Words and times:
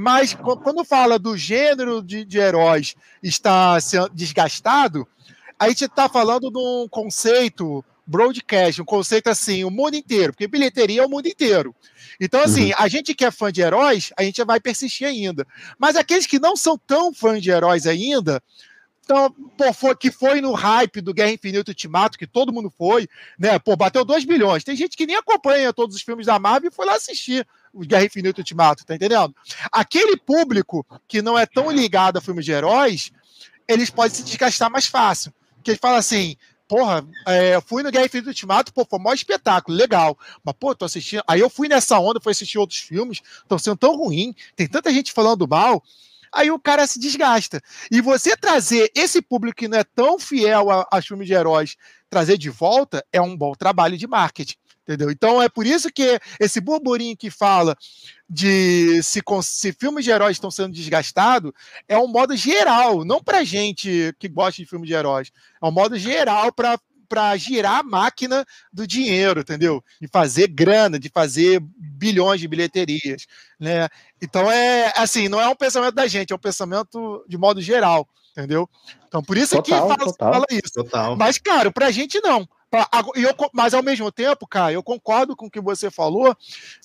Mas 0.00 0.32
quando 0.32 0.84
fala 0.84 1.18
do 1.18 1.36
gênero 1.36 2.00
de, 2.00 2.24
de 2.24 2.38
heróis 2.38 2.94
está 3.20 3.76
desgastado, 4.12 5.08
a 5.58 5.68
gente 5.68 5.86
está 5.86 6.08
falando 6.08 6.52
de 6.52 6.56
um 6.56 6.86
conceito 6.88 7.84
broadcast, 8.06 8.80
um 8.80 8.84
conceito 8.84 9.26
assim, 9.26 9.64
o 9.64 9.70
mundo 9.72 9.96
inteiro, 9.96 10.32
porque 10.32 10.46
bilheteria 10.46 11.02
é 11.02 11.04
o 11.04 11.08
mundo 11.08 11.26
inteiro. 11.26 11.74
Então, 12.20 12.40
assim, 12.40 12.66
uhum. 12.66 12.78
a 12.78 12.86
gente 12.86 13.12
que 13.12 13.24
é 13.24 13.30
fã 13.32 13.50
de 13.50 13.60
heróis, 13.60 14.12
a 14.16 14.22
gente 14.22 14.44
vai 14.44 14.60
persistir 14.60 15.04
ainda. 15.04 15.44
Mas 15.76 15.96
aqueles 15.96 16.26
que 16.26 16.38
não 16.38 16.54
são 16.54 16.78
tão 16.78 17.12
fãs 17.12 17.42
de 17.42 17.50
heróis 17.50 17.84
ainda, 17.84 18.40
então, 19.02 19.34
pô, 19.56 19.72
foi, 19.72 19.96
que 19.96 20.12
foi 20.12 20.40
no 20.40 20.52
hype 20.52 21.00
do 21.00 21.12
Guerra 21.12 21.32
Infinita 21.32 21.72
Ultimato, 21.72 22.16
que 22.16 22.26
todo 22.26 22.52
mundo 22.52 22.70
foi, 22.70 23.08
né? 23.36 23.58
Pô, 23.58 23.74
bateu 23.74 24.04
2 24.04 24.24
bilhões. 24.24 24.62
Tem 24.62 24.76
gente 24.76 24.96
que 24.96 25.06
nem 25.06 25.16
acompanha 25.16 25.72
todos 25.72 25.96
os 25.96 26.02
filmes 26.02 26.26
da 26.26 26.38
Marvel 26.38 26.70
e 26.70 26.74
foi 26.74 26.86
lá 26.86 26.94
assistir 26.94 27.44
o 27.72 27.80
Guerra 27.80 28.04
Infinita 28.04 28.40
Ultimato, 28.40 28.84
tá 28.84 28.94
entendendo? 28.94 29.34
Aquele 29.70 30.16
público 30.16 30.86
que 31.06 31.22
não 31.22 31.38
é 31.38 31.46
tão 31.46 31.70
ligado 31.70 32.18
a 32.18 32.20
filmes 32.20 32.44
de 32.44 32.52
heróis, 32.52 33.10
eles 33.66 33.90
podem 33.90 34.14
se 34.14 34.22
desgastar 34.22 34.70
mais 34.70 34.86
fácil. 34.86 35.32
Porque 35.56 35.72
eles 35.72 35.80
falam 35.80 35.98
assim, 35.98 36.36
porra, 36.66 37.06
é, 37.26 37.60
fui 37.60 37.82
no 37.82 37.90
Guerra 37.90 38.06
Infinita 38.06 38.30
Ultimato, 38.30 38.72
pô, 38.72 38.86
foi 38.88 38.98
um 38.98 39.02
maior 39.02 39.14
espetáculo, 39.14 39.76
legal. 39.76 40.18
Mas, 40.44 40.54
pô, 40.58 40.74
tô 40.74 40.84
assistindo. 40.84 41.22
Aí 41.26 41.40
eu 41.40 41.50
fui 41.50 41.68
nessa 41.68 41.98
onda, 41.98 42.20
fui 42.20 42.32
assistir 42.32 42.58
outros 42.58 42.80
filmes, 42.80 43.20
estão 43.42 43.58
sendo 43.58 43.76
tão 43.76 43.96
ruim, 43.96 44.34
tem 44.54 44.66
tanta 44.66 44.92
gente 44.92 45.12
falando 45.12 45.46
mal 45.48 45.82
aí 46.32 46.50
o 46.50 46.58
cara 46.58 46.86
se 46.86 46.98
desgasta. 46.98 47.60
E 47.90 48.00
você 48.00 48.36
trazer 48.36 48.90
esse 48.94 49.20
público 49.20 49.58
que 49.58 49.68
não 49.68 49.78
é 49.78 49.84
tão 49.84 50.18
fiel 50.18 50.70
a, 50.70 50.86
a 50.90 51.02
filmes 51.02 51.26
de 51.26 51.34
heróis, 51.34 51.76
trazer 52.08 52.38
de 52.38 52.50
volta, 52.50 53.04
é 53.12 53.20
um 53.20 53.36
bom 53.36 53.52
trabalho 53.52 53.96
de 53.96 54.06
marketing. 54.06 54.56
Entendeu? 54.88 55.10
Então 55.10 55.42
é 55.42 55.50
por 55.50 55.66
isso 55.66 55.92
que 55.92 56.18
esse 56.40 56.62
burburinho 56.62 57.14
que 57.14 57.30
fala 57.30 57.76
de 58.28 59.02
se, 59.02 59.20
se 59.42 59.72
filmes 59.74 60.02
de 60.02 60.10
heróis 60.10 60.36
estão 60.36 60.50
sendo 60.50 60.72
desgastados 60.72 61.52
é 61.86 61.98
um 61.98 62.08
modo 62.08 62.34
geral, 62.34 63.04
não 63.04 63.22
para 63.22 63.44
gente 63.44 64.14
que 64.18 64.28
gosta 64.28 64.62
de 64.62 64.66
filmes 64.66 64.88
de 64.88 64.94
heróis, 64.94 65.30
é 65.62 65.66
um 65.66 65.70
modo 65.70 65.98
geral 65.98 66.50
para 66.50 66.80
para 67.06 67.36
girar 67.36 67.80
a 67.80 67.82
máquina 67.82 68.44
do 68.70 68.86
dinheiro, 68.86 69.40
entendeu? 69.40 69.82
De 70.00 70.06
fazer 70.08 70.46
grana, 70.46 70.98
de 70.98 71.08
fazer 71.08 71.58
bilhões 71.78 72.40
de 72.40 72.46
bilheterias, 72.46 73.26
né? 73.58 73.88
Então 74.20 74.50
é 74.50 74.92
assim, 74.96 75.28
não 75.28 75.40
é 75.40 75.48
um 75.48 75.56
pensamento 75.56 75.94
da 75.94 76.06
gente, 76.06 76.32
é 76.32 76.36
um 76.36 76.38
pensamento 76.38 77.24
de 77.28 77.36
modo 77.36 77.60
geral, 77.60 78.08
entendeu? 78.32 78.68
Então 79.06 79.22
por 79.22 79.36
isso 79.36 79.56
total, 79.56 79.96
que 79.96 80.04
fala, 80.04 80.14
fala 80.18 80.46
isso. 80.50 80.72
Total. 80.74 81.16
Mas 81.16 81.36
claro, 81.36 81.72
para 81.72 81.86
a 81.86 81.90
gente 81.90 82.20
não. 82.20 82.48
Eu, 83.14 83.34
mas 83.52 83.72
ao 83.72 83.82
mesmo 83.82 84.12
tempo, 84.12 84.46
cara, 84.46 84.72
eu 84.72 84.82
concordo 84.82 85.34
com 85.34 85.46
o 85.46 85.50
que 85.50 85.60
você 85.60 85.90
falou 85.90 86.36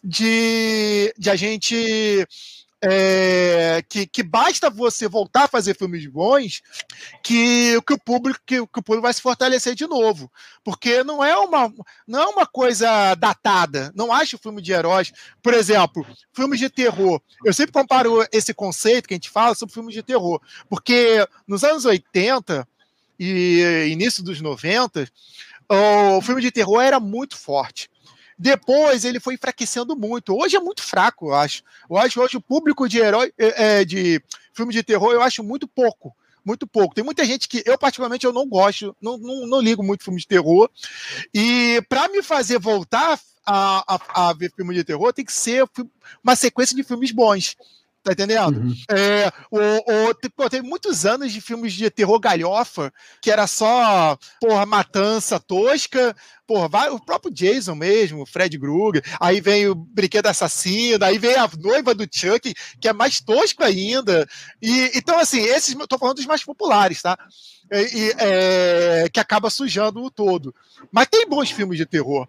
de, 0.03 1.13
de 1.17 1.29
a 1.29 1.35
gente 1.35 2.25
é, 2.85 3.81
que, 3.87 4.05
que, 4.05 4.21
basta 4.21 4.69
você 4.69 5.07
voltar 5.07 5.45
a 5.45 5.47
fazer 5.47 5.73
filmes 5.73 6.05
bons 6.05 6.61
que, 7.23 7.81
que, 7.81 7.93
o 7.93 7.97
público 7.97 8.39
que, 8.45 8.57
que, 8.57 8.79
o 8.79 8.83
público 8.83 9.03
vai 9.03 9.13
se 9.13 9.21
fortalecer 9.21 9.73
de 9.73 9.87
novo. 9.87 10.29
Porque 10.65 11.01
não 11.01 11.23
é 11.23 11.37
uma 11.37 11.73
não 12.05 12.21
é 12.21 12.25
uma 12.25 12.45
coisa 12.45 13.15
datada. 13.15 13.89
Não 13.95 14.11
acho 14.11 14.37
filme 14.37 14.61
de 14.61 14.73
heróis. 14.73 15.13
Por 15.41 15.53
exemplo 15.53 16.05
filmes 16.33 16.59
de 16.59 16.69
terror. 16.69 17.21
Eu 17.45 17.53
sempre 17.53 17.71
comparo 17.71 18.25
esse 18.33 18.53
conceito 18.53 19.07
que 19.07 19.13
a 19.13 19.17
gente 19.17 19.29
fala 19.29 19.55
sobre 19.55 19.73
filmes 19.73 19.93
de 19.93 20.03
terror. 20.03 20.41
Porque 20.69 21.25
nos 21.47 21.63
anos 21.63 21.85
80 21.85 22.67
e 23.17 23.87
início 23.89 24.21
dos 24.21 24.41
90 24.41 25.07
o 25.69 26.21
filme 26.21 26.41
de 26.41 26.51
terror 26.51 26.81
era 26.81 26.99
muito 26.99 27.37
forte 27.37 27.89
depois 28.37 29.05
ele 29.05 29.19
foi 29.19 29.35
enfraquecendo 29.35 29.95
muito. 29.95 30.35
Hoje 30.35 30.55
é 30.55 30.59
muito 30.59 30.83
fraco, 30.83 31.27
eu 31.27 31.35
acho. 31.35 31.63
Eu 31.89 31.97
acho 31.97 32.21
hoje 32.21 32.37
o 32.37 32.41
público 32.41 32.89
de 32.89 32.97
herói, 32.99 33.31
é, 33.37 33.85
de 33.85 34.21
filme 34.53 34.73
de 34.73 34.83
terror, 34.83 35.13
eu 35.13 35.21
acho 35.21 35.43
muito 35.43 35.67
pouco. 35.67 36.15
Muito 36.43 36.67
pouco. 36.67 36.93
Tem 36.93 37.03
muita 37.03 37.23
gente 37.23 37.47
que 37.47 37.63
eu, 37.65 37.77
particularmente, 37.77 38.25
eu 38.25 38.33
não 38.33 38.45
gosto, 38.45 38.95
não, 39.01 39.17
não, 39.17 39.47
não 39.47 39.61
ligo 39.61 39.81
muito 39.81 40.03
filme 40.03 40.19
de 40.19 40.27
terror. 40.27 40.69
E 41.33 41.81
para 41.87 42.09
me 42.09 42.21
fazer 42.21 42.59
voltar 42.59 43.17
a, 43.45 43.95
a, 43.95 44.29
a 44.29 44.33
ver 44.33 44.51
filme 44.53 44.73
de 44.73 44.83
terror, 44.83 45.13
tem 45.13 45.23
que 45.23 45.31
ser 45.31 45.63
uma 46.21 46.35
sequência 46.35 46.75
de 46.75 46.83
filmes 46.83 47.11
bons. 47.11 47.55
Tá 48.03 48.11
entendendo? 48.11 48.57
Uhum. 48.57 48.75
É, 48.91 49.31
o, 49.49 50.09
o, 50.09 50.29
pô, 50.35 50.49
teve 50.49 50.67
muitos 50.67 51.05
anos 51.05 51.31
de 51.31 51.39
filmes 51.39 51.71
de 51.71 51.89
terror 51.89 52.19
galhofa, 52.19 52.91
que 53.21 53.31
era 53.31 53.47
só, 53.47 54.17
porra, 54.41 54.65
matança 54.65 55.39
tosca, 55.39 56.13
porra, 56.45 56.67
vai, 56.67 56.89
o 56.89 56.99
próprio 56.99 57.33
Jason 57.33 57.75
mesmo, 57.75 58.25
Fred 58.25 58.59
Krueger, 58.59 59.01
aí 59.21 59.39
vem 59.39 59.69
o 59.69 59.75
Brinquedo 59.75 60.27
Assassino, 60.27 61.05
aí 61.05 61.17
vem 61.17 61.35
a 61.35 61.49
noiva 61.57 61.95
do 61.95 62.03
Chuck, 62.03 62.53
que 62.81 62.89
é 62.89 62.91
mais 62.91 63.21
tosco 63.21 63.63
ainda. 63.63 64.27
E, 64.61 64.91
então, 64.95 65.17
assim, 65.17 65.39
esses, 65.39 65.73
tô 65.87 65.97
falando 65.97 66.17
dos 66.17 66.25
mais 66.25 66.43
populares, 66.43 67.01
tá? 67.01 67.17
E, 67.71 68.13
é, 68.17 69.07
que 69.13 69.19
acaba 69.19 69.49
sujando 69.49 70.03
o 70.03 70.11
todo. 70.11 70.53
Mas 70.91 71.07
tem 71.07 71.25
bons 71.25 71.51
filmes 71.51 71.77
de 71.77 71.85
terror. 71.85 72.27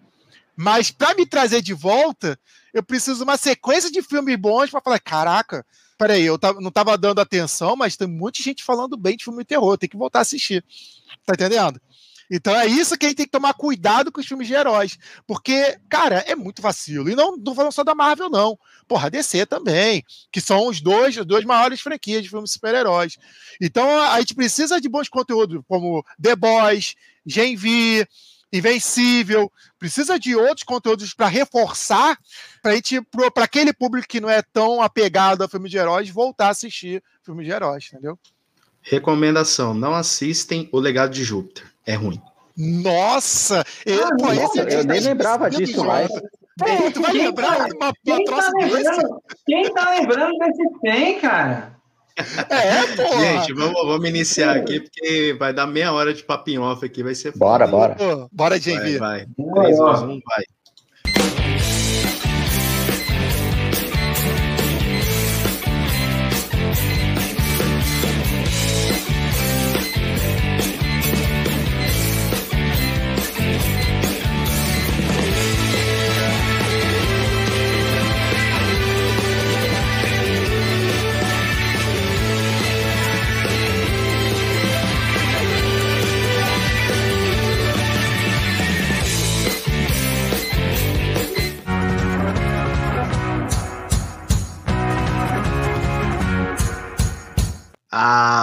Mas 0.56 0.92
para 0.92 1.16
me 1.16 1.26
trazer 1.26 1.60
de 1.60 1.74
volta, 1.74 2.38
eu 2.74 2.82
preciso 2.82 3.18
de 3.18 3.22
uma 3.22 3.36
sequência 3.36 3.90
de 3.90 4.02
filmes 4.02 4.36
bons 4.36 4.68
para 4.68 4.80
falar: 4.80 4.98
caraca, 4.98 5.64
peraí, 5.96 6.24
eu 6.24 6.38
não 6.60 6.72
tava 6.72 6.98
dando 6.98 7.20
atenção, 7.20 7.76
mas 7.76 7.96
tem 7.96 8.08
muita 8.08 8.42
gente 8.42 8.64
falando 8.64 8.96
bem 8.96 9.16
de 9.16 9.24
filme 9.24 9.44
de 9.44 9.48
terror, 9.48 9.78
tem 9.78 9.88
que 9.88 9.96
voltar 9.96 10.18
a 10.18 10.22
assistir. 10.22 10.62
Tá 11.24 11.34
entendendo? 11.34 11.80
Então 12.30 12.54
é 12.58 12.66
isso 12.66 12.96
que 12.96 13.04
a 13.04 13.08
gente 13.08 13.18
tem 13.18 13.26
que 13.26 13.32
tomar 13.32 13.54
cuidado 13.54 14.10
com 14.10 14.20
os 14.20 14.26
filmes 14.26 14.48
de 14.48 14.54
heróis. 14.54 14.98
Porque, 15.26 15.78
cara, 15.88 16.24
é 16.26 16.34
muito 16.34 16.62
vacilo. 16.62 17.08
E 17.08 17.14
não, 17.14 17.36
não 17.36 17.54
falando 17.54 17.72
só 17.72 17.84
da 17.84 17.94
Marvel, 17.94 18.30
não. 18.30 18.58
Porra, 18.88 19.06
a 19.06 19.10
DC 19.10 19.46
também. 19.46 20.02
Que 20.32 20.40
são 20.40 20.66
os 20.66 20.80
dois, 20.80 21.16
as 21.16 21.26
duas 21.26 21.44
maiores 21.44 21.80
franquias 21.80 22.22
de 22.22 22.30
filmes 22.30 22.50
super-heróis. 22.50 23.18
Então 23.60 23.86
a 24.10 24.18
gente 24.20 24.34
precisa 24.34 24.80
de 24.80 24.88
bons 24.88 25.08
conteúdos, 25.08 25.62
como 25.68 26.04
The 26.20 26.34
Boys, 26.34 26.94
Gen 27.26 27.56
V, 27.56 28.08
Invencível, 28.54 29.50
precisa 29.80 30.16
de 30.16 30.36
outros 30.36 30.62
conteúdos 30.62 31.12
para 31.12 31.26
reforçar, 31.26 32.16
para 32.62 33.44
aquele 33.44 33.72
público 33.72 34.06
que 34.06 34.20
não 34.20 34.30
é 34.30 34.42
tão 34.42 34.80
apegado 34.80 35.42
a 35.42 35.48
filmes 35.48 35.72
de 35.72 35.76
heróis 35.76 36.08
voltar 36.08 36.46
a 36.46 36.50
assistir 36.50 37.02
filmes 37.24 37.46
de 37.46 37.52
heróis, 37.52 37.88
entendeu? 37.92 38.16
Recomendação: 38.80 39.74
não 39.74 39.92
assistem 39.92 40.68
O 40.70 40.78
Legado 40.78 41.10
de 41.10 41.24
Júpiter. 41.24 41.64
É 41.84 41.94
ruim. 41.94 42.22
Nossa! 42.56 43.64
Eu, 43.84 44.06
ah, 44.06 44.10
nossa, 44.34 44.60
eu 44.60 44.84
nem 44.84 45.00
lembrava 45.00 45.50
disso 45.50 45.84
mais. 45.84 46.08
É, 46.64 46.90
tu 46.92 47.02
vai 47.02 47.12
lembrar 47.12 47.68
de 47.68 47.74
uma, 47.74 47.92
quem, 48.04 48.24
tá 48.24 48.50
lembrando, 48.56 49.22
quem 49.44 49.74
tá 49.74 49.90
lembrando 49.90 50.38
desse 50.38 50.80
tem, 50.80 51.18
cara? 51.18 51.73
É, 52.16 52.96
pô. 52.96 53.18
Gente, 53.18 53.52
vamos, 53.52 53.86
vamos 53.86 54.08
iniciar 54.08 54.56
aqui, 54.56 54.80
porque 54.80 55.36
vai 55.38 55.52
dar 55.52 55.66
meia 55.66 55.92
hora 55.92 56.14
de 56.14 56.22
papinho 56.22 56.62
off 56.62 56.84
aqui, 56.84 57.02
vai 57.02 57.14
ser 57.14 57.36
Bora, 57.36 57.66
bora. 57.66 57.96
Pô, 57.96 58.28
bora, 58.30 58.58
JV. 58.58 58.98
Vai, 58.98 59.26
vai. 59.26 59.62
3, 59.62 59.78
2, 59.78 60.02
1, 60.02 60.06
vai. 60.06 60.44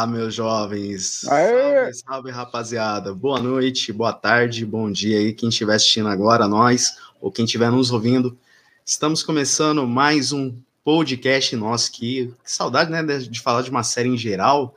Ah, 0.02 0.08
meus 0.08 0.34
jovens. 0.34 1.20
Salve, 1.20 1.94
salve, 1.94 2.32
rapaziada. 2.32 3.14
Boa 3.14 3.40
noite, 3.40 3.94
boa 3.94 4.12
tarde, 4.12 4.66
bom 4.66 4.92
dia 4.92 5.20
aí, 5.20 5.32
quem 5.32 5.50
estiver 5.50 5.76
assistindo 5.76 6.10
agora, 6.10 6.48
nós, 6.48 6.98
ou 7.22 7.32
quem 7.32 7.46
estiver 7.46 7.70
nos 7.70 7.92
ouvindo. 7.92 8.36
Estamos 8.84 9.22
começando 9.22 9.86
mais 9.86 10.32
um 10.32 10.58
podcast 10.84 11.56
nosso 11.56 11.92
aqui. 11.92 12.34
Que 12.44 12.52
saudade, 12.52 12.90
né, 12.90 13.04
de 13.04 13.40
falar 13.40 13.62
de 13.62 13.70
uma 13.70 13.84
série 13.84 14.10
em 14.10 14.18
geral, 14.18 14.74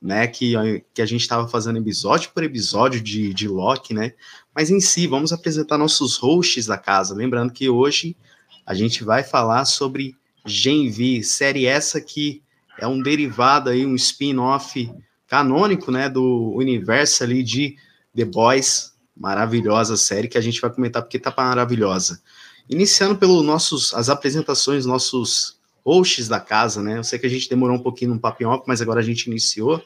né, 0.00 0.28
que, 0.28 0.54
que 0.94 1.02
a 1.02 1.06
gente 1.06 1.22
estava 1.22 1.48
fazendo 1.48 1.80
episódio 1.80 2.30
por 2.32 2.44
episódio 2.44 3.00
de, 3.00 3.34
de 3.34 3.48
Loki, 3.48 3.92
né? 3.92 4.12
Mas 4.54 4.70
em 4.70 4.78
si, 4.78 5.08
vamos 5.08 5.32
apresentar 5.32 5.76
nossos 5.76 6.16
hosts 6.18 6.66
da 6.66 6.78
casa. 6.78 7.16
Lembrando 7.16 7.52
que 7.52 7.68
hoje 7.68 8.16
a 8.64 8.74
gente 8.74 9.02
vai 9.02 9.24
falar 9.24 9.64
sobre 9.64 10.14
Gen 10.46 10.88
V, 10.88 11.24
série 11.24 11.66
essa 11.66 12.00
que 12.00 12.44
é 12.78 12.86
um 12.86 13.00
derivado 13.00 13.70
aí, 13.70 13.84
um 13.84 13.94
spin-off 13.94 14.90
canônico, 15.26 15.90
né, 15.90 16.08
do 16.08 16.54
universo 16.54 17.22
ali 17.22 17.42
de 17.42 17.76
The 18.16 18.24
Boys, 18.24 18.94
maravilhosa 19.16 19.96
série 19.96 20.28
que 20.28 20.38
a 20.38 20.40
gente 20.40 20.60
vai 20.60 20.70
comentar 20.70 21.02
porque 21.02 21.18
tá 21.18 21.32
maravilhosa. 21.36 22.22
Iniciando 22.68 23.16
pelos 23.16 23.44
nossos 23.44 23.92
as 23.94 24.08
apresentações, 24.08 24.86
nossos 24.86 25.58
hosts 25.84 26.28
da 26.28 26.38
casa, 26.38 26.82
né? 26.82 26.98
Eu 26.98 27.04
sei 27.04 27.18
que 27.18 27.26
a 27.26 27.30
gente 27.30 27.48
demorou 27.48 27.76
um 27.76 27.82
pouquinho 27.82 28.14
no 28.14 28.48
off, 28.48 28.64
mas 28.66 28.82
agora 28.82 29.00
a 29.00 29.02
gente 29.02 29.26
iniciou. 29.26 29.82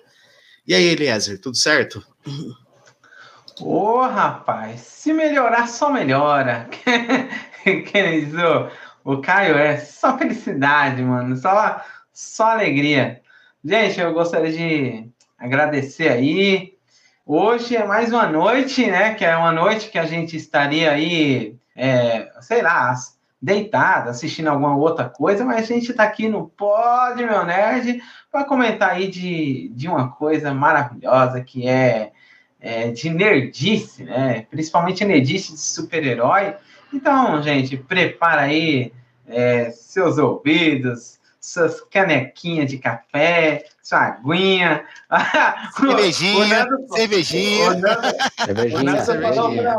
E 0.66 0.74
aí, 0.74 0.84
Eliezer, 0.84 1.40
tudo 1.40 1.56
certo? 1.56 2.04
Ô, 3.60 3.98
oh, 3.98 4.00
rapaz, 4.02 4.80
se 4.80 5.12
melhorar, 5.12 5.68
só 5.68 5.90
melhora. 5.92 6.68
que 7.62 8.28
o, 9.04 9.12
o 9.12 9.20
Caio 9.20 9.56
é 9.56 9.76
só 9.78 10.18
felicidade, 10.18 11.02
mano, 11.02 11.36
só, 11.36 11.80
só 12.12 12.52
alegria. 12.52 13.20
Gente, 13.64 14.00
eu 14.00 14.12
gostaria 14.12 14.52
de 14.52 15.08
agradecer 15.38 16.08
aí. 16.08 16.74
Hoje 17.24 17.76
é 17.76 17.86
mais 17.86 18.12
uma 18.12 18.26
noite, 18.26 18.86
né? 18.86 19.14
Que 19.14 19.24
é 19.24 19.36
uma 19.36 19.52
noite 19.52 19.90
que 19.90 19.98
a 19.98 20.04
gente 20.04 20.36
estaria 20.36 20.90
aí, 20.90 21.56
é, 21.74 22.30
sei 22.40 22.60
lá, 22.60 22.94
deitado, 23.40 24.10
assistindo 24.10 24.48
alguma 24.48 24.76
outra 24.76 25.08
coisa, 25.08 25.44
mas 25.44 25.70
a 25.70 25.74
gente 25.74 25.90
está 25.90 26.04
aqui 26.04 26.28
no 26.28 26.48
Pod 26.48 27.24
Meu 27.24 27.44
Nerd 27.44 28.02
para 28.30 28.44
comentar 28.44 28.90
aí 28.90 29.08
de, 29.08 29.70
de 29.74 29.88
uma 29.88 30.10
coisa 30.10 30.52
maravilhosa 30.52 31.40
que 31.40 31.66
é, 31.66 32.12
é 32.60 32.90
de 32.90 33.08
nerdice, 33.10 34.04
né? 34.04 34.46
Principalmente 34.50 35.04
nerdice 35.04 35.52
de 35.52 35.58
super-herói. 35.60 36.54
Então, 36.92 37.42
gente, 37.42 37.76
prepara 37.76 38.42
aí 38.42 38.92
é, 39.26 39.70
seus 39.70 40.18
ouvidos, 40.18 41.18
suas 41.42 41.80
canequinhas 41.80 42.70
de 42.70 42.78
café, 42.78 43.64
sua 43.82 43.98
aguinha. 44.06 44.84
Cervejinha, 45.76 46.68
cervejinha. 46.94 47.70
O 47.70 47.74
Nando, 47.74 48.02
cervejinha, 48.44 49.04
cervejinha. 49.04 49.76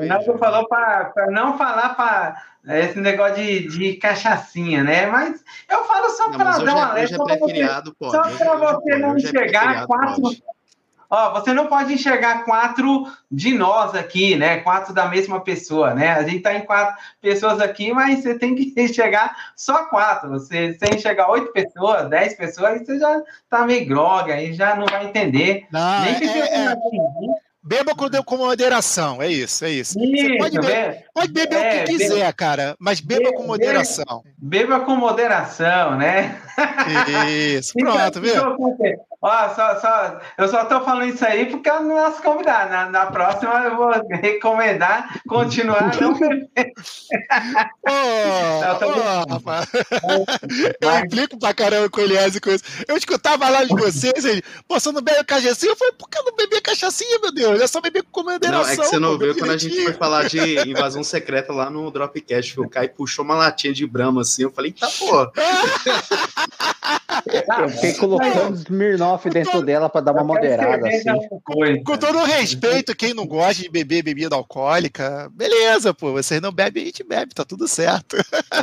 O 0.00 0.04
Nando 0.06 0.38
falou 0.38 0.66
para 0.66 1.12
não 1.30 1.58
falar 1.58 1.90
para 1.90 2.42
esse 2.78 2.98
negócio 2.98 3.36
de, 3.36 3.68
de 3.68 3.94
cachaçinha, 3.96 4.82
né? 4.82 5.06
Mas 5.06 5.44
eu 5.68 5.84
falo 5.84 6.08
só 6.10 6.30
para 6.30 6.58
dar 6.58 6.74
uma 6.74 6.92
letra. 6.94 7.18
Só 7.18 8.22
para 8.38 8.56
você 8.56 8.96
não 8.96 9.16
enxergar 9.16 9.86
quatro. 9.86 10.22
Pode. 10.22 10.42
Ó, 11.10 11.32
você 11.32 11.54
não 11.54 11.66
pode 11.66 11.94
enxergar 11.94 12.44
quatro 12.44 13.10
de 13.30 13.54
nós 13.54 13.94
aqui, 13.94 14.36
né? 14.36 14.58
Quatro 14.58 14.92
da 14.92 15.06
mesma 15.08 15.40
pessoa, 15.40 15.94
né? 15.94 16.10
A 16.10 16.22
gente 16.22 16.40
tá 16.40 16.54
em 16.54 16.66
quatro 16.66 17.02
pessoas 17.20 17.60
aqui, 17.60 17.92
mas 17.92 18.22
você 18.22 18.38
tem 18.38 18.54
que 18.54 18.74
enxergar 18.80 19.34
só 19.56 19.86
quatro. 19.86 20.28
Você, 20.28 20.74
você 20.74 20.94
enxergar 20.94 21.30
oito 21.30 21.50
pessoas, 21.52 22.10
dez 22.10 22.34
pessoas, 22.34 22.72
aí 22.72 22.84
você 22.84 22.98
já 22.98 23.22
tá 23.48 23.64
meio 23.64 23.86
grogue, 23.86 24.32
aí 24.32 24.52
já 24.52 24.76
não 24.76 24.86
vai 24.86 25.06
entender. 25.06 25.66
Não, 25.72 26.02
Nem 26.02 26.14
que 26.16 26.24
é, 26.24 26.28
você 26.28 26.38
é... 26.40 27.47
Beba 27.68 27.94
com, 27.94 28.08
com 28.24 28.36
moderação, 28.38 29.20
é 29.20 29.28
isso, 29.28 29.62
é 29.62 29.70
isso. 29.70 30.00
isso 30.00 30.16
Você 30.16 30.38
pode, 30.38 30.58
beber, 30.58 31.04
pode 31.12 31.32
beber 31.32 31.54
é, 31.54 31.58
o 31.58 31.60
que 31.60 31.76
é, 31.76 31.84
quiser, 31.84 32.14
beba, 32.14 32.32
cara, 32.32 32.74
mas 32.78 32.98
beba, 32.98 33.24
beba 33.24 33.36
com 33.36 33.46
moderação. 33.46 34.24
Beba, 34.38 34.80
com 34.80 34.96
moderação, 34.96 35.98
né? 35.98 36.40
Isso, 37.28 37.74
pronto, 37.76 38.22
viu? 38.22 38.32
Ó, 39.20 39.54
só, 39.54 39.80
só, 39.80 40.20
eu 40.38 40.46
só 40.46 40.64
tô 40.66 40.80
falando 40.82 41.08
isso 41.08 41.26
aí 41.26 41.46
porque 41.46 41.68
eu 41.68 41.82
não 41.82 41.96
posso 41.96 42.22
convidar. 42.22 42.70
Na, 42.70 42.88
na 42.88 43.06
próxima 43.06 43.52
eu 43.64 43.76
vou 43.76 43.90
recomendar 44.22 45.20
continuar 45.28 45.90
não 46.00 46.16
beber. 46.16 46.48
eu 50.80 50.98
implico 51.00 51.36
pra 51.36 51.52
caramba 51.52 51.90
com 51.90 52.00
o 52.00 52.04
Elias 52.04 52.36
e 52.36 52.40
com 52.40 52.50
isso. 52.50 52.62
Eu 52.86 52.96
escutava 52.96 53.48
lá 53.48 53.64
de 53.64 53.74
vocês, 53.74 54.24
ele, 54.24 54.40
pô, 54.68 54.78
você 54.78 54.92
não 54.92 55.02
bebe 55.02 55.24
cachaçinha? 55.24 55.72
Eu 55.72 55.76
falei, 55.76 55.94
por 55.94 56.08
que 56.08 56.18
eu 56.18 56.24
não 56.24 56.36
beber 56.36 56.62
cachaçinha, 56.62 57.18
meu 57.20 57.32
Deus? 57.32 57.57
É 57.60 57.66
só 57.66 57.80
beber 57.80 58.04
com 58.10 58.22
moderação. 58.22 58.62
Não, 58.62 58.70
é 58.70 58.76
que 58.76 58.84
você 58.84 58.98
não 58.98 59.18
viu 59.18 59.36
quando 59.36 59.50
a 59.50 59.56
gente 59.56 59.82
foi 59.82 59.92
falar 59.92 60.28
de 60.28 60.68
invasão 60.68 61.02
secreta 61.02 61.52
lá 61.52 61.70
no 61.70 61.90
Dropcast, 61.90 62.60
o 62.60 62.68
Kai 62.68 62.88
puxou 62.88 63.24
uma 63.24 63.34
latinha 63.34 63.72
de 63.72 63.86
brama 63.86 64.22
assim, 64.22 64.42
eu 64.42 64.50
falei, 64.50 64.72
tá, 64.72 64.88
pô. 64.98 65.30
Eu 67.60 67.68
fiquei 67.70 67.94
colocando 67.94 68.54
Smirnoff 68.56 69.28
dentro 69.28 69.62
dela 69.62 69.88
para 69.88 70.00
dar 70.00 70.12
uma 70.12 70.24
moderada. 70.24 70.88
Assim. 70.88 71.10
Com, 71.44 71.84
com 71.84 71.98
todo 71.98 72.18
o 72.18 72.24
respeito, 72.24 72.94
quem 72.94 73.12
não 73.12 73.26
gosta 73.26 73.62
de 73.62 73.68
beber 73.68 74.02
bebida 74.02 74.34
alcoólica, 74.34 75.30
beleza, 75.32 75.92
pô. 75.92 76.12
Vocês 76.12 76.40
não 76.40 76.52
bebem, 76.52 76.84
a 76.84 76.86
gente 76.86 77.04
bebe, 77.04 77.34
tá 77.34 77.44
tudo 77.44 77.66
certo. 77.66 78.16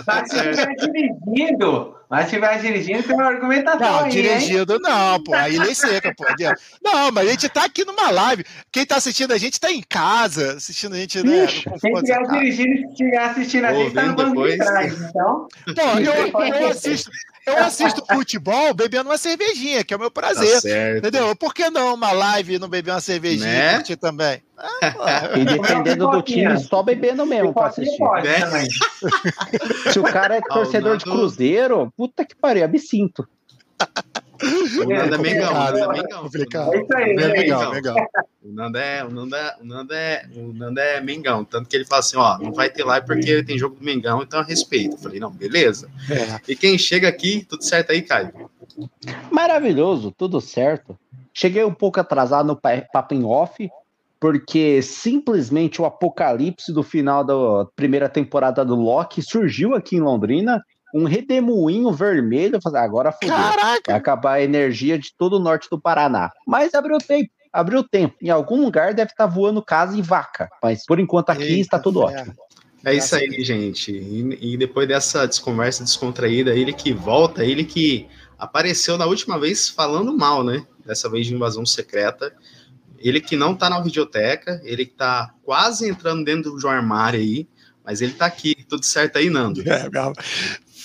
Mas 0.08 0.30
se 0.30 0.88
dirigindo, 0.88 1.96
mas 2.16 2.30
se 2.30 2.36
estiver 2.38 2.62
dirigindo, 2.62 3.04
tem 3.04 3.14
uma 3.14 3.26
argumentação. 3.26 3.80
Não, 3.80 4.00
aí, 4.06 4.10
dirigindo 4.10 4.74
hein? 4.76 4.80
não, 4.82 5.22
pô. 5.22 5.34
Aí 5.34 5.60
lei 5.60 5.76
seca, 5.76 6.14
pô. 6.16 6.24
Não, 6.82 7.12
mas 7.12 7.28
a 7.28 7.32
gente 7.32 7.50
tá 7.50 7.66
aqui 7.66 7.84
numa 7.84 8.10
live. 8.10 8.46
Quem 8.72 8.86
tá 8.86 8.96
assistindo 8.96 9.34
a 9.34 9.38
gente 9.38 9.60
tá 9.60 9.70
em 9.70 9.82
casa, 9.82 10.54
assistindo 10.54 10.96
a 10.96 10.98
gente, 10.98 11.22
né? 11.22 11.46
Quem 11.82 11.94
estiver 11.94 12.28
dirigindo 12.30 12.70
e 12.70 12.86
estiver 12.86 13.18
assistindo 13.18 13.66
a 13.66 13.74
gente, 13.74 13.94
tá 13.94 14.04
no 14.04 14.16
banco 14.16 14.48
de 14.48 14.58
trás, 14.58 14.94
então. 15.02 15.48
Pô, 15.76 16.00
eu, 16.00 16.54
eu 16.56 16.68
assisto. 16.72 17.12
Eu 17.46 17.58
assisto 17.60 18.04
futebol 18.06 18.74
bebendo 18.74 19.10
uma 19.10 19.18
cervejinha, 19.18 19.84
que 19.84 19.94
é 19.94 19.98
o 19.98 20.00
meu 20.00 20.10
prazer. 20.10 20.62
Tá 20.62 20.98
entendeu? 20.98 21.36
Por 21.36 21.54
que 21.54 21.70
não 21.70 21.94
uma 21.94 22.12
live 22.12 22.56
e 22.56 22.60
não 22.60 22.68
beber 22.68 22.92
uma 22.92 23.02
cervejinha 23.02 23.48
né? 23.48 23.72
e 23.72 23.76
curtir 23.76 23.96
também? 23.98 24.42
Ah, 24.58 25.30
e 25.38 25.46
dependendo 25.46 26.10
do 26.10 26.22
time, 26.22 26.58
só 26.60 26.82
bebendo 26.82 27.26
mesmo 27.26 27.54
pra 27.54 27.68
assistir. 27.68 27.98
Pode, 27.98 28.28
né? 28.28 28.66
Se 29.92 30.00
o 30.00 30.04
cara 30.04 30.38
é 30.38 30.42
torcedor 30.42 30.98
de 30.98 31.06
Cruzeiro, 31.06 31.94
puta 31.96 32.26
que 32.26 32.36
pariu, 32.36 32.66
absinto. 32.66 33.28
O 34.42 34.90
Nando 34.90 35.16
é 35.16 35.18
Mengão, 35.18 35.52
o 35.52 35.54
Nando 35.54 35.78
é 35.78 35.88
Mengão. 35.88 36.24
Complicado. 36.24 36.74
É 36.74 36.82
isso 36.82 36.96
aí, 36.96 37.10
é 37.12 37.28
Mengão, 37.30 37.72
Mengão. 37.72 37.96
O 38.44 38.52
Nando 38.52 38.78
é, 38.78 39.04
o 39.04 39.10
Nando 39.10 39.36
é, 39.36 39.56
o 39.62 39.66
Nando 39.66 39.94
é, 39.94 40.26
o 40.36 40.54
Nando 40.54 40.80
é 40.80 41.02
Mengão. 41.02 41.46
Tanto 41.46 41.70
que 41.70 41.76
ele 41.76 41.86
fala 41.86 42.00
assim, 42.00 42.18
ó, 42.18 42.38
não 42.38 42.52
vai 42.52 42.70
ter 42.70 42.84
live 42.84 43.06
porque 43.06 43.44
tem 43.44 43.58
jogo 43.58 43.76
do 43.76 43.84
Mengão, 43.84 44.22
então 44.22 44.40
eu 44.40 44.46
respeito. 44.46 44.96
Eu 44.96 45.00
falei, 45.00 45.20
não, 45.20 45.32
beleza. 45.32 45.90
É. 46.10 46.52
E 46.52 46.56
quem 46.56 46.78
chega 46.78 47.08
aqui, 47.08 47.46
tudo 47.48 47.64
certo 47.64 47.92
aí, 47.92 48.02
Caio? 48.02 48.50
Maravilhoso, 49.32 50.12
tudo 50.12 50.42
certo. 50.42 50.98
Cheguei 51.34 51.64
um 51.64 51.74
pouco 51.74 52.00
atrasado 52.00 52.48
no 52.48 52.56
papo 52.56 53.14
em 53.14 53.24
off, 53.24 53.70
porque 54.20 54.82
simplesmente 54.82 55.82
o 55.82 55.86
apocalipse 55.86 56.74
do 56.74 56.82
final 56.82 57.24
da 57.24 57.66
primeira 57.76 58.08
temporada 58.08 58.64
do 58.64 58.76
Loki 58.76 59.22
surgiu 59.22 59.76
aqui 59.76 59.98
em 59.98 60.02
Londrina 60.02 60.64
um 60.96 61.04
redemoinho 61.04 61.92
vermelho. 61.92 62.58
Agora 62.74 63.12
fodeu. 63.12 63.36
Caraca! 63.36 63.84
Vai 63.88 63.96
acabar 63.96 64.34
a 64.36 64.42
energia 64.42 64.98
de 64.98 65.14
todo 65.18 65.34
o 65.34 65.40
norte 65.40 65.68
do 65.70 65.80
Paraná. 65.80 66.32
Mas 66.48 66.74
abriu 66.74 66.98
tempo. 66.98 67.30
Abriu 67.52 67.84
tempo. 67.84 68.16
Em 68.22 68.30
algum 68.30 68.64
lugar 68.64 68.94
deve 68.94 69.12
estar 69.12 69.26
voando 69.26 69.62
casa 69.62 69.98
e 69.98 70.02
vaca. 70.02 70.50
Mas 70.64 70.86
por 70.86 71.00
enquanto 71.00 71.32
aqui 71.32 71.44
Eita 71.44 71.62
está 71.62 71.80
tudo 71.80 72.00
ótimo. 72.00 72.34
É 72.86 72.94
isso 72.94 73.16
aí, 73.16 73.44
gente. 73.44 73.92
E, 73.92 74.54
e, 74.54 74.58
depois 74.58 74.88
dessa 74.88 75.28
desconversa 75.28 75.84
descontraída, 75.84 76.56
ele 76.56 76.72
que 76.72 76.94
volta, 76.94 77.44
ele 77.44 77.64
que 77.64 78.08
apareceu 78.38 78.98
na 78.98 79.06
última 79.06 79.40
vez 79.40 79.68
falando 79.68 80.16
mal, 80.16 80.44
né? 80.44 80.66
Dessa 80.86 81.10
vez 81.10 81.26
de 81.26 81.34
invasão 81.34 81.66
secreta. 81.66 82.34
Ele 83.00 83.20
que 83.20 83.36
não 83.36 83.56
tá 83.56 83.70
na 83.70 83.82
videoteca, 83.82 84.62
ele 84.64 84.86
que 84.86 84.94
tá 84.94 85.34
quase 85.44 85.90
entrando 85.90 86.24
dentro 86.24 86.58
de 86.58 86.66
um 86.66 86.70
armário 86.70 87.20
aí, 87.20 87.48
mas 87.84 88.02
ele 88.02 88.14
tá 88.14 88.26
aqui. 88.26 88.56
Tudo 88.70 88.86
certo 88.86 89.18
aí, 89.18 89.30
Nando? 89.30 89.62
É, 89.68 89.90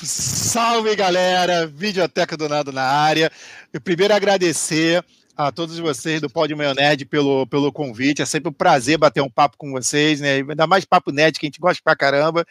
Salve 0.06 0.96
galera, 0.96 1.66
Videoteca 1.66 2.36
do 2.36 2.48
Nado 2.48 2.72
na 2.72 2.82
área. 2.82 3.30
Eu 3.72 3.80
primeiro 3.80 4.14
agradecer 4.14 5.04
a 5.46 5.52
todos 5.52 5.78
vocês 5.78 6.20
do 6.20 6.28
Pódio 6.28 6.56
Meio 6.56 6.74
Nerd 6.74 7.06
pelo, 7.06 7.46
pelo 7.46 7.72
convite. 7.72 8.20
É 8.20 8.26
sempre 8.26 8.50
um 8.50 8.52
prazer 8.52 8.98
bater 8.98 9.22
um 9.22 9.30
papo 9.30 9.56
com 9.56 9.70
vocês, 9.70 10.20
né? 10.20 10.36
Ainda 10.36 10.66
mais 10.66 10.84
papo 10.84 11.10
nerd 11.10 11.38
que 11.38 11.46
a 11.46 11.48
gente 11.48 11.60
gosta 11.60 11.80
pra 11.82 11.96
caramba. 11.96 12.44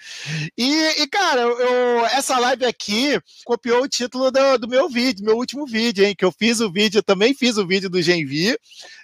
E, 0.57 1.01
e 1.01 1.07
cara, 1.07 1.41
eu, 1.41 2.05
essa 2.07 2.39
live 2.39 2.65
aqui 2.65 3.19
copiou 3.45 3.83
o 3.83 3.87
título 3.87 4.31
do, 4.31 4.57
do, 4.57 4.67
meu 4.67 4.89
vídeo, 4.89 5.25
meu 5.25 5.37
último 5.37 5.65
vídeo, 5.65 6.03
hein? 6.03 6.15
Que 6.17 6.25
eu 6.25 6.31
fiz 6.31 6.59
o 6.59 6.71
vídeo, 6.71 7.03
também 7.03 7.33
fiz 7.33 7.57
o 7.57 7.67
vídeo 7.67 7.89
do 7.89 8.01
Genvi, 8.01 8.57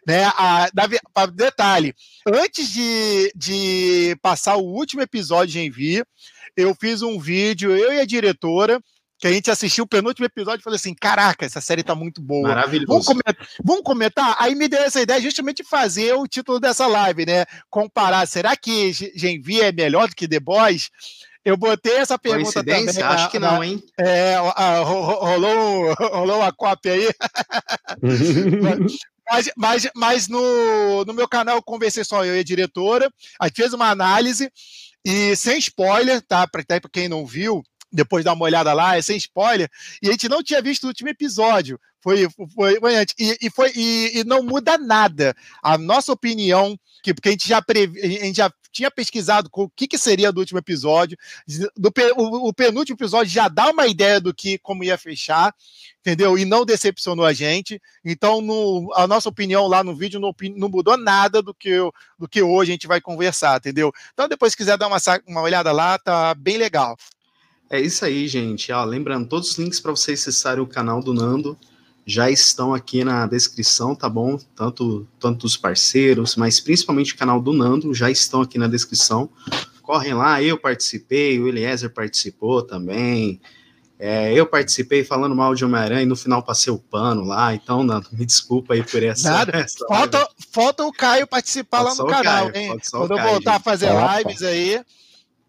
né? 0.07 0.25
A, 0.35 0.69
da, 0.73 1.25
detalhe, 1.27 1.93
antes 2.27 2.71
de, 2.71 3.31
de 3.35 4.17
passar 4.21 4.55
o 4.55 4.65
último 4.65 5.01
episódio 5.01 5.53
de 5.53 5.59
Genvi, 5.59 6.03
eu 6.57 6.73
fiz 6.73 7.01
um 7.01 7.19
vídeo, 7.19 7.75
eu 7.75 7.93
e 7.93 7.99
a 7.99 8.05
diretora, 8.05 8.81
que 9.17 9.27
a 9.27 9.31
gente 9.31 9.49
assistiu 9.49 9.85
o 9.85 9.87
penúltimo 9.87 10.25
episódio 10.25 10.61
e 10.61 10.63
falou 10.63 10.75
assim: 10.75 10.93
caraca, 10.93 11.45
essa 11.45 11.61
série 11.61 11.83
tá 11.83 11.95
muito 11.95 12.21
boa. 12.21 12.49
Maravilhoso. 12.49 12.87
Vamos 12.87 13.05
comentar, 13.05 13.35
vamos 13.63 13.83
comentar? 13.83 14.35
Aí 14.39 14.55
me 14.55 14.67
deu 14.67 14.81
essa 14.81 15.01
ideia 15.01 15.21
justamente 15.21 15.63
de 15.63 15.69
fazer 15.69 16.13
o 16.13 16.27
título 16.27 16.59
dessa 16.59 16.87
live, 16.87 17.25
né? 17.25 17.45
Comparar, 17.69 18.27
será 18.27 18.55
que 18.55 18.91
Genvi 18.93 19.61
é 19.61 19.71
melhor 19.71 20.09
do 20.09 20.15
que 20.15 20.27
The 20.27 20.39
Boys? 20.39 20.89
Eu 21.45 21.55
botei 21.55 21.97
essa 21.97 22.17
pergunta 22.17 22.63
também. 22.63 22.87
Acho 23.03 23.29
que 23.29 23.37
não, 23.37 23.63
hein? 23.63 23.81
É, 23.99 24.35
rolou, 24.35 25.93
rolou 26.11 26.37
uma 26.39 26.51
cópia 26.51 26.93
aí. 26.93 27.07
mas, 29.29 29.51
mas, 29.55 29.89
mas 29.95 30.27
no, 30.27 31.05
no 31.05 31.13
meu 31.13 31.27
canal 31.27 31.57
eu 31.57 31.61
conversei 31.61 32.03
só 32.03 32.25
eu 32.25 32.35
e 32.35 32.39
a 32.39 32.43
diretora, 32.43 33.11
a 33.39 33.45
gente 33.45 33.57
fez 33.57 33.73
uma 33.73 33.91
análise 33.91 34.51
e 35.05 35.35
sem 35.35 35.59
spoiler, 35.59 36.19
tá? 36.23 36.47
Para 36.47 36.63
quem 36.91 37.07
não 37.07 37.27
viu, 37.27 37.61
depois 37.91 38.23
dar 38.25 38.33
uma 38.33 38.45
olhada 38.45 38.73
lá, 38.73 38.97
é 38.97 39.01
sem 39.01 39.17
spoiler, 39.17 39.69
e 40.01 40.09
a 40.09 40.11
gente 40.11 40.29
não 40.29 40.43
tinha 40.43 40.61
visto 40.61 40.83
o 40.83 40.87
último 40.87 41.09
episódio. 41.09 41.79
Foi, 42.05 42.27
foi, 42.53 42.79
foi 42.79 42.95
antes. 42.95 43.15
E, 43.17 43.37
e, 43.41 43.49
foi, 43.49 43.71
e, 43.75 44.19
e, 44.19 44.23
não 44.23 44.43
muda 44.43 44.77
nada. 44.77 45.35
A 45.63 45.75
nossa 45.75 46.11
opinião, 46.11 46.77
que, 47.01 47.15
porque 47.15 47.29
a 47.29 47.31
gente 47.31 47.49
já, 47.49 47.59
previ, 47.63 47.99
a 47.99 48.07
gente 48.07 48.37
já 48.37 48.51
tinha 48.71 48.91
pesquisado 48.91 49.49
o 49.51 49.67
que, 49.67 49.87
que 49.87 49.97
seria 49.97 50.31
do 50.31 50.39
último 50.39 50.59
episódio. 50.59 51.17
Do, 51.75 51.91
o, 52.15 52.49
o, 52.49 52.53
penúltimo 52.53 52.95
episódio 52.95 53.31
já 53.31 53.47
dá 53.47 53.71
uma 53.71 53.87
ideia 53.87 54.21
do 54.21 54.35
que 54.35 54.59
como 54.59 54.83
ia 54.83 54.99
fechar, 54.99 55.55
entendeu? 55.99 56.37
E 56.37 56.45
não 56.45 56.63
decepcionou 56.63 57.25
a 57.25 57.33
gente. 57.33 57.81
Então, 58.03 58.39
no, 58.39 58.93
a 58.93 59.07
nossa 59.07 59.27
opinião 59.27 59.65
lá 59.65 59.83
no 59.83 59.95
vídeo 59.95 60.19
não, 60.19 60.31
não 60.55 60.69
mudou 60.69 60.97
nada 60.97 61.41
do 61.41 61.55
que, 61.55 61.75
do 62.19 62.27
que 62.29 62.43
hoje 62.43 62.71
a 62.71 62.73
gente 62.75 62.85
vai 62.85 63.01
conversar, 63.01 63.57
entendeu? 63.57 63.91
Então, 64.13 64.27
depois, 64.27 64.51
se 64.51 64.57
quiser 64.57 64.77
dar 64.77 64.87
uma, 64.87 64.97
uma 65.25 65.41
olhada 65.41 65.71
lá, 65.71 65.97
tá 65.97 66.35
bem 66.35 66.57
legal. 66.57 66.95
É 67.69 67.79
isso 67.79 68.05
aí, 68.05 68.27
gente. 68.27 68.71
Ó, 68.71 68.83
lembrando, 68.83 69.27
todos 69.27 69.51
os 69.51 69.57
links 69.57 69.79
para 69.79 69.91
vocês 69.91 70.21
acessarem 70.21 70.63
o 70.63 70.67
canal 70.67 71.01
do 71.01 71.13
Nando 71.13 71.57
já 72.05 72.29
estão 72.29 72.73
aqui 72.73 73.03
na 73.03 73.25
descrição, 73.25 73.95
tá 73.95 74.07
bom? 74.07 74.37
Tanto, 74.55 75.07
tanto 75.19 75.45
os 75.45 75.57
parceiros, 75.57 76.35
mas 76.35 76.59
principalmente 76.59 77.13
o 77.13 77.17
canal 77.17 77.41
do 77.41 77.51
Nando 77.51 77.93
já 77.93 78.11
estão 78.11 78.41
aqui 78.41 78.59
na 78.59 78.67
descrição. 78.67 79.27
Correm 79.81 80.13
lá, 80.13 80.41
eu 80.41 80.57
participei, 80.57 81.39
o 81.39 81.47
Eliezer 81.47 81.89
participou 81.89 82.61
também. 82.61 83.41
É, 83.97 84.33
eu 84.33 84.45
participei 84.45 85.03
falando 85.03 85.35
mal 85.35 85.55
de 85.55 85.63
Homem-Aranha 85.63 86.03
e 86.03 86.05
no 86.05 86.15
final 86.15 86.43
passei 86.43 86.71
o 86.71 86.77
pano 86.77 87.23
lá, 87.23 87.55
então, 87.55 87.81
Nando, 87.81 88.09
me 88.11 88.25
desculpa 88.25 88.73
aí 88.75 88.83
por 88.83 89.01
essa. 89.01 89.31
Nada. 89.31 89.57
Essa 89.57 89.87
falta, 89.87 90.29
falta 90.51 90.85
o 90.85 90.91
Caio 90.91 91.25
participar 91.25 91.81
lá 91.81 91.95
no 91.95 92.05
canal, 92.05 92.51
Caio, 92.51 92.55
hein? 92.55 92.77
Quando 92.91 93.17
eu 93.17 93.23
voltar 93.23 93.37
gente. 93.37 93.47
a 93.47 93.59
fazer 93.59 93.89
lives 93.89 94.43
aí. 94.43 94.81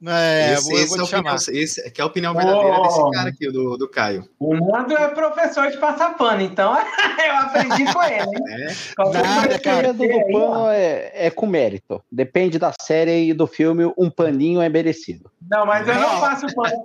É, 0.05 0.53
esse, 0.53 0.71
vou, 0.71 0.79
esse 0.79 0.89
vou 0.89 0.99
é 0.99 1.03
opinião, 1.05 1.35
esse 1.35 1.81
é 1.81 2.03
a 2.03 2.05
opinião 2.05 2.35
verdadeira 2.35 2.77
oh, 2.79 2.83
desse 2.83 3.11
cara 3.13 3.29
aqui, 3.31 3.51
do, 3.51 3.79
do 3.79 3.89
Caio. 3.89 4.29
O 4.39 4.55
Nando 4.55 4.95
é 4.95 5.09
professor 5.09 5.71
de 5.71 5.79
passar 5.79 6.17
pano, 6.19 6.43
então 6.43 6.77
eu 6.77 7.35
aprendi 7.35 7.91
com 7.91 8.03
ele. 8.03 8.21
Hein? 8.21 8.67
É. 8.99 9.23
Nada, 9.23 9.59
cara, 9.59 9.95
do 9.95 10.07
pano 10.07 10.69
é, 10.69 11.13
é 11.15 11.31
com 11.31 11.47
mérito. 11.47 12.03
Depende 12.13 12.59
da 12.59 12.73
série 12.79 13.31
e 13.31 13.33
do 13.33 13.47
filme, 13.47 13.91
um 13.97 14.11
paninho 14.11 14.61
é 14.61 14.69
merecido. 14.69 15.31
Não, 15.51 15.65
mas 15.65 15.89
eu 15.89 15.95
não, 15.95 16.13
não 16.13 16.21
faço 16.21 16.47
pano 16.55 16.83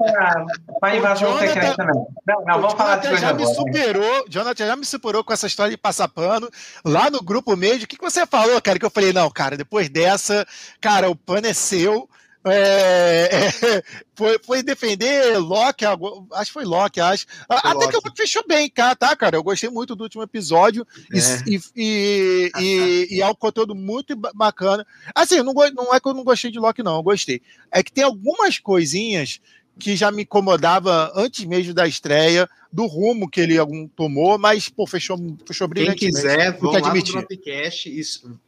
para 0.79 0.95
invasão 0.95 1.31
Jonathan, 1.31 1.47
secreta, 1.47 1.83
não. 1.83 2.07
Não, 2.25 2.45
não 2.45 2.61
vamos 2.61 2.73
falar 2.75 2.95
de 2.97 3.09
coisa 3.09 3.21
já 3.21 3.33
me 3.33 3.45
superou, 3.45 4.25
Jonathan 4.29 4.67
já 4.67 4.75
me 4.77 4.85
superou 4.85 5.23
com 5.23 5.33
essa 5.33 5.47
história 5.47 5.71
de 5.71 5.77
passar 5.77 6.07
pano. 6.07 6.49
Lá 6.85 7.09
no 7.09 7.21
grupo 7.21 7.57
médio, 7.57 7.83
o 7.83 7.87
que, 7.87 7.97
que 7.97 8.03
você 8.03 8.25
falou, 8.25 8.61
cara? 8.61 8.79
Que 8.79 8.85
eu 8.85 8.89
falei, 8.91 9.11
não, 9.11 9.29
cara, 9.29 9.57
depois 9.57 9.89
dessa, 9.89 10.47
cara, 10.79 11.09
o 11.09 11.15
pano 11.15 11.47
é 11.47 11.53
seu 11.53 12.07
é, 12.43 13.29
é, 13.31 13.83
foi, 14.15 14.39
foi 14.43 14.63
defender 14.63 15.37
Loki, 15.37 15.85
acho 15.85 16.45
que 16.45 16.53
foi 16.53 16.65
Loki, 16.65 16.99
acho. 16.99 17.25
Foi 17.47 17.57
Até 17.57 17.73
Loki. 17.73 17.89
que 17.89 17.95
eu 17.95 18.15
fechou 18.15 18.43
bem, 18.47 18.69
tá, 18.69 19.15
cara? 19.15 19.35
Eu 19.35 19.43
gostei 19.43 19.69
muito 19.69 19.95
do 19.95 20.03
último 20.03 20.23
episódio 20.23 20.85
é. 21.13 21.17
e, 21.47 21.59
e, 21.75 22.51
e, 22.57 23.07
e, 23.11 23.21
é 23.21 23.27
um 23.27 23.35
conteúdo 23.35 23.75
muito 23.75 24.15
bacana. 24.15 24.85
Assim, 25.13 25.41
não, 25.43 25.53
não 25.53 25.93
é 25.93 25.99
que 25.99 26.07
eu 26.07 26.13
não 26.13 26.23
gostei 26.23 26.51
de 26.51 26.59
Loki, 26.59 26.81
não, 26.81 26.95
eu 26.95 27.03
gostei. 27.03 27.41
É 27.71 27.83
que 27.83 27.91
tem 27.91 28.03
algumas 28.03 28.57
coisinhas 28.57 29.39
que 29.77 29.95
já 29.95 30.11
me 30.11 30.23
incomodava 30.23 31.11
antes 31.15 31.45
mesmo 31.45 31.73
da 31.73 31.87
estreia, 31.87 32.47
do 32.71 32.85
rumo 32.85 33.29
que 33.29 33.41
ele 33.41 33.55
tomou, 33.95 34.37
mas 34.37 34.69
pô, 34.69 34.85
fechou, 34.85 35.17
fechou 35.45 35.67
brilhantemente. 35.67 35.99
Quem 35.99 36.11
quiser, 36.11 36.57
vão 36.57 36.71
lá 36.71 36.93
no 36.93 37.03
Dropcast 37.03 37.89
e, 37.89 38.01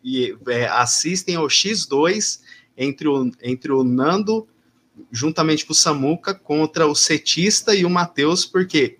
e 0.03 0.37
é, 0.47 0.67
assistem 0.67 1.35
ao 1.35 1.47
X2 1.47 2.39
entre 2.77 3.07
o, 3.07 3.31
entre 3.41 3.71
o 3.71 3.83
Nando, 3.83 4.47
juntamente 5.11 5.65
com 5.65 5.73
o 5.73 5.75
Samuca, 5.75 6.33
contra 6.33 6.87
o 6.87 6.95
Setista 6.95 7.73
e 7.75 7.85
o 7.85 7.89
Matheus, 7.89 8.45
porque 8.45 8.97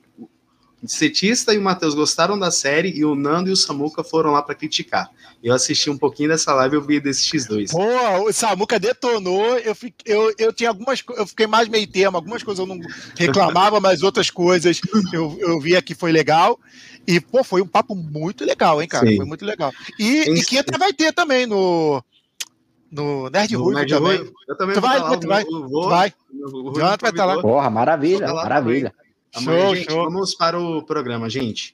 o 0.84 0.88
Setista 0.88 1.54
e 1.54 1.58
o 1.58 1.62
Matheus 1.62 1.96
gostaram 1.96 2.38
da 2.38 2.52
série 2.52 2.90
e 2.90 3.06
o 3.06 3.16
Nando 3.16 3.50
e 3.50 3.54
o 3.54 3.56
Samuca 3.56 4.04
foram 4.04 4.32
lá 4.32 4.42
para 4.42 4.54
criticar. 4.54 5.10
Eu 5.42 5.54
assisti 5.54 5.90
um 5.90 5.98
pouquinho 5.98 6.30
dessa 6.30 6.54
live 6.54 6.76
e 6.76 6.78
eu 6.78 6.82
vi 6.82 7.00
desse 7.00 7.30
X2. 7.30 7.72
Pô, 7.72 8.28
o 8.28 8.34
Samuca 8.34 8.78
detonou. 8.78 9.58
Eu, 9.60 9.74
fiquei, 9.74 10.14
eu, 10.14 10.34
eu 10.38 10.52
tinha 10.52 10.70
algumas 10.70 11.02
eu 11.16 11.26
fiquei 11.26 11.48
mais 11.48 11.70
meio 11.70 11.88
termo, 11.88 12.18
algumas 12.18 12.44
coisas 12.44 12.60
eu 12.60 12.66
não 12.66 12.80
reclamava, 13.16 13.80
mas 13.80 14.04
outras 14.04 14.30
coisas 14.30 14.82
eu, 15.14 15.38
eu 15.40 15.60
via 15.60 15.82
que 15.82 15.96
foi 15.96 16.12
legal. 16.12 16.60
E, 17.08 17.20
pô, 17.20 17.44
foi 17.44 17.62
um 17.62 17.68
papo 17.68 17.96
muito 17.96 18.44
legal, 18.44 18.82
hein, 18.82 18.88
cara? 18.88 19.08
Sim. 19.08 19.18
Foi 19.18 19.26
muito 19.26 19.46
legal. 19.46 19.72
E, 19.98 20.22
e 20.22 20.44
quinta 20.44 20.78
vai 20.78 20.92
ter 20.92 21.14
também 21.14 21.46
no, 21.46 22.04
no 22.94 23.30
Nerd 23.30 23.54
no 23.54 23.64
Ruivo 23.64 23.88
também. 23.88 24.18
Ruivo. 24.18 24.34
Eu 24.48 24.58
também 24.58 24.76
tu 24.76 24.82
vai, 24.82 25.00
lá, 25.00 25.18
tu 25.18 25.28
vai, 25.28 25.44
vou, 25.44 25.82
tu 25.82 25.90
vai. 25.90 26.14
O 26.32 26.74
Jonathan 26.74 26.98
vai 27.02 27.12
estar 27.12 27.26
lá. 27.26 27.42
Porra, 27.42 27.70
maravilha, 27.70 28.32
lá 28.32 28.44
maravilha. 28.44 28.94
Amanhã, 29.36 29.66
show, 29.66 29.76
gente, 29.76 29.92
show. 29.92 30.04
vamos 30.06 30.36
para 30.36 30.60
o 30.60 30.84
programa, 30.84 31.30
gente. 31.30 31.72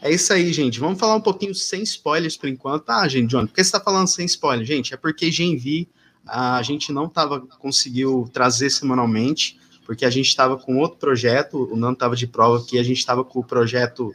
É 0.00 0.10
isso 0.10 0.32
aí, 0.32 0.50
gente. 0.52 0.80
Vamos 0.80 0.98
falar 0.98 1.16
um 1.16 1.20
pouquinho 1.20 1.54
sem 1.54 1.82
spoilers 1.82 2.36
por 2.36 2.48
enquanto. 2.48 2.88
Ah, 2.88 3.06
gente, 3.06 3.30
John, 3.30 3.46
por 3.46 3.54
que 3.54 3.62
você 3.62 3.68
está 3.68 3.80
falando 3.80 4.06
sem 4.06 4.24
spoiler? 4.24 4.64
Gente, 4.64 4.94
é 4.94 4.96
porque 4.96 5.30
Genvi 5.30 5.88
a 6.26 6.62
gente 6.62 6.92
não 6.92 7.08
tava 7.08 7.40
conseguiu 7.40 8.28
trazer 8.32 8.70
semanalmente, 8.70 9.58
porque 9.84 10.04
a 10.04 10.10
gente 10.10 10.28
estava 10.28 10.56
com 10.56 10.78
outro 10.78 10.98
projeto, 10.98 11.68
o 11.72 11.76
Nando 11.76 11.94
estava 11.94 12.14
de 12.14 12.26
prova 12.26 12.62
que 12.64 12.78
a 12.78 12.82
gente 12.82 12.98
estava 12.98 13.24
com 13.24 13.40
o 13.40 13.44
projeto 13.44 14.14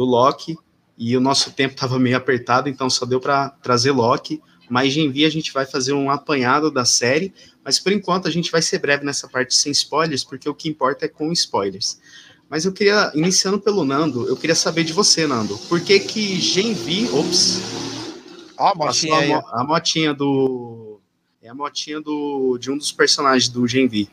do 0.00 0.06
Loki 0.06 0.56
e 0.96 1.14
o 1.14 1.20
nosso 1.20 1.52
tempo 1.52 1.74
estava 1.74 1.98
meio 1.98 2.16
apertado, 2.16 2.70
então 2.70 2.88
só 2.88 3.04
deu 3.04 3.20
para 3.20 3.50
trazer 3.50 3.90
Loki. 3.90 4.40
Mas 4.68 4.94
via 4.94 5.26
a 5.26 5.30
gente 5.30 5.52
vai 5.52 5.66
fazer 5.66 5.92
um 5.92 6.10
apanhado 6.10 6.70
da 6.70 6.84
série, 6.84 7.34
mas 7.64 7.78
por 7.78 7.92
enquanto 7.92 8.28
a 8.28 8.30
gente 8.30 8.50
vai 8.50 8.62
ser 8.62 8.78
breve 8.78 9.04
nessa 9.04 9.28
parte 9.28 9.54
sem 9.54 9.72
spoilers, 9.72 10.22
porque 10.24 10.48
o 10.48 10.54
que 10.54 10.68
importa 10.68 11.04
é 11.04 11.08
com 11.08 11.30
spoilers. 11.32 12.00
Mas 12.48 12.64
eu 12.64 12.72
queria, 12.72 13.10
iniciando 13.14 13.60
pelo 13.60 13.84
Nando, 13.84 14.26
eu 14.28 14.36
queria 14.36 14.54
saber 14.54 14.84
de 14.84 14.92
você, 14.92 15.26
Nando, 15.26 15.58
por 15.68 15.80
que 15.80 15.98
que 16.00 16.40
Genvi, 16.40 17.08
ops, 17.12 17.60
a 18.56 18.74
motinha, 18.74 19.38
a, 19.38 19.60
a, 19.60 19.64
motinha 19.64 20.14
do 20.14 21.00
é 21.42 21.48
a 21.48 21.54
motinha 21.54 22.00
do 22.00 22.56
de 22.58 22.70
um 22.70 22.78
dos 22.78 22.92
personagens 22.92 23.48
do 23.48 23.66
Genvi. 23.66 24.08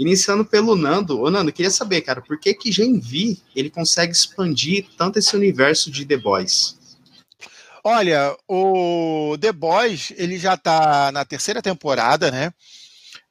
Iniciando 0.00 0.46
pelo 0.46 0.74
Nando. 0.74 1.20
Ô, 1.20 1.30
Nando, 1.30 1.52
queria 1.52 1.70
saber, 1.70 2.00
cara, 2.00 2.22
por 2.22 2.40
que 2.40 2.54
que 2.54 2.72
Genvi, 2.72 3.38
ele 3.54 3.68
consegue 3.68 4.10
expandir 4.10 4.86
tanto 4.96 5.18
esse 5.18 5.36
universo 5.36 5.90
de 5.90 6.06
The 6.06 6.16
Boys? 6.16 6.78
Olha, 7.84 8.34
o 8.48 9.36
The 9.38 9.52
Boys, 9.52 10.10
ele 10.16 10.38
já 10.38 10.56
tá 10.56 11.12
na 11.12 11.22
terceira 11.26 11.60
temporada, 11.60 12.30
né? 12.30 12.50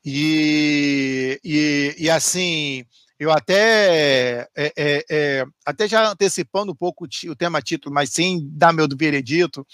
E, 0.05 1.39
e, 1.43 1.95
e 1.97 2.07
assim, 2.07 2.85
eu 3.19 3.31
até, 3.31 4.47
é, 4.55 4.73
é, 4.77 5.05
é, 5.09 5.45
até 5.65 5.87
já 5.87 6.11
antecipando 6.11 6.71
um 6.71 6.75
pouco 6.75 7.07
o 7.25 7.35
tema 7.35 7.63
título, 7.63 7.95
mas 7.95 8.11
sem 8.11 8.47
dar 8.51 8.73
meu 8.73 8.87
veredito, 8.95 9.65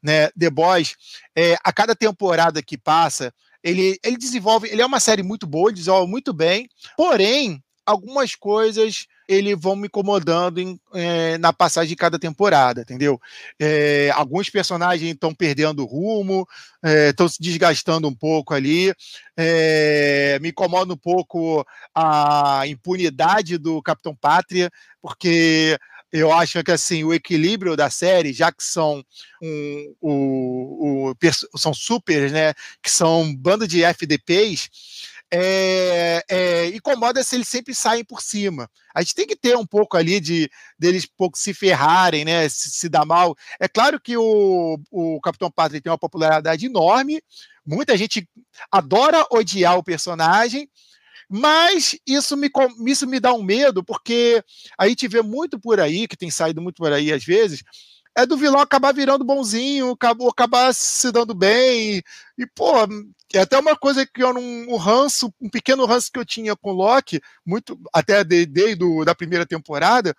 né? 0.00 0.28
The 0.38 0.50
Boys, 0.50 0.94
é, 1.34 1.56
a 1.64 1.72
cada 1.72 1.96
temporada 1.96 2.62
que 2.62 2.78
passa, 2.78 3.34
ele, 3.64 3.98
ele 4.04 4.18
desenvolve, 4.18 4.68
ele 4.68 4.82
é 4.82 4.86
uma 4.86 5.00
série 5.00 5.22
muito 5.22 5.46
boa, 5.46 5.70
ele 5.70 5.78
desenvolve 5.78 6.10
muito 6.10 6.34
bem, 6.34 6.68
porém, 6.96 7.62
algumas 7.86 8.34
coisas 8.34 9.06
ele 9.26 9.56
vão 9.56 9.74
me 9.74 9.86
incomodando 9.86 10.60
em, 10.60 10.78
é, 10.92 11.38
na 11.38 11.50
passagem 11.50 11.88
de 11.88 11.96
cada 11.96 12.18
temporada, 12.18 12.82
entendeu? 12.82 13.18
É, 13.58 14.10
alguns 14.14 14.50
personagens 14.50 15.10
estão 15.10 15.34
perdendo 15.34 15.86
rumo, 15.86 16.46
estão 17.08 17.24
é, 17.24 17.28
se 17.28 17.40
desgastando 17.40 18.06
um 18.06 18.14
pouco 18.14 18.52
ali. 18.52 18.92
me 20.42 20.50
incomoda 20.50 20.92
um 20.92 20.96
pouco 20.96 21.66
a 21.94 22.66
impunidade 22.66 23.56
do 23.56 23.82
Capitão 23.82 24.14
Pátria, 24.14 24.70
porque 25.00 25.78
eu 26.14 26.32
acho 26.32 26.62
que 26.62 26.70
assim 26.70 27.02
o 27.02 27.12
equilíbrio 27.12 27.76
da 27.76 27.90
série, 27.90 28.32
já 28.32 28.52
que 28.52 28.62
são 28.62 29.04
um, 29.42 29.94
o, 30.00 31.10
o, 31.10 31.58
são 31.58 31.74
supers, 31.74 32.30
né, 32.30 32.54
que 32.80 32.88
são 32.88 33.22
um 33.22 33.34
bando 33.34 33.66
de 33.66 33.82
FDPs, 33.82 34.70
é, 35.28 36.22
é, 36.28 36.66
incomoda 36.68 37.24
se 37.24 37.34
eles 37.34 37.48
sempre 37.48 37.74
saem 37.74 38.04
por 38.04 38.22
cima. 38.22 38.70
A 38.94 39.02
gente 39.02 39.14
tem 39.16 39.26
que 39.26 39.34
ter 39.34 39.56
um 39.56 39.66
pouco 39.66 39.96
ali 39.96 40.20
de 40.20 40.48
deles 40.78 41.04
pouco 41.04 41.36
se 41.36 41.52
ferrarem, 41.52 42.24
né? 42.24 42.48
Se, 42.48 42.70
se 42.70 42.88
dar 42.88 43.04
mal. 43.04 43.34
É 43.58 43.66
claro 43.66 44.00
que 44.00 44.16
o, 44.16 44.78
o 44.92 45.20
Capitão 45.20 45.50
Pátria 45.50 45.80
tem 45.80 45.90
uma 45.90 45.98
popularidade 45.98 46.66
enorme, 46.66 47.20
muita 47.66 47.96
gente 47.96 48.28
adora 48.70 49.26
odiar 49.32 49.76
o 49.76 49.82
personagem, 49.82 50.70
mas 51.36 51.98
isso 52.06 52.36
me, 52.36 52.48
isso 52.86 53.08
me 53.08 53.18
dá 53.18 53.32
um 53.32 53.42
medo, 53.42 53.82
porque 53.82 54.40
a 54.78 54.86
gente 54.86 55.08
vê 55.08 55.20
muito 55.20 55.58
por 55.58 55.80
aí, 55.80 56.06
que 56.06 56.16
tem 56.16 56.30
saído 56.30 56.62
muito 56.62 56.76
por 56.76 56.92
aí 56.92 57.12
às 57.12 57.24
vezes, 57.24 57.64
é 58.16 58.24
do 58.24 58.36
vilão 58.36 58.60
acabar 58.60 58.94
virando 58.94 59.24
bonzinho, 59.24 59.90
acabar, 59.90 60.28
acabar 60.28 60.72
se 60.72 61.10
dando 61.10 61.34
bem. 61.34 62.00
E, 62.38 62.46
pô, 62.54 62.72
é 63.32 63.40
até 63.40 63.58
uma 63.58 63.76
coisa 63.76 64.06
que 64.06 64.22
eu 64.22 64.32
não. 64.32 64.40
Um 64.40 64.76
ranço, 64.76 65.34
um 65.40 65.50
pequeno 65.50 65.84
ranço 65.86 66.12
que 66.12 66.20
eu 66.20 66.24
tinha 66.24 66.54
com 66.54 66.70
o 66.70 66.74
Loki, 66.74 67.20
muito, 67.44 67.76
até 67.92 68.22
desde 68.22 68.76
de, 68.76 69.04
da 69.04 69.12
primeira 69.12 69.44
temporada, 69.44 70.14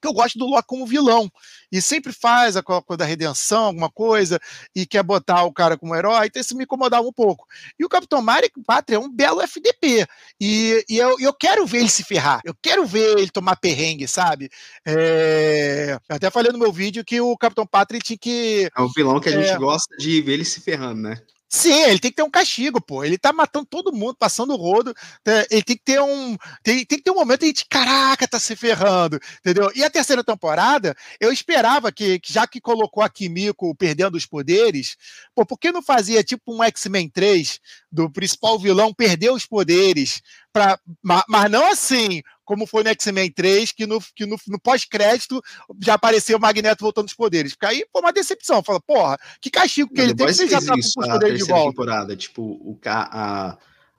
porque 0.00 0.08
eu 0.08 0.14
gosto 0.14 0.38
do 0.38 0.46
Loki 0.46 0.66
como 0.66 0.86
vilão. 0.86 1.30
E 1.70 1.80
sempre 1.80 2.12
faz 2.12 2.56
a 2.56 2.62
coisa 2.62 2.96
da 2.96 3.04
redenção, 3.04 3.66
alguma 3.66 3.90
coisa, 3.90 4.40
e 4.74 4.86
quer 4.86 5.02
botar 5.02 5.44
o 5.44 5.52
cara 5.52 5.76
como 5.76 5.94
herói, 5.94 6.26
então 6.26 6.40
isso 6.40 6.56
me 6.56 6.64
incomodava 6.64 7.06
um 7.06 7.12
pouco. 7.12 7.46
E 7.78 7.84
o 7.84 7.88
Capitão 7.88 8.24
Pátria 8.66 8.96
é 8.96 8.98
um 8.98 9.10
belo 9.10 9.42
FDP. 9.42 10.06
E, 10.40 10.84
e 10.88 10.96
eu, 10.96 11.16
eu 11.20 11.32
quero 11.34 11.66
ver 11.66 11.80
ele 11.80 11.90
se 11.90 12.02
ferrar. 12.02 12.40
Eu 12.44 12.54
quero 12.60 12.86
ver 12.86 13.18
ele 13.18 13.30
tomar 13.30 13.56
perrengue, 13.56 14.08
sabe? 14.08 14.50
É... 14.86 15.98
Eu 16.08 16.16
até 16.16 16.30
falei 16.30 16.50
no 16.50 16.58
meu 16.58 16.72
vídeo 16.72 17.04
que 17.04 17.20
o 17.20 17.36
Capitão 17.36 17.66
Pátria 17.66 18.00
tinha 18.00 18.18
que. 18.18 18.68
É 18.76 18.80
o 18.80 18.88
vilão 18.88 19.20
que 19.20 19.28
a 19.28 19.32
gente 19.32 19.50
é... 19.50 19.58
gosta 19.58 19.94
de 19.96 20.22
ver 20.22 20.32
ele 20.34 20.44
se 20.44 20.60
ferrando, 20.60 21.02
né? 21.02 21.16
Sim, 21.52 21.82
ele 21.82 21.98
tem 21.98 22.12
que 22.12 22.16
ter 22.16 22.22
um 22.22 22.30
castigo, 22.30 22.80
pô. 22.80 23.02
Ele 23.02 23.18
tá 23.18 23.32
matando 23.32 23.66
todo 23.66 23.92
mundo, 23.92 24.14
passando 24.16 24.52
o 24.52 24.56
rodo. 24.56 24.94
Né? 25.26 25.44
Ele 25.50 25.62
tem 25.64 25.76
que 25.76 25.82
ter 25.82 26.00
um. 26.00 26.36
Tem, 26.62 26.84
tem 26.86 26.98
que 26.98 27.02
ter 27.02 27.10
um 27.10 27.16
momento 27.16 27.40
de 27.52 27.64
caraca, 27.68 28.28
tá 28.28 28.38
se 28.38 28.54
ferrando, 28.54 29.18
entendeu? 29.40 29.68
E 29.74 29.82
a 29.82 29.90
terceira 29.90 30.22
temporada, 30.22 30.94
eu 31.20 31.32
esperava 31.32 31.90
que, 31.90 32.20
já 32.24 32.46
que 32.46 32.60
colocou 32.60 33.02
a 33.02 33.10
Kimiko 33.10 33.74
perdendo 33.74 34.16
os 34.16 34.26
poderes, 34.26 34.96
pô, 35.34 35.44
por 35.44 35.58
que 35.58 35.72
não 35.72 35.82
fazia 35.82 36.22
tipo 36.22 36.54
um 36.54 36.62
X-Men 36.62 37.08
3 37.10 37.58
do 37.90 38.08
principal 38.08 38.56
vilão 38.56 38.94
perder 38.94 39.32
os 39.32 39.44
poderes? 39.44 40.22
Pra, 40.52 40.78
mas 41.02 41.50
não 41.50 41.68
assim, 41.70 42.22
como 42.50 42.66
foi 42.66 42.82
no 42.82 42.88
X-Men 42.90 43.30
3, 43.30 43.70
que 43.70 43.86
no, 43.86 44.00
que 44.12 44.26
no, 44.26 44.36
no 44.48 44.58
pós-crédito 44.58 45.40
já 45.80 45.94
apareceu 45.94 46.36
o 46.36 46.40
Magneto 46.40 46.82
voltando 46.82 47.06
os 47.06 47.14
poderes. 47.14 47.52
Porque 47.52 47.66
aí 47.66 47.84
foi 47.92 48.02
uma 48.02 48.12
decepção. 48.12 48.60
Fala, 48.60 48.80
porra, 48.80 49.16
que 49.40 49.48
castigo 49.48 49.94
que 49.94 50.00
ele 50.00 50.12
tem 50.12 50.26
que 50.26 50.48
já 50.48 50.60
tá 50.60 50.72
com 50.72 50.80
os 50.80 50.92
poderes 50.92 51.38
de 51.38 51.44
volta. 51.44 51.70
temporada. 51.70 52.16
Tipo, 52.16 52.42
o, 52.42 52.76
a, 52.86 53.56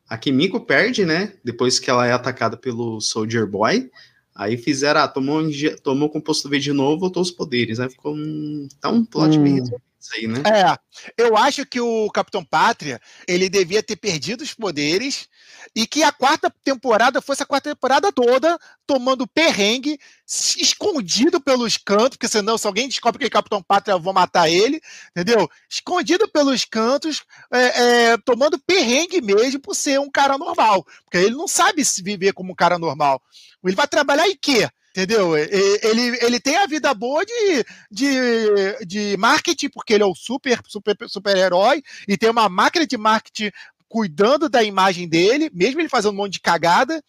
a 0.09 0.17
Kimiko 0.17 0.59
perde, 0.59 1.05
né? 1.05 1.31
Depois 1.41 1.79
que 1.79 1.89
ela 1.89 2.05
é 2.05 2.11
atacada 2.11 2.57
pelo 2.57 2.99
Soldier 2.99 3.47
Boy. 3.47 3.89
Aí 4.35 4.57
fizeram, 4.57 4.99
ah, 4.99 5.07
tomou, 5.07 5.41
tomou 5.81 6.09
composto 6.09 6.49
V 6.49 6.59
de 6.59 6.73
novo, 6.73 6.99
voltou 6.99 7.23
os 7.23 7.31
poderes. 7.31 7.79
Aí 7.79 7.89
ficou 7.89 8.13
um. 8.13 8.67
Tá 8.81 8.89
um 8.89 9.05
plot 9.05 9.39
hum. 9.39 9.43
bem 9.43 9.63
resolvido 10.01 10.15
aí, 10.15 10.27
né? 10.27 10.41
É, 10.45 11.23
eu 11.23 11.37
acho 11.37 11.65
que 11.65 11.79
o 11.79 12.09
Capitão 12.09 12.43
Pátria 12.43 12.99
ele 13.27 13.49
devia 13.49 13.83
ter 13.83 13.95
perdido 13.95 14.41
os 14.41 14.53
poderes 14.53 15.27
e 15.75 15.85
que 15.85 16.03
a 16.03 16.11
quarta 16.11 16.53
temporada 16.63 17.21
fosse 17.21 17.43
a 17.43 17.45
quarta 17.45 17.69
temporada 17.69 18.11
toda 18.11 18.57
tomando 18.85 19.27
perrengue, 19.27 19.99
escondido 20.27 21.39
pelos 21.39 21.77
cantos, 21.77 22.17
porque 22.17 22.27
senão 22.27 22.57
se 22.57 22.67
alguém 22.67 22.87
descobre 22.87 23.19
que 23.19 23.25
é 23.25 23.29
Capitão 23.29 23.61
Pátria, 23.63 23.97
vou 23.97 24.13
matar 24.13 24.49
ele, 24.49 24.81
entendeu? 25.11 25.49
Escondido 25.69 26.27
pelos 26.27 26.65
cantos, 26.65 27.23
é, 27.53 28.11
é, 28.11 28.17
tomando 28.17 28.59
perrengue 28.59 29.21
mesmo 29.21 29.61
por 29.61 29.75
ser 29.75 29.99
um 29.99 30.09
cara 30.09 30.37
normal, 30.37 30.85
porque 31.03 31.17
ele 31.17 31.35
não 31.35 31.47
sabe 31.47 31.85
se 31.85 32.01
viver 32.01 32.33
como 32.33 32.51
um 32.51 32.55
cara 32.55 32.77
normal. 32.77 33.21
Ele 33.63 33.75
vai 33.75 33.87
trabalhar 33.87 34.27
em 34.27 34.35
quê? 34.35 34.67
Entendeu? 34.91 35.37
Ele, 35.37 36.19
ele 36.21 36.39
tem 36.39 36.57
a 36.57 36.67
vida 36.67 36.93
boa 36.93 37.25
de, 37.25 37.65
de, 37.89 38.85
de 38.85 39.17
marketing, 39.17 39.69
porque 39.69 39.93
ele 39.93 40.03
é 40.03 40.05
o 40.05 40.13
super, 40.13 40.59
super, 40.67 40.97
super 41.07 41.35
herói, 41.35 41.81
e 42.07 42.17
tem 42.17 42.29
uma 42.29 42.49
máquina 42.49 42.85
de 42.85 42.97
marketing 42.97 43.51
cuidando 43.87 44.49
da 44.49 44.63
imagem 44.63 45.07
dele, 45.07 45.49
mesmo 45.53 45.79
ele 45.79 45.89
fazendo 45.89 46.13
um 46.13 46.17
monte 46.17 46.33
de 46.33 46.41
cagada, 46.41 47.01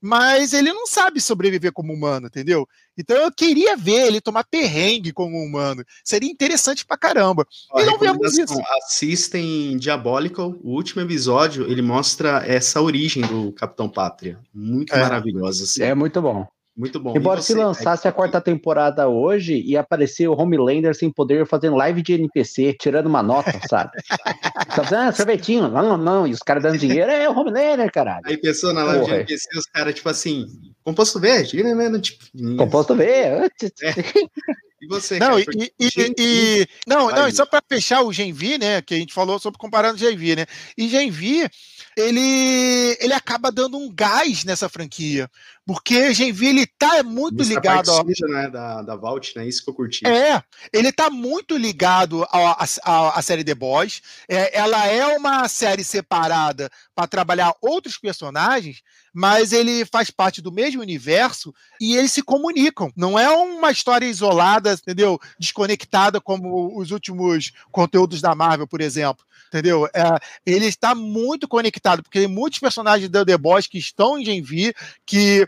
mas 0.00 0.52
ele 0.52 0.70
não 0.70 0.86
sabe 0.86 1.18
sobreviver 1.18 1.72
como 1.72 1.90
humano, 1.90 2.26
entendeu? 2.26 2.68
Então 2.96 3.16
eu 3.16 3.32
queria 3.32 3.74
ver 3.74 4.06
ele 4.06 4.20
tomar 4.20 4.44
perrengue 4.44 5.12
como 5.12 5.38
humano. 5.38 5.82
Seria 6.04 6.30
interessante 6.30 6.84
pra 6.84 6.98
caramba. 6.98 7.46
Ó, 7.70 7.80
e 7.80 7.86
não 7.86 7.98
vemos 7.98 8.36
isso. 8.36 8.54
Assistem 8.82 9.78
Diabolical, 9.78 10.54
o 10.62 10.72
último 10.72 11.00
episódio, 11.00 11.70
ele 11.70 11.80
mostra 11.80 12.44
essa 12.46 12.82
origem 12.82 13.22
do 13.22 13.50
Capitão 13.52 13.88
Pátria. 13.88 14.38
Muito 14.52 14.94
é. 14.94 15.00
maravilhosa. 15.00 15.64
Assim. 15.64 15.82
É 15.82 15.94
muito 15.94 16.20
bom. 16.20 16.46
Muito 16.76 16.98
bom. 16.98 17.16
Embora 17.16 17.40
se 17.40 17.54
lançasse 17.54 18.08
a 18.08 18.12
quarta 18.12 18.40
temporada 18.40 19.08
hoje 19.08 19.62
e 19.64 19.76
aparecer 19.76 20.26
o 20.26 20.36
Homelander 20.36 20.92
sem 20.94 21.08
poder 21.10 21.46
fazendo 21.46 21.76
live 21.76 22.02
de 22.02 22.14
NPC, 22.14 22.74
tirando 22.80 23.06
uma 23.06 23.22
nota, 23.22 23.52
sabe? 23.70 23.92
Tá 24.08 24.82
fazendo 24.82 25.08
ah, 25.08 25.12
sorvetinho, 25.12 25.68
não, 25.68 25.96
não, 25.96 26.26
e 26.26 26.32
os 26.32 26.40
caras 26.40 26.64
dando 26.64 26.78
dinheiro, 26.78 27.10
é 27.10 27.28
o 27.28 27.38
Homelander, 27.38 27.90
caralho. 27.92 28.22
Aí 28.26 28.36
pensou 28.36 28.72
na 28.72 28.82
live 28.82 29.00
Porra. 29.04 29.12
de 29.12 29.20
NPC, 29.20 29.48
os 29.56 29.66
caras, 29.66 29.94
tipo 29.94 30.08
assim, 30.08 30.46
composto 30.82 31.20
verde, 31.20 31.62
né? 31.62 31.74
né, 31.74 31.88
né 31.88 32.00
tipo, 32.00 32.24
composto 32.56 32.94
verde. 32.96 33.72
É. 33.80 33.94
E 34.84 34.86
você, 34.86 35.18
não, 35.18 35.38
e, 35.38 35.46
e, 35.80 36.14
e, 36.18 36.68
não, 36.86 37.10
não, 37.10 37.26
e 37.26 37.32
só 37.32 37.46
para 37.46 37.62
fechar 37.66 38.02
o 38.02 38.12
Genvi, 38.12 38.58
né, 38.58 38.82
que 38.82 38.92
a 38.92 38.98
gente 38.98 39.14
falou 39.14 39.38
sobre 39.38 39.58
comparando 39.58 39.96
Genvi, 39.96 40.36
né? 40.36 40.44
E 40.76 40.88
Genvi, 40.90 41.48
ele 41.96 42.96
ele 43.00 43.14
acaba 43.14 43.50
dando 43.50 43.78
um 43.78 43.90
gás 43.90 44.44
nessa 44.44 44.68
franquia, 44.68 45.30
porque 45.66 46.12
Genvi 46.12 46.48
ele 46.48 46.66
tá 46.66 47.02
muito 47.02 47.40
Essa 47.40 47.54
ligado 47.54 47.90
a 47.90 47.94
suja, 48.02 48.26
né, 48.28 48.50
da, 48.50 48.82
da 48.82 48.96
Vault, 48.96 49.32
né? 49.36 49.46
Isso 49.48 49.64
que 49.64 49.70
eu 49.70 49.74
curti. 49.74 50.06
É, 50.06 50.42
ele 50.72 50.92
tá 50.92 51.08
muito 51.08 51.56
ligado 51.56 52.26
à 52.30 53.22
série 53.22 53.44
The 53.44 53.54
Boys. 53.54 54.02
É, 54.28 54.58
ela 54.58 54.86
é 54.86 55.16
uma 55.16 55.48
série 55.48 55.82
separada 55.82 56.70
para 56.94 57.08
trabalhar 57.08 57.54
outros 57.62 57.96
personagens, 57.96 58.82
mas 59.12 59.52
ele 59.52 59.86
faz 59.86 60.10
parte 60.10 60.42
do 60.42 60.52
mesmo 60.52 60.82
universo 60.82 61.54
e 61.80 61.96
eles 61.96 62.12
se 62.12 62.22
comunicam. 62.22 62.92
Não 62.94 63.18
é 63.18 63.30
uma 63.30 63.70
história 63.70 64.06
isolada, 64.06 64.72
entendeu? 64.74 65.18
Desconectada 65.38 66.20
como 66.20 66.78
os 66.78 66.90
últimos 66.90 67.52
conteúdos 67.72 68.20
da 68.20 68.34
Marvel, 68.34 68.68
por 68.68 68.80
exemplo. 68.80 69.24
Entendeu? 69.48 69.86
É, 69.94 70.18
ele 70.44 70.66
está 70.66 70.96
muito 70.96 71.46
conectado, 71.46 72.02
porque 72.02 72.18
tem 72.18 72.28
muitos 72.28 72.58
personagens 72.58 73.08
da 73.08 73.24
The 73.24 73.38
Boys 73.38 73.68
que 73.68 73.78
estão 73.78 74.18
em 74.18 74.24
Genvi, 74.24 74.74
que 75.06 75.46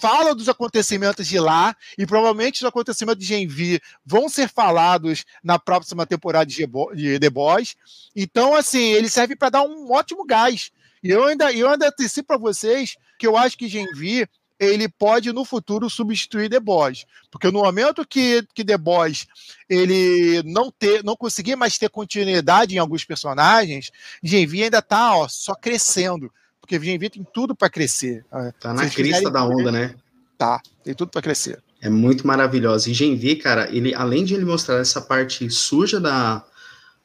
fala 0.00 0.34
dos 0.34 0.48
acontecimentos 0.48 1.26
de 1.26 1.38
lá 1.38 1.74
e 1.96 2.06
provavelmente 2.06 2.62
os 2.62 2.68
acontecimentos 2.68 3.24
de 3.24 3.26
Genvi 3.26 3.80
vão 4.04 4.28
ser 4.28 4.48
falados 4.48 5.24
na 5.42 5.58
próxima 5.58 6.06
temporada 6.06 6.46
de 6.46 7.18
The 7.18 7.30
Boys. 7.30 7.76
Então, 8.14 8.54
assim, 8.54 8.92
ele 8.92 9.08
serve 9.08 9.34
para 9.34 9.50
dar 9.50 9.62
um 9.62 9.90
ótimo 9.90 10.24
gás. 10.24 10.70
E 11.02 11.10
eu 11.10 11.24
ainda, 11.24 11.52
eu 11.52 11.68
ainda 11.68 11.88
antecipo 11.88 12.28
para 12.28 12.38
vocês 12.38 12.96
que 13.18 13.26
eu 13.26 13.36
acho 13.36 13.56
que 13.56 13.68
Genvi 13.68 14.28
ele 14.58 14.88
pode 14.88 15.32
no 15.32 15.44
futuro 15.44 15.90
substituir 15.90 16.48
The 16.48 16.60
Boys, 16.60 17.04
porque 17.32 17.50
no 17.50 17.64
momento 17.64 18.06
que, 18.06 18.46
que 18.54 18.64
The 18.64 18.78
Boys 18.78 19.26
ele 19.68 20.40
não 20.44 20.70
ter, 20.70 21.02
não 21.02 21.16
conseguir 21.16 21.56
mais 21.56 21.78
ter 21.78 21.90
continuidade 21.90 22.76
em 22.76 22.78
alguns 22.78 23.04
personagens, 23.04 23.90
Genvi 24.22 24.62
ainda 24.62 24.80
tá 24.80 25.16
ó, 25.16 25.26
só 25.26 25.54
crescendo 25.56 26.32
porque 26.62 26.80
Genvi 26.80 27.10
tem 27.10 27.26
tudo 27.34 27.54
para 27.54 27.68
crescer. 27.68 28.24
Tá 28.58 28.72
na 28.72 28.88
crista 28.88 29.28
da 29.28 29.44
onda, 29.44 29.70
né? 29.70 29.94
Tá, 30.38 30.62
tem 30.82 30.94
tudo 30.94 31.10
para 31.10 31.20
crescer. 31.20 31.62
É 31.80 31.90
muito 31.90 32.24
maravilhoso. 32.24 32.88
E 32.88 32.94
Genvi, 32.94 33.36
cara, 33.36 33.68
ele 33.70 33.92
além 33.92 34.24
de 34.24 34.34
ele 34.34 34.44
mostrar 34.44 34.76
essa 34.76 35.00
parte 35.00 35.50
suja 35.50 36.00
da 36.00 36.44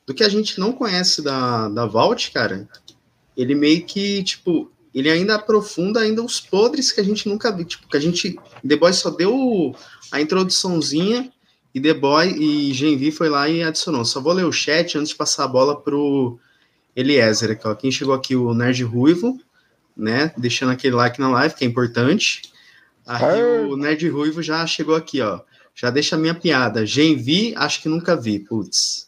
do 0.06 0.14
que 0.14 0.24
a 0.24 0.30
gente 0.30 0.58
não 0.58 0.72
conhece 0.72 1.22
da, 1.22 1.68
da 1.68 1.86
Vault, 1.86 2.32
cara, 2.32 2.66
ele 3.36 3.54
meio 3.54 3.84
que, 3.84 4.24
tipo, 4.24 4.72
ele 4.94 5.10
ainda 5.10 5.36
aprofunda 5.36 6.00
ainda 6.00 6.24
os 6.24 6.40
podres 6.40 6.94
que 6.94 7.02
a 7.02 7.04
gente 7.04 7.28
nunca 7.28 7.52
viu. 7.52 7.66
Tipo, 7.66 7.90
que 7.90 7.98
a 7.98 8.00
gente. 8.00 8.40
The 8.66 8.76
Boys 8.78 8.96
só 8.98 9.10
deu 9.10 9.76
a 10.12 10.22
introduçãozinha 10.22 11.30
e 11.74 11.82
The 11.82 11.94
Boy 11.94 12.30
e 12.30 12.74
Genvi 12.74 13.12
foi 13.12 13.28
lá 13.28 13.50
e 13.50 13.62
adicionou. 13.62 14.06
Só 14.06 14.22
vou 14.22 14.34
ler 14.34 14.46
o 14.46 14.52
chat 14.52 14.98
antes 14.98 15.10
de 15.10 15.16
passar 15.16 15.44
a 15.44 15.48
bola 15.48 15.80
pro 15.80 16.40
Eliezer. 16.96 17.52
Aqui, 17.52 17.68
ó. 17.68 17.76
Quem 17.76 17.92
chegou 17.92 18.14
aqui, 18.14 18.36
o 18.36 18.54
Nerd 18.54 18.82
Ruivo 18.84 19.40
né? 19.98 20.32
Deixando 20.38 20.72
aquele 20.72 20.96
like 20.96 21.20
na 21.20 21.30
live, 21.30 21.56
que 21.56 21.66
é 21.66 21.68
importante. 21.68 22.44
Aí 23.06 23.42
o 23.42 23.78
Nerd 23.78 24.08
Ruivo 24.10 24.42
já 24.44 24.66
chegou 24.68 24.96
aqui, 24.96 25.22
ó. 25.22 25.40
Já 25.74 25.90
deixa 25.90 26.16
a 26.16 26.20
minha 26.20 26.34
piada. 26.34 26.86
Genvi, 26.86 27.54
acho 27.56 27.82
que 27.82 27.90
nunca 27.90 28.16
vi. 28.16 28.40
Putz. 28.40 29.08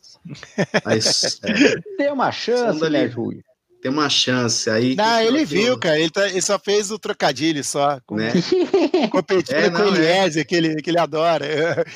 Mas, 0.85 1.39
é. 1.43 1.81
Tem 1.97 2.11
uma 2.11 2.31
chance, 2.31 2.89
Nerd 2.89 3.13
Ruivo. 3.13 3.43
Tem 3.81 3.89
uma 3.89 4.09
chance 4.09 4.69
aí. 4.69 4.95
Não, 4.95 5.21
ele 5.21 5.45
viu, 5.45 5.77
cara. 5.77 5.97
Ele, 5.97 6.09
tá, 6.09 6.27
ele, 6.27 6.41
só 6.41 6.59
fez 6.59 6.91
o 6.91 6.99
trocadilho 6.99 7.63
só. 7.63 7.99
Com, 8.05 8.15
né? 8.15 8.33
Competindo 9.09 9.55
é, 9.55 9.69
com 9.69 9.83
o 9.83 9.95
é. 9.95 9.97
Eliezer, 9.97 10.41
é. 10.41 10.45
que, 10.45 10.55
ele, 10.55 10.75
que 10.81 10.89
ele 10.89 10.99
adora. 10.99 11.45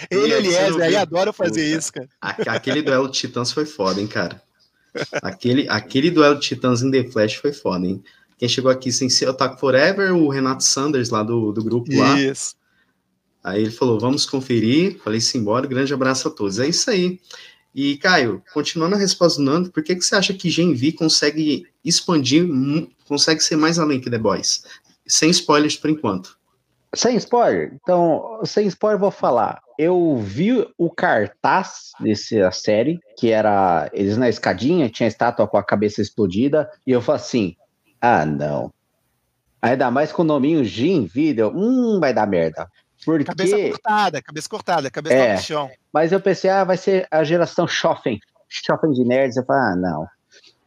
Ele 0.10 0.27
e 0.27 0.32
Eliezer, 0.32 0.82
aí 0.82 0.95
adora 0.95 1.34
fazer 1.34 1.65
Puta. 1.65 1.77
isso, 1.77 1.93
cara. 1.93 2.10
Aquele 2.56 2.82
duelo 2.82 3.10
de 3.10 3.19
Titãs 3.19 3.51
foi 3.51 3.65
foda, 3.65 3.99
hein, 3.99 4.08
cara. 4.08 4.41
Aquele, 5.21 5.67
aquele 5.67 6.10
duelo 6.10 6.36
de 6.36 6.47
Titãs 6.47 6.82
em 6.82 6.89
The 6.89 7.12
Flash 7.12 7.36
foi 7.36 7.51
foda, 7.51 7.86
hein. 7.86 8.01
Quem 8.43 8.49
chegou 8.49 8.69
aqui 8.69 8.91
sem 8.91 9.10
ser 9.10 9.29
Otaku 9.29 9.58
Forever, 9.58 10.13
o 10.13 10.27
Renato 10.27 10.65
Sanders, 10.65 11.10
lá 11.10 11.23
do, 11.23 11.53
do 11.53 11.63
grupo 11.63 11.89
lá. 11.95 12.19
Isso. 12.19 12.58
Aí 13.41 13.62
ele 13.62 13.71
falou, 13.71 13.97
vamos 13.97 14.25
conferir. 14.25 14.99
Falei, 15.01 15.21
simbora, 15.21 15.65
grande 15.65 15.93
abraço 15.93 16.27
a 16.27 16.32
todos. 16.32 16.60
É 16.60 16.67
isso 16.67 16.89
aí. 16.89 17.21
E, 17.73 17.95
Caio, 17.95 18.43
continuando 18.53 18.95
a 18.95 18.97
resposta 18.97 19.41
do 19.41 19.45
Nando, 19.45 19.71
por 19.71 19.82
que, 19.82 19.95
que 19.95 20.01
você 20.01 20.17
acha 20.17 20.34
que 20.34 20.49
Gen 20.49 20.73
V 20.73 20.91
consegue 20.91 21.65
expandir, 21.86 22.45
consegue 23.08 23.39
ser 23.39 23.56
mais 23.56 23.79
além 23.79 24.01
que 24.01 24.10
The 24.10 24.17
Boys? 24.17 24.65
Sem 25.08 25.29
spoilers 25.29 25.77
por 25.77 25.89
enquanto. 25.89 26.38
Sem 26.93 27.15
spoiler? 27.15 27.71
Então, 27.82 28.41
sem 28.43 28.67
spoiler, 28.67 28.99
vou 28.99 29.10
falar. 29.10 29.62
Eu 29.79 30.17
vi 30.17 30.67
o 30.77 30.89
cartaz 30.89 31.91
dessa 31.97 32.51
série, 32.51 32.99
que 33.17 33.29
era 33.29 33.89
eles 33.93 34.17
na 34.17 34.27
escadinha, 34.27 34.89
tinha 34.89 35.08
a 35.08 35.10
estátua 35.10 35.47
com 35.47 35.56
a 35.56 35.63
cabeça 35.63 36.01
explodida, 36.01 36.69
e 36.86 36.91
eu 36.91 37.01
falei 37.01 37.21
assim: 37.21 37.56
ah, 38.03 38.25
não. 38.25 38.69
Ainda 39.61 39.89
mais 39.89 40.11
com 40.11 40.23
o 40.23 40.25
nominho 40.25 40.61
Gin 40.65 41.05
Video. 41.05 41.53
Hum, 41.55 42.01
vai 42.01 42.13
dar 42.13 42.27
merda. 42.27 42.69
Porque... 43.05 43.23
Cabeça 43.23 43.57
cortada, 43.57 44.21
cabeça 44.21 44.49
cortada, 44.49 44.91
cabeça 44.91 45.15
é, 45.15 45.33
no 45.35 45.41
chão. 45.41 45.71
Mas 45.93 46.11
eu 46.11 46.19
pensei, 46.19 46.49
ah, 46.49 46.65
vai 46.65 46.75
ser 46.75 47.07
a 47.09 47.23
geração 47.23 47.65
shopping, 47.65 48.19
shopping 48.49 48.91
de 48.91 49.05
nerds. 49.05 49.37
Eu 49.37 49.45
falei, 49.45 49.71
ah, 49.71 49.75
não. 49.77 50.07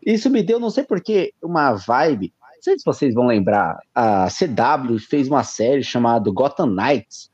Isso 0.04 0.30
me 0.30 0.42
deu, 0.42 0.58
não 0.58 0.70
sei 0.70 0.84
porquê, 0.84 1.34
uma 1.42 1.74
vibe. 1.74 2.32
Não 2.40 2.62
sei 2.62 2.78
se 2.78 2.84
vocês 2.86 3.12
vão 3.12 3.26
lembrar. 3.26 3.78
A 3.94 4.28
CW 4.28 4.98
fez 4.98 5.28
uma 5.28 5.44
série 5.44 5.82
chamada 5.82 6.30
Gotham 6.30 6.68
Knights, 6.68 7.28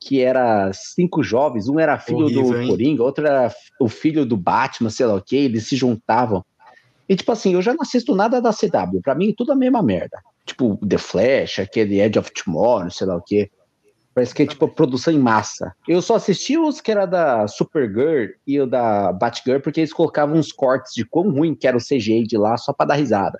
que 0.00 0.22
era 0.22 0.72
cinco 0.72 1.22
jovens. 1.22 1.68
Um 1.68 1.78
era 1.78 1.98
filho 1.98 2.24
Horrível, 2.24 2.42
do 2.44 2.62
hein? 2.62 2.68
Coringa, 2.68 3.02
outro 3.02 3.26
era 3.26 3.52
o 3.78 3.86
filho 3.86 4.24
do 4.24 4.36
Batman, 4.36 4.88
sei 4.88 5.04
lá 5.04 5.14
o 5.14 5.20
que. 5.20 5.36
Eles 5.36 5.68
se 5.68 5.76
juntavam. 5.76 6.42
E, 7.08 7.16
tipo 7.16 7.32
assim, 7.32 7.54
eu 7.54 7.62
já 7.62 7.72
não 7.72 7.82
assisto 7.82 8.14
nada 8.14 8.40
da 8.40 8.52
CW. 8.52 9.00
Pra 9.02 9.14
mim, 9.14 9.34
tudo 9.36 9.52
a 9.52 9.56
mesma 9.56 9.82
merda. 9.82 10.18
Tipo, 10.46 10.78
The 10.86 10.98
Flash, 10.98 11.58
aquele 11.58 12.00
Edge 12.00 12.18
of 12.18 12.30
Tomorrow, 12.32 12.90
sei 12.90 13.06
lá 13.06 13.16
o 13.16 13.22
que. 13.22 13.50
Parece 14.14 14.34
que 14.34 14.42
é 14.42 14.46
tipo 14.46 14.68
produção 14.68 15.12
em 15.12 15.18
massa. 15.18 15.74
Eu 15.88 16.02
só 16.02 16.16
assisti 16.16 16.58
os 16.58 16.82
que 16.82 16.90
era 16.90 17.06
da 17.06 17.48
Supergirl 17.48 18.32
e 18.46 18.60
o 18.60 18.66
da 18.66 19.10
Batgirl 19.10 19.60
porque 19.60 19.80
eles 19.80 19.92
colocavam 19.92 20.36
uns 20.36 20.52
cortes 20.52 20.92
de 20.94 21.04
quão 21.04 21.30
ruim 21.30 21.54
que 21.54 21.66
era 21.66 21.76
o 21.76 21.80
CGI 21.80 22.24
de 22.24 22.36
lá 22.36 22.58
só 22.58 22.74
para 22.74 22.88
dar 22.88 22.94
risada. 22.96 23.38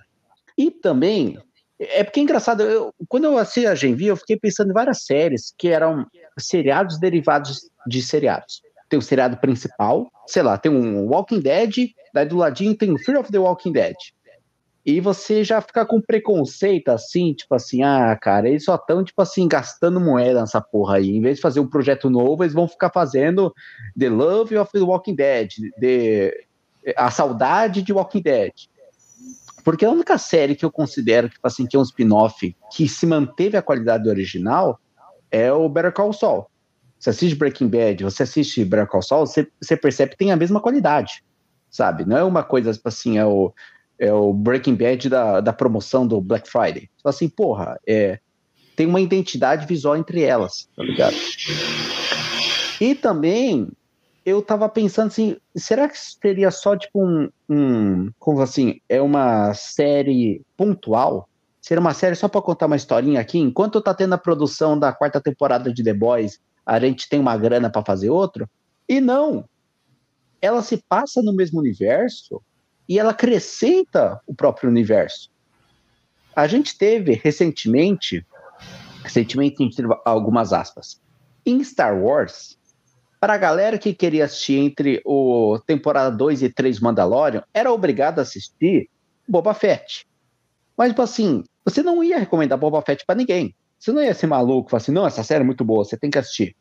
E 0.57 0.71
também, 0.71 1.39
é 1.79 2.03
porque 2.03 2.21
é 2.21 2.23
engraçado, 2.23 2.63
eu, 2.63 2.95
quando 3.07 3.25
eu 3.25 3.37
assisti 3.37 3.67
a 3.67 3.75
Genvi, 3.75 4.07
eu 4.07 4.17
fiquei 4.17 4.39
pensando 4.39 4.71
em 4.71 4.75
várias 4.75 5.05
séries 5.05 5.53
que 5.59 5.69
eram 5.69 6.07
seriados 6.39 6.99
derivados 6.99 7.69
de 7.87 8.01
seriados. 8.01 8.63
Tem 8.93 8.99
o 8.99 9.03
seriado 9.03 9.39
principal, 9.39 10.07
sei 10.27 10.43
lá, 10.43 10.59
tem 10.59 10.71
um 10.71 11.07
Walking 11.07 11.41
Dead, 11.41 11.93
daí 12.13 12.27
do 12.27 12.37
ladinho 12.37 12.77
tem 12.77 12.93
o 12.93 12.99
Fear 12.99 13.21
of 13.21 13.33
the 13.33 13.39
Walking 13.39 13.73
Dead. 13.73 13.97
E 14.85 15.01
você 15.01 15.43
já 15.43 15.63
fica 15.63 15.87
com 15.87 15.99
preconceito 15.99 16.91
assim, 16.91 17.33
tipo 17.33 17.55
assim, 17.55 17.83
ah, 17.83 18.15
cara, 18.21 18.51
eles 18.51 18.67
só 18.67 18.75
estão, 18.75 19.03
tipo 19.03 19.23
assim, 19.23 19.49
gastando 19.49 19.99
moeda 19.99 20.43
nessa 20.43 20.61
porra 20.61 20.97
aí. 20.97 21.09
Em 21.09 21.23
vez 21.23 21.37
de 21.37 21.41
fazer 21.41 21.61
um 21.61 21.67
projeto 21.67 22.11
novo, 22.11 22.45
eles 22.45 22.53
vão 22.53 22.69
ficar 22.69 22.91
fazendo 22.91 23.51
The 23.99 24.11
Love 24.11 24.59
of 24.59 24.71
the 24.71 24.81
Walking 24.81 25.15
Dead, 25.15 25.49
the, 25.81 26.35
A 26.95 27.11
Saudade 27.11 27.81
de 27.81 27.95
Walking 27.95 28.21
Dead. 28.21 28.53
Porque 29.65 29.87
a 29.87 29.91
única 29.91 30.19
série 30.19 30.55
que 30.55 30.67
eu 30.67 30.71
considero 30.71 31.31
tipo 31.31 31.47
assim, 31.47 31.65
que 31.65 31.77
é 31.77 31.79
um 31.79 31.83
spin-off 31.83 32.55
que 32.71 32.87
se 32.87 33.07
manteve 33.07 33.57
a 33.57 33.63
qualidade 33.63 34.07
original 34.07 34.79
é 35.31 35.51
o 35.51 35.67
Better 35.67 35.95
Call 35.95 36.13
Saul. 36.13 36.52
Você 37.03 37.11
assiste 37.11 37.35
Breaking 37.35 37.67
Bad, 37.67 38.05
você 38.05 38.23
assiste 38.23 38.65
Better 38.65 38.87
Call 38.87 39.03
Saul, 39.03 39.27
você, 39.27 39.49
você 39.61 39.77
percebe 39.77 40.13
que 40.13 40.17
tem 40.17 40.31
a 40.31 40.37
mesma 40.37 40.61
qualidade, 40.61 41.25
sabe? 41.69 42.05
Não 42.05 42.17
é 42.17 42.23
uma 42.23 42.45
coisa, 42.45 42.73
tipo 42.73 42.89
assim, 42.89 43.19
é 43.19 43.27
o 43.27 43.53
é 43.99 44.13
o 44.13 44.33
Breaking 44.33 44.77
Bad 44.77 45.09
da, 45.09 45.41
da 45.41 45.53
promoção 45.53 46.07
do 46.07 46.21
Black 46.21 46.49
Friday. 46.49 46.83
Você 46.83 47.03
fala 47.03 47.15
assim, 47.15 47.29
porra, 47.29 47.81
é, 47.85 48.21
tem 48.77 48.87
uma 48.87 49.01
identidade 49.01 49.67
visual 49.67 49.97
entre 49.97 50.23
elas, 50.23 50.69
tá 50.77 50.83
ligado? 50.85 51.17
E 52.81 52.95
também 52.95 53.69
eu 54.25 54.41
tava 54.41 54.69
pensando 54.69 55.09
assim, 55.09 55.37
será 55.57 55.89
que 55.89 55.99
seria 55.99 56.53
só 56.53 56.77
tipo 56.77 57.05
um, 57.05 57.29
um 57.49 58.13
como 58.17 58.41
assim, 58.41 58.81
é 58.89 59.03
uma 59.03 59.53
série 59.55 60.41
pontual? 60.57 61.29
Seria 61.61 61.81
uma 61.81 61.95
série 61.95 62.15
só 62.15 62.29
para 62.29 62.43
contar 62.43 62.67
uma 62.67 62.77
historinha 62.77 63.21
aqui? 63.21 63.39
Enquanto 63.39 63.81
tá 63.81 63.93
tendo 63.93 64.15
a 64.15 64.19
produção 64.19 64.79
da 64.79 64.93
quarta 64.93 65.21
temporada 65.21 65.73
de 65.73 65.83
The 65.83 65.95
Boys, 65.95 66.41
a 66.65 66.79
gente 66.81 67.09
tem 67.09 67.21
uma 67.21 67.37
grana 67.37 67.71
para 67.71 67.85
fazer 67.85 68.11
outro? 68.11 68.49
E 68.89 69.01
não. 69.01 69.49
Ela 70.41 70.63
se 70.63 70.83
passa 70.89 71.23
no 71.23 71.33
mesmo 71.33 71.61
universo, 71.61 72.43
e 72.89 72.99
ela 72.99 73.13
acrescenta 73.13 74.21
o 74.27 74.35
próprio 74.35 74.69
universo. 74.69 75.31
A 76.35 76.47
gente 76.47 76.77
teve 76.77 77.13
recentemente, 77.15 78.27
recentemente 79.03 79.57
teve 79.75 79.89
algumas 80.05 80.53
aspas, 80.53 81.01
em 81.45 81.63
Star 81.63 81.97
Wars, 81.99 82.59
para 83.21 83.35
a 83.35 83.39
galera 83.39 83.79
que 83.79 83.95
queria 83.95 84.25
assistir 84.25 84.59
entre 84.59 85.01
o 85.05 85.59
temporada 85.67 86.15
2 86.15 86.43
e 86.43 86.49
3 86.49 86.81
Mandalorian, 86.81 87.45
era 87.55 87.73
obrigado 87.73 88.19
a 88.19 88.23
assistir 88.23 88.91
Boba 89.29 89.55
Fett. 89.55 90.07
Mas, 90.77 90.89
tipo 90.89 91.03
assim, 91.03 91.45
você 91.65 91.83
não 91.83 92.03
ia 92.03 92.19
recomendar 92.19 92.59
Boba 92.59 92.83
Fett 92.83 93.07
para 93.07 93.15
ninguém. 93.15 93.55
Você 93.83 93.91
não 93.91 94.01
ia 94.01 94.15
ser 94.15 94.29
maluco, 94.29 94.71
falar 94.71 94.81
assim, 94.81 94.93
não, 94.93 95.05
essa 95.05 95.25
série 95.25 95.43
é 95.43 95.45
muito 95.45 95.65
boa, 95.65 95.85
você 95.85 95.97
tem 95.97 96.09
que 96.09 96.17
assistir. 96.17 96.55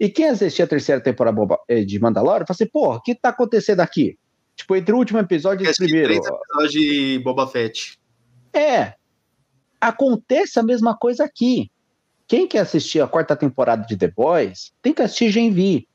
E 0.00 0.08
quem 0.08 0.28
assistia 0.28 0.64
a 0.64 0.68
terceira 0.68 1.00
temporada 1.00 1.40
eh, 1.68 1.84
de 1.84 2.00
Mandalorian, 2.00 2.44
fala 2.44 2.46
assim, 2.50 2.66
porra, 2.66 2.96
o 2.96 3.00
que 3.00 3.14
tá 3.14 3.28
acontecendo 3.28 3.78
aqui? 3.78 4.18
Tipo, 4.56 4.74
entre 4.74 4.92
o 4.92 4.98
último 4.98 5.20
episódio 5.20 5.64
e 5.64 5.70
o 5.70 5.76
primeiro. 5.76 6.08
Três 6.08 6.26
episódios 6.26 6.72
de 6.72 7.20
Boba 7.20 7.46
Fett. 7.46 7.96
É. 8.52 8.94
Acontece 9.80 10.58
a 10.58 10.64
mesma 10.64 10.96
coisa 10.96 11.24
aqui. 11.24 11.70
Quem 12.26 12.48
quer 12.48 12.58
assistir 12.58 13.00
a 13.00 13.06
quarta 13.06 13.36
temporada 13.36 13.86
de 13.86 13.96
The 13.96 14.08
Boys 14.08 14.72
tem 14.82 14.92
que 14.92 15.02
assistir 15.02 15.30
Gen 15.30 15.52
V. 15.52 15.86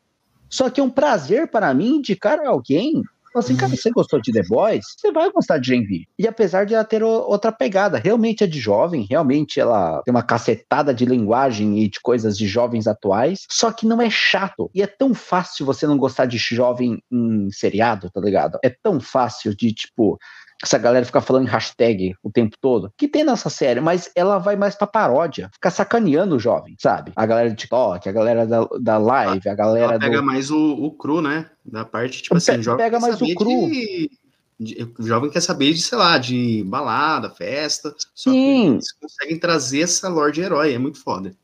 Só 0.49 0.69
que 0.69 0.79
é 0.79 0.83
um 0.83 0.89
prazer 0.89 1.49
para 1.49 1.73
mim 1.73 1.97
indicar 1.97 2.39
alguém 2.39 3.03
assim, 3.39 3.55
cara, 3.55 3.75
você 3.75 3.89
gostou 3.91 4.21
de 4.21 4.31
The 4.31 4.43
Boys? 4.47 4.85
Você 4.97 5.11
vai 5.11 5.31
gostar 5.31 5.57
de 5.57 5.67
Gen 5.67 5.83
V. 5.85 6.03
E 6.17 6.27
apesar 6.27 6.65
de 6.65 6.73
ela 6.73 6.83
ter 6.83 7.03
outra 7.03 7.51
pegada, 7.51 7.97
realmente 7.97 8.43
é 8.43 8.47
de 8.47 8.59
jovem, 8.59 9.07
realmente 9.09 9.59
ela 9.59 10.01
tem 10.03 10.13
uma 10.13 10.23
cacetada 10.23 10.93
de 10.93 11.05
linguagem 11.05 11.79
e 11.79 11.89
de 11.89 11.99
coisas 12.01 12.37
de 12.37 12.47
jovens 12.47 12.87
atuais, 12.87 13.45
só 13.49 13.71
que 13.71 13.85
não 13.85 14.01
é 14.01 14.09
chato. 14.09 14.69
E 14.73 14.81
é 14.81 14.87
tão 14.87 15.13
fácil 15.13 15.65
você 15.65 15.87
não 15.87 15.97
gostar 15.97 16.25
de 16.25 16.37
jovem 16.37 17.01
em 17.11 17.49
seriado, 17.51 18.09
tá 18.11 18.21
ligado? 18.21 18.57
É 18.63 18.69
tão 18.69 18.99
fácil 18.99 19.55
de, 19.55 19.73
tipo, 19.73 20.17
essa 20.63 20.77
galera 20.77 21.05
fica 21.05 21.19
falando 21.19 21.45
em 21.47 21.51
hashtag 21.51 22.15
o 22.23 22.31
tempo 22.31 22.55
todo, 22.59 22.91
que 22.97 23.07
tem 23.07 23.23
nessa 23.23 23.49
série, 23.49 23.81
mas 23.81 24.09
ela 24.15 24.37
vai 24.37 24.55
mais 24.55 24.75
pra 24.75 24.87
paródia, 24.87 25.49
fica 25.53 25.69
sacaneando 25.69 26.35
o 26.35 26.39
jovem, 26.39 26.75
sabe? 26.79 27.11
A 27.15 27.25
galera 27.25 27.49
do 27.49 27.55
TikTok, 27.55 28.07
a 28.07 28.11
galera 28.11 28.47
da, 28.47 28.67
da 28.79 28.97
live, 28.97 29.49
a 29.49 29.55
galera 29.55 29.93
ela 29.93 29.99
pega 29.99 30.17
do... 30.17 30.25
mais 30.25 30.49
o, 30.49 30.57
o 30.57 30.91
cru, 30.91 31.21
né? 31.21 31.49
Da 31.65 31.83
parte, 31.83 32.21
tipo 32.21 32.37
assim, 32.37 32.53
Pe 32.53 32.61
jovem 32.61 32.85
pega 32.85 32.99
mais 32.99 33.21
o 33.21 33.35
cru. 33.35 33.69
De, 33.69 34.09
de, 34.57 34.93
o 34.97 35.03
jovem 35.03 35.29
quer 35.29 35.41
saber 35.41 35.73
de, 35.73 35.81
sei 35.81 35.97
lá, 35.97 36.17
de 36.17 36.63
balada, 36.65 37.29
festa, 37.29 37.93
só 38.15 38.31
Sim. 38.31 38.63
que 38.63 38.73
eles 38.73 38.91
conseguem 38.93 39.39
trazer 39.39 39.81
essa 39.81 40.07
lore 40.07 40.31
de 40.31 40.41
herói, 40.41 40.73
é 40.73 40.79
muito 40.79 41.01
foda. 41.03 41.35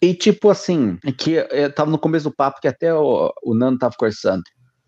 E 0.00 0.14
tipo 0.14 0.50
assim, 0.50 0.96
que 1.16 1.32
eu 1.50 1.72
tava 1.72 1.90
no 1.90 1.98
começo 1.98 2.28
do 2.28 2.34
papo 2.34 2.60
que 2.60 2.66
até 2.66 2.92
o, 2.92 3.32
o 3.44 3.54
Nando 3.54 3.78
tava 3.78 3.94
conversando 3.96 4.42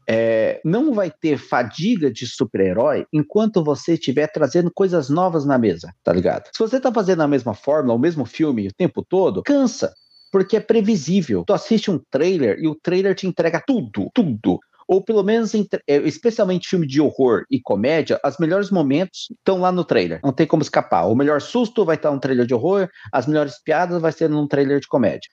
é, 0.09 0.61
não 0.65 0.93
vai 0.93 1.11
ter 1.11 1.39
fadiga 1.39 2.11
de 2.11 2.27
super-herói 2.27 3.07
enquanto 3.13 3.65
você 3.65 3.95
estiver 3.95 4.27
trazendo 4.29 4.71
coisas 4.73 5.09
novas 5.09 5.45
na 5.45 5.59
mesa, 5.59 5.93
tá 6.03 6.13
ligado? 6.13 6.51
Se 6.53 6.59
você 6.59 6.81
tá 6.81 6.93
fazendo 6.93 7.23
a 7.23 7.29
mesma 7.29 7.55
fórmula, 7.55 7.95
o 7.95 7.99
mesmo 7.99 8.25
filme 8.25 8.69
o 8.69 8.75
tempo 8.75 9.05
todo, 9.05 9.43
cansa. 9.43 9.93
Porque 10.31 10.57
é 10.57 10.61
previsível. 10.61 11.45
Tu 11.47 11.53
assiste 11.53 11.91
um 11.91 12.01
trailer 12.11 12.59
e 12.59 12.67
o 12.67 12.75
trailer 12.75 13.15
te 13.15 13.27
entrega 13.27 13.63
tudo, 13.65 14.11
tudo 14.13 14.59
ou 14.87 15.03
pelo 15.03 15.23
menos, 15.23 15.55
é, 15.55 15.97
especialmente 16.05 16.69
filme 16.69 16.87
de 16.87 17.01
horror 17.01 17.45
e 17.51 17.61
comédia, 17.61 18.21
os 18.25 18.39
melhores 18.39 18.71
momentos 18.71 19.29
estão 19.31 19.59
lá 19.59 19.73
no 19.73 19.85
trailer. 19.85 20.21
Não 20.23 20.33
tem 20.33 20.47
como 20.47 20.63
escapar. 20.63 21.07
O 21.07 21.15
melhor 21.15 21.41
susto 21.41 21.85
vai 21.85 21.97
estar 21.97 22.11
no 22.11 22.21
trailer 22.21 22.47
de 22.47 22.55
horror, 22.55 22.89
as 23.13 23.27
melhores 23.27 23.61
piadas 23.63 24.01
vai 24.01 24.13
ser 24.13 24.29
num 24.29 24.47
trailer 24.47 24.81
de 24.81 24.89
comédia. 24.89 25.31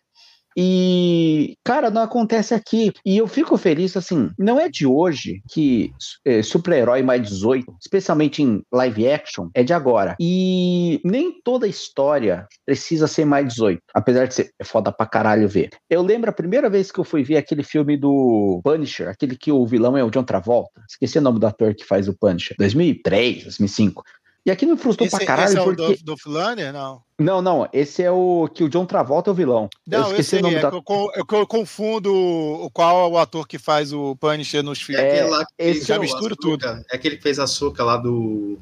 E, 0.57 1.55
cara, 1.63 1.89
não 1.89 2.01
acontece 2.01 2.53
aqui. 2.53 2.91
E 3.05 3.17
eu 3.17 3.27
fico 3.27 3.57
feliz, 3.57 3.95
assim, 3.95 4.29
não 4.37 4.59
é 4.59 4.69
de 4.69 4.85
hoje 4.85 5.41
que 5.49 5.91
é, 6.25 6.41
super-herói 6.41 7.01
mais 7.01 7.27
18, 7.27 7.75
especialmente 7.81 8.41
em 8.41 8.61
live 8.71 9.09
action, 9.09 9.49
é 9.53 9.63
de 9.63 9.73
agora. 9.73 10.15
E 10.19 10.99
nem 11.03 11.31
toda 11.43 11.67
história 11.67 12.47
precisa 12.65 13.07
ser 13.07 13.25
mais 13.25 13.47
18, 13.47 13.81
apesar 13.93 14.27
de 14.27 14.35
ser 14.35 14.51
foda 14.63 14.91
pra 14.91 15.05
caralho 15.05 15.47
ver. 15.47 15.69
Eu 15.89 16.01
lembro 16.01 16.29
a 16.29 16.33
primeira 16.33 16.69
vez 16.69 16.91
que 16.91 16.99
eu 16.99 17.03
fui 17.03 17.23
ver 17.23 17.37
aquele 17.37 17.63
filme 17.63 17.97
do 17.97 18.61
Punisher, 18.63 19.09
aquele 19.09 19.35
que 19.35 19.51
o 19.51 19.65
vilão 19.65 19.97
é 19.97 20.03
o 20.03 20.09
John 20.09 20.23
Travolta. 20.23 20.81
Esqueci 20.89 21.17
o 21.17 21.21
nome 21.21 21.39
do 21.39 21.47
ator 21.47 21.73
que 21.73 21.85
faz 21.85 22.07
o 22.07 22.17
Punisher. 22.17 22.55
2003, 22.57 23.43
2005. 23.43 24.03
E 24.45 24.49
aqui 24.49 24.65
me 24.65 24.75
frustrou 24.75 25.05
esse, 25.05 25.15
pra 25.15 25.25
caralho. 25.25 25.49
Esse 25.49 25.57
é 25.57 25.63
porque... 25.63 25.81
o 25.83 25.87
do, 26.03 26.15
do 26.15 26.73
Não. 26.73 27.01
Não, 27.21 27.41
não. 27.41 27.67
Esse 27.71 28.03
é 28.03 28.11
o 28.11 28.49
que 28.53 28.63
o 28.63 28.69
John 28.69 28.85
Travolta 28.85 29.29
é 29.29 29.31
o 29.31 29.35
vilão. 29.35 29.69
Não, 29.87 29.99
eu 29.99 30.05
esqueci 30.07 30.37
o 30.37 30.41
nome 30.41 30.55
é, 30.55 30.61
da... 30.61 30.69
eu, 30.69 30.83
eu, 31.15 31.39
eu, 31.39 31.47
confundo 31.47 32.13
o 32.13 32.69
qual 32.71 33.07
é 33.07 33.13
o 33.13 33.17
ator 33.17 33.47
que 33.47 33.57
faz 33.57 33.93
o 33.93 34.15
Punisher 34.15 34.63
nos 34.63 34.81
filmes. 34.81 35.03
É, 35.03 35.23
lá 35.23 35.45
que 35.45 35.53
esse 35.57 35.87
já 35.87 35.95
é 35.95 35.99
mistura 35.99 36.35
tudo. 36.35 36.65
É 36.65 36.95
aquele 36.95 37.17
que 37.17 37.23
fez 37.23 37.39
a 37.39 37.43
açúcar 37.43 37.83
lá 37.83 37.97
do. 37.97 38.57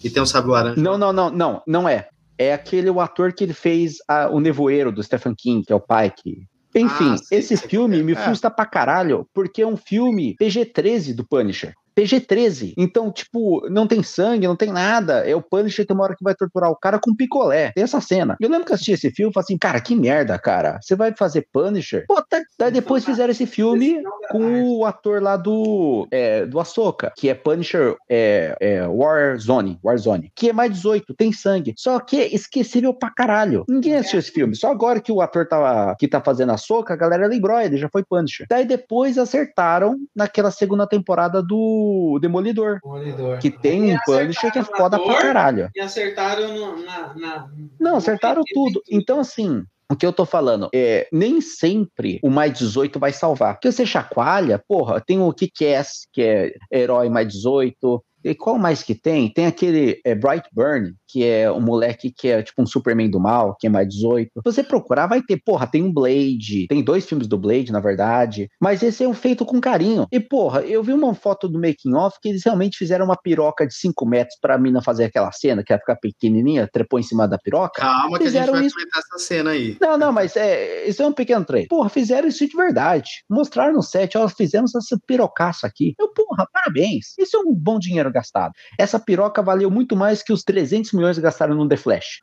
Que 0.00 0.10
tem 0.10 0.22
um 0.22 0.26
sábio 0.26 0.50
laranja. 0.50 0.80
Não, 0.80 0.96
não, 0.96 1.12
não, 1.12 1.30
não. 1.30 1.62
Não 1.66 1.88
é. 1.88 2.08
É 2.38 2.54
aquele 2.54 2.90
o 2.90 3.00
ator 3.00 3.32
que 3.32 3.44
ele 3.44 3.54
fez 3.54 3.98
a, 4.08 4.28
o 4.28 4.40
Nevoeiro 4.40 4.90
do 4.90 5.02
Stephen 5.02 5.34
King, 5.36 5.64
que 5.64 5.72
é 5.72 5.76
o 5.76 5.80
pai 5.80 6.10
que. 6.10 6.46
Enfim, 6.74 7.12
ah, 7.12 7.18
sim, 7.18 7.36
esse 7.36 7.56
sim, 7.56 7.68
filme 7.68 8.02
me 8.02 8.14
frustra 8.14 8.50
pra 8.50 8.64
caralho, 8.64 9.28
porque 9.34 9.60
é 9.60 9.66
um 9.66 9.76
filme 9.76 10.34
PG-13 10.40 11.14
do 11.14 11.22
Punisher. 11.22 11.74
PG-13. 11.94 12.74
Então, 12.76 13.10
tipo, 13.10 13.66
não 13.68 13.86
tem 13.86 14.02
sangue, 14.02 14.46
não 14.46 14.56
tem 14.56 14.70
nada. 14.72 15.28
É 15.28 15.34
o 15.34 15.42
Punisher 15.42 15.86
tem 15.86 15.94
uma 15.94 16.04
hora 16.04 16.16
que 16.16 16.24
vai 16.24 16.34
torturar 16.34 16.70
o 16.70 16.76
cara 16.76 16.98
com 16.98 17.14
picolé. 17.14 17.72
Tem 17.72 17.84
essa 17.84 18.00
cena. 18.00 18.36
Eu 18.40 18.48
lembro 18.48 18.66
que 18.66 18.72
assisti 18.72 18.92
esse 18.92 19.10
filme 19.10 19.30
e 19.30 19.34
falei 19.34 19.44
assim, 19.44 19.58
cara, 19.58 19.80
que 19.80 19.94
merda, 19.94 20.38
cara. 20.38 20.78
Você 20.80 20.94
vai 20.94 21.14
fazer 21.16 21.46
Punisher? 21.52 22.04
Pô, 22.06 22.20
tá, 22.22 22.40
daí 22.58 22.70
depois 22.70 23.04
fizeram 23.04 23.30
esse 23.30 23.46
filme 23.46 24.02
com 24.30 24.78
o 24.78 24.84
ator 24.84 25.22
lá 25.22 25.36
do, 25.36 26.06
é, 26.10 26.46
do 26.46 26.58
Ahsoka, 26.60 27.12
que 27.16 27.28
é 27.28 27.34
Punisher 27.34 27.96
é, 28.08 28.56
é 28.60 28.86
Warzone, 28.86 29.78
Warzone, 29.84 30.32
que 30.34 30.48
é 30.48 30.52
mais 30.52 30.72
18, 30.72 31.14
tem 31.14 31.32
sangue. 31.32 31.74
Só 31.76 31.98
que 32.00 32.20
é 32.20 32.34
esquecível 32.34 32.94
pra 32.94 33.10
caralho. 33.10 33.64
Ninguém 33.68 33.96
assistiu 33.96 34.18
esse 34.18 34.30
filme. 34.30 34.56
Só 34.56 34.70
agora 34.70 35.00
que 35.00 35.12
o 35.12 35.20
ator 35.20 35.46
tava, 35.46 35.94
que 35.98 36.08
tá 36.08 36.20
fazendo 36.20 36.52
Ahsoka, 36.52 36.94
a 36.94 36.96
galera 36.96 37.26
lembrou, 37.26 37.60
ele 37.60 37.76
já 37.76 37.88
foi 37.88 38.02
Punisher. 38.02 38.46
Daí 38.48 38.64
depois 38.64 39.18
acertaram 39.18 39.96
naquela 40.14 40.50
segunda 40.50 40.86
temporada 40.86 41.42
do 41.42 41.81
Demolidor. 42.20 42.80
Demolidor. 42.82 43.38
Que 43.38 43.50
tem 43.50 43.94
um 43.94 43.98
Punisher 44.04 44.52
que 44.52 44.58
é 44.58 44.64
foda 44.64 44.98
pra 44.98 45.20
caralho. 45.20 45.70
E 45.74 45.80
acertaram 45.80 46.54
no, 46.54 46.82
na, 46.84 47.14
na, 47.14 47.50
Não, 47.78 47.96
acertaram 47.96 48.42
tudo. 48.52 48.82
Então, 48.90 49.20
assim, 49.20 49.64
o 49.90 49.96
que 49.96 50.06
eu 50.06 50.12
tô 50.12 50.24
falando 50.24 50.70
é, 50.74 51.06
nem 51.12 51.40
sempre 51.40 52.18
o 52.22 52.30
mais 52.30 52.52
18 52.58 52.98
vai 52.98 53.12
salvar. 53.12 53.54
Porque 53.54 53.70
você 53.70 53.84
chacoalha, 53.84 54.62
porra, 54.66 55.00
tem 55.00 55.20
o 55.20 55.32
Kick-Ass, 55.32 56.06
que 56.12 56.22
é 56.22 56.54
herói 56.72 57.08
mais 57.10 57.28
18, 57.28 58.02
e 58.24 58.34
qual 58.34 58.58
mais 58.58 58.82
que 58.82 58.94
tem? 58.94 59.32
Tem 59.32 59.46
aquele 59.46 60.00
é, 60.04 60.14
Bright 60.14 60.48
Burn, 60.52 60.94
que 61.08 61.24
é 61.24 61.50
um 61.50 61.60
moleque 61.60 62.10
que 62.10 62.28
é 62.28 62.42
tipo 62.42 62.62
um 62.62 62.66
Superman 62.66 63.10
do 63.10 63.20
mal, 63.20 63.56
que 63.58 63.66
é 63.66 63.70
mais 63.70 63.88
18. 63.88 64.30
Se 64.34 64.42
você 64.44 64.62
procurar, 64.62 65.06
vai 65.06 65.22
ter, 65.22 65.40
porra, 65.44 65.66
tem 65.66 65.82
um 65.82 65.92
Blade, 65.92 66.66
tem 66.68 66.82
dois 66.82 67.04
filmes 67.06 67.26
do 67.26 67.36
Blade, 67.38 67.72
na 67.72 67.80
verdade, 67.80 68.48
mas 68.60 68.82
esse 68.82 69.04
é 69.04 69.08
um 69.08 69.14
feito 69.14 69.44
com 69.44 69.60
carinho. 69.60 70.06
E, 70.10 70.18
porra, 70.18 70.60
eu 70.62 70.82
vi 70.82 70.92
uma 70.92 71.14
foto 71.14 71.48
do 71.48 71.60
making 71.60 71.94
off 71.94 72.18
que 72.20 72.28
eles 72.28 72.42
realmente 72.44 72.78
fizeram 72.78 73.04
uma 73.04 73.16
piroca 73.16 73.66
de 73.66 73.74
5 73.74 74.06
metros 74.06 74.38
pra 74.40 74.58
mina 74.58 74.80
fazer 74.80 75.04
aquela 75.04 75.30
cena, 75.32 75.62
que 75.62 75.72
ela 75.72 75.80
ficar 75.80 75.96
pequenininha, 75.96 76.68
trepou 76.72 76.98
em 76.98 77.02
cima 77.02 77.28
da 77.28 77.38
piroca. 77.38 77.80
Calma 77.82 78.18
que 78.18 78.24
a 78.24 78.30
gente 78.30 78.50
vai 78.50 78.64
isso... 78.64 78.74
comentar 78.74 79.02
essa 79.02 79.24
cena 79.24 79.50
aí. 79.50 79.76
Não, 79.80 79.98
não, 79.98 80.12
mas 80.12 80.36
é, 80.36 80.86
isso 80.86 81.02
é 81.02 81.06
um 81.06 81.12
pequeno 81.12 81.44
treino. 81.44 81.68
Porra, 81.68 81.88
fizeram 81.88 82.28
isso 82.28 82.46
de 82.46 82.56
verdade. 82.56 83.24
Mostraram 83.28 83.74
no 83.74 83.82
set, 83.82 84.16
ó, 84.16 84.28
fizemos 84.28 84.74
essa 84.74 84.98
pirocaça 85.06 85.66
aqui. 85.66 85.94
Eu, 85.98 86.08
porra, 86.12 86.46
parabéns. 86.52 87.14
Isso 87.18 87.36
é 87.36 87.40
um 87.40 87.54
bom 87.54 87.78
dinheiro 87.78 88.11
gastado. 88.12 88.52
Essa 88.78 88.98
piroca 88.98 89.42
valeu 89.42 89.70
muito 89.70 89.96
mais 89.96 90.22
que 90.22 90.32
os 90.32 90.42
300 90.42 90.92
milhões 90.92 91.18
gastaram 91.18 91.54
no 91.54 91.68
The 91.68 91.76
Flash. 91.76 92.20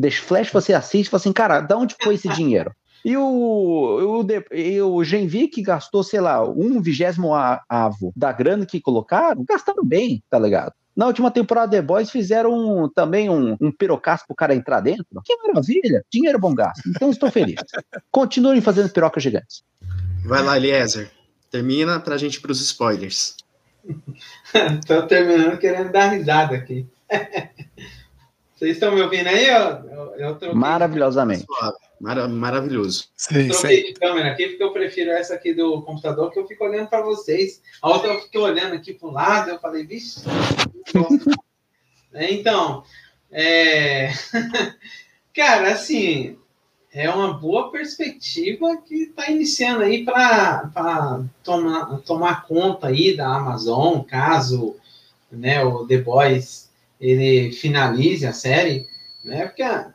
The 0.00 0.10
Flash 0.10 0.50
você 0.50 0.74
assiste 0.74 1.06
e 1.06 1.10
fala 1.10 1.20
assim, 1.20 1.32
cara, 1.32 1.60
de 1.60 1.74
onde 1.74 1.96
foi 2.02 2.14
esse 2.14 2.28
dinheiro? 2.28 2.72
E 3.04 3.16
o, 3.16 3.22
o, 3.22 4.26
e 4.52 4.82
o 4.82 5.00
gastou, 5.62 6.02
sei 6.02 6.20
lá, 6.20 6.44
um 6.44 6.82
vigésimo 6.82 7.32
avo 7.68 8.12
da 8.16 8.32
grana 8.32 8.66
que 8.66 8.80
colocaram, 8.80 9.44
gastaram 9.48 9.84
bem, 9.84 10.22
tá 10.28 10.38
ligado? 10.38 10.72
Na 10.96 11.06
última 11.06 11.30
temporada 11.30 11.70
The 11.70 11.82
Boys 11.82 12.10
fizeram 12.10 12.52
um, 12.52 12.88
também 12.88 13.28
um, 13.28 13.54
um 13.60 13.70
pirocasco 13.70 14.28
pro 14.28 14.34
cara 14.34 14.54
entrar 14.54 14.80
dentro. 14.80 15.06
Que 15.24 15.36
maravilha! 15.36 16.02
Dinheiro 16.10 16.38
bom 16.38 16.54
gasto. 16.54 16.82
Então 16.88 17.10
estou 17.10 17.30
feliz. 17.30 17.56
Continuem 18.10 18.62
fazendo 18.62 18.88
pirocas 18.88 19.22
gigantes. 19.22 19.62
Vai 20.24 20.42
lá, 20.42 20.56
Eliezer. 20.56 21.10
Termina 21.50 22.00
pra 22.00 22.16
gente 22.16 22.36
ir 22.36 22.40
pros 22.40 22.60
spoilers. 22.62 23.36
Tô 24.86 25.06
terminando 25.06 25.58
querendo 25.58 25.92
dar 25.92 26.08
risada 26.08 26.56
aqui. 26.56 26.86
Vocês 28.56 28.72
estão 28.72 28.94
me 28.94 29.02
ouvindo 29.02 29.28
aí? 29.28 29.48
Eu, 29.48 30.16
eu, 30.16 30.38
eu 30.40 30.54
Maravilhosamente. 30.54 31.44
Mara, 32.00 32.26
maravilhoso. 32.26 33.08
Sim, 33.14 33.48
troquei 33.48 33.82
sim. 33.82 33.86
de 33.88 33.94
câmera 33.94 34.30
aqui 34.30 34.48
porque 34.48 34.62
eu 34.62 34.72
prefiro 34.72 35.10
essa 35.10 35.34
aqui 35.34 35.52
do 35.52 35.82
computador 35.82 36.30
que 36.32 36.38
eu 36.38 36.46
fico 36.46 36.64
olhando 36.64 36.88
para 36.88 37.02
vocês. 37.02 37.62
A 37.82 37.88
outra 37.88 38.12
eu 38.12 38.20
fiquei 38.20 38.40
olhando 38.40 38.74
aqui 38.74 38.94
para 38.94 39.08
o 39.08 39.12
lado, 39.12 39.50
eu 39.50 39.58
falei, 39.58 39.86
vixe. 39.86 40.22
então, 42.14 42.82
é... 43.30 44.10
cara, 45.34 45.72
assim, 45.72 46.38
é 46.96 47.10
uma 47.10 47.34
boa 47.34 47.70
perspectiva 47.70 48.78
que 48.78 48.94
está 49.02 49.30
iniciando 49.30 49.82
aí 49.82 50.02
para 50.02 51.22
tomar, 51.44 51.98
tomar 51.98 52.46
conta 52.46 52.86
aí 52.86 53.14
da 53.14 53.28
Amazon, 53.28 54.00
caso 54.00 54.74
né, 55.30 55.62
o 55.62 55.86
The 55.86 55.98
Boys 55.98 56.70
ele 56.98 57.52
finalize 57.52 58.26
a 58.26 58.32
série, 58.32 58.88
né? 59.22 59.44
Porque 59.44 59.62
a, 59.62 59.92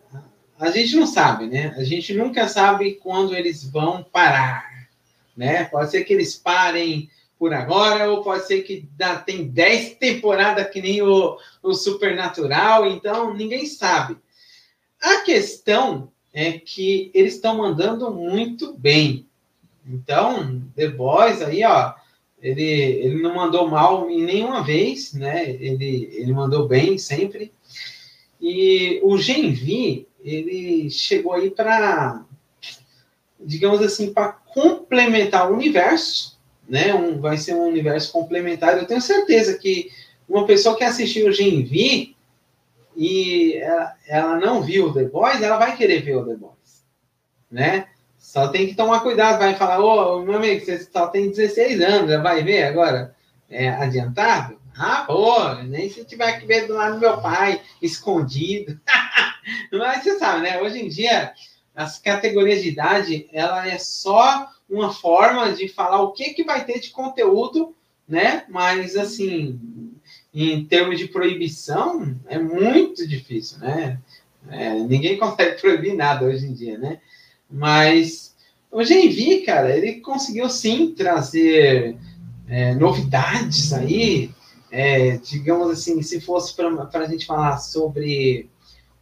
a 0.60 0.70
gente 0.70 0.96
não 0.96 1.08
sabe, 1.08 1.48
né? 1.48 1.74
A 1.76 1.84
gente 1.84 2.14
nunca 2.14 2.48
sabe 2.48 3.00
quando 3.02 3.36
eles 3.36 3.64
vão 3.64 4.04
parar, 4.04 4.88
né? 5.36 5.64
Pode 5.64 5.90
ser 5.90 6.04
que 6.04 6.14
eles 6.14 6.36
parem 6.36 7.10
por 7.40 7.52
agora, 7.52 8.12
ou 8.12 8.24
pode 8.24 8.46
ser 8.46 8.62
que 8.62 8.88
dá, 8.96 9.16
tem 9.16 9.48
10 9.48 9.96
temporadas 9.96 10.70
que 10.70 10.80
nem 10.80 11.02
o, 11.02 11.36
o 11.64 11.74
Supernatural, 11.74 12.86
então 12.86 13.34
ninguém 13.34 13.66
sabe. 13.66 14.18
A 15.02 15.22
questão 15.22 16.12
é 16.34 16.54
que 16.54 17.12
eles 17.14 17.36
estão 17.36 17.58
mandando 17.58 18.12
muito 18.12 18.74
bem. 18.74 19.26
Então, 19.86 20.62
The 20.76 20.90
Boys 20.90 21.42
aí, 21.42 21.64
ó, 21.64 21.94
ele, 22.42 22.64
ele 22.64 23.22
não 23.22 23.36
mandou 23.36 23.68
mal 23.70 24.10
em 24.10 24.24
nenhuma 24.24 24.64
vez, 24.64 25.14
né? 25.14 25.50
Ele, 25.50 26.10
ele 26.14 26.34
mandou 26.34 26.68
bem 26.68 26.98
sempre. 26.98 27.52
E 28.40 29.00
o 29.04 29.18
Genvi, 29.18 30.08
ele 30.24 30.90
chegou 30.90 31.34
aí 31.34 31.52
para, 31.52 32.26
digamos 33.40 33.82
assim, 33.82 34.12
para 34.12 34.32
complementar 34.32 35.52
o 35.52 35.54
universo, 35.54 36.40
né? 36.68 36.94
Um, 36.94 37.20
vai 37.20 37.38
ser 37.38 37.54
um 37.54 37.68
universo 37.68 38.12
complementar. 38.12 38.78
Eu 38.78 38.88
tenho 38.88 39.02
certeza 39.02 39.58
que 39.58 39.92
uma 40.28 40.46
pessoa 40.46 40.76
que 40.76 40.84
assistiu 40.84 41.28
o 41.28 41.34
Genvi 41.34 42.16
e 43.04 43.58
ela, 43.58 43.96
ela, 44.08 44.40
não 44.40 44.62
viu 44.62 44.94
The 44.94 45.06
Boys, 45.06 45.42
ela 45.42 45.58
vai 45.58 45.76
querer 45.76 46.04
ver 46.04 46.18
o 46.18 46.24
The 46.24 46.36
Boys, 46.36 46.86
né? 47.50 47.88
Só 48.20 48.50
tem 48.50 48.68
que 48.68 48.76
tomar 48.76 49.00
cuidado, 49.00 49.40
vai 49.40 49.56
falar, 49.56 49.80
ô, 49.80 50.18
oh, 50.18 50.22
meu 50.22 50.36
amigo, 50.36 50.64
você 50.64 50.78
só 50.84 51.08
tem 51.08 51.32
16 51.32 51.82
anos, 51.82 52.12
já 52.12 52.22
vai 52.22 52.44
ver 52.44 52.66
agora 52.66 53.16
é, 53.50 53.70
adiantado? 53.70 54.62
Ah, 54.78 55.04
pô, 55.08 55.56
nem 55.64 55.90
se 55.90 56.06
tiver 56.06 56.40
que 56.40 56.46
ver 56.46 56.68
do 56.68 56.76
lado 56.76 56.94
do 56.94 57.00
meu 57.00 57.20
pai, 57.20 57.60
escondido. 57.82 58.80
Mas 59.74 60.04
você 60.04 60.20
sabe, 60.20 60.44
né? 60.44 60.62
Hoje 60.62 60.86
em 60.86 60.88
dia, 60.88 61.34
as 61.76 61.98
categorias 61.98 62.62
de 62.62 62.70
idade, 62.70 63.28
ela 63.34 63.68
é 63.68 63.80
só 63.80 64.48
uma 64.70 64.94
forma 64.94 65.52
de 65.54 65.68
falar 65.68 66.04
o 66.04 66.12
que, 66.12 66.36
que 66.36 66.44
vai 66.44 66.64
ter 66.66 66.80
de 66.80 66.92
conteúdo, 66.92 67.76
né? 68.08 68.46
Mas, 68.48 68.96
assim, 68.96 69.91
em 70.34 70.64
termos 70.66 70.98
de 70.98 71.08
proibição, 71.08 72.16
é 72.28 72.40
muito 72.40 73.08
difícil, 73.08 73.60
né? 73.60 74.00
É, 74.50 74.74
ninguém 74.74 75.18
consegue 75.18 75.60
proibir 75.62 75.94
nada 75.94 76.26
hoje 76.26 76.46
em 76.46 76.54
dia, 76.54 76.78
né? 76.78 77.00
Mas 77.50 78.36
o 78.72 78.84
Genvi, 78.84 79.42
cara, 79.42 79.76
ele 79.76 80.00
conseguiu 80.00 80.50
sim 80.50 80.94
trazer 80.96 81.98
é, 82.48 82.74
novidades 82.74 83.74
aí. 83.74 84.32
É, 84.74 85.18
digamos 85.18 85.70
assim, 85.70 86.02
se 86.02 86.22
fosse 86.22 86.56
para 86.56 86.88
a 86.94 87.08
gente 87.08 87.26
falar 87.26 87.58
sobre 87.58 88.50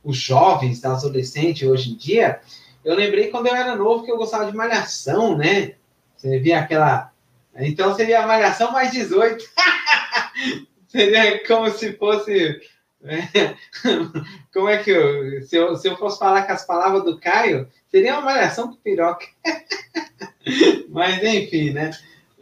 os 0.04 0.18
jovens, 0.18 0.82
da 0.82 0.94
adolescentes 0.94 1.68
hoje 1.68 1.92
em 1.92 1.96
dia, 1.96 2.40
eu 2.84 2.96
lembrei 2.96 3.28
quando 3.28 3.48
eu 3.48 3.56
era 3.56 3.76
novo 3.76 4.04
que 4.04 4.12
eu 4.12 4.18
gostava 4.18 4.50
de 4.50 4.58
malhação, 4.58 5.38
né? 5.38 5.74
Você 6.18 6.40
via 6.40 6.60
aquela. 6.60 7.12
Então 7.56 7.94
seria 7.96 8.24
a 8.24 8.28
malhação 8.28 8.72
mais 8.72 8.92
18. 8.92 9.46
seria 10.90 11.46
como 11.46 11.70
se 11.70 11.94
fosse. 11.94 12.60
É, 13.02 13.56
como 14.54 14.68
é 14.68 14.84
que 14.84 14.92
eu 14.92 15.42
se, 15.44 15.56
eu. 15.56 15.76
se 15.78 15.88
eu 15.88 15.96
fosse 15.96 16.20
falar 16.20 16.42
com 16.46 16.52
as 16.52 16.66
palavras 16.66 17.06
do 17.06 17.18
Caio, 17.18 17.70
seria 17.90 18.14
uma 18.16 18.24
malhação 18.24 18.68
com 18.68 18.76
piroca. 18.76 19.26
Mas 20.90 21.24
enfim, 21.24 21.72
né? 21.72 21.92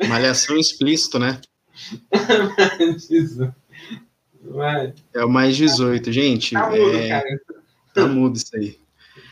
Malhação 0.08 0.58
explícito, 0.58 1.20
né? 1.20 1.40
É 5.14 5.26
o 5.26 5.30
mais 5.30 5.58
18, 5.58 6.10
gente. 6.10 6.54
Tá 6.54 6.70
mudo, 6.70 6.96
é... 6.96 7.10
cara. 7.10 7.42
Tá 7.94 8.08
mudo 8.08 8.38
isso 8.38 8.56
aí. 8.56 8.80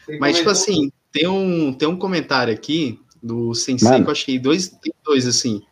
Você 0.06 0.18
Mas, 0.20 0.38
tipo 0.38 0.50
assim, 0.50 0.92
tem 1.10 1.26
um, 1.26 1.74
tem 1.74 1.88
um 1.88 1.98
comentário 1.98 2.54
aqui 2.54 3.00
do 3.24 3.56
Sensei 3.56 3.88
Mano. 3.88 4.04
que 4.04 4.10
eu 4.10 4.12
achei 4.12 4.38
dois, 4.38 4.68
tem 4.68 4.94
dois, 5.06 5.26
assim 5.26 5.64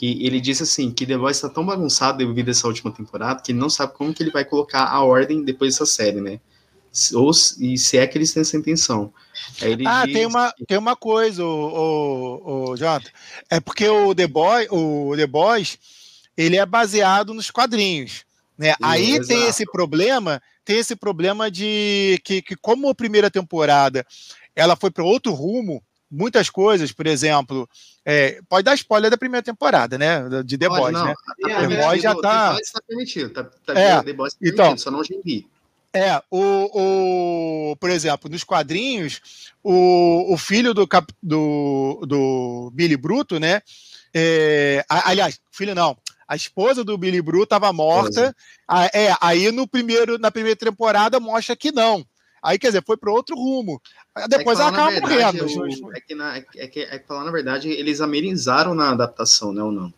que 0.00 0.24
ele 0.24 0.40
disse 0.40 0.62
assim 0.62 0.90
que 0.90 1.04
The 1.04 1.18
Voice 1.18 1.36
está 1.36 1.50
tão 1.50 1.66
bagunçado 1.66 2.16
devido 2.16 2.48
a 2.48 2.52
essa 2.52 2.66
última 2.66 2.90
temporada 2.90 3.42
que 3.42 3.52
ele 3.52 3.58
não 3.58 3.68
sabe 3.68 3.92
como 3.92 4.14
que 4.14 4.22
ele 4.22 4.30
vai 4.30 4.46
colocar 4.46 4.86
a 4.86 5.04
ordem 5.04 5.44
depois 5.44 5.74
dessa 5.74 5.84
série, 5.84 6.22
né? 6.22 6.40
Ou 7.12 7.30
e 7.58 7.76
se 7.76 7.98
é 7.98 8.06
que 8.06 8.16
eles 8.16 8.32
têm 8.32 8.40
essa 8.40 8.56
intenção. 8.56 9.12
ah, 9.86 10.06
diz... 10.06 10.14
tem 10.14 10.24
uma, 10.24 10.54
tem 10.66 10.78
uma 10.78 10.96
coisa, 10.96 11.44
o, 11.44 12.40
o, 12.46 12.70
o 12.70 12.76
Jonathan. 12.78 13.10
É 13.50 13.60
porque 13.60 13.86
o 13.86 14.14
The 14.14 14.26
Boy, 14.26 14.68
o 14.70 15.12
The 15.14 15.26
Boys, 15.26 15.78
ele 16.34 16.56
é 16.56 16.64
baseado 16.64 17.34
nos 17.34 17.50
quadrinhos. 17.50 18.24
Né? 18.56 18.74
Aí 18.80 19.16
exato. 19.16 19.28
tem 19.28 19.48
esse 19.48 19.66
problema, 19.66 20.40
tem 20.64 20.78
esse 20.78 20.96
problema 20.96 21.50
de 21.50 22.18
que, 22.24 22.40
que 22.40 22.56
como 22.56 22.88
a 22.88 22.94
primeira 22.94 23.30
temporada 23.30 24.06
ela 24.56 24.76
foi 24.76 24.90
para 24.90 25.04
outro 25.04 25.34
rumo, 25.34 25.82
muitas 26.10 26.50
coisas, 26.50 26.90
por 26.92 27.06
exemplo, 27.06 27.68
é, 28.04 28.40
pode 28.48 28.64
dar 28.64 28.74
spoiler 28.74 29.10
da 29.10 29.18
primeira 29.18 29.42
temporada, 29.42 29.96
né? 29.96 30.22
De 30.44 30.58
The 30.58 30.68
pode, 30.68 30.80
Boys, 30.80 30.92
não. 30.94 31.06
né? 31.06 31.14
The 31.38 31.82
Boys 31.82 32.02
já 32.02 32.14
tá. 32.14 32.48
The 32.48 32.54
Boys 32.54 32.70
tá 32.72 32.80
permitido, 32.86 33.30
tá, 33.30 33.44
tá 33.44 33.80
é, 33.80 34.02
The 34.02 34.12
Boys 34.12 34.34
tá 34.34 34.38
permitido, 34.40 34.62
então, 34.62 34.76
só 34.76 34.90
não 34.90 35.04
gibi. 35.04 35.46
É, 35.92 36.22
o, 36.30 37.72
o, 37.72 37.76
por 37.76 37.90
exemplo, 37.90 38.30
nos 38.30 38.44
quadrinhos, 38.44 39.52
o, 39.62 40.32
o 40.32 40.38
filho 40.38 40.72
do, 40.72 40.86
cap, 40.86 41.12
do, 41.20 42.04
do 42.06 42.70
Billy 42.72 42.96
Bruto, 42.96 43.40
né? 43.40 43.60
É, 44.14 44.84
aliás, 44.88 45.40
filho 45.50 45.74
não, 45.74 45.96
a 46.28 46.36
esposa 46.36 46.84
do 46.84 46.96
Billy 46.96 47.20
Bruto 47.20 47.44
estava 47.44 47.72
morta. 47.72 48.34
é, 48.94 49.12
aí 49.20 49.50
no 49.50 49.66
primeiro, 49.66 50.16
na 50.16 50.30
primeira 50.30 50.56
temporada 50.56 51.18
mostra 51.18 51.56
que 51.56 51.72
não. 51.72 52.06
Aí, 52.42 52.58
quer 52.58 52.68
dizer, 52.68 52.84
foi 52.84 52.96
para 52.96 53.12
outro 53.12 53.36
rumo. 53.36 53.80
Depois 54.28 54.58
é 54.58 54.62
ela 54.62 54.70
acaba 54.70 55.00
morrendo. 55.00 55.46
Eu, 55.46 55.92
é, 55.92 56.00
que 56.00 56.14
na, 56.14 56.36
é, 56.36 56.40
que, 56.66 56.80
é 56.80 56.98
que 56.98 57.06
falar, 57.06 57.24
na 57.24 57.30
verdade, 57.30 57.68
eles 57.68 58.00
amenizaram 58.00 58.74
na 58.74 58.90
adaptação, 58.90 59.52
né, 59.52 59.62
ou 59.62 59.70
não? 59.70 59.92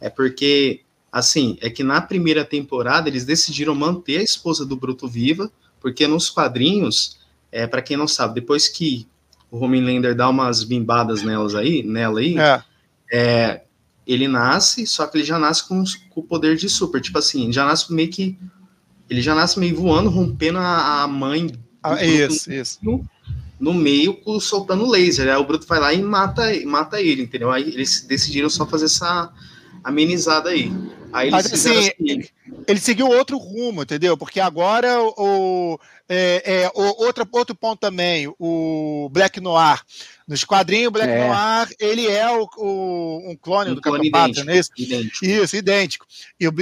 É 0.00 0.10
porque, 0.10 0.82
assim, 1.10 1.58
é 1.60 1.70
que 1.70 1.82
na 1.82 2.00
primeira 2.00 2.44
temporada 2.44 3.08
eles 3.08 3.24
decidiram 3.24 3.74
manter 3.74 4.18
a 4.18 4.22
esposa 4.22 4.64
do 4.64 4.76
Bruto 4.76 5.08
viva, 5.08 5.50
porque 5.80 6.06
nos 6.06 6.28
quadrinhos, 6.30 7.18
é, 7.50 7.66
para 7.66 7.82
quem 7.82 7.96
não 7.96 8.08
sabe, 8.08 8.34
depois 8.34 8.68
que 8.68 9.06
o 9.50 9.58
Homelander 9.58 10.14
dá 10.14 10.28
umas 10.28 10.64
bimbadas 10.64 11.22
nelas 11.22 11.54
aí, 11.54 11.82
nela 11.82 12.20
aí, 12.20 12.36
é. 12.38 12.62
é 13.12 13.62
ele 14.06 14.28
nasce, 14.28 14.86
só 14.86 15.06
que 15.06 15.18
ele 15.18 15.24
já 15.24 15.38
nasce 15.38 15.66
com, 15.66 15.82
com 16.10 16.20
o 16.20 16.22
poder 16.22 16.56
de 16.56 16.68
super. 16.68 17.00
Tipo 17.00 17.18
assim, 17.18 17.52
já 17.52 17.64
nasce 17.64 17.92
meio 17.92 18.08
que. 18.08 18.38
Ele 19.10 19.20
já 19.20 19.34
nasce 19.34 19.58
meio 19.58 19.76
voando, 19.76 20.08
rompendo 20.08 20.58
a, 20.58 21.02
a 21.02 21.08
mãe 21.08 21.52
ah, 21.94 22.04
isso, 22.04 22.52
isso. 22.52 22.78
No, 22.82 23.04
no 23.58 23.72
meio, 23.72 24.18
soltando 24.40 24.88
laser. 24.88 25.28
Aí 25.28 25.36
o 25.36 25.44
Bruto 25.44 25.66
vai 25.66 25.80
lá 25.80 25.92
e 25.92 26.02
mata, 26.02 26.42
mata 26.64 27.00
ele, 27.00 27.22
entendeu? 27.22 27.50
Aí 27.50 27.62
eles 27.62 28.02
decidiram 28.02 28.50
só 28.50 28.66
fazer 28.66 28.86
essa 28.86 29.32
amenizada 29.82 30.50
aí. 30.50 30.72
Aí 31.12 31.28
eles 31.28 31.50
Mas, 31.50 31.52
assim, 31.52 31.88
assim, 31.88 32.24
ele 32.66 32.80
seguiu 32.80 33.08
outro 33.08 33.38
rumo, 33.38 33.82
entendeu? 33.82 34.16
Porque 34.16 34.40
agora 34.40 35.00
o, 35.00 35.78
é, 36.08 36.42
é, 36.44 36.72
o 36.74 37.04
outro, 37.04 37.26
outro 37.32 37.54
ponto 37.54 37.78
também, 37.78 38.32
o 38.38 39.08
Black 39.10 39.40
Noir. 39.40 39.80
Nos 40.26 40.44
quadrinhos, 40.44 40.88
o 40.88 40.90
Black 40.90 41.08
é. 41.08 41.28
Noir, 41.28 41.68
ele 41.78 42.06
é 42.06 42.28
o, 42.30 42.48
o 42.56 43.30
um 43.30 43.36
clone 43.36 43.70
um 43.70 43.74
do 43.74 43.80
Capitão 43.80 44.10
Pátria, 44.10 44.44
não 44.44 44.52
é 44.52 44.58
isso? 44.58 44.70
Idêntico. 44.76 45.24
Isso, 45.24 45.56
idêntico. 45.56 46.06
E 46.38 46.48
o 46.48 46.52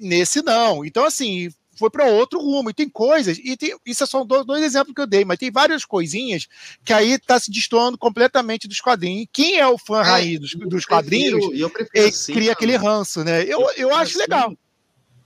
nesse 0.00 0.42
não. 0.42 0.84
Então, 0.84 1.04
assim, 1.04 1.48
foi 1.76 1.90
para 1.90 2.06
outro 2.06 2.40
rumo. 2.40 2.70
E 2.70 2.74
tem 2.74 2.88
coisas, 2.88 3.38
e 3.38 3.56
tem, 3.56 3.76
isso 3.84 4.06
são 4.06 4.26
dois, 4.26 4.44
dois, 4.44 4.62
exemplos 4.62 4.94
que 4.94 5.00
eu 5.00 5.06
dei, 5.06 5.24
mas 5.24 5.38
tem 5.38 5.50
várias 5.50 5.84
coisinhas 5.84 6.46
que 6.84 6.92
aí 6.92 7.12
está 7.12 7.38
se 7.38 7.50
destoando 7.50 7.98
completamente 7.98 8.68
dos 8.68 8.80
quadrinhos. 8.80 9.26
Quem 9.32 9.58
é 9.58 9.66
o 9.66 9.78
fã 9.78 10.00
é, 10.00 10.02
raiz 10.02 10.40
dos, 10.40 10.54
dos 10.54 10.84
quadrinhos 10.84 11.44
eu 11.54 11.70
prefiro 11.70 12.08
assim, 12.08 12.32
cria 12.32 12.52
aquele 12.52 12.76
ranço, 12.76 13.24
né? 13.24 13.42
Eu, 13.42 13.60
eu, 13.60 13.70
eu 13.76 13.94
acho 13.94 14.12
assim, 14.12 14.18
legal. 14.18 14.56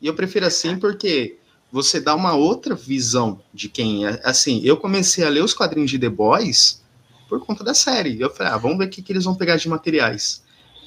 E 0.00 0.06
eu 0.06 0.14
prefiro 0.14 0.46
assim 0.46 0.78
porque 0.78 1.38
você 1.70 2.00
dá 2.00 2.14
uma 2.14 2.34
outra 2.34 2.74
visão 2.74 3.40
de 3.52 3.68
quem 3.68 4.06
é. 4.06 4.20
Assim, 4.24 4.60
eu 4.64 4.76
comecei 4.76 5.24
a 5.24 5.28
ler 5.28 5.44
os 5.44 5.54
quadrinhos 5.54 5.90
de 5.90 5.98
The 5.98 6.08
Boys 6.08 6.82
por 7.28 7.44
conta 7.44 7.62
da 7.62 7.74
série. 7.74 8.20
Eu 8.20 8.30
falei, 8.30 8.52
ah, 8.52 8.56
vamos 8.56 8.78
ver 8.78 8.86
o 8.86 8.90
que, 8.90 9.02
que 9.02 9.12
eles 9.12 9.24
vão 9.24 9.34
pegar 9.34 9.56
de 9.56 9.68
materiais. 9.68 10.42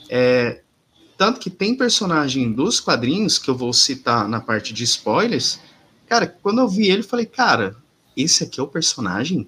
É, 0.10 0.62
tanto 1.22 1.40
que 1.40 1.52
tem 1.52 1.76
personagem 1.76 2.52
dos 2.52 2.80
quadrinhos, 2.80 3.38
que 3.38 3.48
eu 3.48 3.56
vou 3.56 3.72
citar 3.74 4.28
na 4.28 4.42
parte 4.42 4.74
de 4.74 4.84
spoilers. 4.84 5.60
Cara, 6.08 6.26
quando 6.26 6.62
eu 6.62 6.68
vi 6.68 6.88
ele, 6.88 7.02
eu 7.02 7.08
falei, 7.08 7.28
cara, 7.28 7.76
esse 8.18 8.44
aqui 8.44 8.60
é 8.60 8.64
o 8.64 8.68
personagem? 8.68 9.48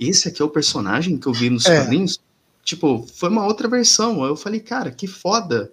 Esse 0.00 0.26
aqui 0.26 0.42
é 0.42 0.44
o 0.44 0.48
personagem 0.48 1.16
que 1.16 1.28
eu 1.28 1.32
vi 1.32 1.48
nos 1.50 1.66
é. 1.66 1.78
quadrinhos? 1.78 2.18
Tipo, 2.64 3.06
foi 3.14 3.28
uma 3.28 3.46
outra 3.46 3.68
versão. 3.68 4.24
Eu 4.24 4.34
falei, 4.34 4.58
cara, 4.58 4.90
que 4.90 5.06
foda. 5.06 5.70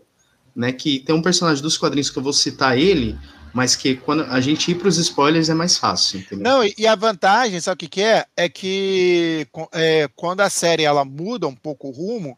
Né, 0.55 0.71
que 0.71 0.99
tem 0.99 1.15
um 1.15 1.23
personagem 1.23 1.63
dos 1.63 1.75
quadrinhos 1.75 2.11
que 2.11 2.17
eu 2.19 2.23
vou 2.23 2.31
citar 2.31 2.77
ele, 2.77 3.17
mas 3.51 3.75
que 3.75 3.95
quando 3.95 4.25
a 4.25 4.39
gente 4.39 4.69
ir 4.69 4.75
para 4.75 4.89
os 4.89 4.97
spoilers 4.97 5.49
é 5.49 5.55
mais 5.55 5.75
fácil. 5.75 6.19
Entendeu? 6.19 6.43
Não, 6.43 6.71
e 6.77 6.85
a 6.85 6.93
vantagem, 6.93 7.59
sabe 7.59 7.73
o 7.73 7.77
que, 7.79 7.87
que 7.87 8.01
é? 8.03 8.25
É 8.37 8.47
que 8.47 9.47
é, 9.71 10.07
quando 10.15 10.41
a 10.41 10.51
série 10.51 10.83
ela 10.83 11.03
muda 11.03 11.47
um 11.47 11.55
pouco 11.55 11.87
o 11.87 11.91
rumo, 11.91 12.37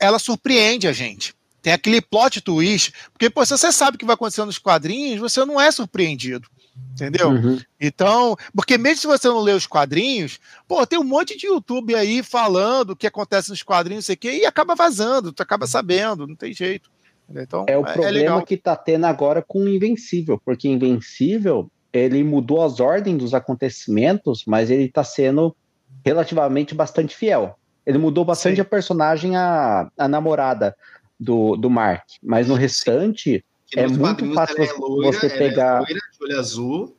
ela 0.00 0.18
surpreende 0.18 0.86
a 0.88 0.92
gente. 0.92 1.34
Tem 1.62 1.72
aquele 1.72 2.00
plot 2.02 2.40
twist, 2.42 2.92
porque 3.12 3.30
pô, 3.30 3.44
se 3.44 3.56
você 3.56 3.72
sabe 3.72 3.96
o 3.96 3.98
que 3.98 4.04
vai 4.04 4.14
acontecer 4.14 4.44
nos 4.44 4.58
quadrinhos, 4.58 5.20
você 5.20 5.44
não 5.44 5.60
é 5.60 5.70
surpreendido. 5.70 6.48
Entendeu? 6.92 7.30
Uhum. 7.30 7.58
Então, 7.80 8.36
porque 8.54 8.76
mesmo 8.76 9.00
se 9.00 9.06
você 9.06 9.28
não 9.28 9.40
lê 9.40 9.52
os 9.52 9.66
quadrinhos, 9.66 10.38
pô, 10.66 10.84
tem 10.86 10.98
um 10.98 11.04
monte 11.04 11.36
de 11.36 11.46
YouTube 11.46 11.94
aí 11.94 12.22
falando 12.22 12.90
o 12.90 12.96
que 12.96 13.06
acontece 13.06 13.50
nos 13.50 13.62
quadrinhos, 13.62 14.04
não 14.04 14.06
sei 14.06 14.14
o 14.14 14.18
quê, 14.18 14.38
e 14.38 14.46
acaba 14.46 14.74
vazando, 14.74 15.32
tu 15.32 15.42
acaba 15.42 15.66
sabendo, 15.66 16.26
não 16.26 16.36
tem 16.36 16.52
jeito. 16.52 16.90
Então, 17.30 17.64
é 17.68 17.78
o 17.78 17.86
é, 17.86 17.90
é 17.90 17.92
problema 17.92 18.40
é 18.40 18.44
que 18.44 18.56
tá 18.56 18.76
tendo 18.76 19.06
agora 19.06 19.42
com 19.42 19.60
o 19.60 19.68
Invencível, 19.68 20.40
porque 20.44 20.68
Invencível 20.68 21.70
ele 21.92 22.22
mudou 22.24 22.62
as 22.62 22.80
ordens 22.80 23.18
dos 23.18 23.34
acontecimentos, 23.34 24.44
mas 24.46 24.70
ele 24.70 24.88
tá 24.88 25.04
sendo 25.04 25.56
relativamente 26.04 26.74
bastante 26.74 27.16
fiel. 27.16 27.56
Ele 27.86 27.98
mudou 27.98 28.24
bastante 28.24 28.56
Sim. 28.56 28.62
a 28.62 28.64
personagem, 28.64 29.36
a, 29.36 29.90
a 29.96 30.08
namorada 30.08 30.76
do, 31.18 31.56
do 31.56 31.70
Mark, 31.70 32.04
mas 32.22 32.48
no 32.48 32.54
restante 32.54 33.44
é 33.76 33.86
muito 33.86 34.32
fácil 34.32 34.62
é 34.62 34.72
loira, 34.72 35.12
você 35.12 35.26
é 35.26 35.38
pegar. 35.38 35.76
É 35.76 35.78
loira, 35.78 35.94
de 35.94 36.24
olho 36.24 36.38
azul, 36.38 36.96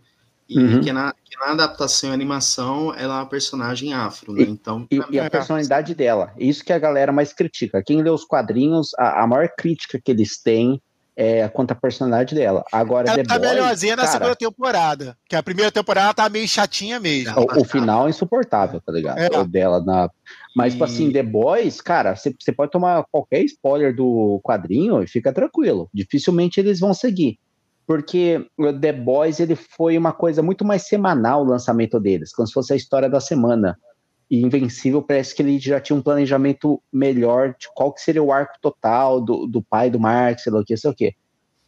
e 0.48 0.60
uhum. 0.60 0.82
que, 0.82 0.91
na, 0.91 1.13
que, 1.24 1.38
na, 1.39 1.54
adaptação 1.54 2.12
e 2.12 2.13
animação 2.13 2.93
ela 2.95 3.15
é 3.15 3.17
uma 3.19 3.26
personagem 3.26 3.93
afro, 3.93 4.34
né? 4.34 4.43
Então, 4.43 4.88
e, 4.91 5.00
e 5.10 5.19
a 5.19 5.30
personalidade 5.30 5.95
dela, 5.95 6.32
isso 6.38 6.63
que 6.63 6.74
a 6.74 6.80
galera 6.80 7.12
mais 7.12 7.34
critica. 7.34 7.82
Quem 7.84 8.02
lê 8.02 8.10
os 8.10 8.24
quadrinhos, 8.24 8.93
a, 8.98 9.24
a 9.24 9.28
maior 9.28 9.50
crítica 9.58 10.00
que 10.00 10.12
eles 10.12 10.41
têm 10.41 10.82
é, 11.15 11.47
quanto 11.47 11.71
à 11.71 11.75
personalidade 11.75 12.36
dela. 12.36 12.63
Agora, 12.71 13.08
ela 13.08 13.17
The 13.17 13.23
tá 13.23 13.39
Boys, 13.39 13.51
melhorzinha 13.51 13.95
na 13.95 14.06
segunda 14.06 14.36
temporada. 14.36 15.17
Que 15.30 15.36
a 15.36 15.41
primeira 15.41 15.71
temporada 15.71 16.13
tá 16.13 16.30
meio 16.30 16.47
chatinha 16.47 16.99
mesmo. 16.99 17.34
O, 17.39 17.62
o 17.62 17.63
final 17.63 18.08
é 18.08 18.10
insuportável, 18.10 18.82
tá 18.82 18.91
ligado? 18.91 19.17
É. 19.19 19.39
O 19.39 19.45
dela 19.45 19.82
na. 19.82 20.10
Mas, 20.56 20.73
e... 20.73 20.75
tipo 20.75 20.84
assim, 20.84 21.12
The 21.12 21.23
Boys, 21.23 21.80
cara, 21.80 22.15
você 22.15 22.51
pode 22.51 22.71
tomar 22.71 23.06
qualquer 23.10 23.43
spoiler 23.43 23.95
do 23.95 24.41
quadrinho 24.43 25.01
e 25.01 25.08
fica 25.08 25.32
tranquilo. 25.32 25.89
Dificilmente 25.93 26.60
eles 26.60 26.80
vão 26.80 26.93
seguir. 26.93 27.39
Porque 27.88 28.45
o 28.58 28.73
The 28.73 28.91
Boys 28.91 29.39
ele 29.39 29.56
foi 29.56 29.97
uma 29.97 30.12
coisa 30.12 30.41
muito 30.41 30.65
mais 30.65 30.88
semanal 30.88 31.41
o 31.41 31.47
lançamento 31.47 31.99
deles, 31.99 32.34
como 32.34 32.47
se 32.47 32.54
fosse 32.54 32.73
a 32.73 32.75
história 32.75 33.10
da 33.10 33.21
semana. 33.21 33.78
E 34.30 34.42
Invencível 34.42 35.02
parece 35.02 35.36
que 35.36 35.42
ele 35.42 35.60
já 35.60 35.80
tinha 35.80 35.96
um 35.96 36.02
planejamento 36.02 36.82
melhor 36.92 37.56
de 37.60 37.68
qual 37.76 37.94
que 37.94 38.02
seria 38.02 38.24
o 38.24 38.32
arco 38.32 38.56
total 38.62 39.22
do, 39.22 39.46
do 39.46 39.62
pai 39.62 39.90
do 39.90 40.00
Mark, 40.00 40.40
sei 40.40 40.52
lá 40.52 40.60
o 40.60 40.66
que, 40.66 40.76
sei 40.76 40.90
lá 40.90 40.94
o 40.94 40.96
que. 40.96 41.16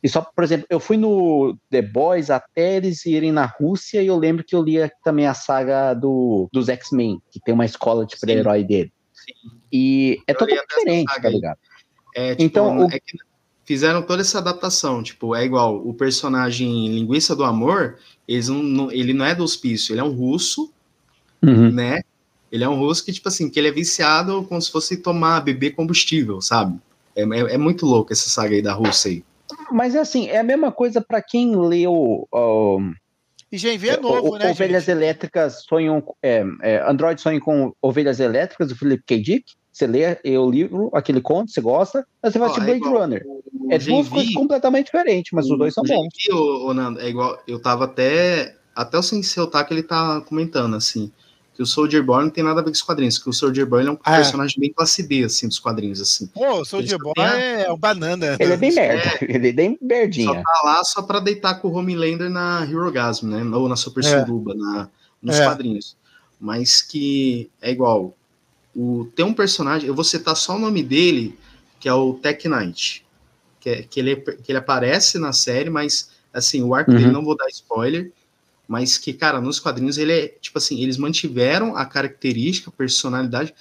E 0.01 0.09
só, 0.09 0.21
por 0.21 0.43
exemplo, 0.43 0.65
eu 0.69 0.79
fui 0.79 0.95
no 0.95 1.57
The 1.69 1.81
Boys 1.81 2.29
até 2.29 2.77
eles 2.77 3.05
irem 3.05 3.31
na 3.31 3.45
Rússia 3.45 4.01
e 4.01 4.07
eu 4.07 4.17
lembro 4.17 4.43
que 4.43 4.55
eu 4.55 4.63
lia 4.63 4.91
também 5.03 5.27
a 5.27 5.33
saga 5.33 5.93
do, 5.93 6.47
dos 6.53 6.69
X-Men, 6.69 7.21
que 7.31 7.39
tem 7.39 7.53
uma 7.53 7.65
escola 7.65 8.05
de 8.05 8.15
super-herói 8.15 8.63
dele. 8.63 8.91
Sim. 9.13 9.33
E 9.71 10.21
é 10.27 10.33
totalmente 10.33 10.67
diferente, 10.67 11.21
tá 11.21 11.29
ligado? 11.29 11.57
É, 12.15 12.31
tipo, 12.31 12.43
então, 12.43 12.85
o... 12.85 12.91
é 12.91 12.99
fizeram 13.67 14.01
toda 14.01 14.21
essa 14.21 14.37
adaptação, 14.37 15.03
tipo, 15.03 15.35
é 15.35 15.43
igual 15.43 15.85
o 15.85 15.93
personagem 15.93 16.87
Linguiça 16.87 17.35
do 17.35 17.43
Amor, 17.43 17.97
eles 18.25 18.47
não, 18.47 18.63
não 18.63 18.91
ele 18.91 19.13
não 19.13 19.25
é 19.25 19.35
do 19.35 19.43
hospício, 19.43 19.93
ele 19.93 19.99
é 19.99 20.03
um 20.03 20.13
russo, 20.13 20.71
uhum. 21.43 21.69
né? 21.69 22.01
Ele 22.51 22.63
é 22.63 22.69
um 22.69 22.79
russo 22.79 23.03
que, 23.03 23.11
tipo 23.11 23.27
assim, 23.27 23.49
que 23.49 23.59
ele 23.59 23.67
é 23.67 23.71
viciado 23.71 24.43
como 24.43 24.61
se 24.61 24.71
fosse 24.71 24.97
tomar, 24.97 25.41
beber 25.41 25.71
combustível, 25.71 26.41
sabe? 26.41 26.79
É, 27.15 27.23
é, 27.23 27.55
é 27.55 27.57
muito 27.57 27.85
louco 27.85 28.13
essa 28.13 28.29
saga 28.29 28.55
aí 28.55 28.61
da 28.61 28.73
Rússia 28.73 29.11
aí. 29.11 29.23
Mas 29.71 29.95
é 29.95 29.99
assim, 29.99 30.27
é 30.27 30.39
a 30.39 30.43
mesma 30.43 30.71
coisa 30.71 31.01
para 31.01 31.21
quem 31.21 31.55
leu. 31.55 32.27
Uh, 32.33 32.93
e 33.51 33.57
já 33.57 33.69
é 33.71 33.97
novo, 33.97 34.35
o, 34.35 34.37
né? 34.37 34.51
Ovelhas 34.51 34.85
gente? 34.85 34.97
Elétricas 34.97 35.63
sonham. 35.67 36.03
É, 36.21 36.43
é, 36.61 36.89
Android 36.89 37.19
sonha 37.19 37.39
com 37.39 37.73
Ovelhas 37.81 38.19
Elétricas, 38.19 38.69
do 38.69 38.75
Philip 38.75 39.03
K. 39.05 39.21
Dick. 39.21 39.53
Você 39.71 39.85
lê 39.85 40.17
o 40.37 40.49
livro, 40.49 40.89
aquele 40.91 41.21
conto, 41.21 41.51
você 41.51 41.61
gosta, 41.61 42.03
mas 42.21 42.33
você 42.33 42.39
vai 42.39 42.47
assistir 42.47 42.65
Blade 42.65 42.79
igual, 42.79 43.01
Runner. 43.01 43.23
O, 43.27 43.71
é 43.71 43.77
duas 43.77 44.09
coisas 44.09 44.33
completamente 44.33 44.85
diferentes, 44.85 45.31
mas 45.31 45.47
o, 45.47 45.53
os 45.53 45.59
dois 45.59 45.73
são 45.73 45.83
bons. 45.83 46.07
Vi, 46.17 46.33
o, 46.33 46.69
o 46.69 46.73
Nando, 46.73 46.99
é 46.99 47.07
igual. 47.07 47.39
Eu 47.47 47.61
tava 47.61 47.85
até. 47.85 48.55
Até 48.75 48.97
o 48.97 49.03
Sensei 49.03 49.41
Otaka 49.41 49.73
ele 49.73 49.83
tá 49.83 50.21
comentando 50.21 50.75
assim 50.75 51.11
que 51.57 51.63
o 51.63 51.65
Soldier 51.65 52.03
Boy 52.03 52.23
não 52.23 52.29
tem 52.29 52.43
nada 52.43 52.61
a 52.61 52.63
ver 52.63 52.69
com 52.69 52.75
os 52.75 52.83
quadrinhos, 52.83 53.17
que 53.17 53.27
o 53.27 53.33
Soldier 53.33 53.65
Boy 53.65 53.83
é 53.83 53.89
um 53.89 53.97
é. 54.05 54.17
personagem 54.17 54.59
bem 54.59 54.71
classe 54.71 55.01
D, 55.01 55.23
assim, 55.23 55.47
dos 55.47 55.57
quadrinhos, 55.57 55.99
assim. 55.99 56.27
Pô, 56.27 56.61
o 56.61 56.63
Soldier 56.63 56.99
Boy 56.99 57.13
é 57.17 57.71
um 57.71 57.77
banana. 57.77 58.37
Ele 58.39 58.53
é 58.53 58.57
bem 58.57 58.71
merda, 58.71 59.09
é, 59.19 59.25
ele 59.27 59.49
é 59.49 59.51
bem 59.51 59.75
merdinha. 59.81 60.27
Só 60.27 60.35
tá 60.35 60.61
lá 60.63 60.83
só 60.83 61.01
pra 61.01 61.19
deitar 61.19 61.55
com 61.55 61.69
o 61.69 61.73
Homelander 61.73 62.29
na 62.29 62.63
Hero 62.63 62.91
Gasm, 62.91 63.25
né, 63.25 63.43
ou 63.57 63.67
na 63.67 63.75
Super 63.75 64.05
é. 64.05 64.07
Suruba, 64.07 64.53
na, 64.53 64.87
nos 65.19 65.39
é. 65.39 65.45
quadrinhos. 65.45 65.97
Mas 66.39 66.83
que 66.83 67.49
é 67.59 67.71
igual, 67.71 68.15
o, 68.75 69.09
tem 69.15 69.25
um 69.25 69.33
personagem, 69.33 69.87
eu 69.87 69.95
vou 69.95 70.03
citar 70.03 70.35
só 70.35 70.55
o 70.55 70.59
nome 70.59 70.83
dele, 70.83 71.35
que 71.79 71.89
é 71.89 71.93
o 71.93 72.13
Tech 72.13 72.47
Knight, 72.47 73.03
que, 73.59 73.69
é, 73.69 73.81
que, 73.81 73.99
ele, 73.99 74.15
que 74.17 74.51
ele 74.51 74.59
aparece 74.59 75.17
na 75.17 75.33
série, 75.33 75.71
mas, 75.71 76.11
assim, 76.31 76.61
o 76.61 76.75
arco 76.75 76.91
uhum. 76.91 76.97
dele, 76.97 77.11
não 77.11 77.25
vou 77.25 77.35
dar 77.35 77.47
spoiler, 77.47 78.11
mas 78.67 78.97
que, 78.97 79.13
cara, 79.13 79.39
nos 79.39 79.59
quadrinhos 79.59 79.97
ele 79.97 80.11
é, 80.11 80.27
tipo 80.27 80.57
assim, 80.57 80.81
eles 80.81 80.97
mantiveram 80.97 81.75
a 81.75 81.85
característica, 81.85 82.69
a 82.69 82.73
personalidade. 82.73 83.53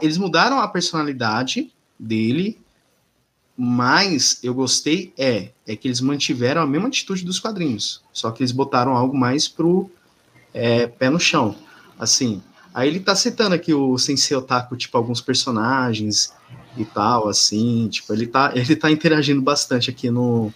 eles 0.00 0.18
mudaram 0.18 0.60
a 0.60 0.68
personalidade 0.68 1.72
dele, 1.98 2.60
mas 3.56 4.38
eu 4.42 4.52
gostei 4.54 5.12
é, 5.18 5.50
é 5.66 5.76
que 5.76 5.88
eles 5.88 6.00
mantiveram 6.00 6.62
a 6.62 6.66
mesma 6.66 6.88
atitude 6.88 7.24
dos 7.24 7.38
quadrinhos, 7.38 8.02
só 8.12 8.30
que 8.30 8.42
eles 8.42 8.52
botaram 8.52 8.96
algo 8.96 9.16
mais 9.16 9.48
pro 9.48 9.90
é, 10.52 10.86
pé 10.86 11.08
no 11.08 11.18
chão. 11.18 11.56
Assim, 11.98 12.42
aí 12.74 12.88
ele 12.88 13.00
tá 13.00 13.14
citando 13.14 13.54
aqui 13.54 13.72
o 13.72 13.96
Sensei 13.98 14.36
Otaku, 14.36 14.76
tipo, 14.76 14.96
alguns 14.96 15.20
personagens 15.20 16.32
e 16.76 16.84
tal, 16.84 17.28
assim, 17.28 17.88
tipo, 17.88 18.12
ele 18.12 18.26
tá, 18.26 18.52
ele 18.56 18.76
tá 18.76 18.90
interagindo 18.90 19.40
bastante 19.40 19.90
aqui 19.90 20.10
no. 20.10 20.52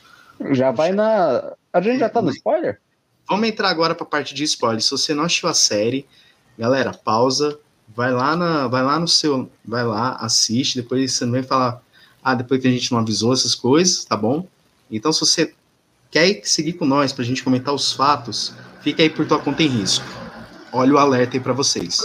Já 0.53 0.70
vai 0.72 0.93
na. 0.93 1.55
A 1.72 1.81
gente 1.81 1.99
já 1.99 2.09
tá 2.09 2.20
no 2.20 2.31
spoiler? 2.31 2.81
Vamos 3.29 3.49
entrar 3.49 3.70
agora 3.70 3.95
pra 3.95 4.05
parte 4.05 4.35
de 4.35 4.45
spoiler. 4.45 4.83
Se 4.83 4.91
você 4.91 5.14
não 5.14 5.25
assistiu 5.25 5.49
a 5.49 5.55
série, 5.55 6.07
galera, 6.59 6.93
pausa, 6.93 7.59
vai 7.89 8.12
lá, 8.12 8.37
na, 8.37 8.68
vai 8.68 8.83
lá 8.83 8.99
no 8.99 9.09
seu. 9.09 9.51
Vai 9.64 9.85
lá, 9.85 10.16
assiste, 10.16 10.77
depois 10.77 11.12
você 11.12 11.25
não 11.25 11.33
vem 11.33 11.43
falar. 11.43 11.83
Ah, 12.22 12.35
depois 12.35 12.61
que 12.61 12.68
a 12.68 12.70
gente 12.70 12.91
não 12.93 12.99
avisou 12.99 13.33
essas 13.33 13.55
coisas, 13.55 14.05
tá 14.05 14.16
bom? 14.16 14.47
Então, 14.91 15.12
se 15.12 15.20
você 15.20 15.55
quer 16.11 16.43
seguir 16.45 16.75
com 16.75 16.85
nós 16.85 17.12
pra 17.12 17.25
gente 17.25 17.43
comentar 17.43 17.75
os 17.75 17.93
fatos, 17.93 18.55
fica 18.83 19.03
aí 19.03 19.11
por 19.11 19.27
tua 19.27 19.39
conta 19.39 19.62
em 19.62 19.68
risco. 19.68 20.05
Olha 20.72 20.95
o 20.95 20.99
alerta 20.99 21.37
aí 21.37 21.41
pra 21.41 21.53
vocês. 21.53 22.01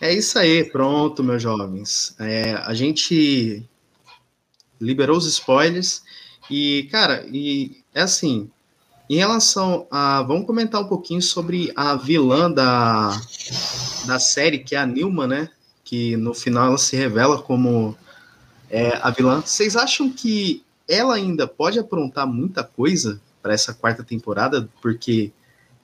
É 0.00 0.12
isso 0.12 0.38
aí, 0.38 0.64
pronto, 0.64 1.24
meus 1.24 1.42
jovens. 1.42 2.14
É, 2.20 2.54
a 2.64 2.72
gente 2.72 3.68
liberou 4.80 5.16
os 5.16 5.26
spoilers 5.26 6.02
e, 6.50 6.88
cara, 6.90 7.26
e 7.30 7.82
é 7.94 8.02
assim, 8.02 8.50
em 9.08 9.16
relação 9.16 9.86
a, 9.90 10.22
vamos 10.22 10.46
comentar 10.46 10.80
um 10.80 10.88
pouquinho 10.88 11.20
sobre 11.22 11.72
a 11.76 11.94
vilã 11.94 12.50
da, 12.50 13.10
da 14.06 14.18
série, 14.18 14.58
que 14.58 14.74
é 14.74 14.78
a 14.78 14.86
Nilma, 14.86 15.26
né? 15.26 15.48
Que 15.84 16.16
no 16.16 16.34
final 16.34 16.68
ela 16.68 16.78
se 16.78 16.96
revela 16.96 17.40
como 17.40 17.96
é, 18.70 18.98
a 19.02 19.10
vilã. 19.10 19.40
Vocês 19.40 19.76
acham 19.76 20.10
que 20.10 20.62
ela 20.88 21.14
ainda 21.14 21.46
pode 21.46 21.78
aprontar 21.78 22.26
muita 22.26 22.62
coisa 22.62 23.20
para 23.42 23.54
essa 23.54 23.74
quarta 23.74 24.02
temporada? 24.02 24.68
Porque 24.80 25.32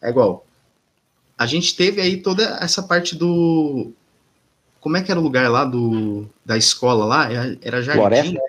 é 0.02 0.10
igual. 0.10 0.46
A 1.36 1.46
gente 1.46 1.74
teve 1.74 2.00
aí 2.00 2.18
toda 2.18 2.58
essa 2.60 2.82
parte 2.82 3.16
do 3.16 3.90
como 4.80 4.98
é 4.98 5.02
que 5.02 5.10
era 5.10 5.18
o 5.18 5.22
lugar 5.22 5.50
lá 5.50 5.64
do, 5.64 6.26
da 6.44 6.58
escola 6.58 7.06
lá? 7.06 7.28
Era 7.62 7.82
Jardim? 7.82 8.00
Floresta. 8.00 8.40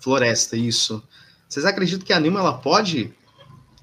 Floresta, 0.00 0.56
isso. 0.56 1.02
Vocês 1.48 1.64
acreditam 1.64 2.06
que 2.06 2.12
a 2.12 2.20
Nilma 2.20 2.40
ela 2.40 2.58
pode 2.58 3.12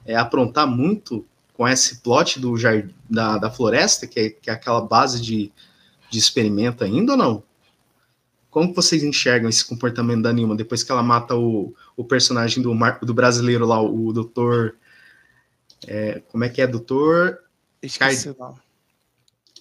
é, 0.05 0.15
aprontar 0.15 0.67
muito 0.67 1.25
com 1.53 1.67
esse 1.67 1.97
plot 1.97 2.39
do 2.39 2.55
jardim, 2.57 2.93
da, 3.09 3.37
da 3.37 3.49
floresta, 3.49 4.05
que 4.05 4.19
é, 4.19 4.29
que 4.29 4.49
é 4.49 4.53
aquela 4.53 4.81
base 4.81 5.21
de, 5.21 5.51
de 6.09 6.19
experimento 6.19 6.83
ainda 6.83 7.13
ou 7.13 7.17
não? 7.17 7.43
Como 8.49 8.69
que 8.69 8.75
vocês 8.75 9.03
enxergam 9.03 9.49
esse 9.49 9.65
comportamento 9.65 10.21
da 10.21 10.31
Nilma 10.31 10.55
depois 10.55 10.83
que 10.83 10.91
ela 10.91 11.03
mata 11.03 11.35
o, 11.35 11.73
o 11.97 12.03
personagem 12.03 12.61
do, 12.61 12.73
do 13.01 13.13
brasileiro 13.13 13.65
lá, 13.65 13.81
o, 13.81 14.13
doutor. 14.13 14.75
É, 15.87 16.21
como 16.31 16.43
é 16.43 16.49
que 16.49 16.61
é, 16.61 16.67
doutor? 16.67 17.39
Esqueci 17.81 18.33
Card... 18.33 18.59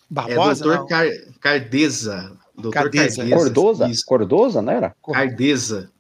Barbosa? 0.09 0.64
É 0.64 0.68
doutor 0.68 0.86
Car... 0.86 1.07
Cardeza. 1.40 2.36
Doutor 2.55 2.72
Cardeza. 2.72 3.16
Cardeza. 3.16 3.36
Cordosa? 3.36 3.88
Isso. 3.88 4.07
Cordosa, 4.07 4.62
não 4.62 4.72
era? 4.72 4.95
Cardeza. 5.12 5.90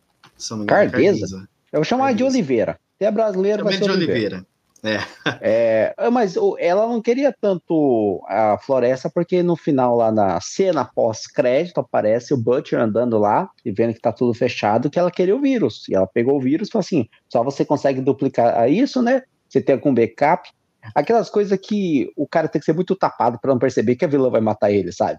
Cardeza? 0.66 1.20
Cardeza. 1.20 1.48
Eu 1.72 1.78
vou 1.78 1.84
chamar 1.84 2.06
Cardeza. 2.06 2.30
de 2.30 2.36
Oliveira. 2.36 2.78
Se 2.98 3.04
é 3.04 3.10
brasileiro, 3.10 3.64
vai 3.64 3.72
ser 3.74 3.84
de 3.84 3.90
Oliveira. 3.90 4.36
Oliveira. 4.36 4.46
É. 4.84 5.94
é. 5.96 6.10
Mas 6.10 6.34
ela 6.58 6.86
não 6.86 7.00
queria 7.00 7.34
tanto 7.40 8.22
a 8.28 8.58
floresta, 8.58 9.10
porque 9.10 9.42
no 9.42 9.56
final, 9.56 9.96
lá 9.96 10.12
na 10.12 10.38
cena 10.40 10.84
pós-crédito, 10.84 11.80
aparece 11.80 12.34
o 12.34 12.36
Butcher 12.36 12.78
andando 12.78 13.18
lá 13.18 13.48
e 13.64 13.72
vendo 13.72 13.94
que 13.94 14.00
tá 14.00 14.12
tudo 14.12 14.34
fechado, 14.34 14.90
que 14.90 14.98
ela 14.98 15.10
queria 15.10 15.34
o 15.34 15.40
vírus. 15.40 15.88
E 15.88 15.94
ela 15.94 16.06
pegou 16.06 16.36
o 16.36 16.40
vírus 16.40 16.68
e 16.68 16.70
falou 16.70 16.84
assim: 16.84 17.08
só 17.28 17.42
você 17.42 17.64
consegue 17.64 18.00
duplicar 18.00 18.70
isso, 18.70 19.00
né? 19.00 19.22
Você 19.48 19.60
tem 19.60 19.78
com 19.78 19.94
backup. 19.94 20.50
Aquelas 20.94 21.30
coisas 21.30 21.58
que 21.58 22.12
o 22.14 22.28
cara 22.28 22.46
tem 22.46 22.60
que 22.60 22.66
ser 22.66 22.74
muito 22.74 22.94
tapado 22.94 23.38
para 23.40 23.50
não 23.50 23.58
perceber 23.58 23.96
que 23.96 24.04
a 24.04 24.08
vilã 24.08 24.28
vai 24.28 24.42
matar 24.42 24.70
ele, 24.70 24.92
sabe? 24.92 25.18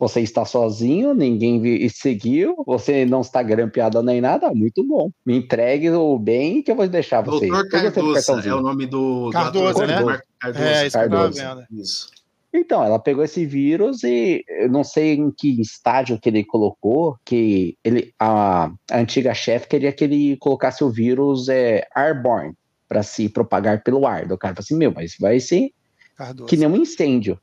Você 0.00 0.22
está 0.22 0.46
sozinho, 0.46 1.12
ninguém 1.12 1.86
seguiu, 1.90 2.56
você 2.66 3.04
não 3.04 3.20
está 3.20 3.42
grampeado 3.42 4.02
nem 4.02 4.18
nada, 4.18 4.50
muito 4.54 4.82
bom. 4.82 5.10
Me 5.26 5.36
entregue 5.36 5.90
o 5.90 6.18
bem 6.18 6.62
que 6.62 6.70
eu 6.70 6.74
vou 6.74 6.88
deixar 6.88 7.20
você. 7.20 7.48
Doutor 7.48 7.68
Cardoso 7.68 8.48
é 8.48 8.54
o 8.54 8.62
nome 8.62 8.86
do, 8.86 9.28
Cardoso, 9.30 9.74
do 9.74 9.82
ator, 9.82 9.86
né? 9.86 10.20
Cardoso. 10.40 10.64
É, 10.64 10.86
isso 10.86 10.96
Cardoso. 10.96 11.40
Isso. 11.70 12.08
Então, 12.52 12.82
ela 12.82 12.98
pegou 12.98 13.22
esse 13.22 13.44
vírus 13.44 14.02
e 14.02 14.42
eu 14.48 14.70
não 14.70 14.82
sei 14.82 15.16
em 15.16 15.30
que 15.30 15.60
estágio 15.60 16.18
que 16.18 16.30
ele 16.30 16.44
colocou, 16.44 17.18
que 17.22 17.76
ele, 17.84 18.12
a, 18.18 18.72
a 18.90 18.98
antiga 18.98 19.34
chefe 19.34 19.68
queria 19.68 19.92
que 19.92 20.04
ele 20.04 20.36
colocasse 20.38 20.82
o 20.82 20.88
vírus 20.88 21.50
é, 21.50 21.86
airborne, 21.94 22.54
para 22.88 23.02
se 23.02 23.28
propagar 23.28 23.82
pelo 23.82 24.06
ar. 24.06 24.26
Do 24.26 24.38
cara 24.38 24.54
falou 24.54 24.64
assim, 24.64 24.76
meu, 24.76 24.92
mas 24.92 25.14
vai 25.20 25.38
ser 25.38 25.70
Cardoso. 26.16 26.48
que 26.48 26.56
nem 26.56 26.66
um 26.66 26.76
incêndio. 26.76 27.38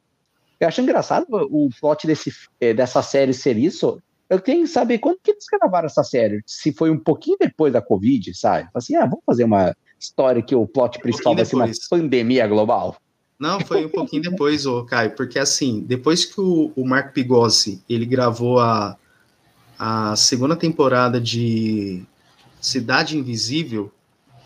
Eu 0.60 0.68
acho 0.68 0.82
engraçado 0.82 1.26
o 1.30 1.70
plot 1.80 2.08
desse, 2.08 2.34
eh, 2.60 2.74
dessa 2.74 3.01
série 3.01 3.34
ser 3.34 3.58
isso. 3.58 4.01
Eu 4.30 4.39
tenho 4.39 4.64
que 4.64 4.70
saber 4.70 4.97
quando 4.99 5.20
que 5.24 5.32
eles 5.32 5.45
gravaram 5.51 5.86
essa 5.86 6.03
série. 6.03 6.41
Se 6.45 6.74
foi 6.74 6.89
um 6.89 6.99
pouquinho 6.99 7.38
depois 7.39 7.72
da 7.72 7.82
Covid, 7.82 8.34
sabe? 8.34 8.68
Assim, 8.74 8.95
ah, 8.95 9.05
vamos 9.05 9.24
fazer 9.26 9.43
uma 9.43 9.76
história 9.99 10.41
que 10.41 10.55
o 10.55 10.68
plot 10.68 10.99
principal 10.99 11.34
um 11.34 11.36
vai 11.36 11.45
ser 11.45 11.55
uma 11.55 11.70
pandemia 11.89 12.45
global. 12.47 12.97
Não, 13.39 13.60
foi 13.60 13.86
um 13.86 13.89
pouquinho 13.89 14.24
depois, 14.24 14.66
ô 14.66 14.84
Caio, 14.84 15.12
porque 15.12 15.38
assim, 15.38 15.82
depois 15.82 16.26
que 16.26 16.41
o, 16.41 16.72
o 16.76 16.86
Mark 16.86 17.14
Pigossi, 17.14 17.84
ele 17.88 18.05
gravou 18.05 18.60
a, 18.60 18.97
a 19.78 20.16
segunda 20.16 20.55
temporada 20.55 21.22
de 21.22 22.03
Cidade 22.60 23.16
Invisível, 23.16 23.91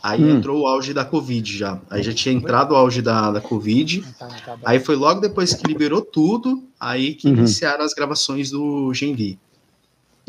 Aí 0.01 0.23
hum. 0.23 0.37
entrou 0.37 0.61
o 0.61 0.67
auge 0.67 0.93
da 0.93 1.05
Covid 1.05 1.57
já. 1.57 1.79
Aí 1.89 2.01
já 2.01 2.13
tinha 2.13 2.33
entrado 2.33 2.71
o 2.71 2.75
auge 2.75 3.01
da, 3.01 3.31
da 3.31 3.41
Covid. 3.41 4.03
Tá, 4.17 4.27
tá 4.27 4.57
aí 4.65 4.79
foi 4.79 4.95
logo 4.95 5.21
depois 5.21 5.53
que 5.53 5.67
liberou 5.67 6.01
tudo, 6.01 6.63
aí 6.79 7.13
que 7.13 7.27
uhum. 7.27 7.35
iniciaram 7.35 7.83
as 7.83 7.93
gravações 7.93 8.49
do 8.49 8.93
Genvi. 8.93 9.37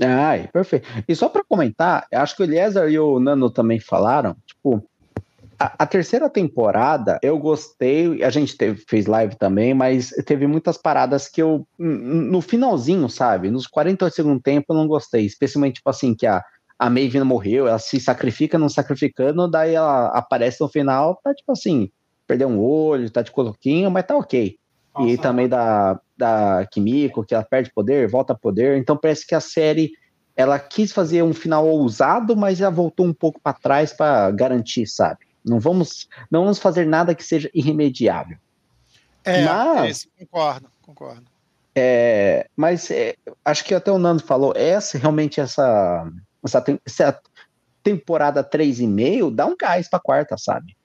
Ai, 0.00 0.48
perfeito. 0.52 0.86
E 1.06 1.14
só 1.14 1.28
para 1.28 1.44
comentar, 1.44 2.06
acho 2.12 2.36
que 2.36 2.42
o 2.42 2.44
Eliezer 2.44 2.88
e 2.88 2.98
o 2.98 3.18
Nano 3.20 3.50
também 3.50 3.78
falaram, 3.78 4.36
tipo, 4.46 4.82
a, 5.58 5.74
a, 5.78 5.86
terceira 5.86 6.28
temporada 6.28 7.18
eu 7.22 7.38
gostei, 7.38 8.22
a 8.22 8.30
gente 8.30 8.56
teve, 8.56 8.82
fez 8.88 9.06
live 9.06 9.36
também, 9.36 9.72
mas 9.72 10.08
teve 10.26 10.46
muitas 10.46 10.76
paradas 10.76 11.28
que 11.28 11.40
eu, 11.40 11.66
no 11.78 12.40
finalzinho, 12.40 13.08
sabe, 13.08 13.50
nos 13.50 13.66
48 13.66 14.14
segundos 14.14 14.42
tempo 14.42 14.66
eu 14.70 14.76
não 14.76 14.88
gostei, 14.88 15.24
especialmente, 15.24 15.76
tipo 15.76 15.90
assim, 15.90 16.14
que 16.14 16.26
a 16.26 16.42
a 16.82 16.90
Maeve 16.90 17.20
não 17.20 17.26
morreu, 17.26 17.68
ela 17.68 17.78
se 17.78 18.00
sacrifica 18.00 18.58
não 18.58 18.68
sacrificando, 18.68 19.48
daí 19.48 19.76
ela 19.76 20.08
aparece 20.08 20.60
no 20.60 20.68
final, 20.68 21.14
tá 21.22 21.32
tipo 21.32 21.52
assim, 21.52 21.88
perdeu 22.26 22.48
um 22.48 22.58
olho, 22.58 23.08
tá 23.08 23.22
de 23.22 23.30
coloquinho, 23.30 23.88
mas 23.88 24.04
tá 24.04 24.16
ok. 24.16 24.58
Nossa. 24.92 25.08
E 25.08 25.16
também 25.16 25.48
da, 25.48 26.00
da 26.16 26.66
Kimiko, 26.68 27.24
que 27.24 27.34
ela 27.34 27.44
perde 27.44 27.70
poder, 27.72 28.08
volta 28.08 28.32
a 28.32 28.36
poder, 28.36 28.78
então 28.78 28.96
parece 28.96 29.24
que 29.24 29.32
a 29.32 29.38
série 29.38 29.92
ela 30.34 30.58
quis 30.58 30.90
fazer 30.90 31.22
um 31.22 31.32
final 31.32 31.68
ousado, 31.68 32.36
mas 32.36 32.60
ela 32.60 32.72
voltou 32.72 33.06
um 33.06 33.14
pouco 33.14 33.40
para 33.40 33.56
trás 33.56 33.92
para 33.92 34.32
garantir, 34.32 34.88
sabe? 34.88 35.20
Não 35.44 35.60
vamos, 35.60 36.08
não 36.28 36.42
vamos 36.42 36.58
fazer 36.58 36.84
nada 36.84 37.14
que 37.14 37.22
seja 37.22 37.48
irremediável. 37.54 38.38
É, 39.24 39.44
mas, 39.44 40.08
é 40.18 40.24
concordo, 40.24 40.68
concordo. 40.82 41.26
É, 41.76 42.48
mas 42.56 42.90
é, 42.90 43.14
acho 43.44 43.64
que 43.64 43.72
até 43.72 43.92
o 43.92 43.98
Nando 43.98 44.24
falou, 44.24 44.52
essa 44.56 44.98
realmente 44.98 45.40
essa 45.40 46.10
essa, 46.44 46.64
essa 46.84 47.20
temporada 47.82 48.42
3,5 48.42 49.34
dá 49.34 49.46
um 49.46 49.56
gás 49.56 49.88
pra 49.88 50.00
quarta, 50.00 50.36
sabe? 50.38 50.76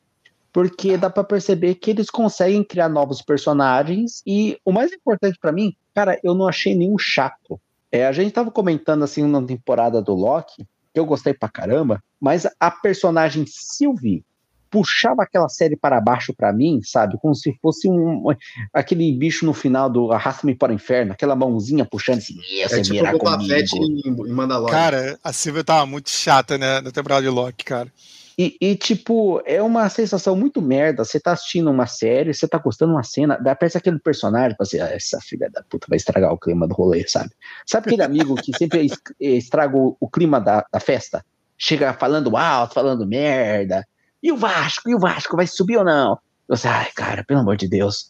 Porque 0.52 0.98
dá 0.98 1.10
para 1.10 1.24
perceber 1.24 1.76
que 1.76 1.92
eles 1.92 2.10
conseguem 2.10 2.64
criar 2.64 2.90
novos 2.90 3.22
personagens 3.22 4.22
e 4.26 4.60
o 4.66 4.72
mais 4.72 4.92
importante 4.92 5.38
para 5.40 5.52
mim, 5.52 5.76
cara, 5.94 6.20
eu 6.24 6.34
não 6.34 6.48
achei 6.48 6.74
nenhum 6.74 6.98
chato. 6.98 7.60
É, 7.92 8.06
a 8.06 8.12
gente 8.12 8.32
tava 8.32 8.52
comentando 8.52 9.04
assim 9.04 9.26
na 9.26 9.42
temporada 9.42 10.02
do 10.02 10.14
Loki, 10.14 10.66
que 10.94 11.00
eu 11.00 11.06
gostei 11.06 11.34
pra 11.34 11.50
caramba, 11.50 12.04
mas 12.20 12.48
a 12.60 12.72
personagem 12.72 13.46
Sylvie 13.48 14.26
puxava 14.70 15.24
aquela 15.24 15.50
série 15.50 15.76
para 15.76 16.00
baixo 16.02 16.34
para 16.34 16.54
mim, 16.54 16.82
sabe? 16.84 17.18
Como 17.22 17.36
se 17.36 17.54
fosse 17.62 17.90
um 17.90 18.26
aquele 18.74 19.12
bicho 19.12 19.46
no 19.46 19.54
final 19.54 19.90
do 19.90 20.12
Arrasta-me 20.12 20.56
para 20.56 20.72
o 20.72 20.76
Inferno, 20.76 21.14
aquela 21.14 21.36
mãozinha 21.36 21.86
puxando 21.86 22.18
assim, 22.18 22.36
é 22.60 22.82
tipo 22.82 23.04
o 23.04 23.18
Boba 23.18 23.44
Fett 23.44 23.76
em, 23.76 24.02
em 24.06 24.32
Mandalorian. 24.32 24.74
Cara, 24.74 25.20
a 25.24 25.34
Silvia 25.34 25.64
tava 25.64 25.86
muito 25.86 26.10
chata, 26.10 26.58
né, 26.58 26.82
na 26.82 26.92
temporada 26.92 27.22
de 27.22 27.30
Loki, 27.30 27.66
cara. 27.66 27.92
E, 28.40 28.56
e, 28.62 28.76
tipo, 28.76 29.42
é 29.48 29.60
uma 29.64 29.90
sensação 29.90 30.36
muito 30.36 30.62
merda. 30.62 31.04
Você 31.04 31.20
tá 31.20 31.32
assistindo 31.32 31.72
uma 31.72 31.88
série, 31.88 32.36
você 32.36 32.48
tá 32.48 32.60
gostando 32.60 32.94
uma 32.94 33.02
cena, 33.02 33.36
dá 33.36 33.56
parece 33.56 33.80
aquele 33.80 33.98
personagem, 33.98 34.56
assim, 34.60 34.80
ah, 34.80 34.94
essa 34.94 35.20
filha 35.20 35.50
da 35.50 35.64
puta 35.64 35.88
vai 35.90 35.98
estragar 35.98 36.32
o 36.32 36.38
clima 36.38 36.68
do 36.68 36.76
rolê, 36.76 37.04
sabe? 37.08 37.32
Sabe 37.66 37.88
aquele 37.88 38.04
amigo 38.04 38.36
que 38.36 38.56
sempre 38.56 38.88
estraga 39.20 39.76
o, 39.76 39.98
o 40.00 40.08
clima 40.08 40.40
da, 40.40 40.64
da 40.72 40.80
festa? 40.80 41.26
Chega 41.58 41.94
falando 41.94 42.38
alto, 42.38 42.76
falando 42.76 43.08
merda, 43.08 43.84
e 44.28 44.32
o 44.32 44.38
Vasco? 44.38 44.90
E 44.90 44.96
o 44.96 45.00
Vasco 45.00 45.36
vai 45.36 45.48
subir 45.48 45.78
ou 45.78 45.84
não? 45.84 46.18
Você, 46.48 46.68
ai, 46.68 46.90
cara, 46.96 47.24
pelo 47.24 47.42
amor 47.42 47.58
de 47.58 47.68
Deus. 47.68 48.10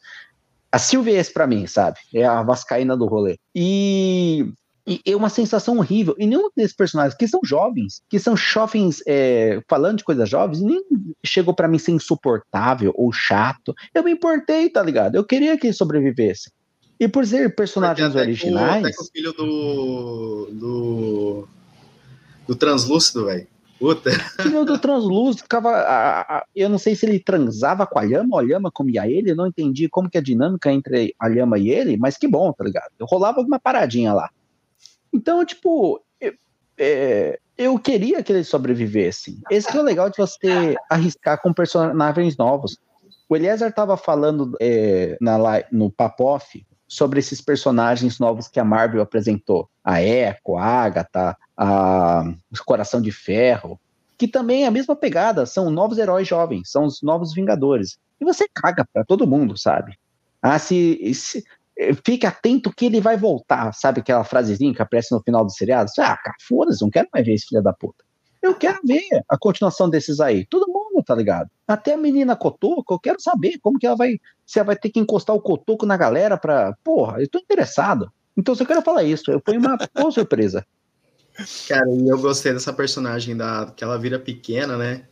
A 0.72 0.78
Silvia 0.78 1.16
é 1.16 1.20
esse 1.20 1.34
pra 1.34 1.48
mim, 1.48 1.66
sabe? 1.66 1.98
É 2.14 2.26
a 2.26 2.44
vascaína 2.44 2.96
do 2.96 3.06
rolê. 3.06 3.40
E 3.56 4.52
e 4.88 5.02
é 5.06 5.14
uma 5.14 5.28
sensação 5.28 5.78
horrível. 5.80 6.16
E 6.18 6.26
nenhum 6.26 6.50
desses 6.56 6.74
personagens, 6.74 7.14
que 7.14 7.28
são 7.28 7.42
jovens, 7.44 8.02
que 8.10 8.18
são 8.18 8.38
jovens 8.38 9.04
é, 9.06 9.62
falando 9.68 9.98
de 9.98 10.06
coisas 10.06 10.30
jovens, 10.30 10.62
nem 10.62 10.82
chegou 11.26 11.54
para 11.54 11.68
mim 11.68 11.78
ser 11.78 11.92
insuportável 11.92 12.94
ou 12.96 13.12
chato. 13.12 13.76
Eu 13.94 14.02
me 14.02 14.12
importei, 14.12 14.70
tá 14.70 14.82
ligado? 14.82 15.16
Eu 15.16 15.26
queria 15.26 15.58
que 15.58 15.68
eles 15.68 15.78
sobrevivessem. 15.78 16.54
E 16.98 17.06
por 17.06 17.28
ser 17.28 17.54
personagens 17.54 18.10
até 18.10 18.22
originais. 18.22 18.82
Com, 18.82 18.88
até 18.88 18.96
com 18.96 19.04
o 19.04 19.08
filho 19.08 19.34
do. 19.34 20.50
do. 20.54 21.48
do 22.48 22.56
translúcido, 22.56 23.26
velho. 23.26 23.46
Puta. 23.80 24.10
Filho 24.42 24.66
do 24.66 24.78
translúcido 24.78 25.44
ficava. 25.44 25.70
A, 25.70 26.22
a, 26.22 26.46
eu 26.56 26.70
não 26.70 26.78
sei 26.78 26.96
se 26.96 27.06
ele 27.06 27.20
transava 27.20 27.86
com 27.86 28.00
a 28.00 28.04
lhama 28.04 28.30
ou 28.32 28.40
a 28.40 28.44
lhama 28.44 28.72
comia 28.72 29.08
ele. 29.08 29.36
Não 29.36 29.48
entendi 29.48 29.88
como 29.88 30.10
que 30.10 30.18
é 30.18 30.22
a 30.22 30.24
dinâmica 30.24 30.72
entre 30.72 31.14
a 31.20 31.28
lhama 31.28 31.58
e 31.58 31.70
ele, 31.70 31.98
mas 31.98 32.18
que 32.18 32.28
bom, 32.28 32.52
tá 32.52 32.64
ligado? 32.64 32.92
Eu 33.00 33.06
rolava 33.06 33.42
uma 33.42 33.60
paradinha 33.60 34.14
lá. 34.14 34.30
Então, 35.14 35.46
tipo, 35.46 36.02
eu, 36.20 36.34
é, 36.78 37.40
eu 37.58 37.78
queria 37.80 38.22
que 38.24 38.32
eles 38.32 38.48
sobrevivessem. 38.48 39.40
Esse 39.50 39.68
que 39.68 39.78
é 39.78 39.80
o 39.80 39.84
legal 39.84 40.10
de 40.10 40.18
você 40.18 40.76
arriscar 40.90 41.42
com 41.42 41.54
personagens 41.54 42.38
novos. 42.38 42.78
O 43.30 43.36
Eliezer 43.36 43.70
estava 43.70 43.98
falando 43.98 44.56
é, 44.62 45.18
na, 45.20 45.38
no 45.72 45.94
sobre 46.88 47.20
esses 47.20 47.42
personagens 47.42 48.20
novos 48.20 48.48
que 48.48 48.60
a 48.60 48.64
Marvel 48.64 49.02
apresentou. 49.02 49.70
A 49.84 50.02
Echo, 50.02 50.56
a 50.56 50.64
Agatha, 50.64 51.38
a 51.58 52.24
Coração 52.66 53.02
de 53.02 53.12
Ferro, 53.12 53.80
que 54.18 54.28
também 54.28 54.64
é 54.64 54.68
a 54.68 54.72
mesma 54.72 54.96
pegada, 54.96 55.46
são 55.46 55.70
novos 55.70 55.98
heróis 55.98 56.28
jovens, 56.28 56.70
são 56.70 56.86
os 56.86 57.02
novos 57.02 57.34
Vingadores. 57.34 57.98
E 58.20 58.26
você 58.26 58.48
caga 58.54 58.86
para 58.92 59.04
todo 59.04 59.28
mundo, 59.28 59.58
sabe? 59.58 59.98
Ah, 60.42 60.58
se, 60.60 61.14
se, 61.14 61.44
fique 62.06 62.26
atento 62.26 62.74
que 62.74 62.86
ele 62.86 63.00
vai 63.02 63.18
voltar. 63.18 63.74
Sabe 63.74 64.00
aquela 64.00 64.24
frasezinha 64.24 64.74
que 64.74 64.82
aparece 64.82 65.14
no 65.14 65.22
final 65.22 65.44
do 65.44 65.52
seriado? 65.52 65.90
Ah, 66.00 66.18
foda-se, 66.48 66.82
não 66.82 66.90
quero 66.90 67.08
mais 67.14 67.26
ver 67.26 67.34
esse 67.34 67.48
filho 67.48 67.62
da 67.62 67.74
puta. 67.74 68.04
Eu 68.42 68.56
quero 68.56 68.80
ver 68.84 69.04
a 69.28 69.38
continuação 69.38 69.90
desses 69.90 70.20
aí. 70.20 70.46
Todo 70.46 70.72
mundo, 70.72 71.04
tá 71.04 71.14
ligado? 71.14 71.50
Até 71.68 71.94
a 71.94 71.98
menina 71.98 72.36
Cotoco, 72.36 72.94
eu 72.94 73.00
quero 73.00 73.20
saber 73.20 73.60
como 73.60 73.80
que 73.80 73.86
ela 73.86 73.96
vai. 73.96 74.20
Se 74.46 74.60
ela 74.60 74.68
vai 74.68 74.76
ter 74.76 74.90
que 74.90 75.00
encostar 75.00 75.36
o 75.36 75.42
Cotoco 75.42 75.86
na 75.86 75.98
galera 75.98 76.38
pra. 76.38 76.76
Porra, 76.84 77.20
eu 77.22 77.28
tô 77.28 77.40
interessado. 77.40 78.12
Então, 78.38 78.54
se 78.54 78.62
eu 78.62 78.68
quero 78.68 78.84
falar 78.84 79.04
isso, 79.04 79.32
eu 79.32 79.42
fui 79.44 79.58
uma 79.58 79.78
boa 79.96 80.12
surpresa. 80.12 80.66
Cara, 81.68 81.90
e 81.90 82.08
eu 82.08 82.18
gostei 82.20 82.54
dessa 82.54 82.74
personagem 82.74 83.36
da 83.36 83.72
que 83.76 83.84
ela 83.84 83.98
vira 83.98 84.20
pequena, 84.20 84.78
né? 84.78 85.04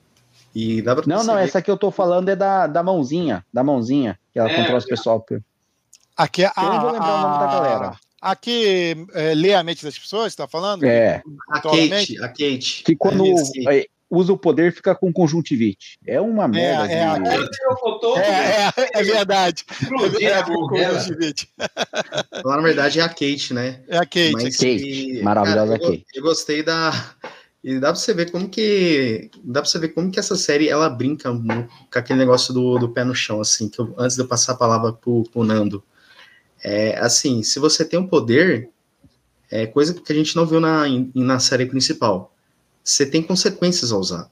E 0.54 0.82
dá 0.82 0.96
pra 0.96 1.04
Não, 1.06 1.24
não, 1.24 1.38
essa 1.38 1.62
que 1.62 1.70
eu 1.70 1.78
tô 1.78 1.92
falando 1.92 2.30
é 2.30 2.36
da, 2.36 2.66
da 2.66 2.82
mãozinha, 2.82 3.46
da 3.54 3.64
mãozinha, 3.64 4.18
que 4.32 4.40
ela 4.40 4.50
é, 4.50 4.56
controla 4.56 4.78
os 4.78 4.86
pessoal. 4.86 5.26
Aqui 6.16 6.44
é 6.44 6.52
a, 6.56 6.64
eu 6.64 6.70
não 6.70 6.82
vou 6.82 6.92
lembrar 6.92 7.08
a, 7.08 7.16
o 7.16 7.22
nome 7.22 7.40
da 7.40 7.48
galera. 7.48 8.00
Aqui 8.22 9.08
é, 9.14 9.34
lê 9.36 9.54
a 9.54 9.64
mente 9.64 9.84
das 9.84 10.00
pessoas, 10.00 10.28
está 10.28 10.48
falando? 10.48 10.86
É. 10.86 11.22
A 11.50 11.60
Kate, 11.60 12.24
a 12.24 12.28
Kate. 12.30 12.84
Que 12.86 12.96
quando 12.96 13.26
é, 13.70 13.86
usa 14.16 14.34
o 14.34 14.38
poder 14.38 14.74
fica 14.74 14.96
com 14.96 15.12
conjuntivite. 15.12 15.98
É 16.06 16.20
uma 16.20 16.46
é, 16.46 16.48
merda. 16.48 16.94
É, 16.94 17.20
de... 17.20 17.30
é, 18.20 18.68
é, 18.78 18.90
é, 18.94 19.04
verdade. 19.04 19.66
É. 20.74 22.42
Lá 22.44 22.58
na 22.58 22.62
verdade 22.62 23.00
é 23.00 23.04
a 23.04 23.10
Kate, 23.10 23.54
né? 23.54 23.82
É 23.88 23.98
a 23.98 24.06
Kate. 24.06 24.34
Mas, 24.34 24.58
Kate. 24.58 25.22
Maravilhosa 25.22 25.80
cara, 25.80 25.92
Kate. 25.92 26.06
Eu, 26.14 26.22
eu 26.22 26.24
gostei 26.24 26.64
da. 26.64 26.92
E 27.64 27.80
dá 27.80 27.88
pra 27.88 27.96
você 27.96 28.14
ver 28.14 28.30
como 28.32 28.48
que. 28.48 29.32
Dá 29.44 29.62
pra 29.62 29.70
você 29.70 29.80
ver 29.80 29.90
como 29.90 30.12
que 30.12 30.20
essa 30.20 30.36
série 30.36 30.70
ela 30.70 30.90
brinca 30.90 31.32
com 31.32 32.00
aquele 32.00 32.20
negócio 32.20 32.54
do, 32.54 32.78
do 32.78 32.90
pé 32.90 33.04
no 33.04 33.16
chão, 33.16 33.42
assim, 33.42 33.68
que 33.68 33.80
eu, 33.80 33.94
antes 33.98 34.16
de 34.16 34.22
eu 34.22 34.28
passar 34.28 34.52
a 34.52 34.58
palavra 34.58 34.94
pro, 34.94 35.24
pro 35.32 35.44
Nando. 35.44 35.84
É, 36.64 36.98
assim, 37.00 37.42
se 37.44 37.60
você 37.60 37.84
tem 37.84 38.00
um 38.00 38.08
poder, 38.08 38.70
é 39.50 39.66
coisa 39.66 39.94
que 39.94 40.12
a 40.12 40.16
gente 40.16 40.36
não 40.36 40.46
viu 40.46 40.60
na, 40.60 40.84
na 41.14 41.40
série 41.40 41.66
principal. 41.66 42.35
Você 42.86 43.04
tem 43.04 43.24
consequências 43.24 43.92
a 43.92 43.98
usar. 43.98 44.30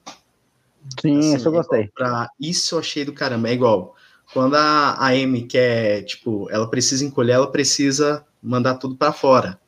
Sim, 1.02 1.18
assim, 1.18 1.36
isso 1.36 1.48
eu 1.48 1.52
gostei. 1.52 1.88
Pra, 1.88 2.30
isso 2.40 2.76
eu 2.76 2.80
achei 2.80 3.04
do 3.04 3.12
caramba. 3.12 3.50
É 3.50 3.54
igual, 3.54 3.96
quando 4.32 4.56
a, 4.56 4.92
a 4.92 5.08
Amy 5.08 5.44
quer, 5.44 6.04
tipo, 6.04 6.48
ela 6.52 6.70
precisa 6.70 7.04
encolher, 7.04 7.34
ela 7.34 7.52
precisa 7.52 8.24
mandar 8.42 8.76
tudo 8.76 8.96
para 8.96 9.12
fora. 9.12 9.60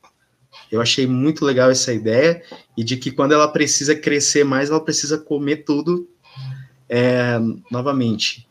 Eu 0.70 0.80
achei 0.80 1.06
muito 1.06 1.44
legal 1.44 1.68
essa 1.68 1.92
ideia 1.92 2.42
e 2.76 2.84
de 2.84 2.96
que 2.96 3.10
quando 3.10 3.32
ela 3.32 3.48
precisa 3.48 3.94
crescer 3.94 4.44
mais, 4.44 4.70
ela 4.70 4.80
precisa 4.80 5.18
comer 5.18 5.64
tudo 5.64 6.08
é, 6.88 7.38
novamente. 7.70 8.46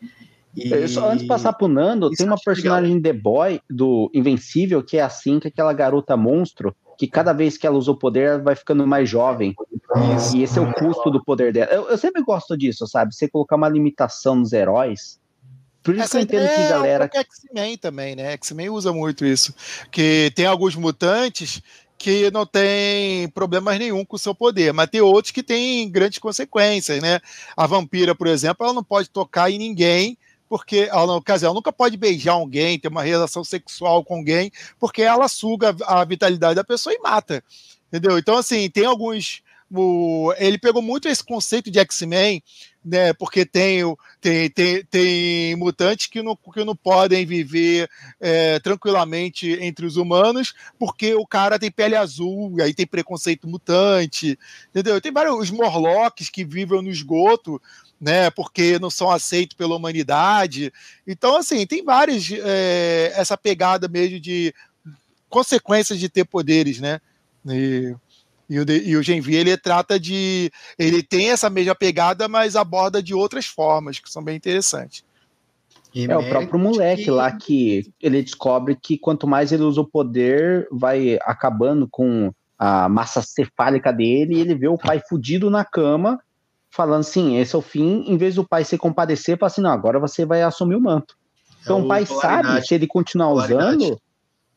E... 0.54 0.88
Só 0.88 1.10
antes 1.10 1.22
de 1.22 1.26
passar 1.26 1.52
pro 1.54 1.68
Nando, 1.68 2.08
Isso 2.08 2.18
tem 2.18 2.26
uma 2.26 2.38
personagem 2.42 3.00
The 3.00 3.12
Boy, 3.12 3.60
do 3.68 4.10
Invencível, 4.12 4.82
que 4.82 4.96
é 4.98 5.02
assim, 5.02 5.38
que 5.38 5.48
é 5.48 5.50
aquela 5.50 5.72
garota 5.72 6.16
monstro, 6.16 6.74
que 6.96 7.06
cada 7.06 7.32
vez 7.32 7.58
que 7.58 7.66
ela 7.66 7.76
usa 7.76 7.90
o 7.90 7.96
poder, 7.96 8.28
ela 8.28 8.38
vai 8.38 8.56
ficando 8.56 8.86
mais 8.86 9.08
jovem. 9.08 9.54
Isso. 10.16 10.36
E 10.36 10.42
esse 10.42 10.58
é 10.58 10.62
o 10.62 10.72
custo 10.72 11.10
do 11.10 11.22
poder 11.22 11.52
dela. 11.52 11.70
Eu, 11.72 11.88
eu 11.88 11.98
sempre 11.98 12.22
gosto 12.22 12.56
disso, 12.56 12.86
sabe? 12.86 13.14
Você 13.14 13.28
colocar 13.28 13.56
uma 13.56 13.68
limitação 13.68 14.34
nos 14.34 14.52
heróis. 14.52 15.20
Por 15.82 15.94
isso 15.94 16.04
Essa 16.04 16.26
que 16.26 16.34
eu 16.34 16.40
entendo 16.40 16.54
que 16.54 16.68
galera. 16.68 17.10
É 17.14 17.20
X-Men 17.20 17.76
também, 17.76 18.16
né? 18.16 18.32
X-Men 18.32 18.70
usa 18.70 18.92
muito 18.92 19.24
isso. 19.24 19.54
Que 19.90 20.32
tem 20.34 20.46
alguns 20.46 20.74
mutantes 20.74 21.62
que 21.98 22.30
não 22.30 22.44
tem 22.44 23.28
problemas 23.28 23.78
nenhum 23.78 24.04
com 24.04 24.16
o 24.16 24.18
seu 24.18 24.34
poder, 24.34 24.72
mas 24.72 24.90
tem 24.90 25.00
outros 25.00 25.32
que 25.32 25.42
têm 25.42 25.90
grandes 25.90 26.18
consequências, 26.18 27.00
né? 27.00 27.20
A 27.56 27.66
vampira, 27.66 28.14
por 28.14 28.26
exemplo, 28.26 28.64
ela 28.64 28.74
não 28.74 28.84
pode 28.84 29.08
tocar 29.08 29.50
em 29.50 29.58
ninguém 29.58 30.18
porque 30.48 30.88
ela, 30.90 31.06
no 31.06 31.22
caso, 31.22 31.44
ela 31.44 31.54
nunca 31.54 31.72
pode 31.72 31.96
beijar 31.96 32.34
alguém, 32.34 32.78
ter 32.78 32.88
uma 32.88 33.02
relação 33.02 33.42
sexual 33.42 34.04
com 34.04 34.16
alguém, 34.16 34.50
porque 34.78 35.02
ela 35.02 35.28
suga 35.28 35.74
a 35.84 36.04
vitalidade 36.04 36.54
da 36.54 36.64
pessoa 36.64 36.94
e 36.94 37.00
mata. 37.00 37.42
Entendeu? 37.88 38.18
Então, 38.18 38.36
assim, 38.36 38.68
tem 38.70 38.84
alguns. 38.84 39.42
O, 39.72 40.32
ele 40.38 40.58
pegou 40.58 40.80
muito 40.80 41.08
esse 41.08 41.24
conceito 41.24 41.70
de 41.70 41.80
X-Men, 41.80 42.40
né? 42.84 43.12
Porque 43.12 43.44
tem, 43.44 43.82
tem, 44.20 44.48
tem, 44.48 44.84
tem 44.84 45.56
mutantes 45.56 46.06
que 46.06 46.22
não, 46.22 46.36
que 46.36 46.64
não 46.64 46.76
podem 46.76 47.26
viver 47.26 47.90
é, 48.20 48.60
tranquilamente 48.60 49.58
entre 49.60 49.84
os 49.84 49.96
humanos, 49.96 50.54
porque 50.78 51.14
o 51.14 51.26
cara 51.26 51.58
tem 51.58 51.70
pele 51.70 51.96
azul, 51.96 52.54
aí 52.62 52.72
tem 52.72 52.86
preconceito 52.86 53.48
mutante, 53.48 54.38
entendeu? 54.70 55.00
Tem 55.00 55.10
vários 55.10 55.50
Morlocks 55.50 56.30
que 56.30 56.44
vivem 56.44 56.80
no 56.80 56.90
esgoto, 56.90 57.60
né? 58.00 58.30
Porque 58.30 58.78
não 58.78 58.90
são 58.90 59.10
aceitos 59.10 59.56
pela 59.56 59.74
humanidade. 59.74 60.72
Então, 61.04 61.36
assim, 61.36 61.66
tem 61.66 61.84
várias 61.84 62.30
é, 62.30 63.12
essa 63.16 63.36
pegada 63.36 63.88
mesmo 63.88 64.20
de 64.20 64.54
consequências 65.28 65.98
de 65.98 66.08
ter 66.08 66.24
poderes, 66.24 66.78
né? 66.78 67.00
E, 67.48 67.94
e, 68.48 68.58
o, 68.58 68.64
e 68.70 68.96
o 68.96 69.02
Genvi, 69.02 69.34
ele 69.34 69.56
trata 69.56 69.98
de. 69.98 70.50
Ele 70.78 71.02
tem 71.02 71.30
essa 71.30 71.50
mesma 71.50 71.74
pegada, 71.74 72.28
mas 72.28 72.56
aborda 72.56 73.02
de 73.02 73.14
outras 73.14 73.46
formas, 73.46 73.98
que 73.98 74.10
são 74.10 74.22
bem 74.22 74.36
interessantes. 74.36 75.04
é 75.94 76.16
o 76.16 76.28
próprio 76.28 76.58
moleque 76.58 77.04
que... 77.04 77.10
lá 77.10 77.32
que 77.32 77.92
ele 78.00 78.22
descobre 78.22 78.76
que 78.80 78.96
quanto 78.98 79.26
mais 79.26 79.52
ele 79.52 79.62
usa 79.62 79.80
o 79.80 79.86
poder, 79.86 80.68
vai 80.70 81.18
acabando 81.22 81.88
com 81.90 82.32
a 82.58 82.88
massa 82.88 83.20
cefálica 83.20 83.92
dele 83.92 84.36
e 84.36 84.40
ele 84.40 84.54
vê 84.54 84.68
o 84.68 84.78
pai 84.78 85.00
fudido 85.08 85.50
na 85.50 85.64
cama 85.64 86.18
falando 86.70 87.00
assim, 87.00 87.38
esse 87.38 87.54
é 87.54 87.58
o 87.58 87.62
fim, 87.62 88.04
em 88.06 88.18
vez 88.18 88.34
do 88.34 88.46
pai 88.46 88.62
se 88.62 88.76
compadecer, 88.76 89.38
fala 89.38 89.50
assim, 89.50 89.62
não, 89.62 89.70
agora 89.70 89.98
você 89.98 90.26
vai 90.26 90.42
assumir 90.42 90.74
o 90.74 90.80
manto. 90.80 91.16
Então 91.62 91.80
é 91.80 91.82
o 91.82 91.88
pai 91.88 92.04
sabe, 92.04 92.66
se 92.66 92.74
ele 92.74 92.86
continuar 92.86 93.30
usando, 93.30 93.98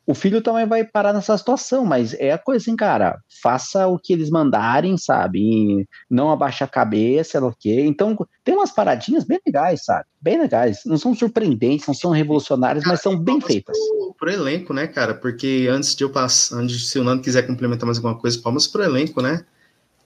o 0.10 0.16
filho 0.16 0.41
também 0.41 0.66
vai 0.66 0.84
parar 0.84 1.14
nessa 1.14 1.38
situação, 1.38 1.86
mas 1.86 2.16
é 2.16 2.32
a 2.32 2.38
coisa 2.39 2.64
assim, 2.64 2.76
cara, 2.76 3.20
faça 3.43 3.86
o 3.86 3.99
que 3.99 4.12
eles 4.12 4.32
mandarem, 4.32 4.97
sabe? 4.97 5.39
E 5.39 5.88
não 6.10 6.32
abaixa 6.32 6.66
a 6.66 6.68
cabeça, 6.68 7.38
ela 7.38 7.49
o 7.49 7.55
quê? 7.55 7.82
Então, 7.86 8.18
tem 8.43 8.55
umas 8.55 8.72
paradinhas 8.72 9.24
bem 9.24 9.39
legais, 9.45 9.86
sabe? 9.86 10.05
Bem 10.20 10.39
legais. 10.39 10.80
Não 10.84 10.97
são 10.97 11.14
surpreendentes, 11.14 11.86
não 11.86 11.93
são 11.93 12.10
revolucionárias, 12.10 12.84
cara, 12.84 12.95
mas 12.95 13.03
são 13.03 13.20
bem 13.20 13.39
feitas. 13.39 13.78
Pro, 13.78 14.16
pro 14.18 14.32
elenco, 14.32 14.74
né, 14.74 14.88
cara? 14.88 15.14
Porque 15.14 15.68
antes 15.70 15.95
de 15.95 16.03
eu 16.03 16.10
passar, 16.10 16.55
antes, 16.55 16.89
se 16.89 16.97
o 16.97 17.03
Nando 17.03 17.22
quiser 17.22 17.45
complementar 17.45 17.86
mais 17.86 17.99
alguma 17.99 18.18
coisa, 18.18 18.41
palmas 18.41 18.66
pro 18.66 18.82
elenco, 18.82 19.22
né? 19.22 19.45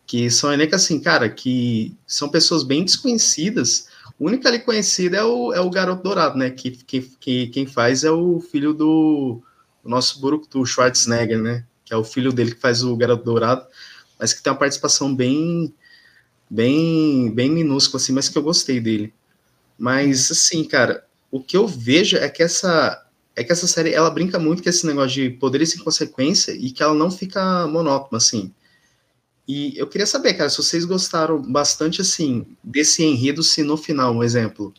que 0.06 0.30
são 0.30 0.52
elenco 0.52 0.76
assim, 0.76 1.00
cara, 1.00 1.30
que 1.30 1.96
são 2.06 2.28
pessoas 2.28 2.62
bem 2.64 2.84
desconhecidas. 2.84 3.88
O 4.20 4.26
único 4.26 4.46
ali 4.46 4.60
conhecido 4.60 5.16
é 5.16 5.24
o, 5.24 5.54
é 5.54 5.62
o 5.62 5.70
Garoto 5.70 6.04
Dourado, 6.04 6.38
né? 6.38 6.50
Que, 6.50 6.72
que, 6.72 7.02
que 7.22 7.48
quem 7.48 7.66
faz 7.66 8.04
é 8.04 8.12
o 8.12 8.42
filho 8.42 8.74
do, 8.74 9.42
do 9.84 9.90
nosso 9.90 10.20
Buruktu 10.20 10.66
Schwarzenegger, 10.66 11.40
né? 11.40 11.66
Que 11.84 11.94
é 11.94 11.98
o 11.98 12.04
filho 12.04 12.32
dele 12.32 12.56
que 12.56 12.62
faz 12.62 12.84
o 12.84 12.96
Garoto 12.96 13.26
Dourado, 13.26 13.66
mas 14.18 14.34
que 14.34 14.42
tem 14.42 14.52
uma 14.52 14.60
participação 14.60 15.14
bem, 15.14 15.74
bem, 16.50 17.30
bem 17.34 17.52
minúscula, 17.52 18.02
assim, 18.02 18.14
mas 18.14 18.30
que 18.30 18.38
eu 18.38 18.44
gostei 18.44 18.80
dele. 18.80 19.14
Mas, 19.78 20.32
assim, 20.32 20.64
cara, 20.64 21.06
o 21.30 21.42
que 21.42 21.58
eu 21.58 21.68
vejo 21.68 22.16
é 22.18 22.30
que 22.30 22.42
essa 22.42 23.00
é 23.36 23.44
que 23.44 23.52
essa 23.52 23.66
série 23.66 23.94
ela 23.94 24.12
brinca 24.12 24.38
muito 24.38 24.62
com 24.62 24.70
esse 24.70 24.86
negócio 24.86 25.10
de 25.10 25.30
poderes 25.32 25.72
sem 25.72 25.84
consequência 25.84 26.52
e 26.52 26.72
que 26.72 26.84
ela 26.84 26.94
não 26.94 27.10
fica 27.10 27.68
monótona, 27.68 28.18
assim. 28.18 28.54
E 29.48 29.78
eu 29.78 29.88
queria 29.88 30.06
saber, 30.06 30.36
cara, 30.36 30.50
se 30.50 30.58
vocês 30.58 30.86
gostaram 30.86 31.42
bastante, 31.42 32.00
assim, 32.00 32.46
desse 32.64 33.04
enredo, 33.04 33.44
se 33.44 33.64
no 33.64 33.76
final, 33.76 34.16
um 34.16 34.24
exemplo, 34.24 34.74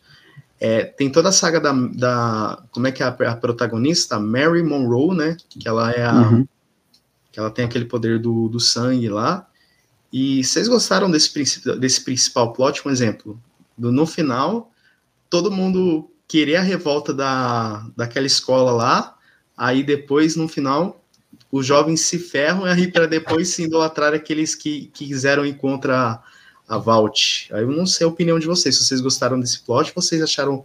É, 0.67 0.83
tem 0.83 1.11
toda 1.11 1.29
a 1.29 1.33
saga 1.33 1.61
da, 1.61 1.73
da 1.73 2.63
como 2.71 2.87
é 2.87 2.91
que 2.91 3.03
é 3.03 3.07
a, 3.07 3.11
a, 3.11 3.37
protagonista, 3.37 4.19
Mary 4.19 4.63
Monroe, 4.63 5.15
né? 5.15 5.37
Que 5.47 5.69
ela 5.69 5.91
é 5.91 6.03
a, 6.03 6.15
uhum. 6.15 6.49
que 7.31 7.39
ela 7.39 7.51
tem 7.51 7.67
aquele 7.67 7.85
poder 7.85 8.19
do, 8.19 8.49
do 8.49 8.59
sangue 8.59 9.11
lá. 9.11 9.47
E 10.11 10.43
vocês 10.43 10.67
gostaram 10.67 11.11
desse, 11.11 11.31
desse 11.79 12.03
principal 12.03 12.55
plot? 12.55 12.81
Um 12.89 12.91
exemplo, 12.91 13.39
do, 13.77 13.93
no 13.93 14.07
final, 14.07 14.73
todo 15.29 15.51
mundo 15.51 16.11
queria 16.27 16.61
a 16.61 16.63
revolta 16.63 17.13
da, 17.13 17.87
daquela 17.95 18.27
escola 18.27 18.73
lá, 18.73 19.19
aí 19.55 19.83
depois, 19.83 20.35
no 20.35 20.49
final, 20.49 21.05
os 21.53 21.67
jovens 21.67 22.01
se 22.01 22.19
ferram 22.19 22.65
aí 22.65 22.91
para 22.91 23.07
depois 23.07 23.51
se 23.51 23.65
idolatrar 23.65 24.15
aqueles 24.15 24.55
que, 24.55 24.87
que 24.95 25.09
quiseram 25.09 25.45
ir 25.45 25.59
contra 25.59 26.23
a, 26.69 26.79
Vault. 26.79 27.49
Aí 27.53 27.63
eu 27.63 27.71
não 27.71 27.87
sei 27.87 28.05
a 28.05 28.09
opinião 28.09 28.39
de 28.39 28.47
vocês, 28.47 28.77
se 28.77 28.85
vocês 28.85 29.01
gostaram 29.01 29.39
desse 29.39 29.61
plot, 29.61 29.93
vocês 29.95 30.23
acharam 30.23 30.65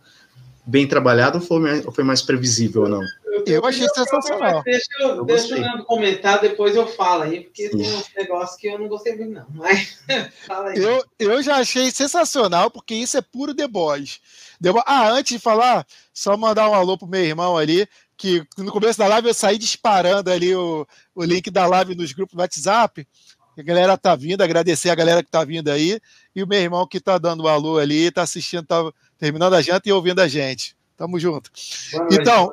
bem 0.66 0.88
trabalhado 0.88 1.38
ou 1.38 1.44
foi, 1.44 1.86
ou 1.86 1.92
foi 1.92 2.04
mais 2.04 2.22
previsível 2.22 2.84
ou 2.84 2.90
não? 2.90 3.02
Eu 3.46 3.66
achei 3.66 3.88
sensacional. 3.90 4.62
Deixa 4.64 4.88
eu, 5.00 5.24
deixa 5.24 5.58
eu 5.58 5.84
comentar, 5.86 6.42
depois 6.42 6.76
eu 6.76 6.88
falo 6.88 7.24
aí, 7.24 7.42
porque 7.42 7.70
Sim. 7.70 7.78
tem 7.78 7.96
uns 7.96 8.10
negócios 8.16 8.60
que 8.60 8.68
eu 8.68 8.78
não 8.78 8.88
gostei 8.88 9.16
muito, 9.16 9.34
não. 9.34 9.46
Mas 9.50 9.98
fala 10.46 10.70
aí. 10.70 10.78
Eu, 10.78 11.04
eu 11.18 11.42
já 11.42 11.58
achei 11.58 11.90
sensacional, 11.92 12.70
porque 12.70 12.94
isso 12.94 13.18
é 13.18 13.22
puro 13.22 13.56
The 13.56 13.68
Boys. 13.68 14.20
The 14.62 14.72
Boys. 14.72 14.84
Ah, 14.86 15.10
antes 15.12 15.38
de 15.38 15.40
falar, 15.42 15.86
só 16.14 16.36
mandar 16.36 16.70
um 16.70 16.74
alô 16.74 16.98
pro 16.98 17.08
meu 17.08 17.24
irmão 17.24 17.58
ali, 17.58 17.88
que 18.18 18.46
no 18.58 18.72
começo 18.72 19.00
da 19.00 19.08
live 19.08 19.30
eu 19.30 19.34
saí 19.34 19.58
disparando 19.58 20.30
ali 20.30 20.54
o, 20.54 20.86
o 21.16 21.24
link 21.24 21.50
da 21.50 21.66
live 21.66 21.96
nos 21.96 22.12
grupos 22.12 22.36
do 22.36 22.42
WhatsApp. 22.42 23.08
A 23.60 23.64
galera 23.64 23.98
tá 23.98 24.16
vindo, 24.16 24.42
agradecer 24.42 24.90
a 24.90 24.96
galera 24.96 25.22
que 25.22 25.30
tá 25.30 25.44
vindo 25.44 25.70
aí. 25.70 26.00
E 26.36 26.42
o 26.42 26.48
meu 26.48 26.60
irmão 26.60 26.88
que 26.88 27.00
tá 27.00 27.18
dando 27.18 27.48
alô 27.48 27.78
ali, 27.78 28.10
tá 28.10 28.22
assistindo, 28.22 28.66
tá 28.66 28.90
terminando 29.18 29.54
a 29.54 29.62
janta 29.62 29.90
e 29.90 29.92
ouvindo 29.92 30.20
a 30.20 30.28
gente. 30.28 30.76
Tamo 30.96 31.20
junto. 31.20 31.52
Então, 32.12 32.52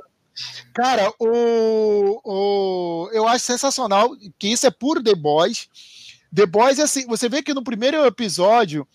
Cara, 0.75 1.11
o, 1.19 2.21
o, 2.23 3.11
eu 3.13 3.27
acho 3.27 3.45
sensacional 3.45 4.11
que 4.39 4.49
isso 4.49 4.67
é 4.67 4.71
puro 4.71 5.03
The 5.03 5.15
Boys. 5.15 5.69
The 6.35 6.45
Boys, 6.45 6.79
assim, 6.79 7.07
você 7.07 7.29
vê 7.29 7.43
que 7.43 7.55
no 7.55 7.65
primeiro 7.65 8.05
episódio, 8.05 8.87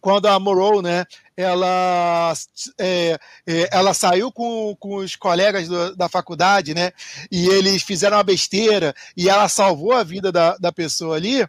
quando 0.00 0.26
a 0.26 0.38
Morrow, 0.38 0.80
né, 0.80 1.04
ela, 1.36 2.32
é, 2.78 3.18
é, 3.46 3.68
ela 3.72 3.92
saiu 3.92 4.30
com, 4.30 4.76
com 4.78 4.96
os 4.96 5.16
colegas 5.16 5.68
do, 5.68 5.96
da 5.96 6.08
faculdade, 6.08 6.74
né, 6.74 6.92
e 7.30 7.46
eles 7.48 7.82
fizeram 7.82 8.16
uma 8.16 8.22
besteira 8.22 8.94
e 9.16 9.28
ela 9.28 9.48
salvou 9.48 9.92
a 9.92 10.04
vida 10.04 10.30
da, 10.30 10.56
da 10.56 10.72
pessoa 10.72 11.16
ali. 11.16 11.46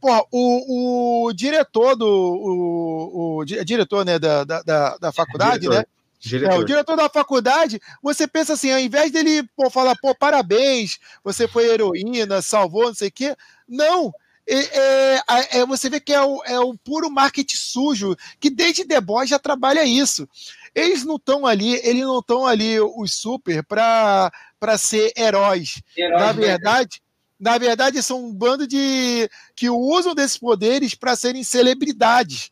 Pô, 0.00 0.26
o, 0.30 1.26
o 1.26 1.32
diretor 1.32 1.96
do 1.96 2.06
o, 2.06 3.38
o 3.38 3.44
diretor 3.44 4.04
né, 4.04 4.18
da, 4.18 4.44
da, 4.44 4.98
da 4.98 5.12
faculdade, 5.12 5.68
né, 5.68 5.84
Diretor. 6.18 6.54
É, 6.54 6.58
o 6.58 6.64
diretor 6.64 6.96
da 6.96 7.08
faculdade, 7.08 7.80
você 8.02 8.26
pensa 8.26 8.54
assim, 8.54 8.72
ao 8.72 8.80
invés 8.80 9.12
dele 9.12 9.48
pô, 9.54 9.70
falar, 9.70 9.94
pô, 9.96 10.14
parabéns, 10.14 10.98
você 11.22 11.46
foi 11.46 11.68
heroína, 11.68 12.42
salvou, 12.42 12.86
não 12.86 12.94
sei 12.94 13.08
o 13.08 13.12
quê. 13.12 13.36
Não. 13.68 14.12
É, 14.48 15.16
é, 15.16 15.58
é, 15.58 15.66
você 15.66 15.90
vê 15.90 15.98
que 15.98 16.12
é 16.12 16.22
o, 16.22 16.42
é 16.44 16.58
o 16.60 16.76
puro 16.76 17.10
marketing 17.10 17.56
sujo, 17.56 18.16
que 18.38 18.48
desde 18.48 18.84
The 18.84 19.00
Boys 19.00 19.30
já 19.30 19.38
trabalha 19.38 19.84
isso. 19.84 20.28
Eles 20.74 21.04
não 21.04 21.16
estão 21.16 21.46
ali, 21.46 21.74
eles 21.82 22.02
não 22.02 22.20
estão 22.20 22.46
ali, 22.46 22.78
os 22.80 23.14
super, 23.14 23.64
para 23.64 24.30
ser 24.78 25.12
heróis. 25.16 25.82
Herói 25.96 26.20
na 26.20 26.32
verdade, 26.32 27.02
na 27.38 27.58
verdade, 27.58 28.02
são 28.02 28.24
um 28.24 28.32
bando 28.32 28.66
de 28.66 29.28
que 29.54 29.68
usam 29.68 30.14
desses 30.14 30.38
poderes 30.38 30.94
para 30.94 31.16
serem 31.16 31.42
celebridades 31.42 32.50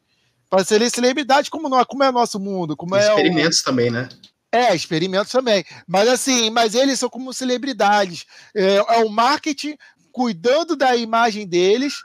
para 0.55 0.65
ser 0.65 0.89
celebridade, 0.89 1.51
como, 1.51 1.69
não, 1.69 1.85
como 1.85 2.05
é 2.05 2.09
o 2.09 2.13
nosso 2.13 2.39
mundo. 2.39 2.77
Como 2.77 2.97
experimentos 2.97 3.59
é 3.59 3.63
o... 3.63 3.65
também, 3.65 3.91
né? 3.91 4.09
É, 4.53 4.73
experimentos 4.73 5.33
também. 5.33 5.65
Mas 5.85 6.09
assim, 6.09 6.49
mas 6.49 6.77
eles 6.77 7.01
são 7.01 7.11
como 7.11 7.33
celebridades. 7.33 8.25
É, 8.55 8.77
é 8.77 9.05
o 9.05 9.09
marketing 9.09 9.77
cuidando 10.15 10.77
da 10.77 10.95
imagem 10.95 11.45
deles, 11.45 12.05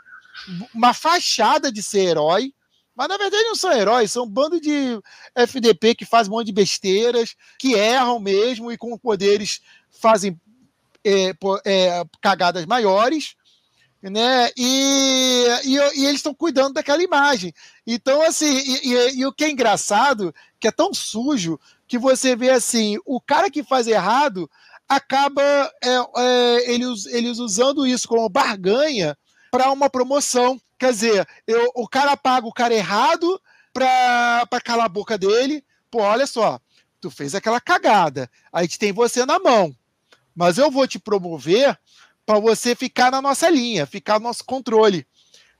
uma 0.74 0.96
fachada 0.96 1.72
de 1.72 1.84
ser 1.84 2.00
herói, 2.00 2.52
mas 2.96 3.08
na 3.08 3.18
verdade 3.18 3.44
não 3.44 3.56
são 3.56 3.72
heróis, 3.72 4.12
são 4.12 4.24
um 4.24 4.30
bando 4.30 4.60
de 4.60 5.00
FDP 5.36 5.94
que 5.94 6.06
faz 6.06 6.28
um 6.28 6.32
monte 6.32 6.48
de 6.48 6.54
besteiras, 6.54 7.36
que 7.60 7.76
erram 7.76 8.20
mesmo 8.20 8.72
e 8.72 8.78
com 8.78 8.98
poderes 8.98 9.62
fazem 9.92 10.36
é, 11.06 11.36
é, 11.64 12.04
cagadas 12.20 12.66
maiores 12.66 13.36
né? 14.02 14.50
E, 14.56 15.46
e, 15.66 15.76
e 15.76 16.06
eles 16.06 16.16
estão 16.16 16.34
cuidando 16.34 16.76
daquela 16.76 17.04
imagem. 17.04 17.54
Então, 17.86 18.22
assim, 18.22 18.48
e, 18.48 19.20
e, 19.20 19.26
o 19.26 19.34
que 19.34 19.44
é 19.44 19.50
engraçado, 19.50 20.34
que 20.58 20.70
é 20.70 20.72
tão 20.72 20.94
sujo, 20.94 21.60
que 21.86 21.98
você 21.98 22.36
vê 22.36 22.50
assim, 22.50 22.98
o 23.06 23.20
cara 23.20 23.50
que 23.52 23.62
faz 23.62 23.88
errado 23.88 24.50
acaba 24.90 25.42
é, 25.84 25.90
é, 26.18 26.74
eles, 26.74 27.06
eles 27.06 27.38
usando 27.38 27.86
isso 27.86 28.08
como 28.08 28.28
barganha 28.28 29.16
para 29.52 29.72
uma 29.72 29.90
promoção. 29.90 30.60
Quer 30.80 30.92
dizer, 30.92 31.28
eu, 31.46 31.72
o 31.76 31.88
cara 31.88 32.18
paga 32.18 32.48
o 32.48 32.54
cara 32.54 32.74
errado 32.74 33.40
para 33.72 34.62
calar 34.64 34.88
a 34.88 34.90
boca 34.90 35.18
dele. 35.18 35.64
Pô, 35.92 36.02
olha 36.02 36.26
só, 36.26 36.60
tu 37.00 37.12
fez 37.12 37.36
aquela 37.36 37.62
cagada, 37.62 38.30
a 38.52 38.64
gente 38.64 38.80
tem 38.80 38.92
você 38.92 39.26
na 39.26 39.40
mão, 39.40 39.76
mas 40.36 40.58
eu 40.58 40.70
vou 40.70 40.88
te 40.88 41.00
promover 41.00 41.78
para 42.26 42.40
você 42.40 42.76
ficar 42.76 43.12
na 43.12 43.22
nossa 43.22 43.50
linha, 43.50 43.86
ficar 43.86 44.20
no 44.20 44.26
nosso 44.26 44.44
controle. 44.44 45.06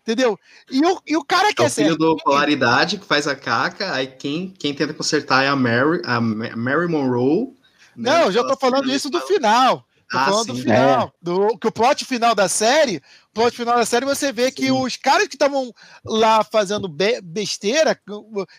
Entendeu? 0.02 0.40
E 0.72 0.82
o, 0.84 1.02
e 1.06 1.18
o 1.18 1.24
cara 1.24 1.54
que 1.54 1.62
é, 1.62 1.66
é 1.66 1.68
o 1.68 1.72
filho 1.72 1.98
do 1.98 2.18
Polaridade 2.18 2.98
que 2.98 3.06
faz 3.06 3.28
a 3.28 3.36
caca, 3.36 3.94
aí 3.94 4.08
quem, 4.08 4.50
quem 4.50 4.74
tenta 4.74 4.94
consertar 4.94 5.44
é 5.44 5.48
a 5.48 5.56
Mary, 5.56 6.02
a 6.04 6.20
Mary 6.20 6.88
Monroe. 6.88 7.59
Né? 7.96 8.12
Não, 8.12 8.32
já 8.32 8.44
tô 8.44 8.56
falando 8.56 8.92
isso 8.92 9.10
do 9.10 9.22
final. 9.22 9.86
Tô 10.10 10.18
ah, 10.18 10.26
falando 10.26 10.46
sim. 10.46 10.54
do 10.54 10.62
final. 10.62 11.08
É. 11.08 11.12
Do, 11.22 11.58
que 11.58 11.68
o 11.68 11.72
plot 11.72 12.04
final 12.06 12.34
da 12.34 12.50
série, 12.50 13.02
plot 13.34 13.56
final 13.56 13.76
da 13.78 13.86
série, 13.86 14.06
você 14.06 14.32
vê 14.32 14.46
sim. 14.46 14.52
que 14.52 14.72
os 14.72 14.98
caras 14.98 15.28
que 15.28 15.36
estavam 15.36 15.72
lá 16.04 16.44
fazendo 16.44 16.88
be 16.88 17.22
besteira, 17.22 18.00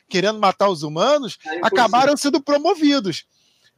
querendo 0.08 0.38
matar 0.38 0.68
os 0.68 0.82
humanos, 0.82 1.38
é 1.44 1.60
acabaram 1.62 2.16
sendo 2.16 2.40
promovidos. 2.40 3.24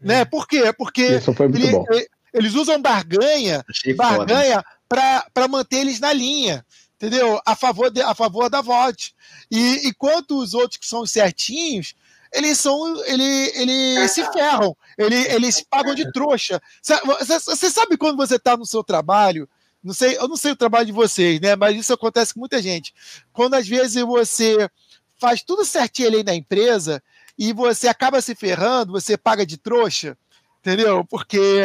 É. 0.02 0.06
Né? 0.06 0.24
Por 0.24 0.46
quê? 0.46 0.72
Porque 0.72 1.02
ele. 1.02 2.08
Eles 2.32 2.54
usam 2.54 2.80
barganha, 2.80 3.62
barganha 3.94 4.64
para 4.88 5.48
manter 5.48 5.80
eles 5.80 6.00
na 6.00 6.12
linha, 6.12 6.64
entendeu? 6.96 7.38
A 7.44 7.54
favor, 7.54 7.90
de, 7.90 8.00
a 8.00 8.14
favor 8.14 8.48
da 8.48 8.62
VOD. 8.62 9.12
E 9.50 9.86
enquanto 9.86 10.38
os 10.38 10.54
outros 10.54 10.78
que 10.78 10.86
são 10.86 11.04
certinhos, 11.04 11.94
eles 12.32 12.58
são. 12.58 13.04
Ele, 13.04 13.52
ele 13.54 14.08
se 14.08 14.24
ferram, 14.32 14.76
ele, 14.96 15.16
eles 15.32 15.60
pagam 15.62 15.94
de 15.94 16.10
trouxa. 16.12 16.60
Você 16.80 17.70
sabe 17.70 17.96
quando 17.96 18.16
você 18.16 18.36
está 18.36 18.56
no 18.56 18.66
seu 18.66 18.82
trabalho? 18.82 19.48
Não 19.82 19.92
sei, 19.92 20.16
eu 20.16 20.28
não 20.28 20.36
sei 20.36 20.52
o 20.52 20.56
trabalho 20.56 20.86
de 20.86 20.92
vocês, 20.92 21.40
né? 21.40 21.56
Mas 21.56 21.76
isso 21.76 21.92
acontece 21.92 22.32
com 22.34 22.40
muita 22.40 22.62
gente. 22.62 22.94
Quando 23.32 23.54
às 23.54 23.66
vezes 23.66 24.00
você 24.02 24.70
faz 25.18 25.42
tudo 25.42 25.64
certinho 25.64 26.08
ali 26.08 26.22
na 26.22 26.34
empresa 26.34 27.02
e 27.36 27.52
você 27.52 27.88
acaba 27.88 28.20
se 28.20 28.34
ferrando, 28.34 28.92
você 28.92 29.16
paga 29.16 29.44
de 29.44 29.56
trouxa 29.56 30.16
entendeu? 30.62 31.04
Porque 31.04 31.62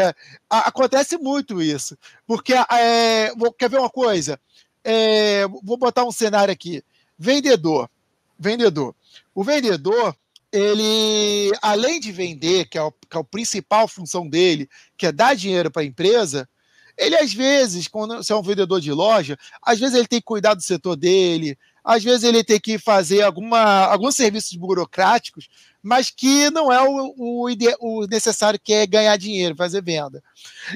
a, 0.50 0.68
acontece 0.68 1.18
muito 1.18 1.62
isso. 1.62 1.96
Porque, 2.26 2.54
é, 2.54 3.32
vou, 3.36 3.54
quer 3.54 3.70
ver 3.70 3.80
uma 3.80 3.90
coisa? 3.90 4.40
É, 4.84 5.48
vou 5.64 5.78
botar 5.78 6.04
um 6.04 6.12
cenário 6.12 6.52
aqui. 6.52 6.84
Vendedor. 7.18 7.90
Vendedor. 8.38 8.96
O 9.34 9.44
vendedor, 9.44 10.16
ele, 10.58 11.52
além 11.62 12.00
de 12.00 12.12
vender, 12.12 12.66
que 12.66 12.78
é, 12.78 12.82
o, 12.82 12.92
que 12.92 13.16
é 13.16 13.20
a 13.20 13.24
principal 13.24 13.88
função 13.88 14.28
dele, 14.28 14.68
que 14.98 15.06
é 15.06 15.12
dar 15.12 15.36
dinheiro 15.36 15.70
para 15.70 15.84
a 15.84 15.86
empresa, 15.86 16.50
ele 16.98 17.16
às 17.16 17.32
vezes, 17.32 17.88
quando 17.88 18.18
você 18.18 18.34
é 18.34 18.36
um 18.36 18.42
vendedor 18.42 18.82
de 18.82 18.92
loja, 18.92 19.38
às 19.62 19.80
vezes 19.80 19.96
ele 19.96 20.08
tem 20.08 20.20
que 20.20 20.26
cuidar 20.26 20.56
do 20.56 20.64
setor 20.64 20.96
dele, 20.96 21.58
às 21.84 22.04
vezes 22.04 22.24
ele 22.24 22.44
tem 22.44 22.60
que 22.60 22.80
fazer 22.80 23.22
alguma, 23.22 23.86
alguns 23.86 24.16
serviços 24.16 24.54
burocráticos, 24.58 25.48
mas 25.82 26.10
que 26.10 26.50
não 26.50 26.72
é 26.72 26.82
o, 26.82 27.14
o, 27.16 27.48
o 27.80 28.08
necessário 28.08 28.60
que 28.62 28.74
é 28.74 28.88
ganhar 28.88 29.16
dinheiro, 29.16 29.56
fazer 29.56 29.84
venda. 29.84 30.22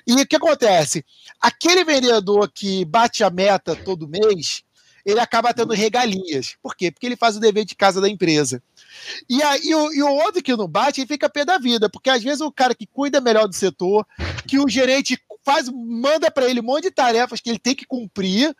E 0.05 0.13
o 0.13 0.27
que 0.27 0.35
acontece? 0.35 1.03
Aquele 1.41 1.83
vendedor 1.83 2.49
que 2.53 2.85
bate 2.85 3.23
a 3.23 3.29
meta 3.29 3.75
todo 3.75 4.07
mês, 4.07 4.63
ele 5.05 5.19
acaba 5.19 5.53
tendo 5.53 5.73
regalias. 5.73 6.55
Por 6.61 6.75
quê? 6.75 6.91
Porque 6.91 7.05
ele 7.05 7.15
faz 7.15 7.37
o 7.37 7.39
dever 7.39 7.65
de 7.65 7.75
casa 7.75 7.99
da 7.99 8.09
empresa. 8.09 8.61
E, 9.29 9.41
aí, 9.41 9.61
e, 9.63 9.75
o, 9.75 9.93
e 9.93 10.03
o 10.03 10.09
outro 10.09 10.41
que 10.41 10.55
não 10.55 10.67
bate, 10.67 11.01
ele 11.01 11.07
fica 11.07 11.29
pé 11.29 11.45
da 11.45 11.57
vida, 11.57 11.89
porque 11.89 12.09
às 12.09 12.23
vezes 12.23 12.41
o 12.41 12.51
cara 12.51 12.75
que 12.75 12.85
cuida 12.85 13.21
melhor 13.21 13.47
do 13.47 13.55
setor, 13.55 14.05
que 14.47 14.59
o 14.59 14.67
gerente 14.67 15.19
faz, 15.43 15.69
manda 15.69 16.29
para 16.29 16.47
ele 16.47 16.59
um 16.59 16.63
monte 16.63 16.83
de 16.83 16.91
tarefas 16.91 17.39
que 17.39 17.49
ele 17.49 17.59
tem 17.59 17.75
que 17.75 17.85
cumprir, 17.85 18.55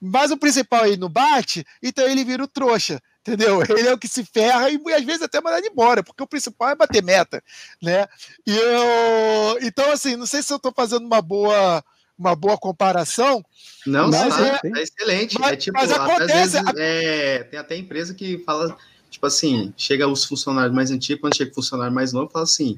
mas 0.00 0.30
o 0.30 0.36
principal 0.36 0.84
aí 0.84 0.96
não 0.96 1.08
bate, 1.08 1.64
então 1.82 2.06
ele 2.06 2.24
vira 2.24 2.44
o 2.44 2.48
trouxa, 2.48 3.00
entendeu? 3.26 3.62
Ele 3.76 3.88
é 3.88 3.92
o 3.92 3.98
que 3.98 4.06
se 4.06 4.24
ferra 4.24 4.70
e 4.70 4.78
às 4.92 5.04
vezes 5.04 5.22
até 5.22 5.40
mandar 5.40 5.64
embora, 5.64 6.02
porque 6.02 6.22
o 6.22 6.26
principal 6.26 6.70
é 6.70 6.76
bater 6.76 7.02
meta, 7.02 7.42
né? 7.82 8.06
E 8.46 8.56
eu, 8.56 9.58
então 9.62 9.90
assim, 9.90 10.14
não 10.14 10.26
sei 10.26 10.42
se 10.42 10.52
eu 10.52 10.58
estou 10.58 10.72
fazendo 10.72 11.06
uma 11.06 11.20
boa 11.20 11.82
uma 12.18 12.34
boa 12.34 12.56
comparação. 12.56 13.44
Não, 13.86 14.10
mas 14.10 14.38
é, 14.38 14.60
é, 14.64 14.82
excelente. 14.82 15.38
Mas, 15.38 15.52
é 15.52 15.56
tipo, 15.56 15.78
mas 15.78 15.92
acontece, 15.92 16.32
vezes, 16.32 16.62
é, 16.76 17.44
tem 17.44 17.58
até 17.58 17.76
empresa 17.76 18.14
que 18.14 18.38
fala 18.38 18.76
Tipo 19.16 19.26
assim, 19.26 19.72
chega 19.78 20.06
os 20.06 20.24
funcionários 20.24 20.74
mais 20.74 20.90
antigos, 20.90 21.22
quando 21.22 21.36
chega 21.36 21.50
o 21.50 21.54
funcionário 21.54 21.94
mais 21.94 22.12
novo, 22.12 22.30
fala 22.30 22.42
assim: 22.42 22.76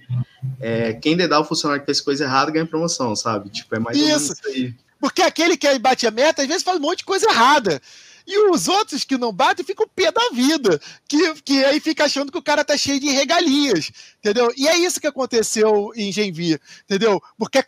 é, 0.61 0.93
quem 0.93 1.17
dedar 1.17 1.41
o 1.41 1.45
funcionário 1.45 1.83
que 1.83 1.87
fez 1.87 2.01
coisa 2.01 2.25
errada 2.25 2.53
ganha 2.53 2.67
promoção, 2.67 3.17
sabe? 3.17 3.49
Tipo, 3.49 3.75
é 3.75 3.79
mais 3.81 3.97
isso. 3.97 4.35
isso 4.35 4.47
aí. 4.47 4.75
Porque 5.01 5.23
aquele 5.23 5.57
que 5.57 5.79
bate 5.79 6.07
a 6.07 6.11
meta, 6.11 6.43
às 6.43 6.49
vezes 6.49 6.63
faz 6.63 6.79
um 6.79 6.83
monte 6.83 6.99
de 6.99 7.05
coisa 7.05 7.29
errada. 7.29 7.81
E 8.29 8.51
os 8.51 8.69
outros 8.69 9.05
que 9.05 9.17
não 9.17 9.33
batem 9.33 9.65
ficam 9.65 9.89
pé 9.89 10.13
da 10.13 10.29
vida, 10.35 10.79
que, 11.09 11.35
que 11.41 11.65
aí 11.65 11.81
fica 11.81 12.05
achando 12.05 12.31
que 12.31 12.37
o 12.37 12.43
cara 12.43 12.63
tá 12.63 12.77
cheio 12.77 13.01
de 13.01 13.09
regalias, 13.09 13.91
entendeu? 14.19 14.53
E 14.55 14.69
é 14.69 14.77
isso 14.77 15.01
que 15.01 15.07
aconteceu 15.07 15.91
em 15.97 16.13
Genvi, 16.13 16.61
entendeu? 16.85 17.23
Porque 17.39 17.65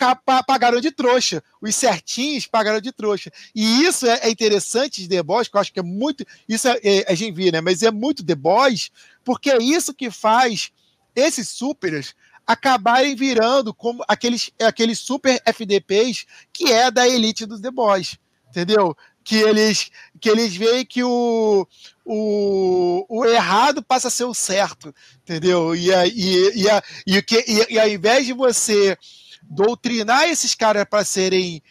pagaram 0.46 0.78
de 0.78 0.90
trouxa, 0.90 1.42
os 1.62 1.74
certinhos 1.74 2.46
pagaram 2.46 2.78
de 2.78 2.92
trouxa. 2.92 3.32
E 3.54 3.84
isso 3.84 4.06
é, 4.06 4.20
é 4.24 4.30
interessante 4.30 5.00
de 5.00 5.08
The 5.08 5.22
Boys, 5.22 5.48
que 5.48 5.56
eu 5.56 5.60
acho 5.62 5.72
que 5.72 5.80
é 5.80 5.82
muito. 5.82 6.26
Isso 6.46 6.68
é, 6.68 6.78
é, 6.84 7.10
é 7.10 7.16
Genvi, 7.16 7.50
né? 7.50 7.62
Mas 7.62 7.82
é 7.82 7.90
muito 7.90 8.22
The 8.22 8.34
Boys, 8.34 8.90
porque 9.24 9.50
é 9.50 9.62
isso 9.62 9.94
que 9.94 10.10
faz 10.10 10.70
esses 11.16 11.48
supers 11.48 12.14
acabarem 12.46 13.16
virando 13.16 13.72
como 13.72 14.04
aqueles, 14.06 14.50
aqueles 14.60 14.98
super 14.98 15.40
FDPs 15.46 16.26
que 16.52 16.70
é 16.70 16.90
da 16.90 17.08
elite 17.08 17.46
dos 17.46 17.62
The 17.62 17.70
Boys, 17.70 18.18
entendeu? 18.50 18.94
Que 19.24 19.36
eles 19.36 19.90
que 20.20 20.28
eles 20.28 20.54
veem 20.54 20.84
que 20.84 21.02
o, 21.02 21.66
o, 22.04 23.06
o 23.08 23.24
errado 23.24 23.82
passa 23.82 24.08
a 24.08 24.10
ser 24.10 24.24
o 24.24 24.34
certo, 24.34 24.94
entendeu? 25.22 25.74
E, 25.74 25.92
a, 25.94 26.06
e, 26.06 26.68
a, 26.68 26.82
e, 27.06 27.22
que, 27.22 27.42
e, 27.48 27.74
e 27.74 27.78
ao 27.78 27.88
invés 27.88 28.26
de 28.26 28.34
você 28.34 28.98
doutrinar 29.42 30.28
esses 30.28 30.54
caras 30.54 30.84
para 30.84 31.04
serem 31.04 31.62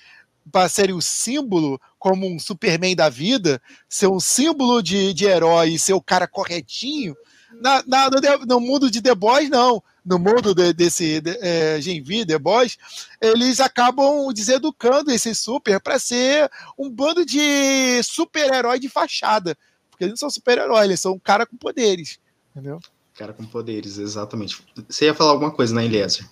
para 0.51 0.67
serem 0.67 0.95
o 0.95 1.01
símbolo 1.01 1.79
como 1.99 2.25
um 2.25 2.39
Superman 2.39 2.95
da 2.95 3.07
vida, 3.07 3.61
ser 3.87 4.07
um 4.07 4.19
símbolo 4.19 4.81
de, 4.81 5.13
de 5.13 5.25
herói 5.25 5.77
ser 5.77 5.93
o 5.93 6.01
cara 6.01 6.27
corretinho, 6.27 7.15
na, 7.59 7.83
na, 7.85 8.09
no, 8.09 8.45
no, 8.45 8.59
mundo 8.59 8.89
de 8.89 9.01
The 9.01 9.13
Boys, 9.13 9.49
não. 9.49 9.83
No 10.05 10.17
mundo 10.17 10.55
de, 10.55 10.73
desse 10.73 11.21
de, 11.21 11.37
é, 11.41 11.79
Genvi, 11.79 12.25
The 12.25 12.39
Boys, 12.39 12.77
eles 13.21 13.59
acabam 13.59 14.31
deseducando 14.33 15.11
esse 15.11 15.35
super 15.35 15.79
para 15.79 15.99
ser 15.99 16.49
um 16.77 16.89
bando 16.89 17.25
de 17.25 18.01
super-herói 18.03 18.79
de 18.79 18.89
fachada. 18.89 19.57
Porque 19.91 20.05
eles 20.05 20.13
não 20.13 20.17
são 20.17 20.29
super-heróis, 20.29 20.85
eles 20.85 20.99
são 20.99 21.13
um 21.13 21.19
cara 21.19 21.45
com 21.45 21.57
poderes. 21.57 22.19
Entendeu? 22.51 22.79
Cara 23.15 23.33
com 23.33 23.45
poderes, 23.45 23.97
exatamente. 23.97 24.63
Você 24.87 25.05
ia 25.05 25.13
falar 25.13 25.31
alguma 25.31 25.51
coisa, 25.51 25.75
né, 25.75 25.85
Eliezer? 25.85 26.25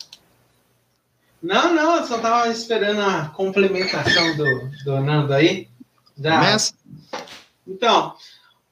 Não, 1.42 1.74
não, 1.74 1.98
eu 1.98 2.06
só 2.06 2.18
tava 2.18 2.50
esperando 2.50 3.02
a 3.02 3.30
complementação 3.30 4.36
do, 4.36 4.72
do 4.84 5.02
Nando 5.02 5.34
aí. 5.34 5.70
Já. 6.18 6.40
Começa? 6.40 6.74
Então, 7.68 8.16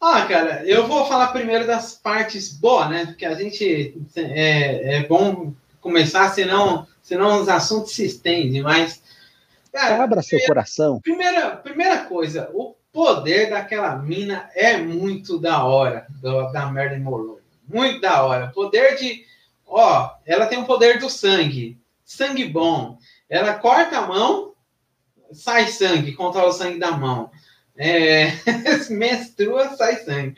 ah, 0.05 0.25
cara, 0.27 0.63
eu 0.65 0.87
vou 0.87 1.05
falar 1.07 1.27
primeiro 1.29 1.65
das 1.65 1.95
partes 1.95 2.53
boas, 2.53 2.89
né? 2.89 3.05
Porque 3.07 3.25
a 3.25 3.33
gente 3.33 3.99
é, 4.15 4.97
é 4.97 5.03
bom 5.07 5.51
começar, 5.81 6.29
senão, 6.29 6.87
senão 7.01 7.41
os 7.41 7.49
assuntos 7.49 7.93
se 7.93 8.05
estendem, 8.05 8.61
mas. 8.61 9.01
Cara, 9.73 10.03
Abra 10.03 10.21
seu 10.21 10.39
coração. 10.45 11.01
Primeira, 11.01 11.55
primeira 11.57 12.05
coisa, 12.05 12.51
o 12.53 12.75
poder 12.93 13.49
daquela 13.49 13.95
mina 13.97 14.47
é 14.53 14.77
muito 14.77 15.39
da 15.39 15.63
hora, 15.65 16.05
do, 16.21 16.51
da 16.51 16.67
Marilyn 16.67 17.01
Monroe. 17.01 17.41
Muito 17.67 17.99
da 17.99 18.23
hora. 18.23 18.51
Poder 18.53 18.95
de. 18.97 19.25
Ó, 19.65 20.11
ela 20.23 20.45
tem 20.45 20.59
o 20.59 20.65
poder 20.65 20.99
do 20.99 21.09
sangue. 21.09 21.79
Sangue 22.05 22.45
bom. 22.45 22.99
Ela 23.27 23.55
corta 23.55 23.97
a 23.97 24.05
mão, 24.07 24.53
sai 25.33 25.67
sangue, 25.67 26.13
controla 26.13 26.49
o 26.49 26.53
sangue 26.53 26.77
da 26.77 26.91
mão 26.91 27.31
é, 27.77 28.31
menstrua, 28.89 29.75
sai 29.75 29.97
sangue. 29.97 30.35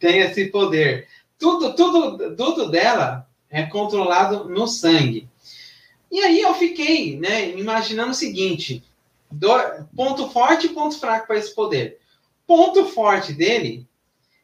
Tem 0.00 0.20
esse 0.20 0.46
poder. 0.46 1.08
Tudo, 1.38 1.74
tudo, 1.74 2.36
tudo 2.36 2.70
dela 2.70 3.28
é 3.50 3.62
controlado 3.64 4.48
no 4.48 4.66
sangue. 4.66 5.28
E 6.10 6.20
aí 6.20 6.40
eu 6.40 6.54
fiquei, 6.54 7.18
né, 7.18 7.50
imaginando 7.50 8.10
o 8.10 8.14
seguinte: 8.14 8.82
do, 9.30 9.48
ponto 9.96 10.30
forte 10.30 10.66
e 10.66 10.70
ponto 10.70 10.98
fraco 10.98 11.26
para 11.26 11.38
esse 11.38 11.54
poder. 11.54 11.98
Ponto 12.46 12.86
forte 12.86 13.32
dele 13.32 13.86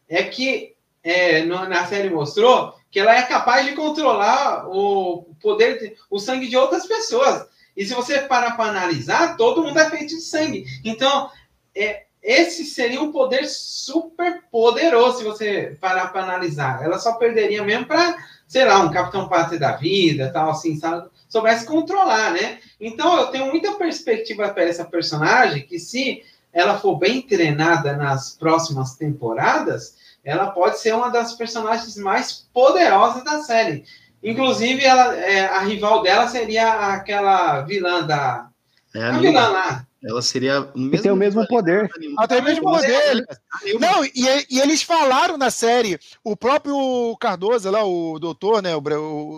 é 0.08 0.22
que 0.24 0.74
é, 1.02 1.42
no, 1.44 1.68
na 1.68 1.86
série 1.86 2.10
mostrou 2.10 2.74
que 2.90 2.98
ela 2.98 3.14
é 3.14 3.22
capaz 3.22 3.64
de 3.66 3.72
controlar 3.72 4.68
o 4.68 5.26
poder, 5.40 5.78
de, 5.78 5.96
o 6.10 6.18
sangue 6.18 6.48
de 6.48 6.56
outras 6.56 6.86
pessoas. 6.86 7.46
E 7.76 7.84
se 7.84 7.94
você 7.94 8.20
parar 8.20 8.56
para 8.56 8.70
analisar, 8.70 9.36
todo 9.36 9.62
mundo 9.62 9.78
é 9.78 9.88
feito 9.88 10.08
de 10.08 10.20
sangue. 10.20 10.64
Então, 10.84 11.30
é, 11.74 12.06
esse 12.22 12.64
seria 12.64 13.00
um 13.00 13.12
poder 13.12 13.46
super 13.46 14.42
poderoso 14.50 15.18
se 15.18 15.24
você 15.24 15.78
parar 15.80 16.12
para 16.12 16.22
analisar. 16.22 16.82
Ela 16.82 16.98
só 16.98 17.14
perderia 17.14 17.62
mesmo 17.62 17.86
para, 17.86 18.16
sei 18.46 18.64
lá, 18.64 18.80
um 18.80 18.90
Capitão 18.90 19.28
Pátria 19.28 19.58
da 19.58 19.72
vida, 19.72 20.30
tal, 20.32 20.50
assim, 20.50 20.76
sabe? 20.76 21.08
soubesse 21.30 21.64
controlar, 21.64 22.32
né? 22.32 22.58
Então 22.78 23.16
eu 23.16 23.28
tenho 23.28 23.46
muita 23.46 23.72
perspectiva 23.74 24.48
para 24.48 24.64
essa 24.64 24.84
personagem 24.84 25.62
que 25.62 25.78
se 25.78 26.24
ela 26.52 26.78
for 26.78 26.96
bem 26.96 27.22
treinada 27.22 27.96
nas 27.96 28.32
próximas 28.34 28.96
temporadas, 28.96 29.94
ela 30.24 30.50
pode 30.50 30.80
ser 30.80 30.92
uma 30.92 31.08
das 31.08 31.32
personagens 31.32 31.96
mais 31.96 32.46
poderosas 32.52 33.24
da 33.24 33.38
série. 33.38 33.84
Inclusive, 34.22 34.84
ela, 34.84 35.14
é, 35.16 35.46
a 35.46 35.60
rival 35.60 36.02
dela 36.02 36.28
seria 36.28 36.92
aquela 36.92 37.62
vilã 37.62 38.02
da. 38.02 38.48
É 38.94 39.02
a, 39.02 39.14
a 39.14 39.18
vilã 39.18 39.48
lá. 39.48 39.86
Ela 40.02 40.22
seria 40.22 40.62
o 40.74 40.78
mesmo. 40.78 41.02
Tem 41.02 41.12
o 41.12 41.16
mesmo 41.16 41.46
poder. 41.46 41.90
Ela 42.16 42.28
tem 42.28 42.40
o 42.40 42.44
mesmo 42.44 42.62
poder. 42.62 43.26
Não, 43.78 44.04
e, 44.04 44.46
e, 44.50 44.58
eles 44.58 44.82
falaram 44.82 45.36
na 45.36 45.50
série, 45.50 45.98
o 46.24 46.34
próprio 46.34 47.14
Cardoso, 47.20 47.70
lá, 47.70 47.84
o 47.84 48.18
doutor, 48.18 48.62
né, 48.62 48.74
o, 48.74 48.80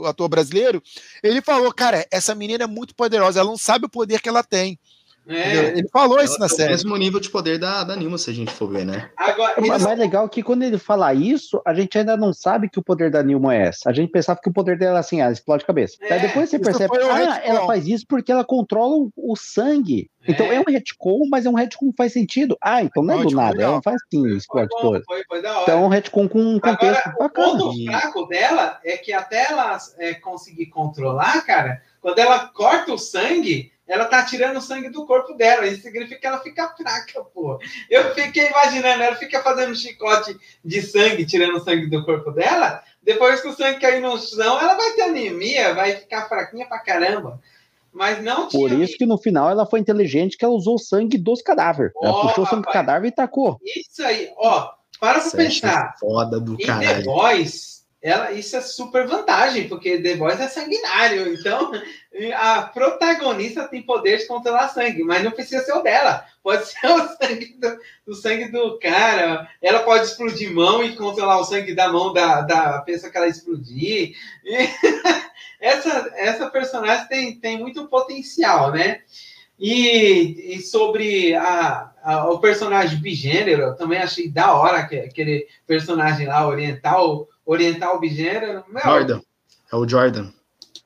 o 0.03 0.07
ator 0.07 0.29
brasileiro, 0.29 0.81
ele 1.23 1.43
falou: 1.43 1.73
cara, 1.73 2.07
essa 2.13 2.35
menina 2.35 2.65
é 2.65 2.67
muito 2.69 2.95
poderosa, 2.95 3.41
ela 3.41 3.51
não 3.51 3.59
sabe 3.59 3.87
o 3.87 3.91
poder 3.91 4.21
que 4.21 4.29
ela 4.29 4.45
tem. 4.45 4.79
É. 5.27 5.79
Ele 5.79 5.89
falou 5.89 6.21
isso 6.21 6.39
na 6.39 6.49
série. 6.49 6.71
o 6.71 6.73
mesmo 6.73 6.97
nível 6.97 7.21
de 7.21 7.31
poder 7.31 7.59
da, 7.59 7.85
da 7.85 7.95
Nilma, 7.95 8.19
se 8.19 8.31
a 8.31 8.33
gente 8.33 8.53
for 8.53 8.69
ver, 8.69 8.85
né? 8.85 9.11
Agora, 9.17 9.55
Mas 9.61 9.87
é 9.87 9.95
legal 9.95 10.29
que 10.29 10.43
quando 10.43 10.63
ele 10.63 10.79
fala 10.79 11.15
isso, 11.15 11.63
a 11.65 11.73
gente 11.73 11.97
ainda 11.97 12.17
não 12.17 12.33
sabe 12.33 12.69
que 12.69 12.79
o 12.79 12.83
poder 12.83 13.11
da 13.11 13.23
Nilma 13.23 13.55
é 13.55 13.69
essa. 13.69 13.89
A 13.89 13.93
gente 13.93 14.11
pensava 14.11 14.41
que 14.43 14.49
o 14.49 14.53
poder 14.53 14.77
dela 14.77 14.99
é 14.99 15.01
assim, 15.01 15.21
ah, 15.21 15.31
explode 15.31 15.65
cabeça. 15.65 15.97
É. 16.01 16.15
Aí 16.15 16.21
depois 16.21 16.51
você 16.51 16.59
percebe, 16.59 16.97
ah, 16.99 17.41
ela 17.45 17.67
faz 17.67 17.87
isso 17.87 18.05
porque 18.09 18.33
ela 18.33 18.45
controla 18.45 19.09
o, 19.17 19.37
sangue. 19.37 20.11
Então 20.27 20.47
é. 20.47 20.57
é 20.57 20.61
um 20.61 20.65
retcon, 20.65 21.29
mas 21.31 21.47
é 21.47 21.51
um 21.51 21.55
retcon 21.55 21.91
que 21.91 21.97
faz 21.97 22.13
sentido. 22.13 22.57
Ah, 22.61 22.83
então 22.83 23.03
não 23.03 23.21
é 23.21 23.25
do 23.25 23.35
nada, 23.35 23.63
ela 23.63 23.75
não 23.75 23.83
faz 23.83 23.97
assim, 24.07 24.27
explode 24.37 24.71
todo. 24.81 25.03
Foi, 25.05 25.23
foi 25.29 25.39
então 25.39 25.65
é 25.69 25.77
um 25.77 25.89
retcon 25.89 26.29
com 26.29 26.41
um 26.41 26.61
contexto 26.61 27.07
Agora, 27.07 27.17
bacana. 27.19 27.55
O 27.55 27.59
ponto 27.59 27.85
fraco 27.85 28.27
dela 28.27 28.81
é 28.85 28.97
que 28.97 29.13
até 29.13 29.51
ela 29.51 29.79
é, 29.99 30.15
conseguir 30.15 30.67
controlar, 30.67 31.45
cara, 31.45 31.81
quando 32.01 32.19
ela 32.19 32.47
corta 32.49 32.93
o 32.93 32.99
sangue, 32.99 33.72
ela 33.87 34.05
tá 34.07 34.25
tirando 34.25 34.57
o 34.57 34.61
sangue 34.61 34.89
do 34.89 35.07
corpo 35.07 35.35
dela. 35.35 35.67
Isso 35.67 35.83
significa 35.83 36.21
que 36.21 36.27
ela 36.27 36.41
fica 36.41 36.69
fraca, 36.77 37.23
pô. 37.25 37.59
Eu 37.91 38.15
fiquei 38.15 38.49
imaginando, 38.49 39.03
ela 39.03 39.17
fica 39.17 39.43
fazendo 39.43 39.75
chicote 39.75 40.37
de 40.65 40.83
sangue, 40.83 41.27
tirando 41.27 41.57
o 41.57 41.61
sangue 41.61 41.87
do 41.87 42.05
corpo 42.05 42.31
dela. 42.31 42.83
Depois 43.03 43.41
que 43.41 43.49
o 43.49 43.53
sangue 43.55 43.81
cair 43.81 44.01
no 44.01 44.17
chão, 44.19 44.61
ela 44.61 44.75
vai 44.75 44.93
ter 44.93 45.03
anemia, 45.03 45.75
vai 45.75 45.97
ficar 45.97 46.29
fraquinha 46.29 46.67
pra 46.67 46.79
caramba. 46.79 47.41
Mas 47.93 48.23
não 48.23 48.49
tinha. 48.49 48.69
Por 48.69 48.81
isso 48.81 48.97
que 48.97 49.05
no 49.05 49.19
final 49.19 49.51
ela 49.51 49.67
foi 49.67 49.81
inteligente, 49.81 50.39
que 50.39 50.45
ela 50.45 50.55
usou 50.55 50.77
o 50.77 50.79
sangue 50.79 51.19
dos 51.19 51.43
cadáveres. 51.43 51.93
Oh, 51.97 52.07
ela 52.07 52.23
puxou 52.23 52.45
o 52.45 52.47
sangue 52.47 52.63
do 52.63 52.73
cadáver 52.73 53.09
e 53.09 53.13
tacou. 53.13 53.61
Isso 53.63 54.03
aí, 54.03 54.33
ó. 54.39 54.71
Para 54.99 55.21
pra 55.21 55.31
pensar. 55.33 55.97
Foda 55.99 56.41
do 56.41 56.57
caralho. 56.57 56.99
The 56.99 57.03
Boys, 57.03 57.82
ela, 58.03 58.33
isso 58.33 58.57
é 58.57 58.61
super 58.61 59.07
vantagem, 59.07 59.69
porque 59.69 60.03
The 60.03 60.17
Voice 60.17 60.43
é 60.43 60.49
sanguinário, 60.49 61.33
então 61.33 61.71
a 62.35 62.63
protagonista 62.63 63.69
tem 63.69 63.81
poder 63.81 64.19
de 64.19 64.27
controlar 64.27 64.71
sangue, 64.71 65.05
mas 65.05 65.23
não 65.23 65.31
precisa 65.31 65.65
ser 65.65 65.73
o 65.73 65.83
dela, 65.83 66.27
pode 66.43 66.67
ser 66.69 66.85
o 66.89 67.09
sangue 67.17 67.57
do, 68.05 68.15
sangue 68.17 68.51
do 68.51 68.77
cara, 68.81 69.49
ela 69.63 69.85
pode 69.85 70.07
explodir 70.07 70.53
mão 70.53 70.83
e 70.83 70.97
controlar 70.97 71.39
o 71.39 71.45
sangue 71.45 71.77
da 71.77 71.93
mão 71.93 72.13
da, 72.13 72.41
da 72.41 72.81
pessoa 72.81 73.11
que 73.11 73.17
ela 73.17 73.29
explodir. 73.29 74.17
E, 74.45 74.69
essa, 75.63 76.13
essa 76.17 76.51
personagem 76.51 77.07
tem, 77.07 77.39
tem 77.39 77.57
muito 77.57 77.87
potencial, 77.87 78.73
né? 78.73 79.03
E, 79.61 80.57
e 80.57 80.61
sobre 80.61 81.37
a, 81.37 81.93
a, 82.03 82.31
o 82.31 82.41
personagem 82.41 82.99
bigênero, 82.99 83.63
eu 83.63 83.77
também 83.77 84.01
achei 84.01 84.29
da 84.29 84.55
hora 84.55 84.79
aquele 84.79 85.47
personagem 85.69 86.27
lá 86.27 86.49
oriental 86.49 87.29
oriental 87.45 87.99
bigênero. 87.99 88.65
Meu, 88.69 88.83
Jordan. 88.83 89.21
É 89.73 89.77
o 89.77 89.89
Jordan. 89.89 90.31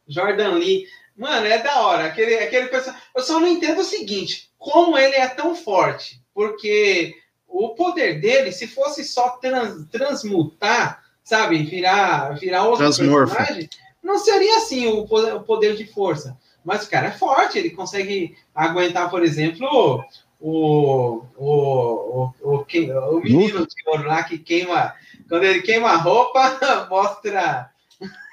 Jordan 0.09 0.53
Lee. 0.53 0.87
Mano, 1.17 1.47
é 1.47 1.59
da 1.63 1.81
hora. 1.81 2.07
Aquele, 2.07 2.35
aquele 2.37 2.67
personagem. 2.69 3.03
Eu 3.15 3.23
só 3.23 3.41
não 3.41 3.49
entendo 3.49 3.81
o 3.81 3.85
seguinte: 3.85 4.51
como 4.59 4.97
ele 4.97 5.17
é 5.17 5.29
tão 5.29 5.55
forte? 5.55 6.21
Porque 6.35 7.17
o 7.49 7.71
poder 7.71 8.21
dele, 8.21 8.53
se 8.53 8.67
fosse 8.67 9.05
só 9.05 9.31
trans, 9.31 9.87
transmutar, 9.91 11.03
sabe, 11.25 11.63
virar, 11.63 12.39
virar 12.39 12.65
outro 12.65 12.79
Transmorfo. 12.85 13.35
personagem, 13.35 13.71
não 14.03 14.19
seria 14.19 14.59
assim 14.59 14.87
o 14.87 15.07
poder, 15.07 15.35
o 15.35 15.41
poder 15.41 15.77
de 15.77 15.87
força. 15.87 16.37
Mas 16.65 16.85
o 16.85 16.91
cara 16.91 17.09
é 17.09 17.13
forte, 17.13 17.59
ele 17.59 17.71
consegue 17.71 18.37
aguentar, 18.55 19.09
por 19.09 19.23
exemplo, 19.23 19.67
o, 19.69 20.03
o, 20.41 21.23
o, 21.37 22.33
o, 22.43 22.67
o 22.67 23.21
menino 23.21 23.67
de 23.67 23.75
ouro 23.87 24.07
lá 24.07 24.23
que 24.25 24.39
queima. 24.39 24.95
Quando 25.29 25.45
ele 25.45 25.63
queima 25.63 25.91
a 25.91 25.97
roupa, 25.97 26.59
mostra. 26.91 27.71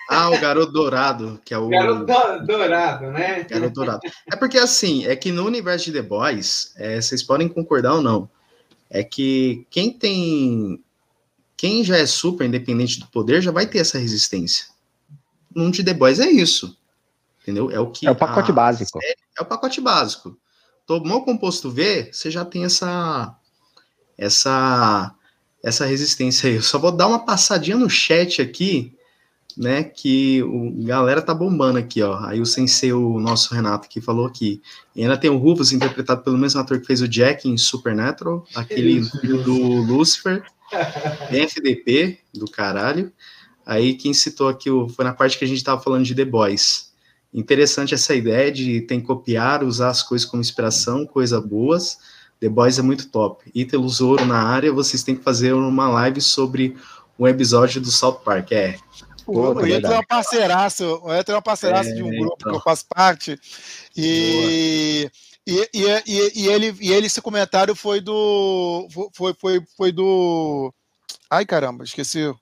Ah, 0.09 0.29
o 0.29 0.39
garoto 0.39 0.71
dourado, 0.71 1.41
que 1.45 1.53
é 1.53 1.57
o. 1.57 1.69
Garoto 1.69 2.05
dourado, 2.45 3.11
né? 3.11 3.43
Garoto 3.43 3.73
dourado. 3.73 4.01
É 4.31 4.35
porque 4.35 4.57
assim, 4.57 5.05
é 5.05 5.15
que 5.15 5.31
no 5.31 5.45
universo 5.45 5.85
de 5.85 5.93
The 5.93 6.01
Boys, 6.01 6.73
é, 6.75 7.01
vocês 7.01 7.23
podem 7.23 7.47
concordar 7.47 7.93
ou 7.95 8.01
não, 8.01 8.29
é 8.89 9.03
que 9.03 9.65
quem 9.69 9.91
tem. 9.91 10.83
Quem 11.55 11.83
já 11.83 11.97
é 11.97 12.05
super 12.05 12.45
independente 12.45 12.99
do 12.99 13.07
poder 13.07 13.41
já 13.41 13.51
vai 13.51 13.65
ter 13.65 13.79
essa 13.79 13.97
resistência. 13.97 14.65
Num 15.55 15.71
de 15.71 15.83
The 15.83 15.93
Boys 15.93 16.19
é 16.19 16.29
isso. 16.29 16.77
Entendeu? 17.41 17.71
É 17.71 17.79
o 17.79 17.89
que. 17.89 18.05
É 18.05 18.11
o 18.11 18.15
pacote 18.15 18.51
básico. 18.51 18.99
é 19.37 19.41
o 19.41 19.45
pacote 19.45 19.79
básico 19.79 20.37
tomou 20.85 21.19
o 21.19 21.25
composto 21.25 21.71
V, 21.71 22.09
você 22.11 22.29
já 22.29 22.43
tem 22.43 22.65
essa 22.65 23.35
essa 24.17 25.13
essa 25.63 25.85
resistência 25.85 26.49
aí. 26.49 26.57
Eu 26.57 26.61
só 26.61 26.77
vou 26.77 26.91
dar 26.91 27.07
uma 27.07 27.25
passadinha 27.25 27.77
no 27.77 27.89
chat 27.89 28.41
aqui, 28.41 28.93
né, 29.55 29.83
que 29.83 30.43
o 30.43 30.83
galera 30.83 31.21
tá 31.21 31.33
bombando 31.33 31.79
aqui, 31.79 32.01
ó. 32.01 32.19
Aí 32.25 32.41
o 32.41 32.45
sensei, 32.45 32.91
o 32.91 33.19
nosso 33.19 33.53
Renato 33.53 33.85
aqui 33.85 34.01
falou 34.01 34.25
aqui. 34.25 34.61
E 34.95 35.01
ainda 35.01 35.17
tem 35.17 35.29
o 35.29 35.37
Rufus 35.37 35.71
interpretado 35.71 36.23
pelo 36.23 36.37
mesmo 36.37 36.59
ator 36.59 36.79
que 36.79 36.87
fez 36.87 37.01
o 37.01 37.07
Jack 37.07 37.47
em 37.47 37.57
Supernatural, 37.57 38.45
aquele 38.53 39.01
do 39.43 39.53
Lucifer, 39.83 40.43
FDP 41.31 42.19
do 42.33 42.45
caralho. 42.45 43.11
Aí 43.65 43.93
quem 43.93 44.13
citou 44.13 44.49
aqui 44.49 44.69
foi 44.95 45.05
na 45.05 45.13
parte 45.13 45.37
que 45.37 45.45
a 45.45 45.47
gente 45.47 45.63
tava 45.63 45.81
falando 45.81 46.03
de 46.03 46.15
The 46.15 46.25
Boys. 46.25 46.91
Interessante 47.33 47.93
essa 47.93 48.13
ideia 48.13 48.51
de 48.51 48.81
tem 48.81 48.99
que 48.99 49.07
copiar, 49.07 49.63
usar 49.63 49.89
as 49.89 50.03
coisas 50.03 50.27
como 50.27 50.41
inspiração, 50.41 51.05
coisas 51.05 51.43
boas. 51.43 51.97
The 52.43 52.49
Boys 52.49 52.77
é 52.77 52.81
muito 52.81 53.07
top. 53.07 53.49
Ítalo 53.55 53.87
Zoro 53.87 54.25
na 54.25 54.43
área, 54.43 54.73
vocês 54.73 55.01
têm 55.01 55.15
que 55.15 55.23
fazer 55.23 55.53
uma 55.53 55.87
live 55.87 56.19
sobre 56.19 56.75
um 57.17 57.25
episódio 57.25 57.79
do 57.79 57.89
South 57.89 58.15
Park. 58.15 58.51
É. 58.51 58.77
Pô, 59.25 59.53
o 59.53 59.65
Ítalo 59.65 59.93
é 59.93 59.97
uma 59.97 60.05
parceiraço, 60.05 60.99
o 61.01 61.15
Ítalo 61.15 61.23
é 61.29 61.35
uma 61.35 61.41
parceiraço 61.41 61.91
é, 61.91 61.93
de 61.93 62.03
um 62.03 62.09
grupo 62.09 62.35
então. 62.35 62.51
que 62.51 62.57
eu 62.57 62.61
faço 62.61 62.85
parte. 62.89 63.39
E. 63.95 65.09
E, 65.45 65.69
e, 65.73 66.03
e, 66.05 66.31
e, 66.35 66.47
ele, 66.47 66.75
e 66.79 66.91
ele, 66.91 67.07
esse 67.07 67.21
comentário 67.21 67.75
foi 67.75 68.01
do. 68.01 68.89
Foi, 69.13 69.33
foi, 69.39 69.63
foi 69.77 69.91
do. 69.93 70.73
Ai, 71.29 71.45
caramba, 71.45 71.85
esqueci. 71.85 72.33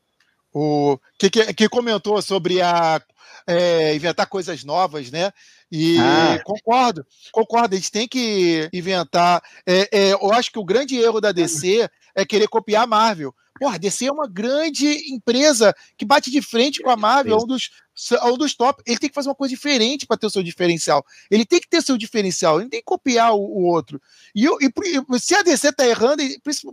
O 0.51 0.97
que, 1.19 1.29
que, 1.29 1.53
que 1.53 1.69
comentou 1.69 2.19
sobre 2.23 2.59
a 2.59 2.99
é, 3.45 3.95
inventar 3.95 4.25
coisas 4.27 4.63
novas, 4.63 5.11
né? 5.11 5.31
E 5.71 5.97
ah. 5.99 6.39
concordo, 6.43 7.05
concordo, 7.31 7.75
a 7.75 7.77
gente 7.77 7.91
tem 7.91 8.07
que 8.07 8.69
inventar. 8.73 9.41
É, 9.65 9.87
é, 9.91 10.13
eu 10.13 10.33
acho 10.33 10.51
que 10.51 10.59
o 10.59 10.65
grande 10.65 10.97
erro 10.97 11.21
da 11.21 11.31
DC 11.31 11.89
é 12.13 12.25
querer 12.25 12.49
copiar 12.49 12.83
a 12.83 12.87
Marvel. 12.87 13.33
Porra, 13.57 13.75
a 13.75 13.77
DC 13.77 14.07
é 14.07 14.11
uma 14.11 14.27
grande 14.27 14.87
empresa 15.13 15.73
que 15.95 16.03
bate 16.03 16.31
de 16.31 16.41
frente 16.41 16.81
com 16.81 16.89
a 16.89 16.97
Marvel, 16.97 17.37
é 17.37 17.43
um 17.43 17.45
dos, 17.45 17.69
é 18.11 18.25
um 18.25 18.35
dos 18.35 18.55
top. 18.55 18.81
Ele 18.87 18.97
tem 18.97 19.07
que 19.07 19.13
fazer 19.13 19.29
uma 19.29 19.35
coisa 19.35 19.53
diferente 19.53 20.07
para 20.07 20.17
ter 20.17 20.25
o 20.25 20.31
seu 20.31 20.41
diferencial. 20.41 21.05
Ele 21.29 21.45
tem 21.45 21.59
que 21.59 21.69
ter 21.69 21.81
seu 21.81 21.95
diferencial, 21.95 22.59
ele 22.59 22.69
tem 22.69 22.79
que 22.79 22.85
copiar 22.85 23.33
o, 23.33 23.39
o 23.39 23.63
outro. 23.63 24.01
E, 24.35 24.45
e, 24.45 25.19
se 25.19 25.35
a 25.35 25.43
DC 25.43 25.71
tá 25.73 25.87
errando, 25.87 26.23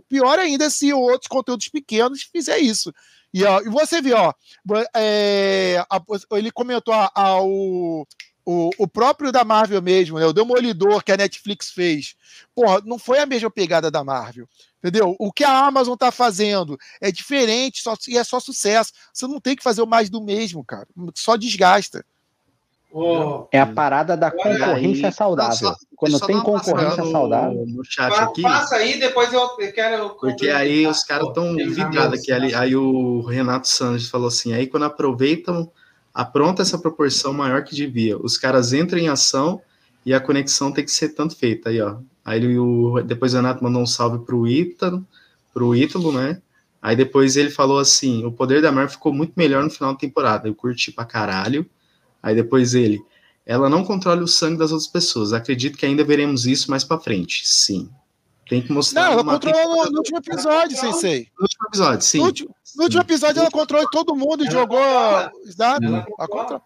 pior 0.09 0.39
ainda 0.39 0.67
se 0.69 0.91
outros 0.91 1.27
conteúdos 1.27 1.69
pequenos 1.69 2.23
fizer 2.23 2.57
isso. 2.57 2.91
E, 3.31 3.43
ó, 3.43 3.61
e 3.61 3.69
você 3.69 4.01
viu, 4.01 4.17
ó, 4.17 4.33
é, 4.95 5.85
a, 5.89 6.01
ele 6.31 6.51
comentou 6.51 6.93
a, 6.93 7.11
a, 7.13 7.39
o, 8.51 8.71
o, 8.79 8.87
próprio 8.87 9.31
da 9.31 9.43
Marvel 9.43 9.79
mesmo, 9.79 10.17
né, 10.17 10.25
o 10.25 10.33
Demolidor 10.33 11.03
que 11.03 11.11
a 11.11 11.17
Netflix 11.17 11.69
fez. 11.69 12.15
Porra, 12.55 12.81
não 12.83 12.97
foi 12.97 13.19
a 13.19 13.25
mesma 13.27 13.51
pegada 13.51 13.91
da 13.91 14.03
Marvel. 14.03 14.49
Entendeu? 14.79 15.15
O 15.19 15.31
que 15.31 15.43
a 15.43 15.67
Amazon 15.67 15.95
tá 15.95 16.11
fazendo 16.11 16.75
é 16.99 17.11
diferente 17.11 17.83
só, 17.83 17.93
e 18.07 18.17
é 18.17 18.23
só 18.23 18.39
sucesso. 18.39 18.91
Você 19.13 19.27
não 19.27 19.39
tem 19.39 19.55
que 19.55 19.61
fazer 19.61 19.83
o 19.83 19.87
mais 19.87 20.09
do 20.09 20.19
mesmo, 20.19 20.63
cara. 20.63 20.87
Só 21.13 21.37
desgasta. 21.37 22.03
Oh, 22.91 23.45
é 23.51 23.59
a 23.59 23.67
parada 23.67 24.17
da 24.17 24.31
concorrência 24.31 25.09
aí, 25.09 25.13
saudável. 25.13 25.55
Só, 25.55 25.75
Quando 25.95 26.19
tem 26.21 26.39
concorrência 26.39 27.05
saudável. 27.05 27.65
No 27.67 27.83
chat 27.85 28.11
aqui. 28.13 28.41
Passa 28.41 28.77
aí, 28.77 28.99
depois 28.99 29.31
eu 29.31 29.47
quero. 29.71 30.09
Porque 30.15 30.49
aí 30.49 30.87
os 30.87 31.03
caras 31.03 31.27
estão 31.27 31.55
vidrados 31.55 32.19
aqui. 32.19 32.31
Ali, 32.31 32.55
aí 32.55 32.75
o 32.75 33.21
Renato 33.21 33.67
Santos 33.67 34.09
falou 34.09 34.29
assim: 34.29 34.53
aí 34.53 34.65
quando 34.65 34.85
aproveitam, 34.85 35.71
apronta 36.13 36.61
essa 36.61 36.77
proporção 36.77 37.33
maior 37.33 37.63
que 37.63 37.75
devia. 37.75 38.17
Os 38.17 38.37
caras 38.37 38.73
entram 38.73 38.99
em 38.99 39.07
ação 39.07 39.61
e 40.05 40.13
a 40.13 40.19
conexão 40.19 40.71
tem 40.71 40.83
que 40.83 40.91
ser 40.91 41.09
tanto 41.09 41.35
feita. 41.35 41.69
Aí, 41.69 41.81
ó. 41.81 41.97
Aí 42.23 42.57
o, 42.57 43.01
depois 43.01 43.33
o 43.33 43.37
Renato 43.37 43.63
mandou 43.63 43.81
um 43.81 43.87
salve 43.87 44.25
pro 44.25 44.47
Ítalo, 44.47 45.05
pro 45.53 45.75
Ítalo, 45.75 46.11
né? 46.11 46.41
Aí 46.81 46.95
depois 46.95 47.35
ele 47.35 47.49
falou 47.49 47.79
assim: 47.79 48.25
o 48.25 48.31
poder 48.31 48.61
da 48.61 48.71
Marvel 48.71 48.91
ficou 48.91 49.13
muito 49.13 49.33
melhor 49.35 49.63
no 49.63 49.69
final 49.69 49.93
da 49.93 49.99
temporada. 49.99 50.47
Eu 50.47 50.55
curti 50.55 50.91
pra 50.91 51.05
caralho. 51.05 51.65
Aí 52.21 52.35
depois 52.35 52.73
ele, 52.73 53.01
ela 53.45 53.69
não 53.69 53.83
controla 53.83 54.21
o 54.21 54.27
sangue 54.27 54.57
das 54.57 54.71
outras 54.71 54.89
pessoas. 54.89 55.33
Acredito 55.33 55.77
que 55.77 55.85
ainda 55.85 56.03
veremos 56.03 56.45
isso 56.45 56.69
mais 56.69 56.83
para 56.83 56.99
frente. 56.99 57.47
Sim. 57.47 57.89
Tem 58.49 58.63
que 58.63 58.73
mostrar. 58.73 59.03
Não, 59.03 59.11
ela 59.13 59.23
controlou 59.23 59.85
no, 59.85 59.91
no, 59.91 59.97
último 59.99 60.17
episódio, 60.17 60.75
Sensei. 60.75 61.27
No 61.37 61.43
último 61.43 61.67
episódio, 61.67 62.01
sim. 62.01 62.17
No, 62.17 62.25
último, 62.25 62.55
no 62.75 62.83
último 62.83 63.01
episódio, 63.01 63.39
ela 63.39 63.51
controlou 63.51 63.87
todo 63.91 64.15
mundo 64.15 64.43
e 64.43 64.49
jogou. 64.49 64.79
Ela, 64.79 65.31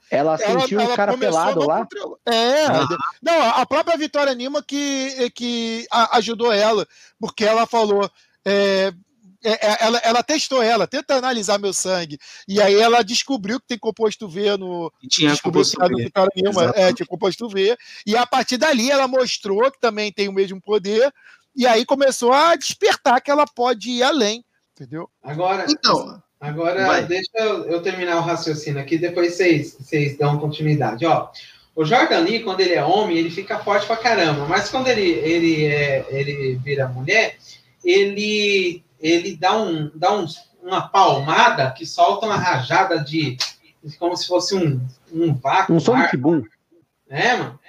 ela, 0.10 0.38
ela 0.38 0.38
sentiu 0.38 0.82
o 0.82 0.96
cara 0.96 1.18
pelado 1.18 1.68
lá? 1.68 1.86
É. 2.26 2.66
Ah. 2.68 2.88
Não, 3.22 3.42
a 3.50 3.66
própria 3.66 3.98
Vitória 3.98 4.34
Nima 4.34 4.64
que, 4.64 5.30
que 5.32 5.86
ajudou 6.14 6.54
ela, 6.54 6.88
porque 7.20 7.44
ela 7.44 7.68
falou. 7.68 8.10
É, 8.46 8.94
é, 9.44 9.52
é, 9.52 9.78
ela, 9.82 9.98
ela 9.98 10.24
testou 10.24 10.64
ela, 10.64 10.88
tenta 10.88 11.16
analisar 11.16 11.60
meu 11.60 11.74
sangue. 11.74 12.18
E 12.48 12.62
aí 12.62 12.76
ela 12.76 13.04
descobriu 13.04 13.60
que 13.60 13.68
tem 13.68 13.78
composto 13.78 14.26
V 14.26 14.56
no. 14.56 14.92
E 15.04 15.08
tinha 15.10 15.38
composto 15.38 15.78
V. 15.78 16.12
Nenhuma, 16.34 16.72
é, 16.76 16.94
tinha 16.94 17.06
composto 17.06 17.50
V. 17.50 17.78
E 18.06 18.16
a 18.16 18.26
partir 18.26 18.56
dali 18.56 18.90
ela 18.90 19.06
mostrou 19.06 19.70
que 19.70 19.82
também 19.82 20.14
tem 20.14 20.30
o 20.30 20.34
mesmo 20.34 20.62
poder. 20.62 21.14
E 21.56 21.68
aí 21.68 21.86
começou 21.86 22.34
a 22.34 22.56
despertar 22.56 23.22
que 23.22 23.32
ela 23.32 23.46
pode 23.46 23.90
ir 23.90 24.04
além. 24.04 24.44
Entendeu? 24.74 25.10
Agora. 25.22 25.66
Então. 25.70 26.22
Agora, 26.40 26.86
vai. 26.86 27.06
deixa 27.06 27.32
eu, 27.36 27.64
eu, 27.66 27.82
terminar 27.82 28.18
o 28.18 28.22
raciocínio 28.22 28.82
aqui, 28.82 28.98
depois 28.98 29.34
vocês, 29.36 29.78
vocês 29.80 30.18
dão 30.18 30.38
continuidade. 30.38 31.06
Ó, 31.06 31.30
o 31.74 31.86
Jordan 31.86 32.20
Lee, 32.20 32.44
quando 32.44 32.60
ele 32.60 32.74
é 32.74 32.84
homem, 32.84 33.18
ele 33.18 33.32
fica 33.32 33.60
forte 33.60 33.88
pra 33.88 33.96
caramba. 33.96 34.46
Mas 34.46 34.70
quando 34.70 34.90
ele, 34.90 35.10
ele, 35.10 35.66
é, 35.66 36.06
ele 36.10 36.56
vira 36.56 36.90
mulher, 36.90 37.38
ele 37.82 38.84
ele 39.04 39.36
dá, 39.36 39.62
um, 39.62 39.92
dá 39.94 40.16
um, 40.16 40.26
uma 40.62 40.88
palmada 40.88 41.70
que 41.72 41.86
solta 41.86 42.26
uma 42.26 42.38
rajada 42.38 43.04
de. 43.04 43.38
como 44.00 44.16
se 44.16 44.26
fosse 44.26 44.56
um, 44.56 44.80
um 45.12 45.34
vácuo. 45.34 45.76
Um 45.76 45.80
Sonic 45.80 46.16
Boom. 46.16 46.44
É, 47.10 47.36
mano. 47.36 47.60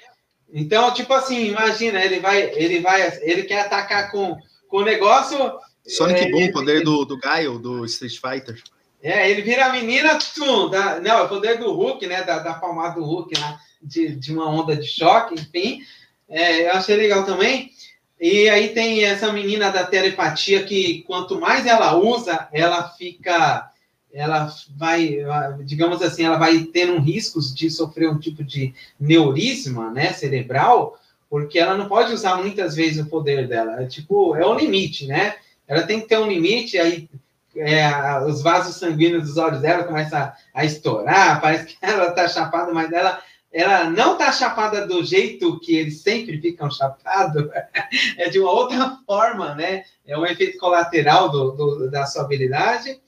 Então, 0.56 0.94
tipo 0.94 1.12
assim, 1.12 1.48
imagina, 1.48 2.02
ele 2.02 2.20
vai, 2.20 2.42
ele 2.54 2.78
vai, 2.78 3.18
ele 3.22 3.42
quer 3.42 3.62
atacar 3.62 4.12
com, 4.12 4.36
com 4.68 4.76
o 4.76 4.84
negócio. 4.84 5.36
Sonic 5.84 6.20
é, 6.20 6.30
Boom, 6.30 6.52
poder 6.52 6.84
do, 6.84 7.04
do 7.04 7.18
Gaio, 7.18 7.58
do 7.58 7.84
Street 7.84 8.20
Fighter. 8.20 8.62
É, 9.02 9.28
ele 9.28 9.42
vira 9.42 9.66
a 9.66 9.72
menina, 9.72 10.16
tum, 10.16 10.70
da, 10.70 11.00
não, 11.00 11.18
é 11.18 11.22
o 11.22 11.28
poder 11.28 11.58
do 11.58 11.72
Hulk, 11.72 12.06
né? 12.06 12.22
Da, 12.22 12.38
da 12.38 12.54
palmada 12.54 12.94
do 12.94 13.04
Hulk, 13.04 13.38
né, 13.38 13.58
de, 13.82 14.14
de 14.14 14.32
uma 14.32 14.48
onda 14.48 14.76
de 14.76 14.86
choque, 14.86 15.34
enfim. 15.34 15.80
É, 16.28 16.68
eu 16.68 16.72
achei 16.72 16.94
legal 16.94 17.26
também. 17.26 17.72
E 18.20 18.48
aí 18.48 18.68
tem 18.68 19.04
essa 19.04 19.32
menina 19.32 19.70
da 19.70 19.84
telepatia 19.84 20.62
que 20.62 21.02
quanto 21.02 21.40
mais 21.40 21.66
ela 21.66 21.96
usa, 21.96 22.48
ela 22.52 22.88
fica, 22.90 23.70
ela 24.14 24.48
vai, 24.76 25.18
digamos 25.64 26.00
assim, 26.00 26.24
ela 26.24 26.38
vai 26.38 26.60
tendo 26.60 27.00
riscos 27.00 27.52
de 27.52 27.68
sofrer 27.68 28.08
um 28.08 28.18
tipo 28.18 28.44
de 28.44 28.72
neurisma, 28.98 29.90
né, 29.90 30.12
cerebral, 30.12 30.96
porque 31.28 31.58
ela 31.58 31.76
não 31.76 31.88
pode 31.88 32.12
usar 32.12 32.36
muitas 32.36 32.76
vezes 32.76 33.04
o 33.04 33.08
poder 33.08 33.48
dela. 33.48 33.82
É 33.82 33.86
tipo, 33.86 34.36
é 34.36 34.46
o 34.46 34.54
limite, 34.54 35.06
né? 35.08 35.34
Ela 35.66 35.82
tem 35.82 36.00
que 36.00 36.06
ter 36.06 36.16
um 36.16 36.28
limite, 36.28 36.78
aí 36.78 37.08
é, 37.56 37.90
os 38.24 38.40
vasos 38.40 38.76
sanguíneos 38.76 39.24
dos 39.24 39.36
olhos 39.36 39.60
dela 39.60 39.82
começam 39.82 40.18
a, 40.18 40.34
a 40.54 40.64
estourar, 40.64 41.40
parece 41.40 41.66
que 41.66 41.76
ela 41.82 42.12
tá 42.12 42.28
chapada, 42.28 42.72
mas 42.72 42.92
ela 42.92 43.20
ela 43.54 43.88
não 43.88 44.14
está 44.14 44.32
chapada 44.32 44.84
do 44.84 45.04
jeito 45.04 45.60
que 45.60 45.76
eles 45.76 46.00
sempre 46.00 46.40
ficam 46.40 46.68
chapados, 46.68 47.48
é 48.18 48.28
de 48.28 48.40
uma 48.40 48.50
outra 48.50 48.98
forma, 49.06 49.54
né? 49.54 49.84
É 50.04 50.18
um 50.18 50.26
efeito 50.26 50.58
colateral 50.58 51.30
do, 51.30 51.52
do, 51.52 51.90
da 51.90 52.04
sua 52.04 52.22
habilidade. 52.22 53.00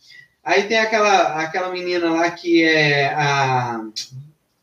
Aí 0.46 0.68
tem 0.68 0.78
aquela, 0.78 1.42
aquela 1.42 1.70
menina 1.70 2.08
lá 2.08 2.30
que 2.30 2.62
é 2.62 3.12
a. 3.12 3.84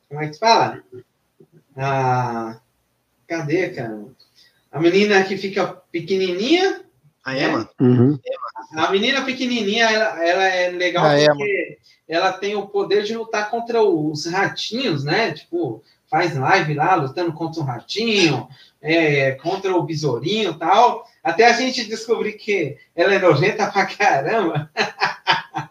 Como 0.08 0.24
é 0.24 0.28
que 0.28 0.34
se 0.34 0.40
fala? 0.40 0.82
A. 1.76 2.58
Cadê, 3.28 3.70
cara? 3.72 4.06
A 4.72 4.80
menina 4.80 5.24
que 5.26 5.38
fica 5.38 5.68
pequenininha. 5.92 6.82
A 7.26 7.38
Emma. 7.38 7.60
Né? 7.60 7.68
Uhum. 7.82 8.20
A 8.76 8.92
menina 8.92 9.24
pequenininha, 9.24 9.92
ela, 9.92 10.26
ela 10.26 10.44
é 10.46 10.70
legal 10.72 11.06
a 11.06 11.10
porque. 11.10 11.24
Emma 11.24 11.84
ela 12.08 12.34
tem 12.34 12.56
o 12.56 12.68
poder 12.68 13.04
de 13.04 13.16
lutar 13.16 13.50
contra 13.50 13.82
os 13.82 14.26
ratinhos, 14.26 15.04
né? 15.04 15.32
Tipo, 15.32 15.84
faz 16.10 16.36
live 16.36 16.74
lá, 16.74 16.96
lutando 16.96 17.34
contra 17.34 17.62
o 17.62 17.66
ratinho, 17.66 18.48
é, 18.82 19.32
contra 19.32 19.76
o 19.76 19.84
besourinho 19.84 20.52
e 20.52 20.60
tal. 20.60 21.08
Até 21.24 21.46
a 21.46 21.54
gente 21.54 21.86
descobrir 21.86 22.34
que 22.34 22.78
ela 22.96 23.14
é 23.14 23.20
nojenta 23.20 23.70
pra 23.72 23.86
caramba. 23.86 24.70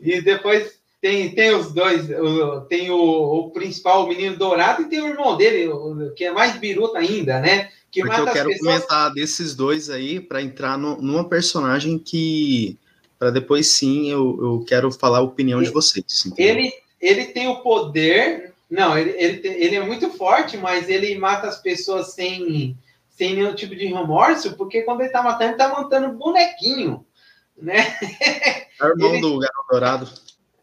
e 0.00 0.20
depois 0.20 0.78
tem, 1.00 1.30
tem 1.30 1.54
os 1.54 1.72
dois, 1.72 2.08
tem 2.68 2.90
o, 2.90 2.98
o, 2.98 3.50
principal, 3.50 4.04
o 4.04 4.08
menino 4.08 4.36
dourado, 4.36 4.82
e 4.82 4.88
tem 4.88 5.00
o 5.00 5.08
irmão 5.08 5.36
dele, 5.36 5.70
que 6.16 6.24
é 6.24 6.32
mais 6.32 6.58
biruta 6.58 6.98
ainda, 6.98 7.38
né? 7.38 7.70
Que 7.90 8.00
Porque 8.02 8.20
eu 8.20 8.26
quero 8.26 8.48
pessoas... 8.48 8.84
comentar 8.84 9.12
desses 9.12 9.54
dois 9.54 9.88
aí 9.88 10.18
para 10.18 10.42
entrar 10.42 10.76
no, 10.76 11.00
numa 11.00 11.28
personagem 11.28 11.96
que, 11.98 12.76
para 13.18 13.30
depois 13.30 13.68
sim, 13.68 14.10
eu, 14.10 14.38
eu 14.42 14.64
quero 14.66 14.90
falar 14.90 15.18
a 15.18 15.22
opinião 15.22 15.60
ele, 15.60 15.68
de 15.68 15.72
vocês. 15.72 16.04
Ele, 16.36 16.72
ele 17.00 17.26
tem 17.26 17.46
o 17.46 17.60
poder, 17.62 18.52
não, 18.68 18.98
ele, 18.98 19.10
ele, 19.16 19.48
ele 19.48 19.76
é 19.76 19.84
muito 19.84 20.10
forte, 20.10 20.56
mas 20.56 20.88
ele 20.88 21.16
mata 21.16 21.46
as 21.46 21.62
pessoas 21.62 22.14
sem, 22.14 22.76
sem 23.10 23.34
nenhum 23.34 23.54
tipo 23.54 23.76
de 23.76 23.86
remorso, 23.86 24.56
porque 24.56 24.82
quando 24.82 25.02
ele 25.02 25.10
tá 25.10 25.22
matando, 25.22 25.50
ele 25.52 25.58
tá 25.58 25.68
matando 25.68 26.18
bonequinho, 26.18 27.05
né? 27.56 27.96
É 28.80 28.84
o 28.84 28.88
irmão 28.88 29.12
ele... 29.12 29.20
do 29.20 29.38
Garoto 29.38 29.66
Dourado. 29.70 30.10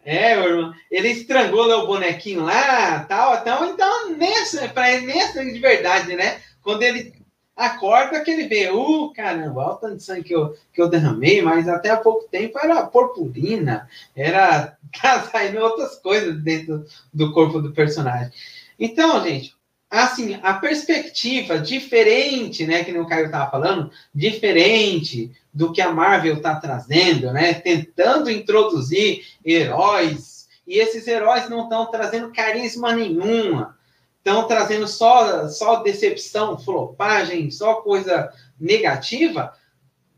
É, 0.06 0.38
irmão, 0.38 0.74
ele 0.91 1.10
estrangula 1.10 1.78
o 1.78 1.88
bonequinho 1.88 2.44
lá, 2.44 3.06
tal, 3.06 3.36
então, 3.38 3.70
então 3.70 4.10
nessa, 4.18 4.68
para 4.70 4.91
ele 4.91 5.08
nessa 5.08 5.44
de 5.44 5.60
verdade, 5.60 6.16
né? 6.16 6.41
Quando 6.62 6.84
ele 6.84 7.14
acorda 7.56 8.22
que 8.22 8.32
ele 8.32 8.48
vê, 8.48 8.70
uh, 8.70 9.14
caramba, 9.14 9.62
olha 9.62 9.74
o 9.74 9.76
tanto 9.76 9.98
de 9.98 10.04
sangue 10.04 10.24
que 10.24 10.36
eu, 10.36 10.58
que 10.74 10.82
eu 10.82 10.89
derramei, 10.89 11.41
mas 11.41 11.68
até 11.68 11.89
há 11.89 11.98
pouco 11.98 12.28
tempo 12.30 12.60
era 12.60 12.86
purpurina, 12.86 13.88
era 14.16 14.78
tá 15.02 15.24
saindo 15.24 15.60
outras 15.60 15.96
coisas 15.98 16.41
dentro 16.41 16.86
do 17.14 17.32
corpo 17.32 17.62
do 17.62 17.72
personagem. 17.72 18.32
Então, 18.80 19.24
gente, 19.24 19.56
assim, 19.94 20.39
a 20.41 20.56
perspectiva 20.56 21.60
diferente, 21.60 22.66
né, 22.66 22.84
que 22.84 22.91
o 22.98 23.06
Caio 23.06 23.28
estava 23.28 23.52
falando, 23.52 23.91
diferente 24.14 25.32
do 25.54 25.72
que 25.72 25.82
a 25.82 25.91
Marvel 25.91 26.38
está 26.38 26.56
trazendo, 26.56 27.32
né, 27.32 27.54
tentando 27.54 28.32
introduzir 28.32 29.24
heróis, 29.46 30.48
e 30.66 30.80
esses 30.80 31.06
heróis 31.08 31.48
não 31.48 31.66
estão 31.66 31.91
trazendo 31.91 32.34
carisma 32.34 32.91
nenhuma, 32.96 33.78
estão 34.18 34.48
trazendo 34.48 34.88
só, 34.88 35.48
só 35.48 35.84
decepção, 35.84 36.58
flopagem, 36.58 37.52
só 37.52 37.76
coisa 37.76 38.34
negativa, 38.60 39.54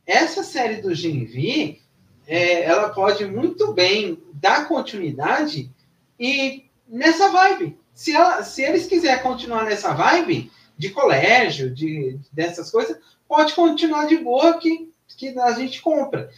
essa 0.08 0.42
série 0.42 0.82
do 0.82 0.96
Genvi, 0.96 1.82
é, 2.26 2.64
ela 2.64 2.90
pode 2.90 3.26
muito 3.26 3.74
bem 3.74 4.24
dar 4.36 4.70
continuidade 4.70 5.70
e 6.18 6.64
nessa 6.88 7.30
vibe, 7.30 7.78
se, 7.96 8.12
ela, 8.12 8.44
se 8.44 8.62
eles 8.62 8.86
quiserem 8.86 9.24
continuar 9.24 9.64
nessa 9.64 9.94
vibe 9.94 10.52
de 10.78 10.90
colégio, 10.90 11.74
de, 11.74 12.20
dessas 12.32 12.70
coisas, 12.70 12.98
pode 13.28 13.54
continuar 13.54 14.06
de 14.06 14.18
boa 14.18 14.60
que, 14.60 14.92
que 15.18 15.30
a 15.40 15.54
gente 15.54 15.82
compra. 15.82 16.30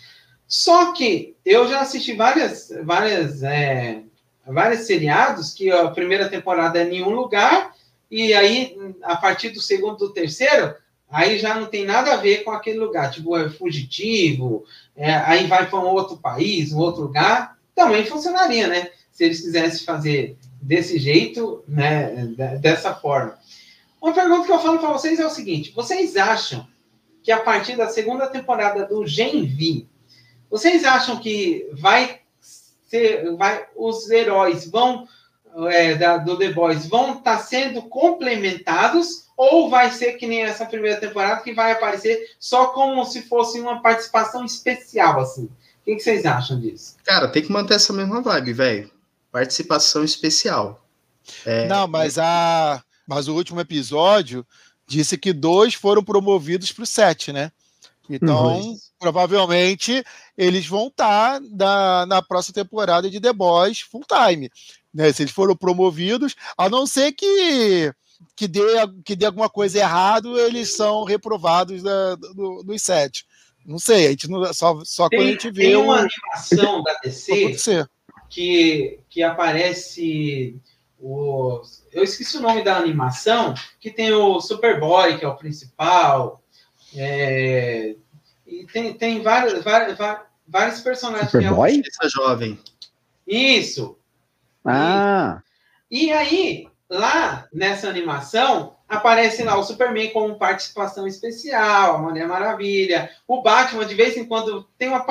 Só 0.48 0.94
que 0.94 1.36
eu 1.44 1.68
já 1.68 1.82
assisti 1.82 2.14
várias, 2.14 2.72
várias, 2.84 3.42
é, 3.42 4.04
seriados 4.78 5.54
que 5.54 5.72
a 5.72 5.90
primeira 5.90 6.30
temporada 6.30 6.80
é 6.80 6.86
em 6.86 6.90
nenhum 6.90 7.10
lugar, 7.10 7.76
e 8.10 8.34
aí, 8.34 8.78
a 9.02 9.18
partir 9.18 9.50
do 9.50 9.60
segundo, 9.60 9.98
do 9.98 10.14
terceiro, 10.14 10.76
aí 11.10 11.40
já 11.40 11.56
não 11.56 11.66
tem 11.66 11.84
nada 11.84 12.14
a 12.14 12.18
ver 12.18 12.44
com 12.44 12.52
aquele 12.52 12.78
lugar, 12.78 13.12
tipo, 13.12 13.36
é 13.36 13.50
fugitivo, 13.50 14.64
é, 14.96 15.14
aí 15.14 15.48
vai 15.48 15.68
para 15.68 15.80
um 15.80 15.88
outro 15.88 16.18
país, 16.18 16.72
um 16.72 16.78
outro 16.78 17.02
lugar, 17.02 17.58
também 17.76 18.06
funcionaria, 18.06 18.68
né? 18.68 18.92
Se 19.12 19.26
eles 19.26 19.42
quisessem 19.42 19.86
fazer 19.86 20.38
desse 20.68 21.00
jeito, 21.00 21.64
né, 21.66 22.28
dessa 22.60 22.94
forma. 22.94 23.40
Uma 24.02 24.14
pergunta 24.14 24.46
que 24.46 24.52
eu 24.52 24.60
falo 24.60 24.80
para 24.80 24.92
vocês 24.92 25.18
é 25.18 25.26
o 25.26 25.30
seguinte: 25.30 25.72
vocês 25.74 26.18
acham 26.18 26.68
que 27.24 27.32
a 27.32 27.40
partir 27.40 27.78
da 27.78 27.88
segunda 27.88 28.28
temporada 28.28 28.86
do 28.86 29.08
Genvi, 29.08 29.88
vocês 30.50 30.84
acham 30.84 31.18
que 31.18 31.70
vai 31.72 32.20
ser, 32.42 33.34
vai, 33.38 33.66
os 33.78 34.10
heróis 34.12 34.70
vão 34.70 35.08
é, 35.70 35.96
da, 35.96 36.18
do 36.18 36.38
The 36.38 36.52
Boys 36.52 36.86
vão 36.86 37.18
estar 37.18 37.38
tá 37.38 37.40
sendo 37.40 37.82
complementados 37.84 39.28
ou 39.38 39.70
vai 39.70 39.90
ser 39.90 40.14
que 40.14 40.28
nem 40.28 40.44
essa 40.44 40.66
primeira 40.66 41.00
temporada 41.00 41.42
que 41.42 41.54
vai 41.54 41.72
aparecer 41.72 42.32
só 42.40 42.68
como 42.68 43.06
se 43.06 43.24
fosse 43.24 43.60
uma 43.60 43.82
participação 43.82 44.44
especial 44.44 45.20
assim? 45.20 45.46
O 45.46 45.86
que, 45.86 45.96
que 45.96 46.02
vocês 46.02 46.26
acham 46.26 46.60
disso? 46.60 46.98
Cara, 47.06 47.30
tem 47.30 47.42
que 47.42 47.52
manter 47.52 47.76
essa 47.76 47.94
mesma 47.94 48.22
vibe, 48.22 48.54
velho 48.54 48.97
participação 49.38 50.04
especial. 50.04 50.84
É, 51.46 51.68
Não, 51.68 51.88
mas 51.88 52.18
a 52.18 52.82
mas 53.08 53.28
o 53.28 53.36
último 53.36 53.62
episódio 53.62 54.46
disse 54.86 55.18
que 55.18 55.32
dois 55.32 55.74
foram 55.74 56.04
promovidos 56.04 56.72
para 56.72 56.84
o 56.84 56.88
set, 56.88 57.32
né? 57.32 57.52
Então, 58.10 58.60
uhum. 58.60 58.78
provavelmente, 59.00 60.04
eles 60.38 60.66
vão 60.66 60.88
estar 60.88 61.40
na, 61.42 62.06
na 62.06 62.22
próxima 62.22 62.56
temporada 62.56 63.10
de 63.10 63.20
The 63.20 63.32
Boys 63.32 63.82
full 63.82 64.04
time. 64.08 64.50
Né? 64.94 65.12
Se 65.14 65.24
eles 65.24 65.34
foram 65.34 65.56
promovidos, 65.56 66.36
a 66.58 66.70
não 66.70 66.86
ser 66.86 67.12
que, 67.14 67.94
que, 68.36 68.48
dê, 68.48 68.62
que 69.06 69.16
dê 69.16 69.26
alguma 69.26 69.50
coisa 69.50 69.80
errado, 69.80 70.38
eles 70.40 70.76
são 70.76 71.04
reprovados 71.04 71.84
da, 71.84 72.16
do, 72.16 72.64
dos 72.64 72.82
sete. 72.82 73.26
Não 73.66 73.80
sei, 73.80 74.08
a 74.08 74.10
gente 74.12 74.30
não, 74.30 74.54
só, 74.54 74.82
só 74.84 75.08
tem, 75.10 75.20
quando 75.20 75.28
a 75.28 75.32
gente 75.32 75.52
vê. 75.52 75.64
Tem 75.64 75.76
uma 75.76 76.00
animação 76.00 76.82
da 76.84 76.94
DC 77.04 77.88
que, 78.30 79.00
que 79.10 79.24
aparece 79.24 80.60
o. 81.00 81.62
Eu 81.92 82.04
esqueci 82.04 82.38
o 82.38 82.42
nome 82.42 82.64
da 82.64 82.78
animação, 82.78 83.54
que 83.80 83.92
tem 83.92 84.12
o 84.12 84.40
Superboy, 84.40 85.18
que 85.18 85.26
é 85.26 85.28
o 85.28 85.36
principal. 85.36 86.42
É, 86.96 87.96
e 88.46 88.66
tem, 88.66 88.94
tem 88.94 89.22
vários, 89.22 89.64
vários, 89.64 89.98
vários 90.48 90.82
personagens. 90.82 91.32
Superboy? 91.32 91.82
Que 91.82 92.06
é 92.06 92.10
jovem. 92.10 92.60
Isso. 93.28 93.98
Ah. 94.64 95.42
E, 95.92 96.06
e 96.08 96.12
aí, 96.12 96.68
lá 96.90 97.48
nessa 97.54 97.90
animação, 97.90 98.76
aparece 98.88 99.44
lá 99.44 99.58
o 99.58 99.64
Superman 99.64 100.12
com 100.12 100.36
participação 100.36 101.06
especial, 101.06 101.96
a 101.96 101.98
Mulher 101.98 102.28
Maravilha, 102.28 103.10
o 103.28 103.42
Batman, 103.42 103.86
de 103.86 103.96
vez 103.96 104.16
em 104.16 104.26
quando 104.26 104.64
tem 104.78 104.88
uma 104.88 105.02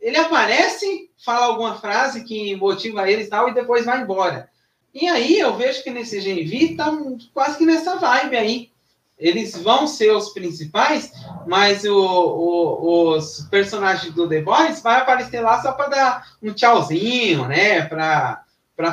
ele 0.00 0.16
aparece, 0.16 1.10
fala 1.24 1.46
alguma 1.46 1.78
frase 1.78 2.24
que 2.24 2.56
motiva 2.56 3.10
eles 3.10 3.26
e 3.26 3.30
tal, 3.30 3.48
e 3.48 3.54
depois 3.54 3.84
vai 3.84 4.00
embora. 4.00 4.48
E 4.94 5.06
aí 5.08 5.38
eu 5.38 5.56
vejo 5.56 5.82
que 5.82 5.90
nesse 5.90 6.20
Genvi 6.20 6.74
tá 6.74 6.90
quase 7.32 7.58
que 7.58 7.66
nessa 7.66 7.96
vibe 7.96 8.36
aí. 8.36 8.70
Eles 9.18 9.54
vão 9.54 9.86
ser 9.86 10.10
os 10.12 10.30
principais, 10.30 11.12
mas 11.46 11.84
o, 11.84 11.94
o, 11.94 13.10
os 13.10 13.46
personagens 13.50 14.14
do 14.14 14.26
The 14.26 14.40
Boys 14.40 14.80
vai 14.80 14.98
aparecer 14.98 15.40
lá 15.40 15.60
só 15.60 15.72
para 15.72 15.88
dar 15.88 16.36
um 16.42 16.54
tchauzinho, 16.54 17.46
né? 17.46 17.82
Para 17.82 18.42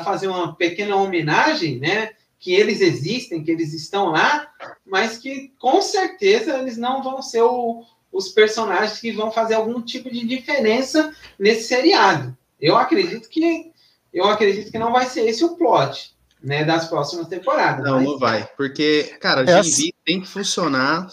fazer 0.03 0.27
uma 0.27 0.53
pequena 0.53 0.97
homenagem, 0.97 1.79
né? 1.79 2.11
Que 2.37 2.53
eles 2.53 2.81
existem, 2.81 3.41
que 3.41 3.49
eles 3.49 3.73
estão 3.73 4.07
lá, 4.07 4.49
mas 4.85 5.17
que 5.17 5.53
com 5.57 5.81
certeza 5.81 6.57
eles 6.57 6.75
não 6.75 7.01
vão 7.01 7.21
ser 7.21 7.43
o, 7.43 7.85
os 8.11 8.29
personagens 8.29 8.99
que 8.99 9.11
vão 9.11 9.31
fazer 9.31 9.55
algum 9.55 9.81
tipo 9.81 10.09
de 10.11 10.25
diferença 10.25 11.13
nesse 11.37 11.67
seriado. 11.67 12.35
Eu 12.59 12.75
acredito 12.75 13.29
que 13.29 13.71
eu 14.13 14.25
acredito 14.25 14.71
que 14.71 14.79
não 14.79 14.91
vai 14.91 15.05
ser 15.05 15.27
esse 15.27 15.43
o 15.43 15.55
plot, 15.55 16.15
né, 16.41 16.63
das 16.63 16.87
próximas 16.87 17.27
temporadas. 17.27 17.85
Não, 17.85 17.97
mas... 17.97 18.05
não 18.05 18.17
vai, 18.17 18.49
porque 18.57 19.15
cara, 19.19 19.41
a 19.41 19.59
Essa... 19.59 19.81
tem 20.05 20.21
que 20.21 20.27
funcionar 20.27 21.07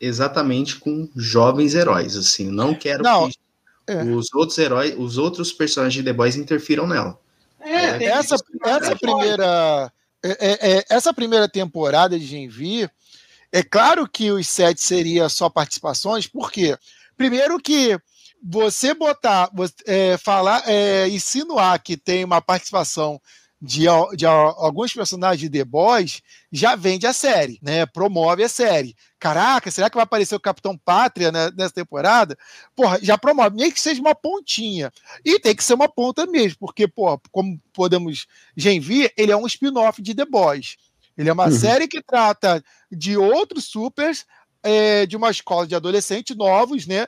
exatamente 0.00 0.76
com 0.76 1.08
jovens 1.16 1.74
heróis, 1.74 2.16
assim. 2.16 2.50
Não 2.50 2.74
quero 2.74 3.02
não, 3.02 3.28
que 3.28 3.36
é. 3.86 4.02
os 4.02 4.32
outros 4.34 4.58
heróis, 4.58 4.94
os 4.98 5.18
outros 5.18 5.52
personagens 5.52 5.94
de 5.94 6.02
The 6.02 6.12
Boys 6.12 6.36
interfiram 6.36 6.86
nela. 6.86 7.18
É, 7.60 8.04
é 8.04 8.04
essa, 8.04 8.36
essa 8.64 8.96
primeira 8.96 9.92
é, 10.22 10.78
é, 10.78 10.84
essa 10.88 11.14
primeira 11.14 11.48
temporada 11.48 12.18
de 12.18 12.26
Genvi 12.26 12.88
é 13.52 13.62
claro 13.62 14.08
que 14.08 14.30
os 14.30 14.46
sete 14.46 14.80
seria 14.80 15.28
só 15.28 15.48
participações, 15.48 16.26
porque 16.26 16.76
primeiro 17.16 17.58
que 17.58 17.98
você 18.42 18.94
botar, 18.94 19.50
é, 19.86 20.16
falar, 20.16 20.62
é, 20.66 21.08
insinuar 21.08 21.82
que 21.82 21.96
tem 21.96 22.24
uma 22.24 22.40
participação 22.40 23.20
de, 23.60 23.84
de, 24.16 24.24
alguns 24.24 24.94
personagens 24.94 25.38
de 25.38 25.58
The 25.58 25.64
Boys 25.64 26.22
já 26.50 26.74
vende 26.74 27.06
a 27.06 27.12
série, 27.12 27.58
né? 27.60 27.84
Promove 27.84 28.42
a 28.42 28.48
série. 28.48 28.96
Caraca, 29.18 29.70
será 29.70 29.90
que 29.90 29.96
vai 29.96 30.04
aparecer 30.04 30.34
o 30.34 30.40
Capitão 30.40 30.78
Pátria 30.78 31.30
né, 31.30 31.50
nessa 31.54 31.74
temporada? 31.74 32.38
Porra, 32.74 32.98
já 33.02 33.18
promove, 33.18 33.56
nem 33.56 33.70
que 33.70 33.78
seja 33.78 34.00
uma 34.00 34.14
pontinha. 34.14 34.90
E 35.22 35.38
tem 35.38 35.54
que 35.54 35.62
ser 35.62 35.74
uma 35.74 35.88
ponta 35.88 36.26
mesmo, 36.26 36.56
porque, 36.58 36.88
porra, 36.88 37.20
como 37.30 37.60
podemos 37.74 38.26
Genvi, 38.56 39.10
ele 39.14 39.30
é 39.30 39.36
um 39.36 39.46
spin-off 39.46 40.00
de 40.00 40.14
The 40.14 40.24
Boys. 40.24 40.78
Ele 41.16 41.28
é 41.28 41.32
uma 41.32 41.46
uhum. 41.46 41.52
série 41.52 41.88
que 41.88 42.02
trata 42.02 42.62
de 42.90 43.16
outros 43.16 43.64
supers, 43.64 44.24
é, 44.62 45.06
de 45.06 45.16
uma 45.16 45.30
escola 45.30 45.66
de 45.66 45.74
adolescentes 45.74 46.36
novos, 46.36 46.86
né? 46.86 47.06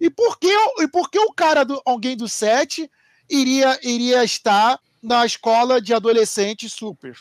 E 0.00 0.10
por 0.10 0.38
que, 0.38 0.52
e 0.80 0.88
por 0.88 1.10
que 1.10 1.18
o 1.18 1.32
cara, 1.32 1.64
do, 1.64 1.80
alguém 1.84 2.16
do 2.16 2.28
set, 2.28 2.90
iria, 3.30 3.78
iria 3.82 4.24
estar 4.24 4.78
na 5.02 5.24
escola 5.24 5.80
de 5.80 5.94
adolescentes 5.94 6.72
super? 6.72 7.16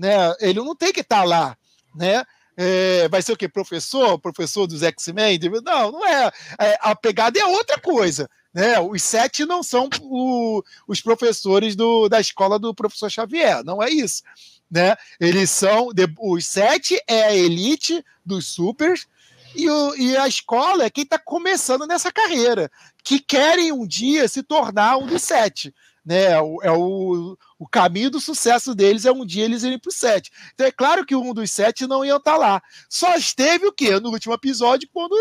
né? 0.00 0.34
Ele 0.40 0.60
não 0.60 0.74
tem 0.74 0.94
que 0.94 1.02
estar 1.02 1.18
tá 1.18 1.24
lá, 1.24 1.56
né? 1.94 2.24
É, 2.56 3.06
vai 3.08 3.20
ser 3.20 3.32
o 3.32 3.36
quê? 3.36 3.46
Professor? 3.46 4.18
Professor 4.18 4.66
dos 4.66 4.82
X-Men? 4.82 5.38
Não, 5.62 5.92
não 5.92 6.06
é. 6.06 6.32
é. 6.58 6.78
A 6.80 6.96
pegada 6.96 7.38
é 7.38 7.44
outra 7.44 7.78
coisa. 7.78 8.28
Né? 8.52 8.80
Os 8.80 9.02
sete 9.02 9.44
não 9.44 9.62
são 9.62 9.88
o, 10.00 10.62
os 10.88 11.02
professores 11.02 11.76
do, 11.76 12.08
da 12.08 12.18
escola 12.18 12.58
do 12.58 12.74
professor 12.74 13.10
Xavier, 13.10 13.62
não 13.62 13.82
é 13.82 13.90
isso. 13.90 14.22
Né? 14.70 14.94
Eles 15.18 15.50
são. 15.50 15.88
Os 16.20 16.46
sete 16.46 17.00
é 17.06 17.24
a 17.24 17.34
elite 17.34 18.04
dos 18.24 18.46
supers, 18.46 19.06
e, 19.54 19.68
o, 19.68 19.94
e 19.96 20.16
a 20.16 20.28
escola 20.28 20.84
é 20.84 20.90
quem 20.90 21.04
está 21.04 21.18
começando 21.18 21.86
nessa 21.86 22.12
carreira, 22.12 22.70
que 23.02 23.18
querem 23.18 23.72
um 23.72 23.86
dia 23.86 24.28
se 24.28 24.42
tornar 24.42 24.96
um 24.98 25.06
dos 25.06 25.22
sete. 25.22 25.74
Né? 26.04 26.32
É, 26.32 26.40
o, 26.40 26.62
é 26.62 26.70
o, 26.70 27.36
o 27.58 27.68
caminho 27.68 28.10
do 28.10 28.20
sucesso 28.20 28.74
deles 28.74 29.04
é 29.04 29.12
um 29.12 29.26
dia 29.26 29.44
eles 29.44 29.62
irem 29.62 29.78
para 29.78 29.88
o 29.88 29.92
sete. 29.92 30.30
Então 30.54 30.66
é 30.66 30.72
claro 30.72 31.04
que 31.04 31.14
um 31.14 31.34
dos 31.34 31.50
sete 31.50 31.86
não 31.86 32.04
iam 32.04 32.18
estar 32.18 32.32
tá 32.32 32.38
lá. 32.38 32.62
Só 32.88 33.14
esteve 33.16 33.66
o 33.66 33.72
quê? 33.72 33.98
No 33.98 34.10
último 34.10 34.34
episódio, 34.34 34.88
quando 34.92 35.16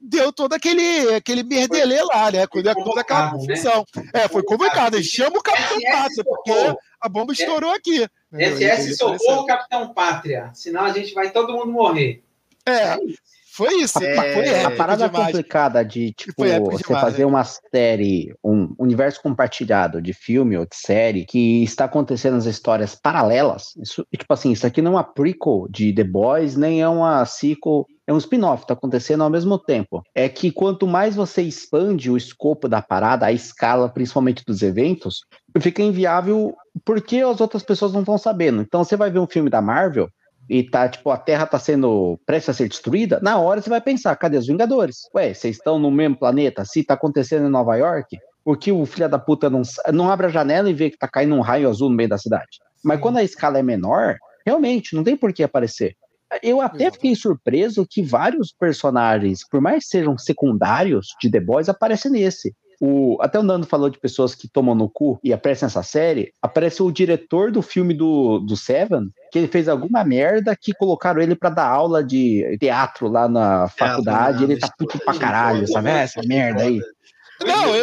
deu 0.00 0.32
todo 0.32 0.52
aquele, 0.54 1.14
aquele 1.14 1.42
merdelê 1.42 2.02
lá, 2.02 2.30
né? 2.30 2.46
Quando 2.46 2.68
é 2.68 2.74
toda 2.74 3.02
aquela 3.02 3.26
né? 3.26 3.32
confusão. 3.32 3.86
Né? 3.94 4.10
É, 4.14 4.28
foi 4.28 4.42
convocado. 4.42 5.02
Chama 5.02 5.38
o 5.38 5.42
Capitão 5.42 5.80
Pátria, 5.80 6.24
porque 6.24 6.76
a 7.00 7.08
bomba 7.08 7.32
estourou 7.32 7.70
aqui. 7.70 8.08
SS 8.32 8.96
socorro, 8.96 9.46
Capitão 9.46 9.92
Pátria. 9.92 10.50
Senão 10.54 10.84
a 10.84 10.92
gente 10.92 11.12
vai 11.14 11.30
todo 11.30 11.52
mundo 11.52 11.72
morrer. 11.72 12.22
É. 12.66 12.72
é 12.72 12.98
foi 13.54 13.82
isso. 13.82 14.02
É, 14.02 14.32
foi 14.32 14.64
a 14.64 14.70
parada 14.70 15.06
demais. 15.06 15.26
complicada 15.26 15.84
de 15.84 16.10
tipo, 16.14 16.42
você 16.42 16.58
demais, 16.58 16.82
fazer 16.86 17.18
né? 17.18 17.26
uma 17.26 17.44
série, 17.44 18.34
um 18.42 18.74
universo 18.78 19.20
compartilhado 19.20 20.00
de 20.00 20.14
filme 20.14 20.56
ou 20.56 20.64
de 20.64 20.74
série 20.74 21.26
que 21.26 21.62
está 21.62 21.84
acontecendo 21.84 22.38
as 22.38 22.46
histórias 22.46 22.94
paralelas. 22.94 23.74
Isso, 23.76 24.06
tipo 24.10 24.32
assim, 24.32 24.52
isso 24.52 24.66
aqui 24.66 24.80
não 24.80 24.92
é 24.92 24.94
uma 24.94 25.04
prequel 25.04 25.66
de 25.68 25.92
The 25.92 26.04
Boys, 26.04 26.56
nem 26.56 26.80
é 26.80 26.88
uma 26.88 27.26
sequel 27.26 27.86
é 28.06 28.12
um 28.12 28.18
spin-off, 28.18 28.66
tá 28.66 28.74
acontecendo 28.74 29.22
ao 29.22 29.30
mesmo 29.30 29.58
tempo. 29.58 30.02
É 30.14 30.28
que 30.28 30.50
quanto 30.50 30.86
mais 30.86 31.14
você 31.14 31.42
expande 31.42 32.10
o 32.10 32.16
escopo 32.16 32.68
da 32.68 32.82
parada, 32.82 33.26
a 33.26 33.32
escala, 33.32 33.88
principalmente 33.88 34.44
dos 34.44 34.62
eventos, 34.62 35.20
fica 35.60 35.82
inviável 35.82 36.54
porque 36.84 37.18
as 37.18 37.40
outras 37.40 37.62
pessoas 37.62 37.92
não 37.92 38.00
estão 38.00 38.18
sabendo. 38.18 38.62
Então 38.62 38.82
você 38.82 38.96
vai 38.96 39.10
ver 39.10 39.18
um 39.18 39.26
filme 39.26 39.48
da 39.48 39.62
Marvel, 39.62 40.08
e 40.48 40.62
tá, 40.62 40.88
tipo, 40.88 41.10
a 41.10 41.16
Terra 41.16 41.46
tá 41.46 41.58
sendo 41.58 42.18
prestes 42.26 42.50
a 42.50 42.52
ser 42.52 42.68
destruída, 42.68 43.20
na 43.22 43.38
hora 43.38 43.62
você 43.62 43.70
vai 43.70 43.80
pensar, 43.80 44.14
cadê 44.16 44.36
os 44.36 44.46
Vingadores? 44.46 45.08
Ué, 45.14 45.32
vocês 45.32 45.56
estão 45.56 45.78
no 45.78 45.90
mesmo 45.90 46.18
planeta? 46.18 46.64
Se 46.64 46.84
tá 46.84 46.94
acontecendo 46.94 47.46
em 47.46 47.50
Nova 47.50 47.76
York, 47.76 48.18
por 48.44 48.58
que 48.58 48.72
o 48.72 48.84
filho 48.84 49.08
da 49.08 49.18
puta 49.18 49.48
não, 49.48 49.62
não 49.92 50.10
abre 50.10 50.26
a 50.26 50.30
janela 50.30 50.68
e 50.68 50.74
vê 50.74 50.90
que 50.90 50.98
tá 50.98 51.08
caindo 51.08 51.34
um 51.34 51.40
raio 51.40 51.68
azul 51.68 51.88
no 51.88 51.96
meio 51.96 52.08
da 52.08 52.18
cidade? 52.18 52.58
Mas 52.84 53.00
quando 53.00 53.18
a 53.18 53.22
escala 53.22 53.58
é 53.58 53.62
menor, 53.62 54.16
realmente, 54.44 54.96
não 54.96 55.04
tem 55.04 55.16
por 55.16 55.32
que 55.32 55.44
aparecer. 55.44 55.94
Eu 56.42 56.60
até 56.60 56.90
fiquei 56.90 57.14
surpreso 57.14 57.86
que 57.88 58.02
vários 58.02 58.52
personagens, 58.52 59.46
por 59.48 59.60
mais 59.60 59.84
que 59.84 59.90
sejam 59.90 60.16
secundários 60.16 61.08
de 61.20 61.30
The 61.30 61.40
Boys, 61.40 61.68
aparecem 61.68 62.10
nesse. 62.10 62.54
O, 62.80 63.16
até 63.20 63.38
o 63.38 63.44
Nando 63.44 63.64
falou 63.64 63.88
de 63.88 63.98
pessoas 63.98 64.34
que 64.34 64.48
tomam 64.48 64.74
no 64.74 64.90
cu 64.90 65.20
e 65.22 65.32
aparecem 65.32 65.66
nessa 65.66 65.84
série. 65.84 66.32
Aparece 66.42 66.82
o 66.82 66.90
diretor 66.90 67.52
do 67.52 67.62
filme 67.62 67.94
do, 67.94 68.40
do 68.40 68.56
Seven, 68.56 69.08
que 69.30 69.38
ele 69.38 69.46
fez 69.46 69.68
alguma 69.68 70.02
merda 70.02 70.56
que 70.60 70.72
colocaram 70.72 71.20
ele 71.20 71.36
para 71.36 71.50
dar 71.50 71.68
aula 71.68 72.02
de 72.02 72.56
teatro 72.58 73.06
lá 73.06 73.28
na 73.28 73.68
faculdade. 73.68 74.42
É, 74.42 74.46
ele 74.46 74.58
tá 74.58 74.68
puto 74.76 74.98
pra 74.98 75.16
caralho, 75.16 75.68
sabe? 75.68 75.90
Essa 75.90 76.22
merda 76.26 76.64
aí. 76.64 76.80
Não, 77.46 77.74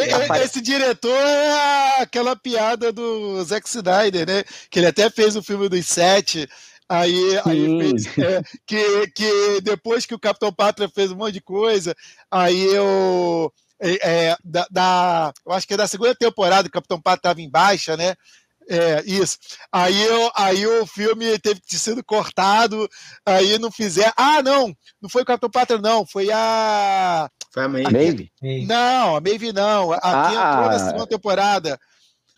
esse 0.42 0.62
diretor 0.62 1.18
é 1.18 2.02
aquela 2.02 2.36
piada 2.36 2.92
do 2.92 3.42
Zack 3.44 3.68
Snyder, 3.68 4.28
né? 4.28 4.44
Que 4.70 4.80
ele 4.80 4.88
até 4.88 5.10
fez 5.10 5.36
o 5.36 5.44
filme 5.44 5.70
dos 5.70 5.86
sete. 5.86 6.48
Aí, 6.90 7.40
aí 7.46 7.80
fez, 7.80 8.18
é, 8.18 8.42
que, 8.66 9.08
que 9.12 9.62
depois 9.62 10.08
que 10.08 10.16
o 10.16 10.20
Capitão 10.20 10.52
Pátria 10.52 10.90
fez 10.90 11.12
um 11.12 11.16
monte 11.16 11.34
de 11.34 11.42
coisa, 11.42 11.96
aí 12.32 12.66
eu 12.74 13.54
é, 13.80 14.30
é, 14.30 14.38
da, 14.44 14.68
da, 14.70 15.34
eu 15.46 15.54
acho 15.54 15.68
que 15.68 15.76
é 15.76 15.78
da 15.78 15.88
segunda 15.88 16.14
temporada, 16.16 16.68
o 16.68 16.72
Capitão 16.72 17.00
Pato 17.00 17.20
estava 17.20 17.42
em 17.42 17.50
baixa, 17.50 17.96
né? 17.96 18.16
É, 18.70 19.02
isso. 19.06 19.38
Aí, 19.72 20.00
eu, 20.04 20.32
aí 20.36 20.68
o 20.68 20.86
filme 20.86 21.40
teve 21.40 21.60
que 21.60 21.68
ter 21.68 21.78
sido 21.78 22.04
cortado, 22.04 22.88
aí 23.26 23.58
não 23.58 23.72
fizer. 23.72 24.14
Ah, 24.16 24.44
não! 24.44 24.76
Não 25.02 25.10
foi 25.10 25.24
o 25.24 25.26
Capitão 25.26 25.50
Pátria, 25.50 25.80
não, 25.80 26.06
foi 26.06 26.30
a. 26.32 27.30
Foi 27.52 27.64
a 27.64 27.68
Maeve. 27.68 28.32
Não, 28.68 29.16
a 29.16 29.22
Maeve 29.22 29.52
não. 29.52 29.92
Aqui 29.94 30.04
ah, 30.04 30.52
entrou 30.52 30.72
na 30.72 30.80
segunda 30.80 31.08
temporada. 31.08 31.80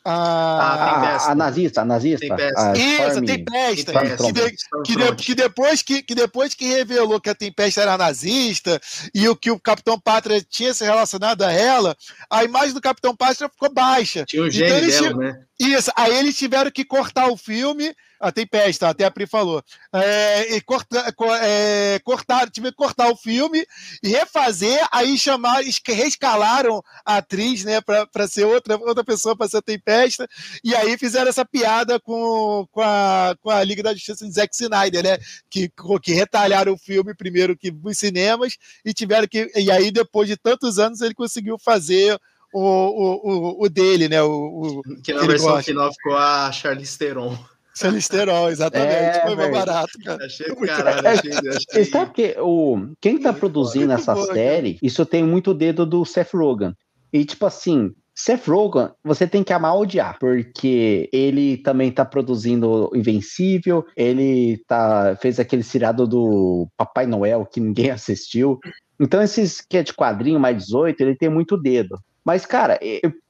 Ah, 0.04 1.28
a, 1.28 1.32
a, 1.32 1.36
nazista, 1.36 1.82
a 1.82 1.86
nazista. 1.86 2.26
A 2.58 2.74
Isso, 2.74 3.22
Tempesta. 3.24 3.94
Que, 4.18 4.32
de, 4.32 4.56
que, 4.84 4.96
de, 4.96 5.16
que, 5.16 5.36
depois 5.36 5.82
que, 5.84 6.02
que 6.02 6.16
depois 6.16 6.54
que 6.56 6.66
revelou 6.66 7.22
que 7.22 7.30
a 7.30 7.36
Tempesta 7.36 7.82
era 7.82 7.98
nazista 7.98 8.82
e 9.14 9.30
o 9.30 9.36
que 9.36 9.52
o 9.52 9.60
Capitão 9.60 10.00
Pátria 10.00 10.42
tinha 10.42 10.74
se 10.74 10.84
relacionado 10.84 11.44
a 11.44 11.52
ela, 11.52 11.96
a 12.32 12.44
imagem 12.44 12.74
do 12.74 12.82
Capitão 12.82 13.16
Pátria 13.16 13.48
ficou 13.48 13.72
baixa. 13.72 14.26
Tinha 14.26 14.42
o 14.42 14.48
então, 14.48 14.66
então, 14.66 15.02
dela, 15.02 15.18
né? 15.18 15.44
Isso, 15.60 15.92
aí 15.96 16.18
eles 16.18 16.36
tiveram 16.36 16.72
que 16.72 16.84
cortar 16.84 17.28
o 17.28 17.38
filme 17.38 17.94
a 18.22 18.32
Tempesta, 18.32 18.88
até 18.88 19.04
a 19.04 19.12
Pri 19.12 19.26
falou. 19.26 19.64
É, 19.92 20.56
e 20.56 20.62
corta, 20.62 21.14
é, 21.42 22.00
cortar, 22.04 22.50
tive 22.50 22.70
que 22.70 22.78
cortar 22.78 23.10
o 23.10 23.16
filme 23.16 23.66
e 24.04 24.10
refazer, 24.10 24.80
aí 24.92 25.18
chamar, 25.18 25.62
reescalaram 25.88 26.82
a 27.06 27.18
atriz, 27.18 27.64
né, 27.64 27.82
para 27.82 28.28
ser 28.28 28.46
outra, 28.46 28.78
outra 28.78 29.04
pessoa 29.04 29.36
para 29.36 29.50
ser 29.50 29.58
a 29.58 29.62
Tempesta, 29.62 30.28
e 30.64 30.76
aí 30.76 30.98
fizeram 30.98 31.30
essa 31.30 31.44
piada 31.44 32.00
com, 32.00 32.68
com, 32.72 32.82
a, 32.82 33.36
com 33.42 33.50
a 33.50 33.64
Liga 33.64 33.82
da 33.82 33.94
Justiça 33.94 34.26
de 34.26 34.34
Zack 34.34 34.56
Snyder, 34.56 35.04
né, 35.04 35.18
que, 35.50 35.72
que 36.02 36.14
retalharam 36.14 36.74
o 36.74 36.78
filme 36.78 37.16
primeiro 37.16 37.58
que 37.58 37.72
nos 37.72 37.98
cinemas 37.98 38.54
e 38.86 38.94
tiveram 38.94 39.28
que, 39.28 39.52
e 39.56 39.72
aí 39.72 39.92
depois 39.92 40.28
de 40.28 40.38
tantos 40.38 40.78
anos 40.78 41.02
ele 41.02 41.16
conseguiu 41.16 41.58
fazer 41.58 42.20
o, 42.54 42.60
o, 42.60 43.62
o, 43.62 43.64
o 43.64 43.70
dele, 43.70 44.10
né? 44.10 44.22
O, 44.22 44.82
o 44.86 45.02
que 45.02 45.14
na 45.14 45.22
versão 45.22 45.52
gosta. 45.52 45.64
final 45.64 45.92
ficou 45.94 46.18
a 46.18 46.52
Charlize 46.52 46.98
Theron. 46.98 47.38
Celisterol, 47.74 48.50
exatamente. 48.50 48.92
É, 48.92 49.22
Foi 49.26 49.36
mais 49.36 49.52
barato, 49.52 49.92
cara. 50.04 50.26
Achei 50.26 50.56
caralho, 50.56 51.08
achei, 51.08 51.32
achei... 51.32 51.86
Sabe 51.86 52.12
que 52.14 52.36
o, 52.40 52.88
quem 53.00 53.18
tá 53.18 53.32
produzindo 53.32 53.94
essa 53.94 54.14
boa, 54.14 54.34
série, 54.34 54.74
cara. 54.74 54.86
isso 54.86 55.06
tem 55.06 55.24
muito 55.24 55.54
dedo 55.54 55.86
do 55.86 56.04
Seth 56.06 56.34
Rogen. 56.34 56.74
E, 57.14 57.24
tipo 57.26 57.46
assim, 57.46 57.94
Seth 58.14 58.48
Rogen, 58.48 58.90
você 59.04 59.26
tem 59.26 59.44
que 59.44 59.54
amar 59.54 59.74
ou 59.74 59.82
odiar, 59.82 60.18
porque 60.20 61.10
ele 61.12 61.58
também 61.58 61.92
tá 61.92 62.04
produzindo 62.06 62.92
Invencível, 62.94 63.86
ele 63.96 64.62
tá, 64.68 65.16
fez 65.22 65.40
aquele 65.40 65.64
seriado 65.64 66.06
do 66.06 66.68
Papai 66.78 67.06
Noel 67.06 67.46
que 67.46 67.60
ninguém 67.60 67.90
assistiu. 67.92 68.60
Então, 69.00 69.22
esses 69.22 69.62
que 69.62 69.78
é 69.78 69.84
de 69.84 69.94
quadrinho 69.94 70.40
mais 70.40 70.58
18, 70.58 71.02
ele 71.02 71.16
tem 71.16 71.30
muito 71.30 71.58
dedo. 71.58 71.98
Mas, 72.24 72.46
cara, 72.46 72.80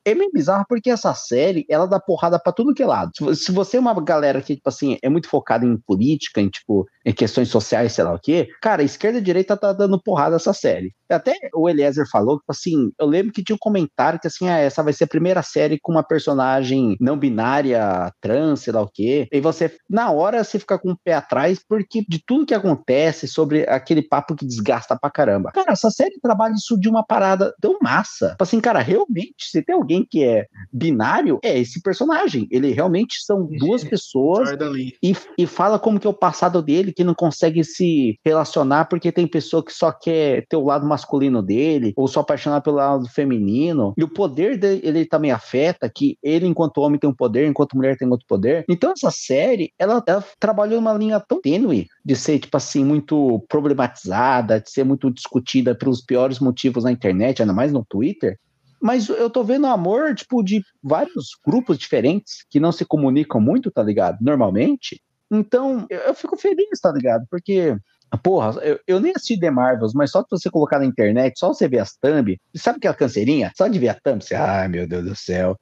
é 0.05 0.15
meio 0.15 0.31
bizarro 0.31 0.65
porque 0.67 0.89
essa 0.89 1.13
série, 1.13 1.65
ela 1.69 1.85
dá 1.85 1.99
porrada 1.99 2.39
para 2.39 2.51
tudo 2.51 2.73
que 2.73 2.83
é 2.83 2.85
lado. 2.85 3.11
Se 3.35 3.51
você 3.51 3.77
é 3.77 3.79
uma 3.79 3.93
galera 4.01 4.41
que, 4.41 4.55
tipo 4.55 4.69
assim, 4.69 4.97
é 5.01 5.09
muito 5.09 5.29
focada 5.29 5.65
em 5.65 5.77
política, 5.77 6.41
em, 6.41 6.49
tipo, 6.49 6.87
em 7.05 7.13
questões 7.13 7.49
sociais, 7.49 7.93
sei 7.93 8.03
lá 8.03 8.13
o 8.13 8.19
quê, 8.19 8.49
cara, 8.61 8.83
esquerda 8.83 9.19
e 9.19 9.21
direita 9.21 9.57
tá 9.57 9.73
dando 9.73 10.01
porrada 10.01 10.35
essa 10.35 10.53
série. 10.53 10.93
Até 11.09 11.35
o 11.53 11.69
Eliezer 11.69 12.09
falou, 12.09 12.39
tipo 12.39 12.51
assim, 12.51 12.91
eu 12.99 13.05
lembro 13.05 13.33
que 13.33 13.43
tinha 13.43 13.55
um 13.55 13.59
comentário 13.59 14.19
que, 14.19 14.27
assim, 14.27 14.47
ah, 14.47 14.57
essa 14.57 14.81
vai 14.81 14.93
ser 14.93 15.03
a 15.03 15.07
primeira 15.07 15.43
série 15.43 15.79
com 15.79 15.91
uma 15.91 16.03
personagem 16.03 16.95
não 16.99 17.17
binária, 17.17 18.11
trans, 18.21 18.61
sei 18.61 18.73
lá 18.73 18.81
o 18.81 18.89
quê. 18.91 19.27
E 19.31 19.41
você, 19.41 19.75
na 19.89 20.11
hora, 20.11 20.43
você 20.43 20.57
fica 20.57 20.79
com 20.79 20.91
o 20.91 20.97
pé 21.03 21.13
atrás 21.13 21.59
porque 21.67 22.03
de 22.07 22.23
tudo 22.25 22.45
que 22.45 22.53
acontece 22.53 23.27
sobre 23.27 23.67
aquele 23.67 24.01
papo 24.01 24.35
que 24.35 24.45
desgasta 24.45 24.97
pra 24.97 25.11
caramba. 25.11 25.51
Cara, 25.51 25.73
essa 25.73 25.89
série 25.89 26.19
trabalha 26.21 26.53
isso 26.53 26.79
de 26.79 26.87
uma 26.87 27.05
parada 27.05 27.53
tão 27.61 27.77
massa. 27.81 28.29
Tipo 28.31 28.43
assim, 28.43 28.61
cara, 28.61 28.79
realmente, 28.79 29.49
se 29.49 29.61
tem 29.61 29.75
alguém 29.75 29.90
alguém 29.91 30.07
que 30.09 30.23
é 30.23 30.47
binário, 30.71 31.39
é 31.43 31.59
esse 31.59 31.81
personagem. 31.81 32.47
Ele 32.49 32.71
realmente 32.71 33.23
são 33.23 33.45
duas 33.45 33.83
pessoas 33.83 34.49
e, 35.03 35.15
e 35.37 35.45
fala 35.45 35.77
como 35.77 35.99
que 35.99 36.07
é 36.07 36.09
o 36.09 36.13
passado 36.13 36.61
dele, 36.61 36.93
que 36.93 37.03
não 37.03 37.13
consegue 37.13 37.63
se 37.63 38.17
relacionar 38.25 38.85
porque 38.85 39.11
tem 39.11 39.27
pessoa 39.27 39.63
que 39.63 39.73
só 39.73 39.91
quer 39.91 40.45
ter 40.47 40.55
o 40.55 40.65
lado 40.65 40.87
masculino 40.87 41.41
dele, 41.41 41.93
ou 41.95 42.07
só 42.07 42.21
apaixonar 42.21 42.61
pelo 42.61 42.77
lado 42.77 43.09
feminino. 43.09 43.93
E 43.97 44.03
o 44.03 44.07
poder 44.07 44.57
dele 44.57 44.81
ele 44.83 45.05
também 45.05 45.31
afeta, 45.31 45.89
que 45.93 46.17
ele, 46.23 46.47
enquanto 46.47 46.79
homem, 46.79 46.99
tem 46.99 47.09
um 47.09 47.13
poder, 47.13 47.47
enquanto 47.47 47.75
mulher 47.75 47.97
tem 47.97 48.07
outro 48.09 48.25
poder. 48.27 48.63
Então, 48.69 48.91
essa 48.91 49.11
série, 49.11 49.73
ela, 49.77 50.01
ela 50.07 50.23
trabalhou 50.39 50.79
uma 50.79 50.93
linha 50.93 51.19
tão 51.19 51.41
tênue 51.41 51.87
de 52.03 52.15
ser, 52.15 52.39
tipo 52.39 52.55
assim, 52.55 52.83
muito 52.83 53.43
problematizada, 53.47 54.59
de 54.59 54.69
ser 54.71 54.83
muito 54.83 55.11
discutida 55.11 55.75
pelos 55.75 56.01
piores 56.01 56.39
motivos 56.39 56.83
na 56.83 56.91
internet, 56.91 57.41
ainda 57.41 57.53
mais 57.53 57.71
no 57.71 57.85
Twitter, 57.87 58.37
mas 58.81 59.07
eu 59.09 59.29
tô 59.29 59.43
vendo 59.43 59.67
amor, 59.67 60.15
tipo, 60.15 60.43
de 60.43 60.63
vários 60.81 61.37
grupos 61.45 61.77
diferentes 61.77 62.45
que 62.49 62.59
não 62.59 62.71
se 62.71 62.85
comunicam 62.85 63.39
muito, 63.39 63.71
tá 63.71 63.83
ligado? 63.83 64.17
Normalmente. 64.21 65.01
Então, 65.29 65.85
eu, 65.89 65.99
eu 65.99 66.13
fico 66.13 66.35
feliz, 66.37 66.79
tá 66.81 66.91
ligado? 66.91 67.25
Porque 67.29 67.77
Porra, 68.17 68.59
eu, 68.61 68.77
eu, 68.85 68.99
nem 68.99 69.13
assisti 69.15 69.39
The 69.39 69.49
Marvels, 69.49 69.93
mas 69.93 70.11
só 70.11 70.21
se 70.21 70.27
você 70.29 70.49
colocar 70.49 70.79
na 70.79 70.85
internet, 70.85 71.39
só 71.39 71.47
você 71.47 71.67
ver 71.67 71.79
as 71.79 71.95
thumb, 71.95 72.37
sabe 72.55 72.77
aquela 72.77 72.93
canseirinha? 72.93 73.51
Só 73.55 73.67
de 73.67 73.79
ver 73.79 73.89
a 73.89 73.93
thumb, 73.93 74.21
você, 74.21 74.35
ai 74.35 74.67
meu 74.67 74.85
Deus 74.85 75.05
do 75.05 75.15
céu. 75.15 75.57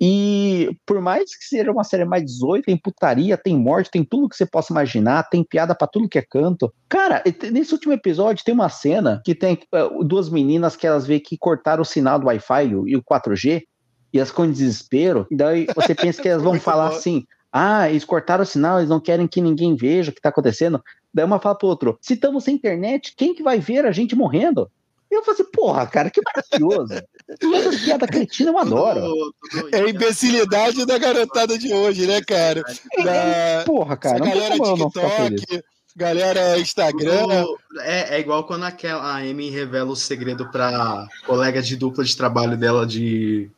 E 0.00 0.70
por 0.86 1.00
mais 1.00 1.36
que 1.36 1.44
seja 1.44 1.72
uma 1.72 1.82
série 1.82 2.04
mais 2.04 2.24
18, 2.24 2.66
tem 2.66 2.76
putaria, 2.76 3.36
tem 3.36 3.56
morte, 3.56 3.90
tem 3.90 4.04
tudo 4.04 4.28
que 4.28 4.36
você 4.36 4.46
possa 4.46 4.72
imaginar, 4.72 5.28
tem 5.28 5.42
piada 5.42 5.74
para 5.74 5.88
tudo 5.88 6.08
que 6.08 6.18
é 6.18 6.22
canto. 6.22 6.72
Cara, 6.88 7.22
nesse 7.50 7.72
último 7.72 7.92
episódio 7.92 8.44
tem 8.44 8.54
uma 8.54 8.68
cena 8.68 9.20
que 9.24 9.34
tem 9.34 9.58
uh, 9.74 10.04
duas 10.04 10.28
meninas 10.28 10.76
que 10.76 10.86
elas 10.86 11.06
veem 11.06 11.20
que 11.20 11.36
cortaram 11.36 11.82
o 11.82 11.86
sinal 11.86 12.18
do 12.18 12.26
Wi-Fi 12.26 12.64
e 12.86 12.96
o 12.96 13.02
4G, 13.02 13.62
e 14.12 14.18
elas 14.18 14.30
ficam 14.30 14.44
em 14.44 14.52
desespero. 14.52 15.26
E 15.30 15.36
daí 15.36 15.66
você 15.74 15.94
pensa 15.94 16.22
que 16.22 16.28
elas 16.28 16.42
vão 16.42 16.54
falar 16.60 16.90
bom. 16.90 16.96
assim: 16.96 17.24
ah, 17.52 17.90
eles 17.90 18.04
cortaram 18.04 18.42
o 18.42 18.46
sinal, 18.46 18.78
eles 18.78 18.90
não 18.90 19.00
querem 19.00 19.26
que 19.26 19.40
ninguém 19.40 19.74
veja 19.74 20.10
o 20.10 20.14
que 20.14 20.20
tá 20.20 20.28
acontecendo. 20.28 20.82
Daí 21.12 21.24
uma 21.24 21.40
fala 21.40 21.56
pro 21.56 21.68
outro: 21.68 21.98
se 22.00 22.14
estamos 22.14 22.44
sem 22.44 22.54
internet, 22.54 23.14
quem 23.16 23.34
que 23.34 23.42
vai 23.42 23.58
ver 23.58 23.84
a 23.84 23.92
gente 23.92 24.14
morrendo? 24.14 24.70
E 25.10 25.14
eu 25.14 25.24
falei 25.24 25.40
assim, 25.40 25.50
porra, 25.52 25.86
cara, 25.86 26.10
que 26.10 26.20
maravilhoso. 26.22 27.02
Essas 27.28 27.80
piadas 27.80 28.10
cretinas 28.10 28.54
eu 28.54 28.58
adoro. 28.58 29.34
É 29.72 29.80
a 29.80 29.88
imbecilidade 29.88 30.84
da 30.84 30.98
garotada 30.98 31.58
de 31.58 31.72
hoje, 31.72 32.06
né, 32.06 32.20
cara? 32.20 32.62
Da... 33.02 33.64
Porra, 33.64 33.96
cara, 33.96 34.18
não 34.18 34.26
galera 34.28 34.54
TikTok, 34.54 35.64
galera 35.96 36.58
Instagram. 36.58 37.46
É, 37.80 38.16
é 38.16 38.20
igual 38.20 38.44
quando 38.44 38.64
aquela, 38.64 39.02
a 39.02 39.16
Amy 39.16 39.50
revela 39.50 39.90
o 39.90 39.96
segredo 39.96 40.50
pra 40.50 41.06
colega 41.26 41.62
de 41.62 41.76
dupla 41.76 42.04
de 42.04 42.16
trabalho 42.16 42.56
dela 42.56 42.86
de 42.86 43.50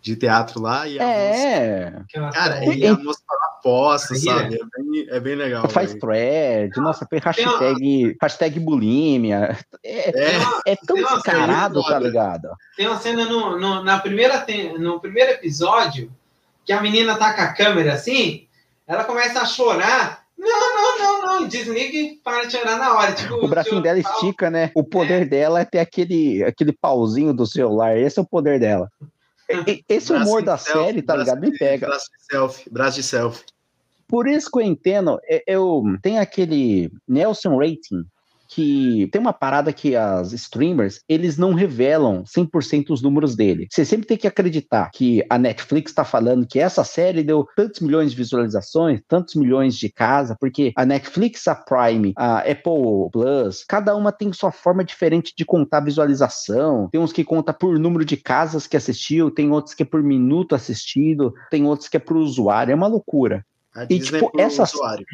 de 0.00 0.16
teatro 0.16 0.60
lá 0.60 0.88
e 0.88 0.98
a 0.98 1.04
é. 1.04 1.90
moça, 1.90 2.30
cara, 2.32 2.64
e 2.64 2.86
a 2.86 2.96
moça 2.96 3.20
aposta, 3.60 4.14
sabe? 4.14 4.54
É 4.56 4.82
bem, 4.82 5.06
é 5.08 5.20
bem 5.20 5.34
legal. 5.34 5.68
Faz 5.68 5.90
véio. 5.90 6.00
thread, 6.00 6.80
nossa, 6.80 7.06
hashtag, 7.12 8.16
hashtag 8.20 8.60
bulimia. 8.60 9.56
É, 9.84 10.10
é, 10.10 10.40
é 10.66 10.76
tão 10.76 10.96
descarado, 10.96 11.82
tá 11.82 11.98
ligado? 11.98 12.48
Tem 12.76 12.86
uma 12.86 12.98
cena 12.98 13.26
no, 13.26 13.58
no, 13.58 13.82
na 13.82 13.98
primeira, 13.98 14.44
no 14.78 14.98
primeiro 15.00 15.32
episódio 15.32 16.10
que 16.64 16.72
a 16.72 16.80
menina 16.80 17.16
tá 17.16 17.34
com 17.34 17.42
a 17.42 17.52
câmera 17.52 17.94
assim, 17.94 18.46
ela 18.86 19.04
começa 19.04 19.40
a 19.40 19.46
chorar. 19.46 20.20
Não, 20.36 20.48
não, 20.48 20.98
não, 20.98 21.40
não, 21.40 21.48
desliga 21.48 21.98
e 21.98 22.16
para 22.24 22.46
de 22.46 22.52
chorar 22.52 22.78
na 22.78 22.94
hora. 22.94 23.12
Tipo, 23.12 23.34
o 23.34 23.48
bracinho 23.48 23.82
dela 23.82 23.98
estica, 23.98 24.48
né? 24.48 24.70
O 24.74 24.82
poder 24.82 25.22
é. 25.22 25.24
dela 25.26 25.60
é 25.60 25.64
ter 25.66 25.80
aquele, 25.80 26.42
aquele 26.44 26.72
pauzinho 26.72 27.34
do 27.34 27.46
celular. 27.46 27.98
Esse 27.98 28.18
é 28.18 28.22
o 28.22 28.26
poder 28.26 28.58
dela. 28.58 28.90
Esse 29.88 30.12
braço 30.12 30.28
humor 30.28 30.42
da 30.42 30.56
selfie, 30.56 30.86
série, 30.86 31.02
tá 31.02 31.16
ligado? 31.16 31.40
Me 31.40 31.56
pega. 31.56 31.86
Braço 31.86 32.06
de 32.06 32.24
selfie, 32.24 32.70
braço 32.70 32.96
de 32.96 33.02
selfie. 33.02 33.44
Por 34.06 34.26
isso 34.26 34.50
que 34.50 34.58
eu 34.58 34.62
entendo, 34.62 35.20
eu 35.46 35.84
tenho 36.02 36.20
aquele 36.20 36.90
Nelson 37.06 37.56
Rating, 37.56 38.04
que 38.50 39.08
tem 39.12 39.20
uma 39.20 39.32
parada 39.32 39.72
que 39.72 39.94
as 39.94 40.32
streamers, 40.32 41.00
eles 41.08 41.38
não 41.38 41.54
revelam 41.54 42.24
100% 42.24 42.90
os 42.90 43.00
números 43.00 43.36
dele. 43.36 43.68
Você 43.70 43.84
sempre 43.84 44.06
tem 44.06 44.16
que 44.16 44.26
acreditar 44.26 44.90
que 44.92 45.24
a 45.30 45.38
Netflix 45.38 45.92
está 45.92 46.04
falando 46.04 46.46
que 46.46 46.58
essa 46.58 46.82
série 46.82 47.22
deu 47.22 47.46
tantos 47.56 47.80
milhões 47.80 48.10
de 48.10 48.16
visualizações, 48.16 49.00
tantos 49.06 49.36
milhões 49.36 49.76
de 49.76 49.88
casa, 49.88 50.36
porque 50.38 50.72
a 50.76 50.84
Netflix, 50.84 51.46
a 51.46 51.54
Prime, 51.54 52.12
a 52.16 52.38
Apple 52.38 53.10
Plus, 53.12 53.64
cada 53.68 53.94
uma 53.94 54.10
tem 54.10 54.32
sua 54.32 54.50
forma 54.50 54.84
diferente 54.84 55.32
de 55.36 55.44
contar 55.44 55.80
visualização. 55.80 56.88
Tem 56.90 57.00
uns 57.00 57.12
que 57.12 57.24
conta 57.24 57.52
por 57.52 57.78
número 57.78 58.04
de 58.04 58.16
casas 58.16 58.66
que 58.66 58.76
assistiu, 58.76 59.30
tem 59.30 59.50
outros 59.52 59.74
que 59.74 59.84
é 59.84 59.86
por 59.86 60.02
minuto 60.02 60.54
assistido, 60.54 61.32
tem 61.50 61.66
outros 61.66 61.88
que 61.88 61.96
é 61.96 62.00
por 62.00 62.16
usuário, 62.16 62.72
é 62.72 62.74
uma 62.74 62.88
loucura. 62.88 63.44
A 63.74 63.84
e 63.84 64.00
tipo, 64.00 64.32
é 64.36 64.42
essa 64.42 64.64
usuário. 64.64 65.06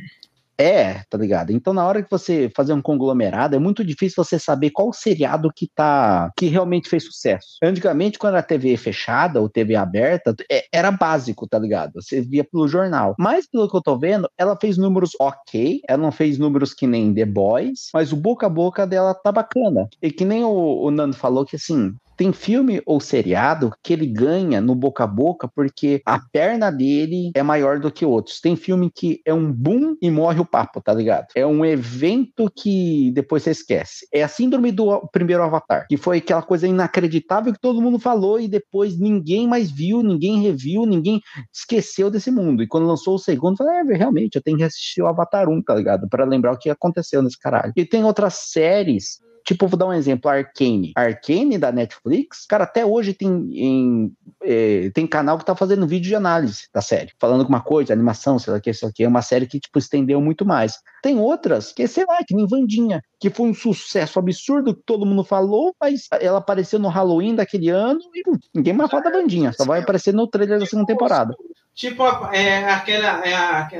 É, 0.59 1.03
tá 1.11 1.19
ligado? 1.19 1.51
Então, 1.51 1.73
na 1.73 1.85
hora 1.85 2.03
que 2.03 2.11
você 2.11 2.51
fazer 2.55 2.73
um 2.73 2.81
conglomerado, 2.81 3.55
é 3.55 3.59
muito 3.59 3.85
difícil 3.85 4.25
você 4.25 4.39
saber 4.39 4.71
qual 4.71 4.93
seriado 4.93 5.53
que 5.55 5.69
tá 5.75 6.31
que 6.37 6.47
realmente 6.47 6.89
fez 6.89 7.05
sucesso. 7.05 7.59
Antigamente, 7.63 8.19
quando 8.19 8.37
a 8.37 8.43
TV 8.43 8.77
fechada 8.77 9.41
ou 9.41 9.49
TV 9.49 9.77
aberta, 9.77 10.35
é, 10.51 10.65
era 10.73 10.91
básico, 10.91 11.47
tá 11.47 11.59
ligado? 11.59 11.95
Você 11.95 12.21
via 12.21 12.45
pelo 12.45 12.67
jornal. 12.67 13.15
Mas, 13.19 13.47
pelo 13.47 13.69
que 13.69 13.77
eu 13.77 13.83
tô 13.83 13.99
vendo, 13.99 14.29
ela 14.39 14.57
fez 14.59 14.79
números 14.79 15.11
ok, 15.21 15.81
ela 15.89 16.03
não 16.03 16.13
fez 16.13 16.39
números 16.39 16.73
que 16.73 16.87
nem 16.87 17.13
The 17.13 17.27
Boys, 17.27 17.91
mas 17.93 18.13
o 18.13 18.17
boca 18.17 18.47
a 18.47 18.51
boca 18.51 18.87
dela 18.87 19.15
tá 19.15 19.31
bacana. 19.31 19.89
E 20.03 20.11
que 20.11 20.25
nem 20.25 20.45
o, 20.45 20.83
o 20.83 20.91
Nando 20.91 21.17
falou 21.17 21.45
que 21.45 21.57
assim, 21.57 21.95
tem 22.17 22.33
filme 22.33 22.83
ou 22.87 23.01
seriado 23.01 23.73
que 23.83 23.93
ele 23.93 24.07
ganha 24.07 24.61
no 24.61 24.75
boca 24.75 25.05
a 25.05 25.07
boca 25.07 25.49
porque 25.49 26.01
a 26.05 26.19
perna 26.19 26.71
dele 26.71 27.31
é 27.35 27.43
maior 27.43 27.79
do 27.79 27.91
que 27.91 28.05
outros. 28.05 28.41
Tem 28.41 28.57
filme 28.57 28.91
que 28.91 29.21
é 29.25 29.35
um 29.35 29.53
boom 29.53 29.97
e 30.01 30.11
morre 30.11 30.41
o 30.41 30.45
papo, 30.45 30.81
tá 30.81 30.93
ligado? 30.95 31.27
É 31.35 31.47
um 31.47 31.65
evento 31.65 32.51
que 32.55 33.11
depois 33.13 33.43
você 33.43 33.51
esquece. 33.51 34.07
É 34.13 34.23
a 34.23 34.29
síndrome 34.29 34.73
do 34.73 35.07
primeiro 35.13 35.43
Avatar, 35.43 35.87
que 35.89 35.97
foi 35.97 36.19
aquela 36.19 36.43
coisa 36.43 36.67
inacreditável 36.67 37.53
que 37.53 37.61
todo 37.61 37.83
mundo 37.83 37.99
falou 37.99 38.41
e 38.41 38.49
depois 38.49 38.99
ninguém 38.99 39.47
mais 39.47 39.71
viu, 39.71 40.03
ninguém 40.03 40.43
reviu, 40.43 40.87
ninguém 40.87 41.21
esqueceu 41.53 42.11
desse 42.11 42.31
mundo. 42.31 42.63
E 42.63 42.67
quando 42.67 42.87
lançou 42.87 43.15
o 43.15 43.19
segundo, 43.19 43.57
falei, 43.57 43.77
é, 43.77 43.97
realmente, 43.97 44.37
eu 44.37 44.43
tenho 44.43 44.57
que 44.57 44.65
assistir 44.65 45.03
o 45.03 45.07
Avatar 45.07 45.49
1, 45.49 45.63
tá 45.63 45.75
ligado? 45.75 46.09
Para 46.09 46.25
lembrar 46.25 46.53
o 46.53 46.59
que 46.59 46.71
aconteceu 46.71 47.23
nesse 47.23 47.39
caralho. 47.39 47.73
E 47.77 47.85
tem 47.85 48.05
outras 48.05 48.35
séries 48.35 49.21
Tipo, 49.47 49.69
vou 49.69 49.79
dar 49.79 49.87
um 49.87 49.93
exemplo, 49.93 50.29
Arcane. 50.29 50.93
Arcane 50.97 51.57
da 51.57 51.71
Netflix, 51.71 52.45
cara, 52.49 52.65
até 52.65 52.85
hoje 52.85 53.15
tem, 53.15 53.31
em, 53.53 54.13
é, 54.43 54.91
tem 54.91 55.07
canal 55.07 55.39
que 55.39 55.45
tá 55.45 55.55
fazendo 55.55 55.87
vídeo 55.87 56.09
de 56.09 56.17
análise 56.17 56.65
da 56.75 56.83
série, 56.83 57.13
falando 57.17 57.43
alguma 57.43 57.61
coisa, 57.61 57.93
animação, 57.93 58.41
sei 58.41 58.53
lá 58.53 58.59
o 58.59 58.61
que, 58.61 58.75
sei 58.75 58.89
lá 58.89 58.93
que, 58.93 59.05
é 59.05 59.09
uma 59.09 59.23
série 59.23 59.47
que, 59.47 59.61
tipo, 59.61 59.79
estendeu 59.79 60.21
muito 60.21 60.45
mais. 60.45 60.81
Tem 61.01 61.21
outras 61.21 61.73
que, 61.73 61.87
sei 61.87 62.05
lá, 62.09 62.19
que 62.27 62.35
nem 62.35 62.45
Vandinha, 62.45 63.01
que 63.21 63.31
foi 63.31 63.49
um 63.49 63.55
sucesso 63.55 64.19
absurdo, 64.19 64.75
que 64.75 64.83
todo 64.85 65.07
mundo 65.07 65.23
falou, 65.23 65.73
mas 65.81 66.09
ela 66.21 66.39
apareceu 66.39 66.81
no 66.81 66.89
Halloween 66.89 67.37
daquele 67.37 67.69
ano 67.69 68.01
e 68.17 68.23
ninguém 68.53 68.75
mais 68.75 68.91
fala 68.91 69.05
da 69.05 69.11
Vandinha, 69.11 69.53
só 69.53 69.65
vai 69.65 69.81
aparecer 69.81 70.13
no 70.13 70.27
trailer 70.27 70.59
da 70.59 70.67
segunda 70.67 70.89
temporada. 70.89 71.37
Tipo, 71.73 72.03
é, 72.33 72.65
aquela, 72.65 73.25
é, 73.25 73.35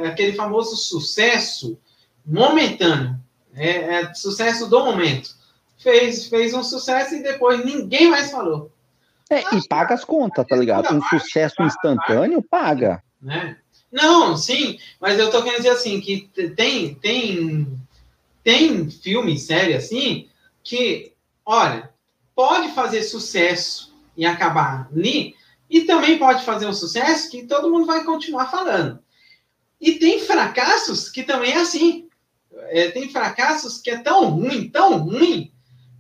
aquele 0.07 0.35
famoso 0.35 0.77
sucesso 0.77 1.77
momentâneo, 2.25 3.19
é, 3.53 3.95
é 3.95 4.15
sucesso 4.15 4.71
do 4.71 4.85
momento 4.85 5.35
fez, 5.79 6.27
fez 6.27 6.55
um 6.55 6.63
sucesso 6.63 7.15
e 7.15 7.23
depois 7.23 7.65
ninguém 7.65 8.11
mais 8.11 8.31
falou. 8.31 8.71
É, 9.29 9.41
e 9.57 9.69
paga 9.69 9.95
as 9.95 10.05
contas, 10.05 10.47
tá 10.47 10.57
ligado? 10.57 10.95
Um 10.95 11.03
sucesso 11.03 11.63
instantâneo 11.63 12.43
paga. 12.43 13.03
Né? 13.21 13.57
Não, 13.91 14.37
sim, 14.37 14.79
mas 15.01 15.19
eu 15.19 15.31
tô 15.31 15.43
querendo 15.43 15.59
dizer 15.59 15.71
assim, 15.71 16.01
que 16.01 16.31
tem, 16.55 16.95
tem, 16.95 17.81
tem 18.45 18.91
filme, 18.91 19.39
série 19.39 19.75
assim, 19.75 20.29
que, 20.63 21.13
olha, 21.45 21.91
pode 22.35 22.73
fazer 22.73 23.03
sucesso 23.03 23.95
e 24.17 24.25
acabar 24.25 24.89
ali, 24.93 25.35
e 25.69 25.83
também 25.83 26.19
pode 26.19 26.45
fazer 26.45 26.67
um 26.67 26.73
sucesso 26.73 27.31
que 27.31 27.47
todo 27.47 27.71
mundo 27.71 27.87
vai 27.87 28.05
continuar 28.05 28.51
falando. 28.51 29.01
E 29.81 29.93
tem 29.93 30.21
fracassos 30.21 31.09
que 31.09 31.23
também 31.23 31.53
é 31.53 31.61
assim. 31.61 32.09
É, 32.69 32.91
tem 32.91 33.11
fracassos 33.11 33.79
que 33.79 33.91
é 33.91 33.99
tão 33.99 34.31
ruim, 34.31 34.69
tão 34.69 34.99
ruim, 34.99 35.53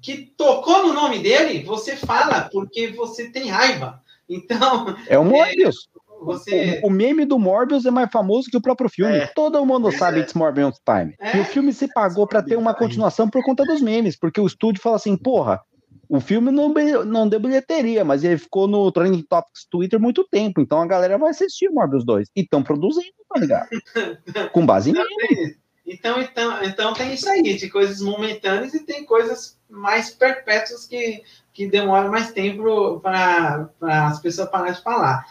que 0.07 0.33
tocou 0.37 0.87
no 0.87 0.93
nome 0.93 1.19
dele, 1.19 1.65
você 1.65 1.97
fala 1.97 2.49
porque 2.53 2.87
você 2.93 3.29
tem 3.29 3.49
raiva. 3.49 4.01
Então. 4.29 4.95
É 5.09 5.19
o 5.19 5.25
Morbius. 5.25 5.89
É, 5.97 6.25
você... 6.25 6.81
o, 6.85 6.87
o, 6.87 6.91
meme 6.91 7.25
do 7.25 7.41
Morbius 7.41 7.85
é 7.85 7.91
mais 7.91 8.09
famoso 8.13 8.49
que 8.49 8.57
o 8.57 8.63
próprio 8.63 8.89
filme. 8.89 9.17
É. 9.17 9.27
Todo 9.27 9.67
mundo 9.67 9.91
sabe 9.91 10.19
é. 10.19 10.23
It's 10.23 10.33
Morbius 10.33 10.81
Time. 10.87 11.17
É. 11.19 11.37
E 11.37 11.41
o 11.41 11.45
filme 11.45 11.73
se 11.73 11.93
pagou 11.93 12.25
para 12.25 12.41
ter 12.41 12.57
uma 12.57 12.73
continuação 12.73 13.29
por 13.29 13.43
conta 13.43 13.65
dos 13.65 13.81
memes, 13.81 14.17
porque 14.17 14.41
o 14.41 14.47
estúdio 14.47 14.81
fala 14.81 14.95
assim, 14.95 15.17
porra, 15.17 15.61
o 16.09 16.21
filme 16.21 16.53
não, 16.53 16.73
não 17.05 17.29
deu 17.29 17.41
bilheteria, 17.41 18.05
mas 18.05 18.23
ele 18.23 18.39
ficou 18.39 18.69
no 18.69 18.93
Trending 18.93 19.25
Topics 19.29 19.67
Twitter 19.69 19.99
muito 19.99 20.23
tempo, 20.23 20.61
então 20.61 20.81
a 20.81 20.87
galera 20.87 21.19
vai 21.19 21.31
assistir 21.31 21.69
o 21.69 21.75
Morbius 21.75 22.07
2. 22.07 22.29
E 22.37 22.43
estão 22.43 22.63
produzindo, 22.63 23.11
tá 23.29 23.41
ligado? 23.41 23.69
Com 24.53 24.65
base 24.65 24.91
em 24.91 24.93
meme. 24.93 25.57
Então, 25.87 26.21
então, 26.21 26.63
então 26.65 26.93
tem 26.93 27.15
isso 27.15 27.29
aí, 27.29 27.57
de 27.57 27.71
coisas 27.71 28.01
momentâneas 28.01 28.75
e 28.75 28.81
tem 28.85 29.05
coisas 29.05 29.57
mais 29.71 30.11
perpétuas 30.11 30.85
que, 30.85 31.23
que 31.53 31.69
demoram 31.69 32.11
mais 32.11 32.33
tempo 32.33 32.99
para 33.01 33.71
as 33.81 34.19
pessoas 34.21 34.51
pararem 34.51 34.75
de 34.75 34.83
falar. 34.83 35.25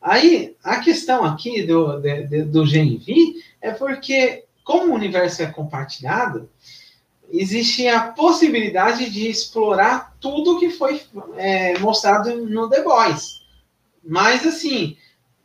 Aí, 0.00 0.54
a 0.62 0.80
questão 0.80 1.24
aqui 1.24 1.62
do, 1.62 1.98
de, 2.00 2.42
do 2.42 2.64
é 3.60 3.70
porque, 3.70 4.44
como 4.64 4.92
o 4.92 4.94
universo 4.94 5.42
é 5.42 5.46
compartilhado, 5.46 6.50
existe 7.30 7.88
a 7.88 8.08
possibilidade 8.08 9.08
de 9.08 9.28
explorar 9.28 10.14
tudo 10.20 10.58
que 10.58 10.68
foi 10.68 11.00
é, 11.36 11.78
mostrado 11.78 12.44
no 12.44 12.68
The 12.68 12.82
Boys. 12.82 13.40
Mas, 14.04 14.44
assim, 14.46 14.96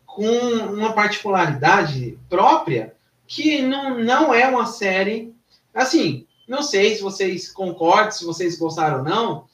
com 0.06 0.26
uma 0.26 0.92
particularidade 0.94 2.18
própria, 2.28 2.97
que 3.28 3.62
não, 3.62 4.00
não 4.00 4.34
é 4.34 4.48
uma 4.48 4.66
série. 4.66 5.34
Assim, 5.74 6.26
não 6.48 6.64
sei 6.64 6.96
se 6.96 7.02
vocês 7.02 7.52
concordam, 7.52 8.12
se 8.12 8.26
vocês 8.26 8.58
gostaram 8.58 9.00
ou 9.00 9.04
não, 9.04 9.46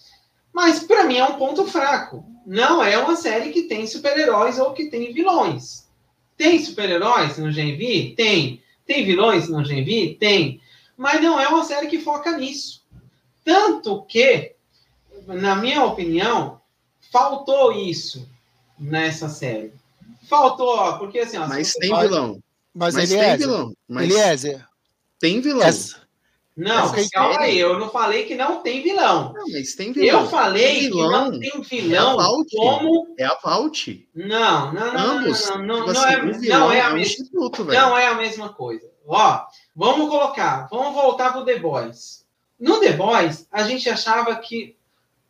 mas 0.54 0.80
para 0.80 1.06
mim 1.06 1.18
é 1.18 1.26
um 1.26 1.38
ponto 1.38 1.66
fraco. 1.66 2.24
Não 2.46 2.84
é 2.84 2.98
uma 2.98 3.16
série 3.16 3.52
que 3.52 3.64
tem 3.64 3.88
super-heróis 3.88 4.60
ou 4.60 4.74
que 4.74 4.86
tem 4.86 5.12
vilões. 5.12 5.88
Tem 6.38 6.64
super-heróis 6.64 7.38
no 7.38 7.52
Genvi? 7.52 8.14
Tem. 8.16 8.62
Tem 8.86 9.06
vilões 9.06 9.50
no 9.50 9.64
Genvi? 9.66 10.16
Tem. 10.16 10.62
Mas 10.96 11.22
não 11.22 11.40
é 11.40 11.48
uma 11.48 11.64
série 11.64 11.88
que 11.88 12.00
foca 12.00 12.38
nisso. 12.38 12.84
Tanto 13.44 14.04
que, 14.04 14.54
na 15.26 15.56
minha 15.56 15.84
opinião, 15.84 16.62
faltou 17.12 17.72
isso 17.72 18.28
nessa 18.78 19.30
série. 19.30 19.74
faltou, 20.28 20.76
ó, 20.76 20.98
porque 20.98 21.20
assim, 21.20 21.38
ó, 21.38 21.48
Mas 21.48 21.74
tem 21.74 21.90
pode... 21.90 22.08
vilão. 22.08 22.40
Mas, 22.74 22.96
mas 22.96 23.10
tem 23.10 23.38
vilão. 23.38 23.74
Mas 23.88 24.10
Eliezer. 24.10 24.68
Tem 25.20 25.40
vilão. 25.40 25.68
Essa... 25.68 26.04
Não, 26.56 26.92
calma 27.12 27.40
aí, 27.40 27.58
eu 27.58 27.80
não 27.80 27.90
falei 27.90 28.26
que 28.26 28.36
não 28.36 28.62
tem 28.62 28.84
vilão. 28.84 29.34
Não, 29.34 29.46
mas 29.52 29.74
tem 29.74 29.92
vilão. 29.92 30.22
Eu 30.22 30.30
falei 30.30 30.82
vilão, 30.82 31.32
que 31.32 31.50
não 31.50 31.62
tem 31.64 31.80
vilão 31.80 32.22
é 32.22 32.46
como. 32.56 33.16
É 33.18 33.26
a 33.26 33.36
Vault. 33.44 34.08
Não, 34.14 34.72
não, 34.72 34.94
não, 34.94 35.18
Ambos. 35.18 35.50
não, 35.50 35.58
não, 35.64 35.76
tipo 35.80 35.94
não, 35.94 36.04
assim, 36.04 36.46
é, 36.46 36.50
não 36.50 36.72
é 36.72 36.82
a 36.82 36.90
é 36.90 36.94
mesma. 36.94 37.26
Não 37.74 37.98
é 37.98 38.08
a 38.08 38.14
mesma 38.14 38.50
coisa. 38.50 38.88
Ó, 39.08 39.46
vamos 39.76 40.10
colocar, 40.10 40.68
vamos 40.70 40.94
voltar 40.94 41.34
pro 41.34 41.44
The 41.44 41.58
Boys. 41.58 42.24
No 42.60 42.80
The 42.80 42.94
Boys, 42.94 43.48
a 43.52 43.64
gente 43.64 43.90
achava 43.90 44.36
que 44.36 44.78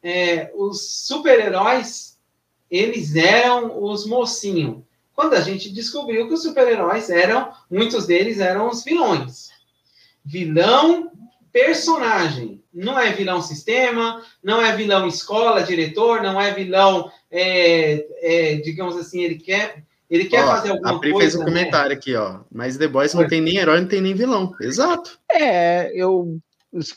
é, 0.04 0.52
os 0.56 1.06
super-heróis 1.06 2.18
eles 2.70 3.16
eram 3.16 3.82
os 3.82 4.06
mocinhos. 4.06 4.84
Quando 5.16 5.34
a 5.36 5.42
gente 5.42 5.72
descobriu 5.72 6.28
que 6.28 6.34
os 6.34 6.42
super-heróis 6.42 7.10
eram, 7.10 7.52
muitos 7.70 8.08
deles 8.08 8.40
eram 8.40 8.70
os 8.70 8.84
vilões. 8.84 9.50
Vilão 10.26 11.12
personagem. 11.54 12.64
Não 12.74 13.00
é 13.00 13.12
vilão 13.12 13.40
sistema, 13.40 14.24
não 14.44 14.60
é 14.60 14.76
vilão 14.76 15.08
escola, 15.08 15.62
diretor, 15.62 16.24
não 16.24 16.42
é 16.42 16.52
vilão, 16.52 17.12
é, 17.30 18.04
é, 18.20 18.56
digamos 18.56 18.98
assim, 18.98 19.22
ele 19.22 19.36
quer. 19.36 19.84
Ele 20.10 20.26
quer 20.26 20.44
ó, 20.44 20.48
fazer 20.48 20.72
alguma 20.72 20.96
a 20.96 21.00
Pri 21.00 21.12
coisa. 21.12 21.24
fez 21.24 21.36
um 21.36 21.40
né? 21.40 21.46
comentário 21.46 21.96
aqui, 21.96 22.16
ó. 22.16 22.40
Mas 22.52 22.78
The 22.78 22.88
Boys 22.88 23.14
não 23.14 23.28
tem 23.28 23.42
nem 23.42 23.58
herói, 23.58 23.82
não 23.82 23.88
tem 23.88 24.02
nem 24.02 24.16
vilão. 24.16 24.54
Exato. 24.60 25.20
É, 25.32 25.92
eu 25.96 26.40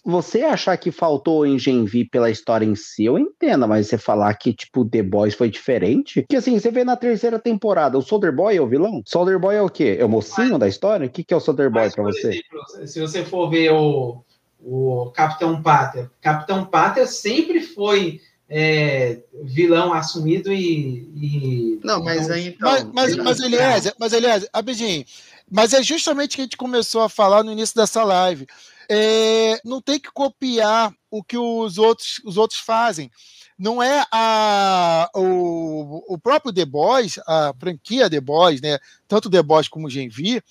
você 0.04 0.42
achar 0.42 0.76
que 0.76 0.90
faltou 0.90 1.44
em 1.44 1.58
Genvi 1.58 2.04
pela 2.04 2.30
história 2.30 2.64
em 2.64 2.74
si, 2.74 3.04
eu 3.04 3.18
entendo, 3.18 3.68
mas 3.68 3.86
você 3.86 3.98
falar 3.98 4.32
que, 4.34 4.54
tipo, 4.54 4.84
The 4.84 5.02
Boys 5.02 5.34
foi 5.34 5.50
diferente. 5.50 6.24
Que 6.28 6.36
assim, 6.36 6.58
você 6.58 6.70
vê 6.70 6.82
na 6.82 6.96
terceira 6.96 7.38
temporada, 7.38 7.98
o 7.98 8.02
Soldier 8.02 8.34
Boy 8.34 8.56
é 8.56 8.60
o 8.60 8.66
vilão? 8.66 9.02
Soldier 9.04 9.38
Boy 9.38 9.54
é 9.54 9.62
o 9.62 9.68
quê? 9.68 9.96
É 9.98 10.04
o 10.04 10.08
mocinho 10.08 10.52
mas, 10.52 10.60
da 10.60 10.68
história? 10.68 11.06
O 11.06 11.10
que, 11.10 11.22
que 11.22 11.34
é 11.34 11.36
o 11.36 11.40
Soldier 11.40 11.70
Boy 11.70 11.90
pra 11.90 12.04
você? 12.04 12.28
Exemplo, 12.28 12.86
se 12.86 13.00
você 13.00 13.24
for 13.24 13.50
ver 13.50 13.70
o, 13.72 14.24
o 14.60 15.10
Capitão 15.14 15.62
Pátria, 15.62 16.10
Capitão 16.22 16.64
Pátria 16.64 17.06
sempre 17.06 17.60
foi 17.60 18.20
é, 18.48 19.20
vilão 19.42 19.92
assumido 19.92 20.52
e, 20.52 21.10
e, 21.14 21.80
Não, 21.84 22.02
mas 22.02 22.30
aí 22.30 22.48
então. 22.48 22.70
Mas, 22.70 22.84
mas, 22.92 23.16
mas 23.16 23.40
aliás, 23.40 23.92
mas 23.98 24.14
aliás, 24.14 24.48
Abidinho, 24.52 25.04
mas 25.50 25.74
é 25.74 25.82
justamente 25.82 26.32
o 26.32 26.36
que 26.36 26.40
a 26.42 26.44
gente 26.44 26.56
começou 26.56 27.02
a 27.02 27.08
falar 27.08 27.42
no 27.42 27.52
início 27.52 27.76
dessa 27.76 28.02
live 28.04 28.46
é, 28.88 29.60
não 29.64 29.80
tem 29.80 29.98
que 29.98 30.10
copiar 30.10 30.92
o 31.10 31.22
que 31.22 31.36
os 31.36 31.78
outros, 31.78 32.20
os 32.24 32.36
outros 32.36 32.60
fazem. 32.60 33.10
Não 33.58 33.82
é 33.82 34.04
a, 34.12 35.10
o, 35.14 36.14
o 36.14 36.18
próprio 36.18 36.52
The 36.52 36.64
Boys, 36.64 37.18
a 37.26 37.54
franquia 37.58 38.10
The 38.10 38.20
Boys, 38.20 38.60
né? 38.60 38.78
tanto 39.08 39.30
The 39.30 39.42
Boys 39.42 39.68
como 39.68 39.88
Genvi, 39.88 40.42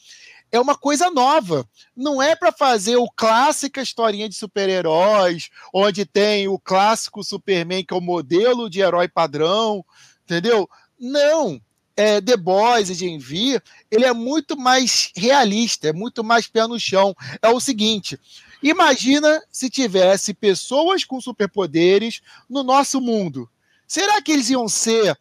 é 0.52 0.60
uma 0.60 0.76
coisa 0.76 1.10
nova. 1.12 1.68
Não 1.95 2.22
é 2.22 2.36
para 2.36 2.52
fazer 2.52 2.95
o 2.95 3.10
clássica 3.16 3.82
historinha 3.82 4.28
de 4.28 4.36
super-heróis, 4.36 5.49
onde 5.74 6.06
tem 6.06 6.48
o 6.48 6.57
clássico 6.57 7.24
Superman, 7.24 7.84
que 7.84 7.94
é 7.94 7.98
o 7.98 8.02
modelo 8.02 8.70
de 8.70 8.80
herói 8.80 9.07
padrão, 9.07 9.86
entendeu? 10.24 10.68
Não 10.99 11.62
é, 11.96 12.20
The 12.20 12.38
Boys 12.38 12.90
e 12.90 12.94
Gen 12.94 13.18
V, 13.18 13.62
ele 13.90 14.06
é 14.06 14.14
muito 14.14 14.58
mais 14.58 15.12
realista, 15.16 15.88
é 15.88 15.94
muito 15.94 16.24
mais 16.24 16.48
pé 16.48 16.68
no 16.68 16.80
chão. 16.80 17.16
É 17.42 17.50
o 17.50 17.60
seguinte: 17.60 18.20
imagina 18.62 19.42
se 19.52 19.70
tivesse 19.70 20.34
pessoas 20.34 21.04
com 21.04 21.22
superpoderes 21.22 22.22
no 22.50 22.64
nosso 22.64 23.00
mundo. 23.00 23.50
Será 23.88 24.22
que 24.22 24.32
eles 24.32 24.50
iam 24.50 24.68
ser 24.68 25.18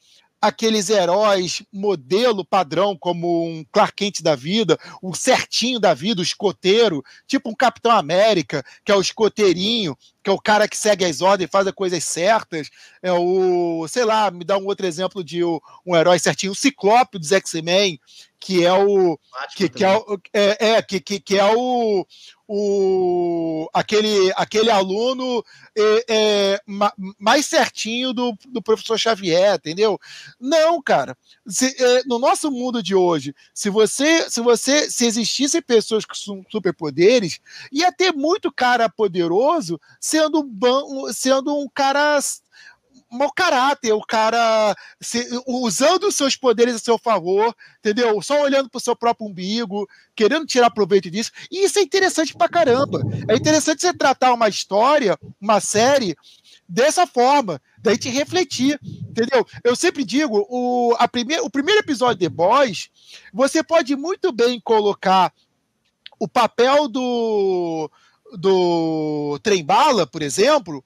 aqueles 0.46 0.90
heróis 0.90 1.62
modelo 1.72 2.44
padrão, 2.44 2.96
como 2.96 3.46
um 3.46 3.64
Clark 3.72 3.94
Kent 3.94 4.20
da 4.20 4.36
vida, 4.36 4.78
o 5.00 5.14
certinho 5.14 5.80
da 5.80 5.94
vida, 5.94 6.20
o 6.20 6.24
escoteiro, 6.24 7.02
tipo 7.26 7.48
um 7.48 7.54
Capitão 7.54 7.90
América, 7.90 8.62
que 8.84 8.92
é 8.92 8.96
o 8.96 9.00
escoteirinho, 9.00 9.96
que 10.22 10.28
é 10.28 10.32
o 10.32 10.40
cara 10.40 10.68
que 10.68 10.76
segue 10.76 11.04
as 11.04 11.20
ordens 11.20 11.50
faz 11.50 11.66
as 11.66 11.72
coisas 11.72 12.04
certas. 12.04 12.70
É 13.02 13.12
o, 13.12 13.86
sei 13.88 14.04
lá, 14.04 14.30
me 14.30 14.44
dá 14.44 14.58
um 14.58 14.66
outro 14.66 14.86
exemplo 14.86 15.24
de 15.24 15.42
um 15.42 15.96
herói 15.96 16.18
certinho, 16.18 16.52
o 16.52 16.56
Ciclope 16.56 17.18
dos 17.18 17.32
X-Men, 17.32 17.98
que 18.38 18.62
é 18.64 18.72
o 18.72 19.18
que, 19.56 19.70
que, 19.70 19.82
é, 19.82 19.96
o, 19.96 20.20
é, 20.32 20.72
é, 20.72 20.82
que, 20.82 21.00
que, 21.00 21.18
que 21.18 21.38
é 21.38 21.44
o, 21.46 22.06
o 22.46 23.68
aquele, 23.72 24.32
aquele 24.36 24.70
aluno 24.70 25.44
é, 25.76 26.04
é, 26.08 26.60
mais 27.18 27.46
certinho 27.46 28.12
do, 28.12 28.36
do 28.48 28.62
professor 28.62 28.98
Xavier, 28.98 29.54
entendeu? 29.54 29.98
Não, 30.38 30.80
cara. 30.82 31.16
Se, 31.46 31.74
é, 31.78 32.02
no 32.04 32.18
nosso 32.18 32.50
mundo 32.50 32.82
de 32.82 32.94
hoje, 32.94 33.34
se 33.54 33.70
você, 33.70 34.28
se 34.30 34.40
você, 34.40 34.90
se 34.90 35.06
existissem 35.06 35.62
pessoas 35.62 36.04
com 36.04 36.42
superpoderes, 36.50 37.40
ia 37.72 37.90
ter 37.90 38.12
muito 38.12 38.52
cara 38.52 38.88
poderoso 38.88 39.80
sendo, 40.00 40.48
sendo 41.12 41.56
um 41.58 41.68
cara 41.72 42.18
mau 43.10 43.32
caráter, 43.32 43.92
o 43.92 44.00
cara 44.00 44.74
se, 45.00 45.26
usando 45.46 46.04
os 46.08 46.16
seus 46.16 46.36
poderes 46.36 46.76
a 46.76 46.78
seu 46.78 46.98
favor, 46.98 47.54
entendeu? 47.78 48.20
Só 48.22 48.42
olhando 48.42 48.68
para 48.68 48.78
o 48.78 48.82
seu 48.82 48.96
próprio 48.96 49.26
umbigo, 49.26 49.88
querendo 50.14 50.46
tirar 50.46 50.70
proveito 50.70 51.10
disso. 51.10 51.30
E 51.50 51.64
isso 51.64 51.78
é 51.78 51.82
interessante 51.82 52.34
pra 52.34 52.48
caramba. 52.48 53.00
É 53.28 53.36
interessante 53.36 53.80
você 53.80 53.92
tratar 53.92 54.32
uma 54.32 54.48
história, 54.48 55.18
uma 55.40 55.60
série, 55.60 56.16
dessa 56.68 57.06
forma, 57.06 57.60
daí 57.78 57.96
te 57.96 58.08
refletir, 58.08 58.78
entendeu? 58.82 59.46
Eu 59.62 59.76
sempre 59.76 60.04
digo, 60.04 60.46
o, 60.48 60.94
a 60.98 61.06
primeir, 61.06 61.40
o 61.42 61.50
primeiro 61.50 61.80
episódio 61.80 62.20
de 62.20 62.28
Boys, 62.28 62.90
você 63.32 63.62
pode 63.62 63.94
muito 63.96 64.32
bem 64.32 64.60
colocar 64.60 65.32
o 66.18 66.26
papel 66.26 66.88
do, 66.88 67.90
do 68.38 69.38
Trem-Bala, 69.42 70.06
por 70.06 70.22
exemplo, 70.22 70.82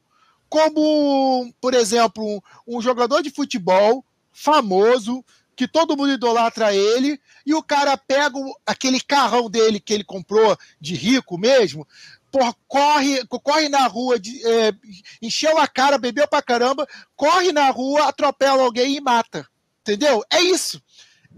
como, 0.48 1.52
por 1.60 1.74
exemplo, 1.74 2.42
um, 2.66 2.80
jogador 2.80 3.22
de 3.22 3.30
futebol 3.30 4.04
famoso, 4.32 5.24
que 5.54 5.66
todo 5.66 5.96
mundo 5.96 6.12
idolatra 6.12 6.74
ele, 6.74 7.20
e 7.44 7.54
o 7.54 7.62
cara 7.62 7.96
pega 7.96 8.38
aquele 8.64 9.00
carrão 9.00 9.50
dele 9.50 9.80
que 9.80 9.92
ele 9.92 10.04
comprou 10.04 10.56
de 10.80 10.94
rico 10.94 11.36
mesmo, 11.36 11.86
por, 12.30 12.54
corre, 12.66 13.24
corre 13.26 13.68
na 13.68 13.86
rua, 13.86 14.18
de, 14.18 14.46
é, 14.46 14.72
encheu 15.20 15.58
a 15.58 15.66
cara, 15.66 15.98
bebeu 15.98 16.28
pra 16.28 16.42
caramba, 16.42 16.86
corre 17.16 17.52
na 17.52 17.70
rua, 17.70 18.08
atropela 18.08 18.62
alguém 18.62 18.96
e 18.96 19.00
mata. 19.00 19.46
Entendeu? 19.82 20.22
É 20.30 20.40
isso. 20.40 20.80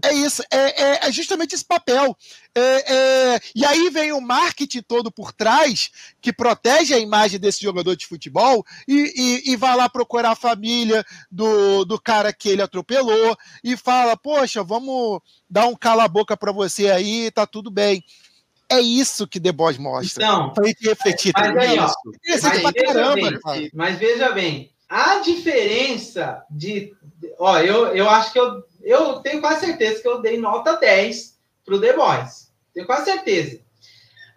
É 0.03 0.13
isso, 0.13 0.41
é, 0.49 0.57
é, 0.57 1.07
é 1.07 1.11
justamente 1.11 1.53
esse 1.53 1.63
papel. 1.63 2.17
É, 2.53 2.93
é, 2.93 3.39
e 3.55 3.65
aí 3.65 3.89
vem 3.89 4.11
o 4.11 4.19
marketing 4.19 4.81
todo 4.81 5.09
por 5.09 5.31
trás, 5.31 5.89
que 6.21 6.33
protege 6.33 6.93
a 6.93 6.99
imagem 6.99 7.39
desse 7.39 7.61
jogador 7.61 7.95
de 7.95 8.05
futebol, 8.05 8.65
e, 8.85 9.41
e, 9.45 9.51
e 9.51 9.55
vai 9.55 9.75
lá 9.75 9.87
procurar 9.87 10.31
a 10.31 10.35
família 10.35 11.05
do, 11.31 11.85
do 11.85 11.99
cara 11.99 12.33
que 12.33 12.49
ele 12.49 12.61
atropelou, 12.61 13.37
e 13.63 13.77
fala: 13.77 14.17
Poxa, 14.17 14.63
vamos 14.63 15.21
dar 15.49 15.67
um 15.67 15.75
cala-boca 15.75 16.35
para 16.35 16.51
você 16.51 16.91
aí, 16.91 17.31
tá 17.31 17.47
tudo 17.47 17.71
bem. 17.71 18.03
É 18.69 18.79
isso 18.79 19.27
que 19.27 19.39
The 19.39 19.51
Boys 19.51 19.77
mostra. 19.77 20.23
Então, 20.23 20.53
pra 20.53 20.67
gente 20.67 20.87
refletir. 20.87 21.33
Mas, 21.35 21.57
aí, 21.57 21.79
ó, 21.79 21.89
mas, 22.63 22.73
veja 22.73 23.13
bem, 23.15 23.69
mas 23.73 23.99
veja 23.99 24.31
bem, 24.31 24.71
a 24.89 25.19
diferença 25.19 26.43
de. 26.49 26.93
Ó, 27.37 27.59
eu, 27.59 27.87
eu 27.95 28.09
acho 28.09 28.33
que 28.33 28.39
eu 28.39 28.63
eu 28.83 29.19
tenho 29.19 29.41
quase 29.41 29.65
certeza 29.65 30.01
que 30.01 30.07
eu 30.07 30.21
dei 30.21 30.37
nota 30.37 30.75
10 30.75 31.39
para 31.65 31.75
o 31.75 31.81
The 31.81 31.93
Boys. 31.93 32.51
Tenho 32.73 32.85
quase 32.85 33.05
certeza. 33.05 33.59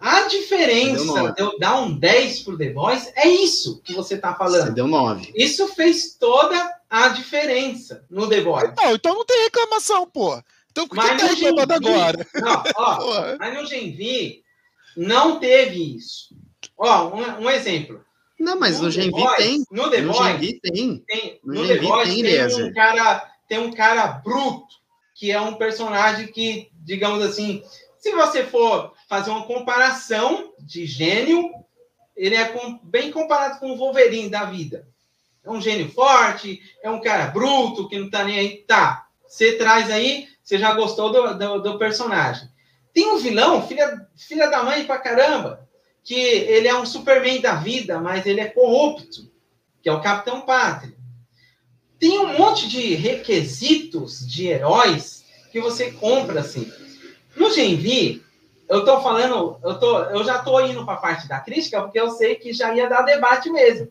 A 0.01 0.23
diferença 0.23 1.33
de 1.33 1.41
eu 1.41 1.59
dar 1.59 1.81
um 1.81 1.97
10 1.97 2.41
pro 2.41 2.59
The 2.59 2.71
Boys 2.71 3.11
é 3.15 3.29
isso 3.29 3.81
que 3.83 3.95
você 3.95 4.19
tá 4.19 4.35
falando. 4.35 4.67
Você 4.67 4.73
deu 4.73 4.87
9. 4.87 5.33
Isso 5.35 5.69
fez 5.69 6.15
toda 6.15 6.79
a 6.91 7.09
diferença 7.09 8.05
no 8.11 8.29
The 8.29 8.41
Boys. 8.43 8.75
Não, 8.77 8.95
então 8.95 9.15
não 9.15 9.25
tem 9.25 9.45
reclamação, 9.45 10.07
pô. 10.07 10.43
Então 10.71 10.87
por 10.89 10.99
que 10.99 11.17
tá 11.17 11.27
reclamando 11.27 11.73
agora? 11.73 12.27
Não, 12.35 12.63
ó, 12.77 13.37
mas 13.39 13.55
no 13.55 13.67
Genvi 13.67 14.43
não 14.97 15.39
teve 15.39 15.97
isso. 15.97 16.35
Ó, 16.77 17.15
um, 17.15 17.45
um 17.45 17.51
exemplo. 17.51 18.05
Não, 18.39 18.59
mas 18.59 18.79
no, 18.79 18.87
no 18.87 18.91
Genvi 18.91 19.25
tem. 19.37 19.65
No 19.71 19.89
The 19.89 20.03
Boys 20.03 20.61
tem. 20.61 21.05
tem. 21.07 21.41
No, 21.45 21.55
no 21.55 21.67
The 21.67 21.79
Boys 21.79 22.09
tem, 22.09 22.25
tem 22.25 22.65
um 22.65 22.75
cara 22.75 23.35
tem 23.49 23.59
um 23.59 23.73
cara 23.73 24.07
bruto, 24.07 24.75
que 25.15 25.31
é 25.31 25.41
um 25.41 25.55
personagem 25.55 26.27
que, 26.29 26.71
digamos 26.85 27.25
assim, 27.25 27.63
se 27.99 28.13
você 28.13 28.45
for 28.45 28.93
fazer 29.09 29.31
uma 29.31 29.47
comparação 29.47 30.53
de 30.59 30.87
gênio, 30.87 31.51
ele 32.17 32.37
é 32.37 32.55
bem 32.83 33.11
comparado 33.11 33.59
com 33.59 33.73
o 33.73 33.77
Wolverine 33.77 34.29
da 34.29 34.45
vida. 34.45 34.87
É 35.43 35.51
um 35.51 35.61
gênio 35.61 35.91
forte, 35.91 36.61
é 36.83 36.91
um 36.91 37.01
cara 37.01 37.27
bruto, 37.27 37.89
que 37.89 37.99
não 37.99 38.09
tá 38.09 38.25
nem 38.25 38.39
aí. 38.39 38.57
Tá, 38.59 39.07
você 39.27 39.55
traz 39.55 39.91
aí, 39.91 40.29
você 40.43 40.59
já 40.59 40.73
gostou 40.75 41.11
do, 41.11 41.39
do, 41.39 41.63
do 41.63 41.79
personagem. 41.79 42.49
Tem 42.93 43.11
um 43.11 43.19
vilão, 43.19 43.67
filha, 43.67 44.07
filha 44.17 44.49
da 44.49 44.63
mãe 44.63 44.85
pra 44.85 44.99
caramba, 44.99 45.69
que 46.03 46.15
ele 46.15 46.69
é 46.69 46.75
um 46.77 46.87
Superman 46.87 47.41
da 47.41 47.55
vida, 47.55 47.99
mas 47.99 48.25
ele 48.27 48.41
é 48.41 48.47
corrupto, 48.47 49.31
que 49.83 49.89
é 49.89 49.93
o 49.93 50.01
Capitão 50.01 50.43
Pátria 50.43 50.95
tem 52.05 52.19
um 52.19 52.37
monte 52.37 52.69
de 52.69 52.95
requisitos 52.95 54.27
de 54.29 54.47
heróis 54.49 55.24
que 55.55 55.61
você 55.61 55.93
compra, 55.93 56.41
assim. 56.41 56.69
No 57.37 57.49
Genvi, 57.49 58.25
eu 58.69 58.85
tô 58.85 59.01
falando, 59.01 59.57
eu, 59.63 59.79
tô, 59.79 60.01
eu 60.07 60.25
já 60.25 60.41
tô 60.41 60.59
indo 60.59 60.85
para 60.85 60.95
a 60.95 61.01
parte 61.01 61.29
da 61.29 61.39
crítica, 61.39 61.81
porque 61.81 62.01
eu 62.01 62.11
sei 62.11 62.35
que 62.35 62.53
já 62.53 62.75
ia 62.75 62.89
dar 62.89 63.03
debate 63.03 63.49
mesmo. 63.51 63.87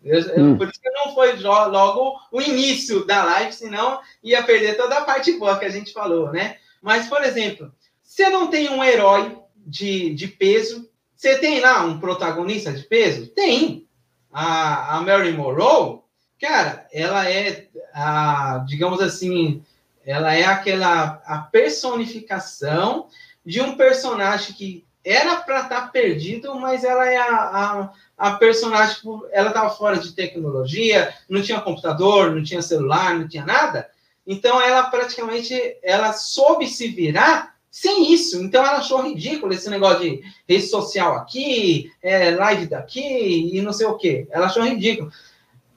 Eu, 0.00 0.20
hum. 0.38 0.56
Por 0.56 0.68
isso 0.68 0.80
que 0.80 0.88
não 0.90 1.12
foi 1.14 1.36
logo 1.40 2.20
o 2.30 2.40
início 2.40 3.04
da 3.04 3.24
live, 3.24 3.52
senão 3.52 4.00
ia 4.22 4.44
perder 4.44 4.76
toda 4.76 4.96
a 4.96 5.04
parte 5.04 5.32
boa 5.32 5.58
que 5.58 5.64
a 5.64 5.70
gente 5.70 5.92
falou, 5.92 6.30
né? 6.30 6.58
Mas, 6.80 7.08
por 7.08 7.24
exemplo, 7.24 7.72
você 8.00 8.30
não 8.30 8.46
tem 8.46 8.70
um 8.70 8.84
herói 8.84 9.36
de, 9.56 10.14
de 10.14 10.28
peso, 10.28 10.88
você 11.16 11.36
tem 11.38 11.58
lá 11.58 11.82
um 11.82 11.98
protagonista 11.98 12.72
de 12.72 12.84
peso? 12.84 13.26
Tem. 13.26 13.88
A, 14.32 14.98
a 14.98 15.00
Mary 15.00 15.32
Monroe, 15.32 15.98
cara, 16.40 16.86
ela 16.92 17.28
é, 17.28 17.66
a, 17.92 18.64
digamos 18.68 19.00
assim, 19.00 19.64
ela 20.08 20.34
é 20.34 20.46
aquela 20.46 21.20
a 21.26 21.38
personificação 21.52 23.08
de 23.44 23.60
um 23.60 23.76
personagem 23.76 24.54
que 24.54 24.84
era 25.04 25.36
para 25.36 25.60
estar 25.60 25.82
tá 25.82 25.86
perdido, 25.88 26.54
mas 26.54 26.82
ela 26.82 27.06
é 27.06 27.18
a, 27.18 27.34
a, 27.34 27.92
a 28.16 28.30
personagem, 28.36 28.96
ela 29.30 29.48
estava 29.48 29.68
fora 29.68 29.98
de 29.98 30.12
tecnologia, 30.12 31.12
não 31.28 31.42
tinha 31.42 31.60
computador, 31.60 32.34
não 32.34 32.42
tinha 32.42 32.62
celular, 32.62 33.18
não 33.18 33.28
tinha 33.28 33.44
nada. 33.44 33.86
Então 34.26 34.58
ela 34.62 34.84
praticamente 34.84 35.76
ela 35.82 36.14
soube 36.14 36.66
se 36.66 36.88
virar 36.88 37.54
sem 37.70 38.10
isso. 38.10 38.42
Então 38.42 38.64
ela 38.64 38.78
achou 38.78 39.02
ridículo 39.02 39.52
esse 39.52 39.68
negócio 39.68 40.00
de 40.00 40.22
rede 40.48 40.66
social 40.68 41.16
aqui, 41.16 41.92
é, 42.02 42.30
live 42.30 42.66
daqui 42.66 43.50
e 43.52 43.60
não 43.60 43.74
sei 43.74 43.86
o 43.86 43.98
que. 43.98 44.26
Ela 44.30 44.46
achou 44.46 44.62
ridículo. 44.62 45.12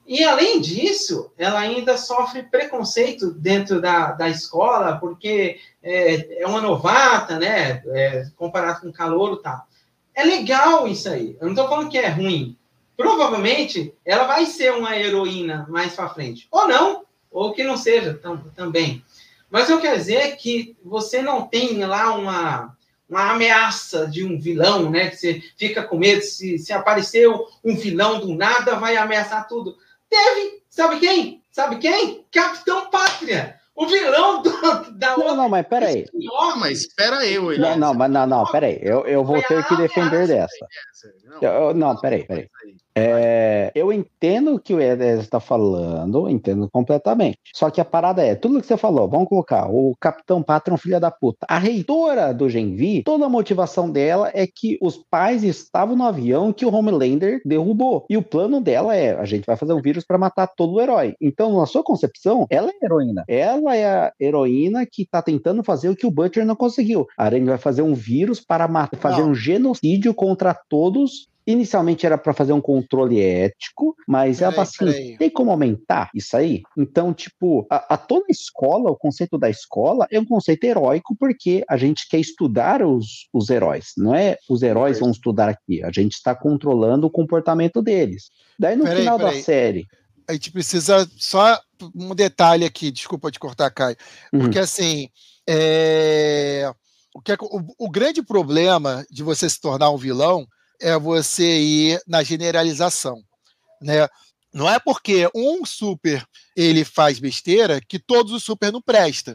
E 0.06 0.24
além 0.24 0.60
disso, 0.60 1.32
ela 1.38 1.60
ainda 1.60 1.96
sofre 1.96 2.42
preconceito 2.42 3.30
dentro 3.30 3.80
da, 3.80 4.12
da 4.12 4.28
escola, 4.28 4.98
porque 4.98 5.60
é, 5.82 6.42
é 6.42 6.46
uma 6.46 6.60
novata, 6.60 7.38
né? 7.38 7.82
É, 7.86 8.26
comparado 8.36 8.80
com 8.80 8.92
calor 8.92 9.38
e 9.38 9.42
tal. 9.42 9.66
É 10.14 10.24
legal 10.24 10.86
isso 10.88 11.08
aí. 11.08 11.36
Eu 11.40 11.46
não 11.46 11.52
estou 11.52 11.68
falando 11.68 11.90
que 11.90 11.98
é 11.98 12.08
ruim. 12.08 12.56
Provavelmente 12.96 13.94
ela 14.04 14.24
vai 14.24 14.44
ser 14.46 14.72
uma 14.72 14.96
heroína 14.96 15.66
mais 15.68 15.94
para 15.94 16.08
frente. 16.08 16.46
Ou 16.50 16.68
não, 16.68 17.04
ou 17.30 17.52
que 17.52 17.64
não 17.64 17.76
seja 17.76 18.14
tam, 18.14 18.38
também. 18.54 19.02
Mas 19.50 19.68
eu 19.68 19.80
quero 19.80 19.96
dizer 19.96 20.36
que 20.36 20.76
você 20.84 21.22
não 21.22 21.46
tem 21.46 21.84
lá 21.84 22.14
uma, 22.14 22.76
uma 23.08 23.30
ameaça 23.30 24.06
de 24.06 24.24
um 24.24 24.38
vilão, 24.38 24.90
né? 24.90 25.08
Que 25.08 25.16
você 25.16 25.42
fica 25.56 25.82
com 25.82 25.98
medo 25.98 26.22
se, 26.22 26.58
se 26.58 26.72
apareceu 26.72 27.46
um 27.64 27.76
vilão 27.76 28.20
do 28.20 28.34
nada, 28.34 28.76
vai 28.76 28.96
ameaçar 28.96 29.46
tudo. 29.46 29.76
Teve, 30.12 30.62
sabe 30.68 31.00
quem? 31.00 31.42
Sabe 31.50 31.78
quem? 31.78 32.26
Capitão 32.30 32.90
Pátria. 32.90 33.58
O 33.74 33.86
vilão 33.86 34.42
do, 34.42 34.50
da 34.92 35.16
Não, 35.16 35.34
não, 35.34 35.48
mas 35.48 35.66
peraí. 35.66 36.04
Não, 36.12 36.56
mas 36.58 36.82
espera 36.82 37.20
aí, 37.20 37.38
Não, 37.58 37.76
não, 37.78 37.94
mas 37.94 38.10
não, 38.10 38.26
não, 38.26 38.44
peraí. 38.44 38.78
Eu, 38.82 39.06
eu 39.06 39.24
vou 39.24 39.42
ter 39.42 39.66
que 39.66 39.74
defender 39.76 40.28
dessa. 40.28 40.66
Eu, 41.40 41.72
não, 41.72 41.96
peraí, 41.96 42.26
peraí. 42.26 42.46
É, 42.94 43.72
eu 43.74 43.92
entendo 43.92 44.54
o 44.54 44.60
que 44.60 44.74
o 44.74 44.80
Eder 44.80 45.18
está 45.18 45.40
falando, 45.40 46.28
entendo 46.28 46.68
completamente. 46.70 47.38
Só 47.54 47.70
que 47.70 47.80
a 47.80 47.84
parada 47.84 48.22
é, 48.22 48.34
tudo 48.34 48.60
que 48.60 48.66
você 48.66 48.76
falou, 48.76 49.08
vamos 49.08 49.28
colocar, 49.28 49.68
o 49.70 49.94
Capitão 49.98 50.42
Patron, 50.42 50.76
filha 50.76 51.00
da 51.00 51.10
puta. 51.10 51.46
A 51.48 51.58
reitora 51.58 52.32
do 52.34 52.48
Genvi, 52.48 53.02
toda 53.02 53.26
a 53.26 53.30
motivação 53.30 53.90
dela 53.90 54.30
é 54.34 54.46
que 54.46 54.78
os 54.80 54.96
pais 55.10 55.42
estavam 55.42 55.96
no 55.96 56.04
avião 56.04 56.52
que 56.52 56.66
o 56.66 56.74
Homelander 56.74 57.40
derrubou. 57.44 58.04
E 58.10 58.16
o 58.16 58.22
plano 58.22 58.60
dela 58.60 58.94
é, 58.94 59.18
a 59.18 59.24
gente 59.24 59.44
vai 59.46 59.56
fazer 59.56 59.72
um 59.72 59.80
vírus 59.80 60.04
para 60.04 60.18
matar 60.18 60.46
todo 60.46 60.74
o 60.74 60.80
herói. 60.80 61.14
Então, 61.20 61.58
na 61.58 61.66
sua 61.66 61.82
concepção, 61.82 62.46
ela 62.50 62.68
é 62.68 62.72
a 62.82 62.84
heroína. 62.84 63.24
Ela 63.26 63.76
é 63.76 63.86
a 63.86 64.12
heroína 64.20 64.86
que 64.90 65.02
está 65.02 65.22
tentando 65.22 65.64
fazer 65.64 65.88
o 65.88 65.96
que 65.96 66.06
o 66.06 66.10
Butcher 66.10 66.44
não 66.44 66.56
conseguiu. 66.56 67.06
A 67.16 67.24
Aranha 67.24 67.46
vai 67.46 67.58
fazer 67.58 67.82
um 67.82 67.94
vírus 67.94 68.40
para 68.40 68.68
matar, 68.68 68.98
fazer 68.98 69.22
não. 69.22 69.30
um 69.30 69.34
genocídio 69.34 70.12
contra 70.14 70.54
todos 70.68 71.31
Inicialmente 71.44 72.06
era 72.06 72.16
para 72.16 72.32
fazer 72.32 72.52
um 72.52 72.60
controle 72.60 73.20
ético, 73.20 73.96
mas 74.06 74.38
peraí, 74.38 74.54
ela 74.54 74.62
assim, 74.62 75.16
tem 75.16 75.28
como 75.28 75.50
aumentar 75.50 76.08
isso 76.14 76.36
aí? 76.36 76.62
Então, 76.78 77.12
tipo, 77.12 77.66
a, 77.68 77.94
a, 77.94 77.96
toda 77.96 78.26
escola, 78.28 78.90
o 78.90 78.96
conceito 78.96 79.36
da 79.36 79.50
escola 79.50 80.06
é 80.10 80.20
um 80.20 80.24
conceito 80.24 80.62
heróico 80.62 81.16
porque 81.18 81.64
a 81.68 81.76
gente 81.76 82.08
quer 82.08 82.20
estudar 82.20 82.82
os, 82.82 83.28
os 83.32 83.50
heróis, 83.50 83.92
não 83.96 84.14
é 84.14 84.36
os 84.48 84.62
heróis 84.62 85.00
vão 85.00 85.10
estudar 85.10 85.48
aqui, 85.48 85.82
a 85.82 85.90
gente 85.90 86.12
está 86.12 86.32
controlando 86.32 87.08
o 87.08 87.10
comportamento 87.10 87.82
deles. 87.82 88.30
Daí 88.56 88.76
no 88.76 88.86
final 88.86 89.18
da 89.18 89.32
série... 89.32 89.86
A 90.28 90.34
gente 90.34 90.52
precisa 90.52 91.10
só 91.18 91.60
um 91.92 92.14
detalhe 92.14 92.64
aqui, 92.64 92.92
desculpa 92.92 93.32
te 93.32 93.40
cortar, 93.40 93.68
Caio, 93.70 93.96
porque 94.30 94.58
uhum. 94.58 94.64
assim, 94.64 95.08
é... 95.48 96.72
o, 97.12 97.20
que 97.20 97.32
é... 97.32 97.36
o, 97.40 97.86
o 97.86 97.90
grande 97.90 98.22
problema 98.22 99.04
de 99.10 99.24
você 99.24 99.50
se 99.50 99.60
tornar 99.60 99.90
um 99.90 99.96
vilão 99.96 100.46
é 100.82 100.98
você 100.98 101.60
ir 101.60 102.02
na 102.06 102.22
generalização, 102.22 103.22
né? 103.80 104.06
Não 104.52 104.68
é 104.68 104.78
porque 104.78 105.30
um 105.34 105.64
super 105.64 106.22
ele 106.54 106.84
faz 106.84 107.18
besteira 107.18 107.80
que 107.80 107.98
todos 107.98 108.32
os 108.32 108.44
super 108.44 108.70
não 108.70 108.82
prestam. 108.82 109.34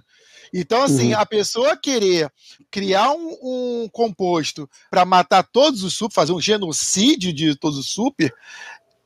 Então, 0.53 0.83
assim, 0.83 1.13
uhum. 1.13 1.19
a 1.19 1.25
pessoa 1.25 1.75
querer 1.75 2.31
criar 2.69 3.11
um, 3.11 3.37
um 3.41 3.89
composto 3.91 4.69
para 4.89 5.03
matar 5.05 5.43
todos 5.43 5.83
os 5.83 5.93
super, 5.93 6.13
fazer 6.13 6.33
um 6.33 6.41
genocídio 6.41 7.33
de 7.33 7.55
todos 7.55 7.77
os 7.77 7.89
super, 7.89 8.33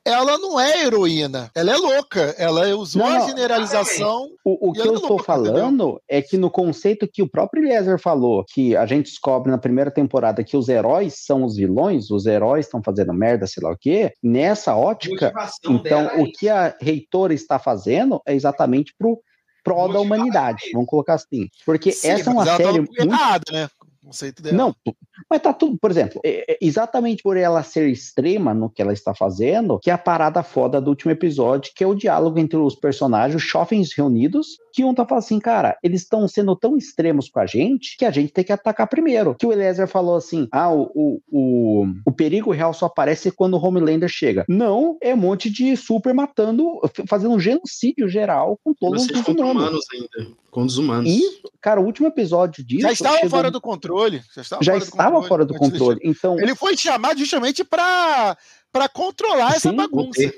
ela 0.04 0.36
não 0.38 0.58
é 0.58 0.84
heroína, 0.84 1.50
ela 1.54 1.72
é 1.72 1.76
louca, 1.76 2.34
ela 2.36 2.66
usou 2.74 3.02
não, 3.02 3.22
a 3.22 3.26
generalização. 3.26 4.28
O, 4.44 4.70
o 4.70 4.72
que 4.72 4.80
eu 4.80 4.92
é 4.92 4.94
estou 4.94 5.10
louca, 5.10 5.24
falando 5.24 5.84
entendeu? 5.84 6.02
é 6.08 6.22
que 6.22 6.36
no 6.36 6.50
conceito 6.50 7.06
que 7.06 7.22
o 7.22 7.28
próprio 7.28 7.64
Eliezer 7.64 7.98
falou, 8.00 8.44
que 8.44 8.76
a 8.76 8.84
gente 8.84 9.10
descobre 9.10 9.50
na 9.50 9.58
primeira 9.58 9.90
temporada 9.90 10.42
que 10.42 10.56
os 10.56 10.68
heróis 10.68 11.14
são 11.24 11.44
os 11.44 11.56
vilões, 11.56 12.10
os 12.10 12.26
heróis 12.26 12.66
estão 12.66 12.82
fazendo 12.82 13.12
merda, 13.12 13.46
sei 13.46 13.62
lá 13.62 13.72
o 13.72 13.78
quê, 13.78 14.12
nessa 14.22 14.74
ótica, 14.74 15.32
então 15.68 16.00
é 16.10 16.20
o 16.20 16.30
que 16.30 16.48
a 16.48 16.76
reitora 16.80 17.32
está 17.32 17.58
fazendo 17.58 18.20
é 18.26 18.34
exatamente 18.34 18.94
pro 18.98 19.20
pró 19.62 19.86
da 19.86 20.00
humanidade, 20.00 20.70
vamos 20.72 20.88
colocar 20.88 21.14
assim. 21.14 21.48
Porque 21.64 21.92
Sim, 21.92 22.08
essa 22.08 22.30
é 22.30 22.32
uma 22.32 22.44
série 22.44 22.78
muito... 22.78 23.06
Né? 23.52 23.68
conceito 24.02 24.42
dela. 24.42 24.56
Não, 24.56 24.76
mas 25.32 25.40
tá 25.40 25.50
tudo, 25.50 25.78
por 25.78 25.90
exemplo, 25.90 26.20
é, 26.22 26.52
é, 26.52 26.58
exatamente 26.60 27.22
por 27.22 27.38
ela 27.38 27.62
ser 27.62 27.88
extrema 27.88 28.52
no 28.52 28.68
que 28.68 28.82
ela 28.82 28.92
está 28.92 29.14
fazendo, 29.14 29.78
que 29.78 29.88
é 29.88 29.94
a 29.94 29.96
parada 29.96 30.42
foda 30.42 30.78
do 30.78 30.90
último 30.90 31.10
episódio, 31.10 31.72
que 31.74 31.82
é 31.82 31.86
o 31.86 31.94
diálogo 31.94 32.38
entre 32.38 32.58
os 32.58 32.74
personagens, 32.74 33.42
os 33.42 33.48
jovens 33.48 33.94
reunidos, 33.94 34.58
que 34.74 34.84
um 34.84 34.92
tá 34.92 35.06
falando 35.06 35.24
assim, 35.24 35.38
cara, 35.38 35.74
eles 35.82 36.02
estão 36.02 36.28
sendo 36.28 36.54
tão 36.54 36.76
extremos 36.76 37.30
com 37.30 37.40
a 37.40 37.46
gente 37.46 37.96
que 37.96 38.04
a 38.04 38.10
gente 38.10 38.30
tem 38.30 38.44
que 38.44 38.52
atacar 38.52 38.86
primeiro. 38.86 39.34
Que 39.34 39.46
o 39.46 39.52
Eliezer 39.54 39.88
falou 39.88 40.16
assim: 40.16 40.46
ah, 40.52 40.70
o, 40.70 40.90
o, 40.94 41.20
o, 41.30 41.86
o 42.04 42.12
perigo 42.12 42.50
real 42.50 42.74
só 42.74 42.84
aparece 42.84 43.30
quando 43.30 43.54
o 43.54 43.64
Homelander 43.64 44.10
chega. 44.10 44.44
Não, 44.46 44.98
é 45.00 45.14
um 45.14 45.18
monte 45.18 45.48
de 45.48 45.74
super 45.78 46.12
matando, 46.12 46.78
fazendo 47.08 47.32
um 47.32 47.40
genocídio 47.40 48.06
geral 48.06 48.60
com 48.62 48.74
todos 48.74 49.06
os 49.06 49.28
humanos 49.28 49.86
ainda 49.94 50.41
com 50.52 50.62
os 50.64 50.76
humanos. 50.76 51.10
Isso, 51.10 51.50
cara, 51.62 51.80
o 51.80 51.84
último 51.84 52.06
episódio 52.08 52.62
disso. 52.62 52.82
Já 52.82 52.92
estava 52.92 53.30
fora 53.30 53.50
do 53.50 53.58
controle. 53.58 54.22
Já 54.34 54.42
estava, 54.42 54.62
já 54.62 54.72
fora, 54.72 54.84
estava 54.84 55.10
do 55.10 55.14
controle, 55.14 55.28
fora 55.28 55.44
do 55.46 55.54
controle. 55.58 56.00
Então, 56.04 56.38
ele 56.38 56.54
foi 56.54 56.76
chamado 56.76 57.18
justamente 57.18 57.64
para 57.64 58.36
controlar 58.92 59.56
essa 59.56 59.72
bagunça. 59.72 60.30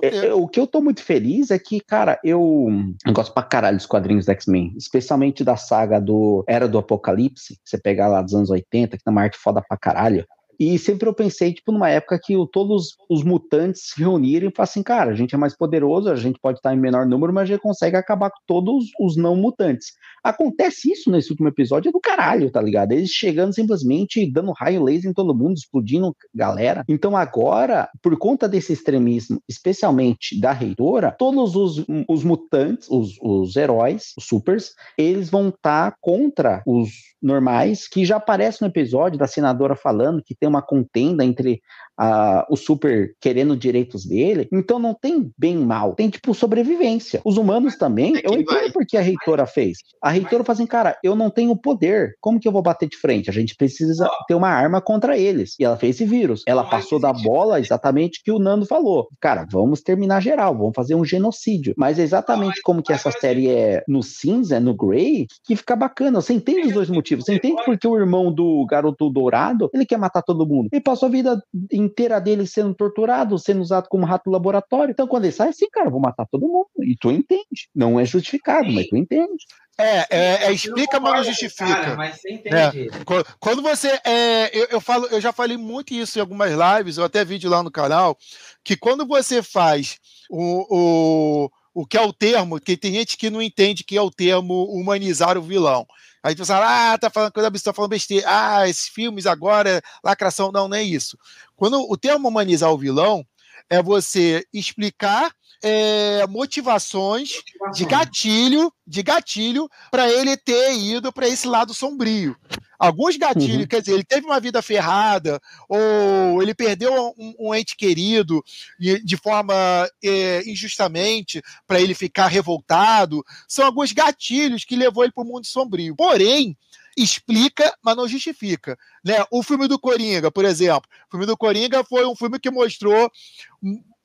É, 0.00 0.26
é, 0.26 0.34
o 0.34 0.48
que 0.48 0.58
eu 0.58 0.66
tô 0.66 0.80
muito 0.80 1.02
feliz 1.02 1.50
é 1.50 1.58
que, 1.58 1.80
cara, 1.80 2.18
eu, 2.24 2.66
eu 3.06 3.12
gosto 3.12 3.32
pra 3.32 3.42
caralho 3.42 3.76
dos 3.76 3.86
quadrinhos 3.86 4.24
da 4.24 4.32
X-Men, 4.32 4.72
especialmente 4.76 5.44
da 5.44 5.56
saga 5.56 6.00
do 6.00 6.44
Era 6.46 6.66
do 6.66 6.78
Apocalipse, 6.78 7.58
você 7.62 7.78
pegar 7.78 8.08
lá 8.08 8.22
dos 8.22 8.34
anos 8.34 8.48
80, 8.48 8.96
que 8.96 9.04
tem 9.04 9.12
uma 9.12 9.22
arte 9.22 9.36
foda 9.36 9.62
pra 9.66 9.76
caralho. 9.76 10.26
E 10.62 10.78
sempre 10.78 11.08
eu 11.08 11.14
pensei, 11.14 11.52
tipo, 11.52 11.72
numa 11.72 11.88
época 11.88 12.20
que 12.22 12.36
o, 12.36 12.46
todos 12.46 12.96
os 13.10 13.24
mutantes 13.24 13.88
se 13.88 14.00
reunirem 14.00 14.48
e 14.48 14.52
falassem, 14.54 14.80
cara, 14.80 15.10
a 15.10 15.14
gente 15.14 15.34
é 15.34 15.38
mais 15.38 15.56
poderoso, 15.56 16.08
a 16.08 16.14
gente 16.14 16.38
pode 16.40 16.58
estar 16.58 16.72
em 16.72 16.78
menor 16.78 17.04
número, 17.04 17.32
mas 17.32 17.42
a 17.42 17.46
gente 17.46 17.60
consegue 17.60 17.96
acabar 17.96 18.30
com 18.30 18.38
todos 18.46 18.84
os 19.00 19.16
não 19.16 19.34
mutantes. 19.34 19.88
Acontece 20.22 20.92
isso 20.92 21.10
nesse 21.10 21.30
último 21.30 21.48
episódio, 21.48 21.88
é 21.88 21.92
do 21.92 21.98
caralho, 21.98 22.48
tá 22.48 22.62
ligado? 22.62 22.92
Eles 22.92 23.10
chegando 23.10 23.52
simplesmente 23.52 24.30
dando 24.30 24.52
raio 24.52 24.84
laser 24.84 25.10
em 25.10 25.12
todo 25.12 25.34
mundo, 25.34 25.54
explodindo 25.54 26.14
galera. 26.32 26.84
Então 26.88 27.16
agora, 27.16 27.88
por 28.00 28.16
conta 28.16 28.48
desse 28.48 28.72
extremismo, 28.72 29.42
especialmente 29.48 30.40
da 30.40 30.52
reitora, 30.52 31.10
todos 31.10 31.56
os, 31.56 31.84
os 32.08 32.22
mutantes, 32.22 32.88
os, 32.88 33.16
os 33.20 33.56
heróis, 33.56 34.12
os 34.16 34.24
supers, 34.24 34.74
eles 34.96 35.28
vão 35.28 35.48
estar 35.48 35.90
tá 35.90 35.96
contra 36.00 36.62
os 36.64 36.90
normais, 37.20 37.88
que 37.88 38.04
já 38.04 38.16
aparece 38.16 38.62
no 38.62 38.68
episódio 38.68 39.18
da 39.18 39.26
senadora 39.26 39.76
falando 39.76 40.22
que 40.24 40.34
tem 40.34 40.48
uma 40.52 40.62
contenda 40.62 41.24
entre 41.24 41.60
a, 41.98 42.46
o 42.50 42.56
super 42.56 43.14
querendo 43.20 43.56
direitos 43.56 44.04
dele. 44.04 44.48
Então 44.52 44.78
não 44.78 44.94
tem 44.94 45.30
bem 45.38 45.56
mal, 45.56 45.94
tem 45.94 46.08
tipo 46.08 46.34
sobrevivência. 46.34 47.20
Os 47.24 47.36
humanos 47.36 47.76
também, 47.76 48.16
é 48.16 48.20
eu 48.24 48.34
entendo 48.34 48.72
porque 48.72 48.96
a 48.96 49.00
reitora 49.00 49.46
fez. 49.46 49.78
A 50.02 50.10
reitora 50.10 50.44
fala 50.44 50.56
assim, 50.56 50.66
cara, 50.66 50.96
eu 51.02 51.14
não 51.14 51.30
tenho 51.30 51.54
poder, 51.56 52.14
como 52.20 52.40
que 52.40 52.48
eu 52.48 52.52
vou 52.52 52.62
bater 52.62 52.88
de 52.88 52.96
frente? 52.96 53.30
A 53.30 53.32
gente 53.32 53.54
precisa 53.54 54.08
ter 54.26 54.34
uma 54.34 54.48
arma 54.48 54.80
contra 54.80 55.16
eles. 55.16 55.54
E 55.58 55.64
ela 55.64 55.76
fez 55.76 55.96
esse 55.96 56.04
vírus. 56.04 56.42
Ela 56.46 56.64
passou 56.64 56.98
da 56.98 57.12
bola 57.12 57.60
exatamente 57.60 58.22
que 58.24 58.32
o 58.32 58.38
Nando 58.38 58.66
falou. 58.66 59.08
Cara, 59.20 59.46
vamos 59.50 59.80
terminar 59.80 60.20
geral, 60.20 60.56
vamos 60.56 60.72
fazer 60.74 60.94
um 60.94 61.04
genocídio. 61.04 61.74
Mas 61.76 61.98
é 61.98 62.02
exatamente 62.02 62.60
como 62.62 62.82
que 62.82 62.92
essa 62.92 63.10
série 63.10 63.48
é 63.48 63.82
no 63.86 64.02
cinza, 64.02 64.58
no 64.58 64.74
grey, 64.74 65.26
que 65.44 65.56
fica 65.56 65.76
bacana. 65.76 66.20
Você 66.20 66.32
entende 66.32 66.68
os 66.68 66.72
dois 66.72 66.90
motivos. 66.90 67.24
Você 67.24 67.34
entende 67.34 67.62
porque 67.64 67.86
o 67.86 67.96
irmão 67.96 68.32
do 68.32 68.66
garoto 68.66 69.10
dourado, 69.10 69.70
ele 69.72 69.86
quer 69.86 69.98
matar 69.98 70.22
todo 70.22 70.41
mundo. 70.46 70.68
Ele 70.72 70.80
passou 70.80 71.08
a 71.08 71.12
vida 71.12 71.42
inteira 71.72 72.20
dele 72.20 72.46
sendo 72.46 72.74
torturado, 72.74 73.38
sendo 73.38 73.60
usado 73.60 73.88
como 73.88 74.06
rato 74.06 74.30
laboratório. 74.30 74.92
Então, 74.92 75.06
quando 75.06 75.24
ele 75.24 75.32
sai, 75.32 75.48
assim, 75.48 75.68
cara, 75.70 75.90
vou 75.90 76.00
matar 76.00 76.26
todo 76.30 76.46
mundo. 76.46 76.68
E 76.82 76.96
tu 76.96 77.10
entende. 77.10 77.68
Não 77.74 77.98
é 77.98 78.04
justificado, 78.04 78.66
Sim. 78.68 78.74
mas 78.74 78.86
tu 78.88 78.96
entende. 78.96 79.44
É, 79.78 80.06
é, 80.10 80.44
é 80.44 80.52
explica, 80.52 81.00
mas 81.00 81.14
não 81.14 81.24
justifica. 81.24 81.64
Cara, 81.64 81.96
mas 81.96 82.20
você 82.20 82.32
entende. 82.32 82.88
É. 82.88 83.24
Quando 83.40 83.62
você. 83.62 83.98
É, 84.04 84.50
eu, 84.52 84.66
eu, 84.72 84.80
falo, 84.80 85.06
eu 85.06 85.20
já 85.20 85.32
falei 85.32 85.56
muito 85.56 85.94
isso 85.94 86.18
em 86.18 86.20
algumas 86.20 86.50
lives, 86.52 86.98
ou 86.98 87.04
até 87.04 87.24
vídeo 87.24 87.50
lá 87.50 87.62
no 87.62 87.70
canal, 87.70 88.16
que 88.62 88.76
quando 88.76 89.06
você 89.06 89.42
faz 89.42 89.98
o, 90.30 90.66
o, 90.70 91.50
o 91.74 91.86
que 91.86 91.96
é 91.96 92.02
o 92.02 92.12
termo, 92.12 92.60
que 92.60 92.76
tem 92.76 92.92
gente 92.92 93.16
que 93.16 93.30
não 93.30 93.40
entende 93.40 93.82
que 93.82 93.96
é 93.96 94.02
o 94.02 94.10
termo 94.10 94.64
humanizar 94.64 95.38
o 95.38 95.42
vilão. 95.42 95.86
Aí 96.22 96.36
você 96.36 96.52
fala, 96.52 96.92
ah, 96.92 96.98
tá 96.98 97.10
falando 97.10 97.32
coisa 97.32 97.48
absurda, 97.48 97.72
tá 97.72 97.74
falando 97.74 97.90
besteira. 97.90 98.26
Ah, 98.28 98.68
esses 98.68 98.88
filmes 98.88 99.26
agora, 99.26 99.82
lacração. 100.04 100.52
Não, 100.52 100.68
não 100.68 100.76
é 100.76 100.82
isso. 100.82 101.18
Quando 101.56 101.80
o 101.90 101.96
termo 101.96 102.28
humanizar 102.28 102.70
o 102.70 102.78
vilão 102.78 103.26
é 103.68 103.82
você 103.82 104.46
explicar 104.52 105.32
é, 105.62 106.26
motivações 106.26 107.30
de 107.72 107.84
gatilho, 107.84 108.72
de 108.86 109.02
gatilho, 109.02 109.68
para 109.90 110.10
ele 110.10 110.36
ter 110.36 110.74
ido 110.74 111.12
para 111.12 111.28
esse 111.28 111.46
lado 111.46 111.72
sombrio. 111.72 112.36
Alguns 112.82 113.16
gatilhos, 113.16 113.58
uhum. 113.58 113.66
quer 113.68 113.80
dizer, 113.80 113.92
ele 113.92 114.02
teve 114.02 114.26
uma 114.26 114.40
vida 114.40 114.60
ferrada, 114.60 115.40
ou 115.68 116.42
ele 116.42 116.52
perdeu 116.52 117.14
um, 117.16 117.32
um 117.38 117.54
ente 117.54 117.76
querido 117.76 118.42
de 118.76 119.16
forma 119.16 119.54
é, 120.02 120.42
injustamente 120.50 121.40
para 121.64 121.80
ele 121.80 121.94
ficar 121.94 122.26
revoltado. 122.26 123.24
São 123.46 123.66
alguns 123.66 123.92
gatilhos 123.92 124.64
que 124.64 124.74
levou 124.74 125.04
ele 125.04 125.12
para 125.12 125.22
o 125.22 125.26
mundo 125.26 125.46
sombrio. 125.46 125.94
Porém, 125.94 126.58
explica, 126.96 127.72
mas 127.84 127.96
não 127.96 128.08
justifica. 128.08 128.76
Né? 129.04 129.24
O 129.30 129.44
filme 129.44 129.68
do 129.68 129.78
Coringa, 129.78 130.32
por 130.32 130.44
exemplo. 130.44 130.90
O 131.06 131.10
filme 131.12 131.26
do 131.26 131.36
Coringa 131.36 131.84
foi 131.84 132.04
um 132.04 132.16
filme 132.16 132.40
que 132.40 132.50
mostrou 132.50 133.08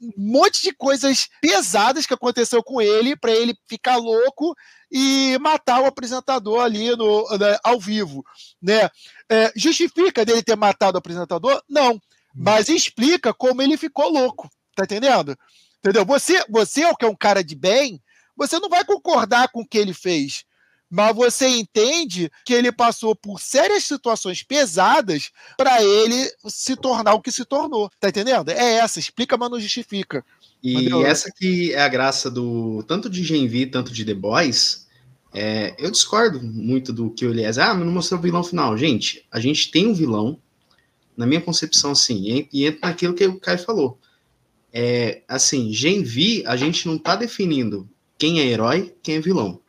um 0.02 0.12
monte 0.16 0.62
de 0.62 0.74
coisas 0.74 1.28
pesadas 1.42 2.06
que 2.06 2.14
aconteceu 2.14 2.64
com 2.64 2.82
ele 2.82 3.16
para 3.16 3.32
ele 3.32 3.58
ficar 3.68 3.98
louco 3.98 4.56
e 4.92 5.38
matar 5.40 5.82
o 5.82 5.86
apresentador 5.86 6.62
ali 6.62 6.96
no, 6.96 7.28
né, 7.38 7.58
ao 7.64 7.80
vivo, 7.80 8.24
né? 8.62 8.90
É, 9.30 9.52
justifica 9.56 10.24
dele 10.24 10.44
ter 10.44 10.56
matado 10.56 10.96
o 10.96 11.00
apresentador? 11.00 11.62
Não, 11.68 12.00
mas 12.34 12.70
explica 12.70 13.34
como 13.34 13.62
ele 13.62 13.78
ficou 13.78 14.10
louco, 14.10 14.50
tá 14.76 14.84
entendendo? 14.84 15.38
Entendeu? 15.80 16.06
Você, 16.06 16.44
você 16.50 16.82
que 16.96 17.06
é 17.06 17.10
um 17.10 17.16
cara 17.16 17.44
de 17.44 17.56
bem, 17.56 18.02
você 18.36 18.60
não 18.60 18.70
vai 18.70 18.86
concordar 18.86 19.50
com 19.50 19.62
o 19.62 19.68
que 19.68 19.78
ele 19.78 19.94
fez, 19.94 20.46
mas 20.90 21.16
você 21.16 21.48
entende 21.48 22.32
que 22.46 22.54
ele 22.54 22.72
passou 22.72 23.16
por 23.16 23.42
sérias 23.42 23.84
situações 23.84 24.42
pesadas 24.42 25.32
para 25.58 25.84
ele 25.84 26.32
se 26.48 26.76
tornar 26.76 27.14
o 27.14 27.22
que 27.22 27.32
se 27.32 27.44
tornou. 27.44 27.90
Tá 28.00 28.10
entendendo? 28.10 28.50
É 28.50 28.76
essa, 28.76 29.00
explica, 29.00 29.38
mas 29.38 29.52
não 29.52 29.60
justifica. 29.60 30.24
E 30.64 30.74
Entendeu? 30.74 31.06
essa 31.06 31.32
que 31.32 31.74
é 31.74 31.82
a 31.82 31.88
graça 31.88 32.32
do 32.32 32.84
tanto 32.84 33.10
de 33.10 33.24
Gen 33.24 33.48
V, 33.48 33.68
tanto 33.68 33.92
de 33.92 34.06
The 34.06 34.14
Boys. 34.14 34.88
É, 35.34 35.76
eu 35.78 35.92
discordo 35.92 36.42
muito 36.42 36.94
do 36.94 37.12
que 37.12 37.26
o 37.26 37.32
Elias. 37.32 37.58
Ah, 37.58 37.74
mas 37.74 37.86
não 37.86 37.92
mostrou 37.92 38.20
o 38.20 38.24
vilão 38.24 38.44
final. 38.44 38.78
Gente, 38.78 39.26
a 39.30 39.40
gente 39.40 39.70
tem 39.70 39.88
um 39.88 39.94
vilão, 39.94 40.40
na 41.16 41.26
minha 41.26 41.42
concepção, 41.42 41.92
assim, 41.92 42.48
e 42.52 42.66
entra 42.66 42.90
naquilo 42.90 43.14
que 43.14 43.26
o 43.26 43.40
Caio 43.40 43.60
falou. 43.60 44.00
É, 44.72 45.22
assim, 45.28 45.74
Gen 45.74 46.04
V, 46.04 46.44
a 46.46 46.56
gente 46.56 46.88
não 46.88 46.98
tá 46.98 47.16
definindo 47.16 47.90
quem 48.18 48.40
é 48.40 48.46
herói, 48.46 48.96
quem 49.04 49.16
é 49.16 49.20
vilão 49.20 49.60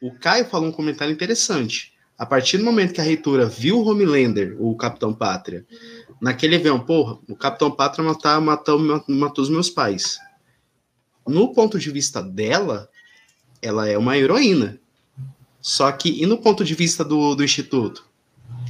o 0.00 0.12
Caio 0.12 0.46
falou 0.46 0.68
um 0.68 0.72
comentário 0.72 1.12
interessante. 1.12 1.92
A 2.16 2.26
partir 2.26 2.58
do 2.58 2.64
momento 2.64 2.92
que 2.92 3.00
a 3.00 3.04
reitora 3.04 3.46
viu 3.46 3.78
o 3.78 3.88
Homelander, 3.88 4.56
o 4.58 4.76
Capitão 4.76 5.14
Pátria, 5.14 5.64
naquele 6.20 6.56
avião, 6.56 6.80
porra, 6.80 7.18
o 7.28 7.36
Capitão 7.36 7.70
Pátria 7.70 8.04
matou, 8.04 8.40
matou, 8.40 9.04
matou 9.08 9.44
os 9.44 9.50
meus 9.50 9.70
pais. 9.70 10.18
No 11.26 11.52
ponto 11.52 11.78
de 11.78 11.90
vista 11.90 12.22
dela, 12.22 12.88
ela 13.62 13.88
é 13.88 13.96
uma 13.96 14.16
heroína. 14.16 14.80
Só 15.60 15.90
que, 15.92 16.22
e 16.22 16.26
no 16.26 16.38
ponto 16.38 16.64
de 16.64 16.74
vista 16.74 17.04
do, 17.04 17.34
do 17.34 17.44
Instituto? 17.44 18.04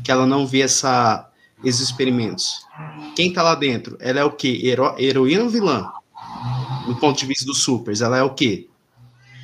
Que 0.04 0.10
ela 0.10 0.26
não 0.26 0.46
vê 0.46 0.60
essa, 0.60 1.30
esses 1.64 1.80
experimentos. 1.80 2.66
Quem 3.14 3.32
tá 3.32 3.42
lá 3.42 3.54
dentro? 3.54 3.96
Ela 4.00 4.20
é 4.20 4.24
o 4.24 4.32
quê? 4.32 4.60
Hero, 4.62 4.94
heroína 4.98 5.44
ou 5.44 5.50
vilã? 5.50 5.90
No 6.86 6.96
ponto 6.96 7.18
de 7.18 7.26
vista 7.26 7.44
dos 7.46 7.62
supers, 7.62 8.00
ela 8.00 8.16
é 8.16 8.22
o 8.22 8.34
quê? 8.34 8.68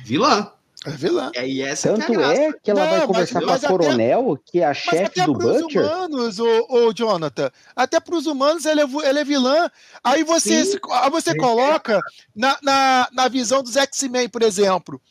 Vilã. 0.03 0.51
É 0.85 0.91
vilã. 0.91 1.31
É, 1.33 1.47
e 1.47 1.61
essa 1.61 1.89
Tanto 1.89 2.05
que 2.05 2.15
é, 2.15 2.45
é, 2.45 2.53
que 2.53 2.71
ela 2.71 2.85
não, 2.85 2.97
vai 2.97 3.07
conversar 3.07 3.41
mas, 3.41 3.61
com 3.61 3.65
a 3.65 3.69
Coronel, 3.69 4.33
até, 4.33 4.51
que 4.51 4.59
é 4.61 4.65
a 4.65 4.73
chefe 4.73 5.25
do 5.25 5.33
Butcher. 5.33 5.83
humanos, 5.83 6.39
o, 6.39 6.67
o 6.69 6.93
Jonathan, 6.93 7.51
até 7.75 7.99
para 7.99 8.15
os 8.15 8.27
humanos 8.27 8.65
ela 8.65 8.81
é, 8.81 8.85
ela 9.03 9.19
é 9.19 9.23
vilã. 9.23 9.69
Aí 10.03 10.23
você, 10.23 10.79
aí 10.91 11.09
você 11.09 11.35
coloca 11.35 11.99
na, 12.35 12.57
na, 12.61 13.09
na 13.11 13.27
visão 13.27 13.63
dos 13.63 13.75
X-Men, 13.75 14.29
por 14.29 14.43
exemplo. 14.43 15.01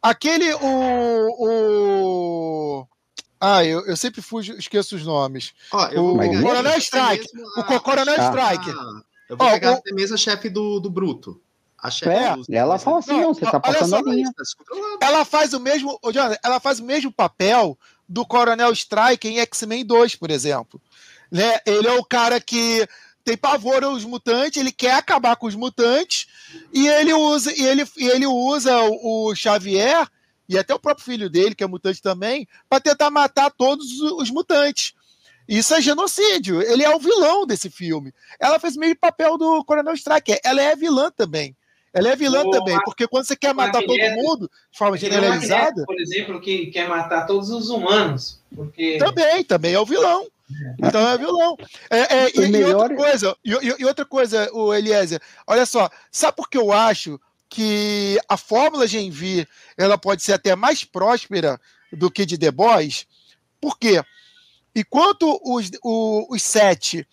Aquele, 0.00 0.54
o... 0.54 1.28
o... 1.38 2.86
Ah, 3.40 3.64
eu, 3.64 3.86
eu 3.86 3.96
sempre 3.96 4.22
fujo, 4.22 4.54
esqueço 4.54 4.96
os 4.96 5.04
nomes. 5.04 5.52
o 5.72 6.42
Coronel 6.42 6.78
Strike. 6.78 7.26
O 7.56 7.80
Coronel 7.80 8.16
ah, 8.18 8.28
Strike. 8.28 8.70
Eu 9.28 9.36
vou 9.36 9.50
pegar 9.50 9.72
até 9.74 9.92
mesmo 9.92 10.14
a 10.14 10.18
chefe 10.18 10.48
do, 10.48 10.80
do 10.80 10.90
Bruto. 10.90 11.40
A 11.80 11.90
é, 12.10 12.56
ela 12.56 12.76
fala 12.78 12.98
assim, 12.98 13.20
não, 13.20 13.32
você 13.32 13.44
tá 13.44 13.60
passando 13.60 13.94
a 13.94 14.12
linha. 14.12 14.30
Ela 15.00 15.24
faz 15.24 15.52
o 15.52 15.60
mesmo, 15.60 15.98
ela 16.42 16.58
faz 16.58 16.80
o 16.80 16.84
mesmo 16.84 17.12
papel 17.12 17.78
do 18.08 18.26
Coronel 18.26 18.72
Strike 18.72 19.28
em 19.28 19.38
X-Men 19.38 19.84
2, 19.84 20.16
por 20.16 20.30
exemplo. 20.30 20.80
Né? 21.30 21.60
Ele 21.64 21.86
é 21.86 21.92
o 21.92 22.04
cara 22.04 22.40
que 22.40 22.88
tem 23.24 23.36
pavor 23.36 23.84
aos 23.84 24.04
mutantes, 24.04 24.60
ele 24.60 24.72
quer 24.72 24.94
acabar 24.94 25.36
com 25.36 25.46
os 25.46 25.54
mutantes 25.54 26.26
e 26.72 26.88
ele 26.88 27.12
usa 27.12 27.52
e 27.52 27.62
ele, 27.62 27.86
e 27.96 28.08
ele 28.08 28.26
usa 28.26 28.76
o, 28.84 29.28
o 29.28 29.34
Xavier 29.36 30.08
e 30.48 30.56
até 30.56 30.74
o 30.74 30.78
próprio 30.80 31.04
filho 31.04 31.28
dele, 31.28 31.54
que 31.54 31.62
é 31.62 31.66
mutante 31.66 32.00
também, 32.00 32.48
para 32.68 32.80
tentar 32.80 33.10
matar 33.10 33.50
todos 33.50 34.00
os 34.00 34.30
mutantes. 34.30 34.94
Isso 35.46 35.74
é 35.74 35.80
genocídio. 35.80 36.60
Ele 36.62 36.82
é 36.82 36.94
o 36.94 36.98
vilão 36.98 37.46
desse 37.46 37.70
filme. 37.70 38.12
Ela 38.40 38.58
fez 38.58 38.76
meio 38.76 38.96
papel 38.96 39.38
do 39.38 39.64
Coronel 39.64 39.94
Strike. 39.94 40.40
Ela 40.42 40.62
é 40.62 40.76
vilã 40.76 41.10
também. 41.10 41.56
Ela 41.98 42.10
é 42.10 42.16
vilã 42.16 42.44
o 42.44 42.50
também, 42.50 42.78
porque 42.84 43.06
quando 43.08 43.24
você 43.24 43.36
quer 43.36 43.52
matar 43.52 43.82
todo 43.82 43.98
mundo 44.16 44.50
de 44.70 44.78
forma 44.78 44.96
generalizada. 44.96 45.84
por 45.84 46.00
exemplo, 46.00 46.40
que 46.40 46.66
quer 46.66 46.88
matar 46.88 47.26
todos 47.26 47.50
os 47.50 47.70
humanos. 47.70 48.40
Porque... 48.54 48.98
Também, 48.98 49.42
também 49.44 49.74
é 49.74 49.80
o 49.80 49.86
vilão. 49.86 50.26
Então 50.78 51.08
é 51.08 51.18
vilão. 51.18 51.56
É, 51.90 51.98
é, 51.98 52.30
e, 52.34 52.40
e, 52.40 52.64
outra 52.64 52.96
coisa, 52.96 53.36
e, 53.44 53.50
e, 53.50 53.84
outra 53.84 54.04
coisa, 54.04 54.50
o 54.52 54.72
Eliezer, 54.72 55.20
olha 55.46 55.66
só, 55.66 55.90
sabe 56.10 56.36
por 56.36 56.48
que 56.48 56.56
eu 56.56 56.72
acho 56.72 57.20
que 57.48 58.18
a 58.28 58.36
fórmula 58.36 58.86
Genvi 58.86 59.46
ela 59.76 59.98
pode 59.98 60.22
ser 60.22 60.34
até 60.34 60.54
mais 60.54 60.84
próspera 60.84 61.60
do 61.92 62.10
que 62.10 62.24
de 62.24 62.38
The 62.38 62.50
Boys? 62.50 63.06
Por 63.60 63.78
quê? 63.78 64.02
Enquanto 64.74 65.40
os, 65.44 65.70
os, 65.82 66.26
os 66.30 66.42
sete 66.42 67.06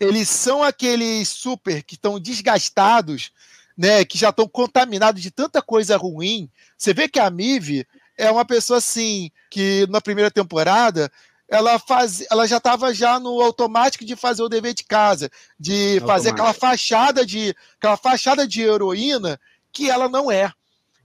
eles 0.00 0.28
são 0.28 0.62
aqueles 0.62 1.28
super 1.28 1.82
que 1.82 1.94
estão 1.94 2.20
desgastados 2.20 3.32
né, 3.78 4.04
que 4.04 4.18
já 4.18 4.30
estão 4.30 4.48
contaminados 4.48 5.22
de 5.22 5.30
tanta 5.30 5.62
coisa 5.62 5.96
ruim. 5.96 6.50
Você 6.76 6.92
vê 6.92 7.08
que 7.08 7.20
a 7.20 7.30
Mive 7.30 7.86
é 8.18 8.28
uma 8.28 8.44
pessoa 8.44 8.78
assim 8.78 9.30
que 9.48 9.86
na 9.88 10.00
primeira 10.00 10.32
temporada 10.32 11.08
ela 11.48 11.78
faz, 11.78 12.26
ela 12.30 12.46
já 12.46 12.56
estava 12.58 12.92
já 12.92 13.20
no 13.20 13.40
automático 13.40 14.04
de 14.04 14.16
fazer 14.16 14.42
o 14.42 14.48
dever 14.48 14.74
de 14.74 14.82
casa, 14.82 15.30
de 15.58 16.02
fazer 16.04 16.30
aquela 16.30 16.52
fachada 16.52 17.24
de 17.24 17.54
aquela 17.78 17.96
fachada 17.96 18.46
de 18.46 18.62
heroína 18.62 19.40
que 19.72 19.88
ela 19.88 20.08
não 20.08 20.30
é. 20.30 20.52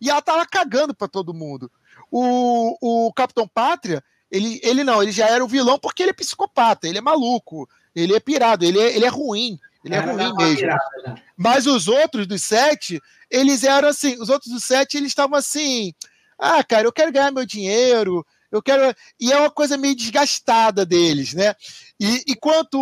E 0.01 0.09
ela 0.09 0.21
tava 0.21 0.45
cagando 0.45 0.95
para 0.95 1.07
todo 1.07 1.33
mundo. 1.33 1.71
O, 2.11 3.07
o 3.07 3.13
Capitão 3.13 3.47
Pátria, 3.47 4.03
ele, 4.29 4.59
ele 4.63 4.83
não, 4.83 5.01
ele 5.01 5.11
já 5.11 5.29
era 5.29 5.45
o 5.45 5.47
vilão 5.47 5.77
porque 5.77 6.03
ele 6.03 6.09
é 6.09 6.13
psicopata, 6.13 6.87
ele 6.87 6.97
é 6.97 7.01
maluco, 7.01 7.69
ele 7.95 8.15
é 8.15 8.19
pirado, 8.19 8.65
ele 8.65 8.79
é, 8.79 8.95
ele 8.95 9.05
é 9.05 9.09
ruim. 9.09 9.59
Ele 9.83 9.95
é, 9.95 9.97
é 9.97 10.01
ruim 10.01 10.35
mesmo. 10.35 10.55
Virada, 10.55 11.01
né? 11.05 11.15
Mas 11.37 11.67
os 11.67 11.87
outros 11.87 12.25
dos 12.25 12.41
sete, 12.41 13.01
eles 13.29 13.63
eram 13.63 13.89
assim, 13.89 14.15
os 14.19 14.29
outros 14.29 14.51
dos 14.51 14.63
sete, 14.63 14.97
eles 14.97 15.09
estavam 15.09 15.37
assim, 15.37 15.93
ah, 16.39 16.63
cara, 16.63 16.87
eu 16.87 16.93
quero 16.93 17.11
ganhar 17.11 17.31
meu 17.31 17.45
dinheiro, 17.45 18.25
eu 18.51 18.61
quero. 18.61 18.95
E 19.19 19.31
é 19.31 19.37
uma 19.37 19.49
coisa 19.49 19.77
meio 19.77 19.95
desgastada 19.95 20.85
deles, 20.85 21.33
né? 21.33 21.55
E, 21.99 22.23
e 22.27 22.35
quanto 22.35 22.79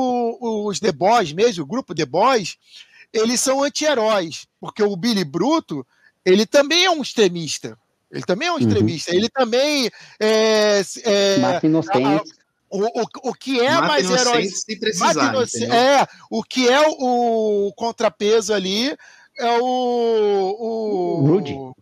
os 0.68 0.80
The 0.80 0.92
Boys 0.92 1.32
mesmo, 1.32 1.64
o 1.64 1.68
grupo 1.68 1.96
The 1.96 2.06
Boys, 2.06 2.58
eles 3.14 3.40
são 3.40 3.64
anti-heróis, 3.64 4.46
porque 4.60 4.84
o 4.84 4.96
Billy 4.96 5.24
Bruto, 5.24 5.86
ele 6.26 6.46
também 6.46 6.86
é 6.86 6.90
um 6.90 7.02
extremista. 7.02 7.78
Ele 8.12 8.24
também 8.24 8.50
é 8.50 8.52
um 8.52 8.56
uhum. 8.56 8.62
extremista. 8.62 9.12
Uhum. 9.12 9.18
Ele 9.18 9.30
também 9.30 9.90
é. 10.20 10.82
é 11.04 11.38
Mata 11.38 11.66
inocentes. 11.66 12.41
O, 12.72 13.02
o, 13.02 13.30
o 13.30 13.34
que 13.34 13.60
é 13.60 13.72
Mata 13.72 13.88
mais 13.88 14.10
herói. 14.10 14.48
É, 15.70 16.08
o 16.30 16.44
que 16.44 16.70
é 16.70 16.88
o, 16.88 17.68
o 17.68 17.74
contrapeso 17.74 18.54
ali 18.54 18.96
é 19.38 19.60
o. 19.60 20.56
O 20.60 21.28
Rudy. 21.28 21.54
O, 21.54 21.74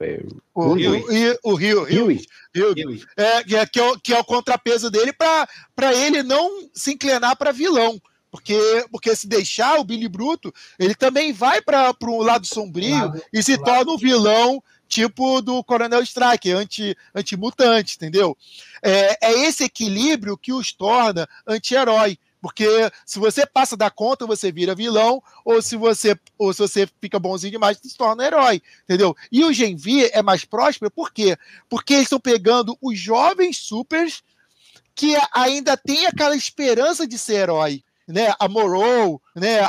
o, 0.56 0.74
Rio. 0.74 1.84
Rio. 1.84 2.20
É, 3.16 3.44
que, 3.44 3.56
é, 3.56 3.66
que, 3.66 3.80
é 3.80 3.84
o, 3.84 4.00
que 4.00 4.14
é 4.14 4.20
o 4.20 4.24
contrapeso 4.24 4.90
dele 4.90 5.14
para 5.14 5.94
ele 5.94 6.24
não 6.24 6.70
se 6.74 6.94
inclinar 6.94 7.36
para 7.36 7.52
vilão. 7.52 8.02
Porque, 8.32 8.86
porque 8.92 9.16
se 9.16 9.28
deixar 9.28 9.80
o 9.80 9.84
Billy 9.84 10.08
Bruto, 10.08 10.54
ele 10.78 10.94
também 10.94 11.34
vai 11.34 11.62
para 11.62 11.96
um 12.04 12.22
lado 12.22 12.46
sombrio 12.46 12.96
lado, 12.96 13.24
e 13.34 13.42
se 13.42 13.58
torna 13.58 13.92
um 13.92 13.98
vilão 13.98 14.64
tipo 14.90 15.40
do 15.42 15.64
Coronel 15.64 16.02
Strike, 16.02 16.52
anti, 16.52 16.98
anti-mutante, 17.14 17.96
entendeu? 17.96 18.36
É, 18.82 19.28
é 19.30 19.46
esse 19.46 19.64
equilíbrio 19.64 20.36
que 20.36 20.52
os 20.52 20.74
torna 20.74 21.30
anti-herói. 21.48 22.18
Porque 22.42 22.66
se 23.06 23.20
você 23.20 23.46
passa 23.46 23.76
da 23.76 23.90
conta, 23.90 24.26
você 24.26 24.50
vira 24.52 24.74
vilão, 24.74 25.22
ou 25.44 25.62
se 25.62 25.76
você, 25.76 26.18
ou 26.38 26.54
se 26.54 26.60
você 26.60 26.88
fica 27.02 27.20
bonzinho 27.20 27.52
demais, 27.52 27.78
se 27.82 27.98
torna 27.98 28.26
herói, 28.26 28.62
entendeu? 28.84 29.16
E 29.32 29.44
o 29.44 29.52
Gen 29.52 29.76
V 29.76 30.10
é 30.14 30.22
mais 30.22 30.46
próspero, 30.46 30.90
por 30.90 31.12
quê? 31.12 31.38
Porque 31.70 31.94
eles 31.94 32.06
estão 32.06 32.20
pegando 32.20 32.78
os 32.82 32.98
jovens 32.98 33.58
supers 33.58 34.24
que 34.96 35.16
ainda 35.34 35.78
têm 35.78 36.08
aquela 36.08 36.36
esperança 36.36 37.06
de 37.06 37.18
ser 37.18 37.36
herói 37.36 37.84
né, 38.10 38.34
a 38.40 38.50
Morrow, 38.50 39.22
né, 39.36 39.60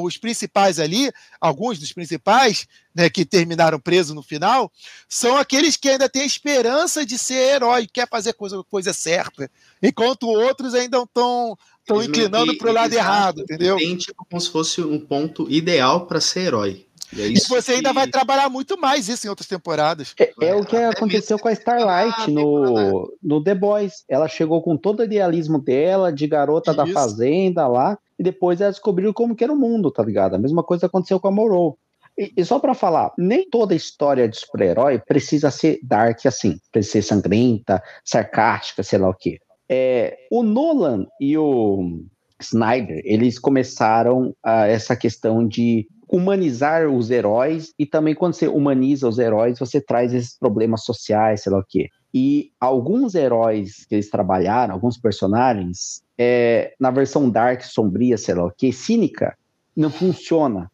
os 0.00 0.16
principais 0.16 0.78
ali, 0.78 1.10
alguns 1.40 1.78
dos 1.78 1.92
principais, 1.92 2.66
né, 2.94 3.10
que 3.10 3.24
terminaram 3.24 3.80
presos 3.80 4.14
no 4.14 4.22
final, 4.22 4.70
são 5.08 5.36
aqueles 5.36 5.76
que 5.76 5.88
ainda 5.88 6.08
têm 6.08 6.24
esperança 6.24 7.04
de 7.04 7.18
ser 7.18 7.54
herói, 7.54 7.88
quer 7.92 8.08
fazer 8.08 8.32
coisa, 8.34 8.62
coisa 8.70 8.92
certa, 8.92 9.50
enquanto 9.82 10.28
outros 10.28 10.74
ainda 10.74 10.98
estão 10.98 11.58
estão 11.80 12.02
inclinando 12.04 12.56
para 12.56 12.70
o 12.70 12.72
lado 12.72 12.92
errado, 12.94 13.42
entendeu? 13.42 13.76
Tem 13.76 13.96
tipo 13.96 14.24
como 14.24 14.40
se 14.40 14.50
fosse 14.50 14.80
um 14.80 15.00
ponto 15.00 15.50
ideal 15.50 16.06
para 16.06 16.20
ser 16.20 16.40
herói. 16.40 16.86
E, 17.12 17.22
é 17.22 17.26
e 17.28 17.40
você 17.40 17.72
que... 17.72 17.76
ainda 17.78 17.92
vai 17.92 18.08
trabalhar 18.08 18.48
muito 18.48 18.78
mais 18.78 19.08
isso 19.08 19.26
em 19.26 19.30
outras 19.30 19.48
temporadas. 19.48 20.14
É, 20.18 20.32
é 20.40 20.54
o 20.54 20.64
que 20.64 20.76
aconteceu 20.76 21.38
com 21.38 21.48
a 21.48 21.52
Starlight 21.52 22.30
no, 22.30 23.12
no 23.22 23.42
The 23.42 23.54
Boys. 23.54 24.04
Ela 24.08 24.28
chegou 24.28 24.62
com 24.62 24.76
todo 24.76 25.00
o 25.00 25.04
idealismo 25.04 25.58
dela, 25.58 26.12
de 26.12 26.26
garota 26.26 26.70
isso. 26.70 26.76
da 26.76 26.86
fazenda 26.86 27.66
lá, 27.66 27.98
e 28.18 28.22
depois 28.22 28.60
ela 28.60 28.70
descobriu 28.70 29.12
como 29.12 29.34
que 29.34 29.44
era 29.44 29.52
o 29.52 29.56
mundo, 29.56 29.90
tá 29.90 30.02
ligado? 30.02 30.34
A 30.34 30.38
mesma 30.38 30.62
coisa 30.62 30.86
aconteceu 30.86 31.18
com 31.18 31.28
a 31.28 31.32
Morrow. 31.32 31.76
E, 32.18 32.32
e, 32.36 32.44
só 32.44 32.58
para 32.58 32.74
falar, 32.74 33.12
nem 33.16 33.48
toda 33.48 33.74
história 33.74 34.28
de 34.28 34.36
super-herói 34.36 34.98
precisa 34.98 35.50
ser 35.50 35.78
dark 35.82 36.26
assim, 36.26 36.58
precisa 36.70 36.92
ser 36.92 37.02
sangrenta, 37.02 37.82
sarcástica, 38.04 38.82
sei 38.82 38.98
lá 38.98 39.08
o 39.08 39.14
quê. 39.14 39.38
É, 39.68 40.18
o 40.30 40.42
Nolan 40.42 41.06
e 41.20 41.38
o 41.38 42.02
Snyder, 42.40 43.00
eles 43.04 43.38
começaram 43.38 44.34
a, 44.42 44.66
essa 44.66 44.96
questão 44.96 45.46
de 45.46 45.88
humanizar 46.10 46.88
os 46.88 47.10
heróis 47.10 47.72
e 47.78 47.86
também 47.86 48.14
quando 48.14 48.34
você 48.34 48.48
humaniza 48.48 49.08
os 49.08 49.18
heróis, 49.18 49.58
você 49.58 49.80
traz 49.80 50.12
esses 50.12 50.36
problemas 50.36 50.84
sociais, 50.84 51.42
sei 51.42 51.52
lá 51.52 51.58
o 51.58 51.64
quê. 51.66 51.88
E 52.12 52.50
alguns 52.58 53.14
heróis 53.14 53.86
que 53.88 53.94
eles 53.94 54.10
trabalharam, 54.10 54.74
alguns 54.74 54.98
personagens, 54.98 56.02
é, 56.18 56.74
na 56.80 56.90
versão 56.90 57.30
dark, 57.30 57.62
sombria, 57.62 58.18
sei 58.18 58.34
lá 58.34 58.46
o 58.46 58.50
quê, 58.50 58.72
cínica, 58.72 59.36
não 59.76 59.88
funciona. 59.88 60.70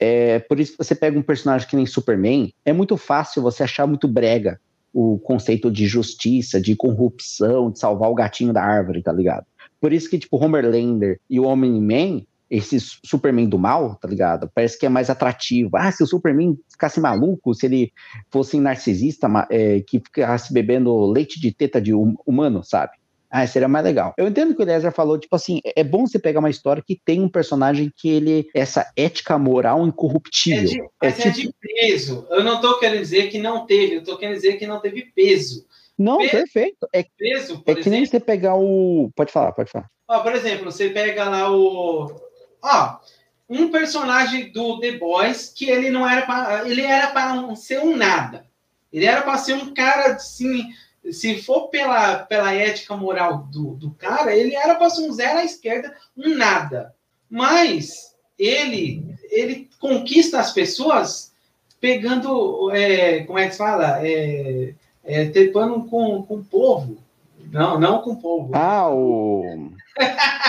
É, 0.00 0.40
por 0.40 0.58
isso 0.58 0.72
que 0.72 0.78
você 0.78 0.96
pega 0.96 1.16
um 1.16 1.22
personagem 1.22 1.68
que 1.68 1.76
nem 1.76 1.86
Superman, 1.86 2.52
é 2.64 2.72
muito 2.72 2.96
fácil 2.96 3.42
você 3.42 3.62
achar 3.62 3.86
muito 3.86 4.08
brega 4.08 4.60
o 4.92 5.18
conceito 5.20 5.70
de 5.70 5.86
justiça, 5.86 6.60
de 6.60 6.74
corrupção, 6.74 7.70
de 7.70 7.78
salvar 7.78 8.10
o 8.10 8.14
gatinho 8.14 8.52
da 8.52 8.64
árvore, 8.64 9.02
tá 9.02 9.12
ligado? 9.12 9.46
Por 9.80 9.92
isso 9.92 10.10
que, 10.10 10.18
tipo, 10.18 10.36
Homelander 10.36 11.20
e 11.30 11.38
o 11.38 11.44
Homem-Man 11.44 12.22
esse 12.50 12.78
Superman 12.80 13.48
do 13.48 13.58
mal, 13.58 13.94
tá 13.94 14.08
ligado? 14.08 14.50
Parece 14.52 14.78
que 14.78 14.84
é 14.84 14.88
mais 14.88 15.08
atrativo. 15.08 15.70
Ah, 15.74 15.92
se 15.92 16.02
o 16.02 16.06
Superman 16.06 16.58
ficasse 16.68 17.00
maluco, 17.00 17.54
se 17.54 17.66
ele 17.66 17.92
fosse 18.30 18.58
narcisista, 18.58 19.28
é, 19.48 19.80
que 19.80 20.00
ficasse 20.00 20.52
bebendo 20.52 21.06
leite 21.06 21.40
de 21.40 21.52
teta 21.52 21.80
de 21.80 21.94
hum, 21.94 22.16
humano, 22.26 22.64
sabe? 22.64 22.92
Ah, 23.30 23.46
seria 23.46 23.68
mais 23.68 23.84
legal. 23.84 24.12
Eu 24.18 24.26
entendo 24.26 24.56
que 24.56 24.60
o 24.60 24.64
Eliezer 24.64 24.90
falou, 24.90 25.16
tipo 25.16 25.36
assim, 25.36 25.60
é 25.64 25.84
bom 25.84 26.04
você 26.04 26.18
pegar 26.18 26.40
uma 26.40 26.50
história 26.50 26.82
que 26.84 27.00
tem 27.04 27.20
um 27.20 27.28
personagem 27.28 27.92
que 27.96 28.10
ele, 28.10 28.50
essa 28.52 28.90
ética 28.96 29.38
moral 29.38 29.86
incorruptível. 29.86 30.64
É 30.64 30.64
de, 30.64 30.82
mas 31.00 31.20
é, 31.20 31.28
é 31.28 31.32
tipo... 31.32 31.46
de 31.46 31.54
peso. 31.60 32.26
Eu 32.28 32.42
não 32.42 32.60
tô 32.60 32.80
querendo 32.80 32.98
dizer 32.98 33.28
que 33.28 33.38
não 33.38 33.64
teve, 33.66 33.96
eu 33.96 34.02
tô 34.02 34.18
querendo 34.18 34.34
dizer 34.34 34.56
que 34.56 34.66
não 34.66 34.80
teve 34.80 35.12
peso. 35.14 35.64
Não, 35.96 36.18
peso, 36.18 36.30
perfeito. 36.32 36.88
É, 36.92 37.04
peso, 37.16 37.62
é 37.64 37.74
que 37.74 37.80
exemplo. 37.80 37.90
nem 37.92 38.06
você 38.06 38.18
pegar 38.18 38.56
o. 38.56 39.12
Pode 39.14 39.30
falar, 39.30 39.52
pode 39.52 39.70
falar. 39.70 39.88
Ó, 40.08 40.20
por 40.20 40.34
exemplo, 40.34 40.64
você 40.64 40.90
pega 40.90 41.28
lá 41.28 41.52
o 41.52 42.10
ó, 42.62 42.98
um 43.48 43.70
personagem 43.70 44.52
do 44.52 44.78
The 44.78 44.92
Boys 44.92 45.52
que 45.54 45.68
ele 45.68 45.90
não 45.90 46.08
era 46.08 46.22
para 46.22 46.68
ele 46.68 46.82
era 46.82 47.08
para 47.08 47.56
ser 47.56 47.80
um 47.80 47.96
nada. 47.96 48.46
Ele 48.92 49.06
era 49.06 49.22
para 49.22 49.38
ser 49.38 49.54
um 49.54 49.72
cara 49.72 50.14
assim, 50.14 50.68
se 51.10 51.40
for 51.42 51.68
pela, 51.68 52.18
pela 52.20 52.52
ética 52.52 52.96
moral 52.96 53.48
do, 53.52 53.74
do 53.74 53.90
cara, 53.92 54.34
ele 54.34 54.54
era 54.54 54.74
para 54.74 54.90
ser 54.90 55.02
um 55.02 55.12
zero 55.12 55.38
à 55.38 55.44
esquerda, 55.44 55.96
um 56.16 56.36
nada. 56.36 56.94
Mas 57.28 58.14
ele 58.38 59.16
ele 59.30 59.68
conquista 59.78 60.40
as 60.40 60.52
pessoas 60.52 61.32
pegando, 61.80 62.70
é, 62.72 63.24
como 63.24 63.38
é 63.38 63.46
que 63.46 63.52
se 63.52 63.58
fala? 63.58 64.06
É, 64.06 64.74
é, 65.04 65.24
trepando 65.30 65.84
com, 65.84 66.22
com 66.22 66.36
o 66.36 66.44
povo. 66.44 66.98
Não, 67.50 67.80
não 67.80 68.02
com 68.02 68.12
o 68.12 68.20
povo. 68.20 68.50
Ah, 68.54 68.88
o. 68.90 69.72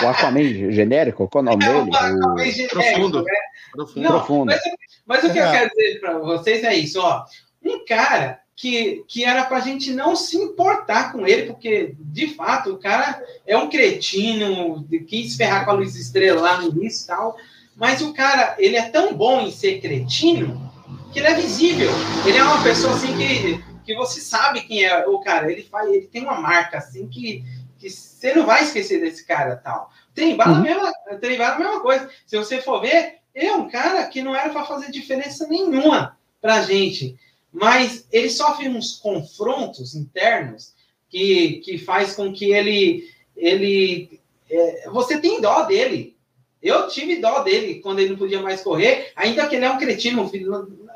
O 0.02 0.08
Aquaman 0.08 0.72
genérico? 0.72 1.28
Qual 1.28 1.44
é 1.44 1.48
o 1.48 1.50
nome 1.50 1.64
é, 1.64 1.68
dele? 1.68 1.90
O 1.90 1.94
Aquaman 1.94 2.44
genérico. 2.44 2.74
Profundo. 2.74 3.22
Né? 3.22 3.32
Profundo. 3.72 4.02
Não, 4.02 4.10
Profundo. 4.10 4.46
Mas, 4.46 4.60
mas, 5.06 5.24
o 5.24 5.32
que 5.32 5.38
eu 5.38 5.50
quero 5.50 5.70
dizer 5.70 6.00
para 6.00 6.18
vocês 6.18 6.64
é 6.64 6.74
isso, 6.74 7.00
ó. 7.00 7.24
Um 7.64 7.84
cara 7.84 8.40
que, 8.56 9.04
que 9.08 9.24
era 9.24 9.44
para 9.44 9.58
a 9.58 9.60
gente 9.60 9.92
não 9.92 10.14
se 10.14 10.36
importar 10.36 11.12
com 11.12 11.26
ele, 11.26 11.46
porque, 11.46 11.94
de 11.98 12.34
fato, 12.34 12.72
o 12.72 12.78
cara 12.78 13.22
é 13.46 13.56
um 13.56 13.68
cretino, 13.68 14.86
quis 15.06 15.36
ferrar 15.36 15.64
com 15.64 15.70
a 15.70 15.74
luz 15.74 15.96
estrela 15.96 16.40
lá 16.40 16.60
no 16.60 16.68
início 16.68 17.04
e 17.04 17.06
tal, 17.06 17.36
mas 17.76 18.02
o 18.02 18.12
cara, 18.12 18.54
ele 18.58 18.76
é 18.76 18.88
tão 18.88 19.14
bom 19.14 19.40
em 19.40 19.50
ser 19.50 19.80
cretino 19.80 20.70
que 21.12 21.18
ele 21.18 21.28
é 21.28 21.34
visível. 21.34 21.90
Ele 22.26 22.38
é 22.38 22.42
uma 22.42 22.62
pessoa, 22.62 22.94
assim, 22.94 23.16
que, 23.16 23.64
que 23.84 23.94
você 23.94 24.20
sabe 24.20 24.62
quem 24.62 24.84
é 24.84 25.06
o 25.06 25.18
cara. 25.20 25.50
Ele, 25.50 25.62
faz, 25.62 25.88
ele 25.88 26.06
tem 26.06 26.22
uma 26.22 26.40
marca, 26.40 26.78
assim, 26.78 27.08
que 27.08 27.44
que 27.82 27.90
você 28.22 28.34
não 28.34 28.46
vai 28.46 28.62
esquecer 28.62 29.00
desse 29.00 29.26
cara 29.26 29.56
tal. 29.56 29.90
Tem 30.14 30.34
uhum. 30.34 30.42
a 30.42 30.48
mesma, 30.60 30.92
tem 31.20 31.42
a 31.42 31.58
mesma 31.58 31.80
coisa. 31.80 32.08
Se 32.24 32.38
você 32.38 32.62
for 32.62 32.80
ver, 32.80 33.16
ele 33.34 33.46
é 33.46 33.56
um 33.56 33.68
cara 33.68 34.06
que 34.06 34.22
não 34.22 34.34
era 34.34 34.50
para 34.50 34.64
fazer 34.64 34.92
diferença 34.92 35.48
nenhuma 35.48 36.16
para 36.40 36.62
gente, 36.62 37.18
mas 37.52 38.06
ele 38.12 38.30
sofre 38.30 38.68
uns 38.68 38.96
confrontos 38.96 39.96
internos 39.96 40.72
que, 41.10 41.60
que 41.64 41.78
faz 41.78 42.14
com 42.14 42.32
que 42.32 42.52
ele 42.52 43.10
ele 43.36 44.20
é, 44.48 44.88
você 44.90 45.18
tem 45.18 45.40
dó 45.40 45.64
dele. 45.64 46.16
Eu 46.62 46.86
tive 46.86 47.16
dó 47.16 47.42
dele 47.42 47.80
quando 47.80 47.98
ele 47.98 48.10
não 48.10 48.16
podia 48.16 48.40
mais 48.40 48.60
correr, 48.60 49.10
ainda 49.16 49.48
que 49.48 49.56
ele 49.56 49.64
é 49.64 49.70
um 49.70 49.78
cretino, 49.78 50.30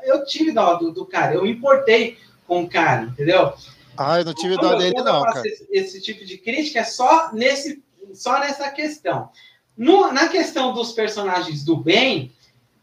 eu 0.03 0.23
tive 0.23 0.53
dó 0.53 0.75
do, 0.75 0.93
do 0.93 1.05
cara, 1.05 1.33
eu 1.33 1.45
importei 1.45 2.17
com 2.47 2.63
o 2.63 2.69
cara, 2.69 3.03
entendeu? 3.03 3.53
Ah, 3.97 4.19
eu 4.19 4.25
não 4.25 4.33
tive 4.33 4.57
dó 4.57 4.75
dele, 4.75 5.01
não, 5.01 5.23
cara. 5.23 5.47
Esse, 5.47 5.67
esse, 5.71 6.01
tipo 6.01 6.23
de 6.25 6.37
crítica 6.37 6.79
é 6.79 6.83
só, 6.83 7.31
nesse, 7.33 7.83
só 8.13 8.39
nessa 8.39 8.69
questão. 8.71 9.29
No, 9.75 10.11
na 10.11 10.27
questão 10.27 10.73
dos 10.73 10.91
personagens 10.91 11.63
do 11.63 11.75
bem, 11.75 12.31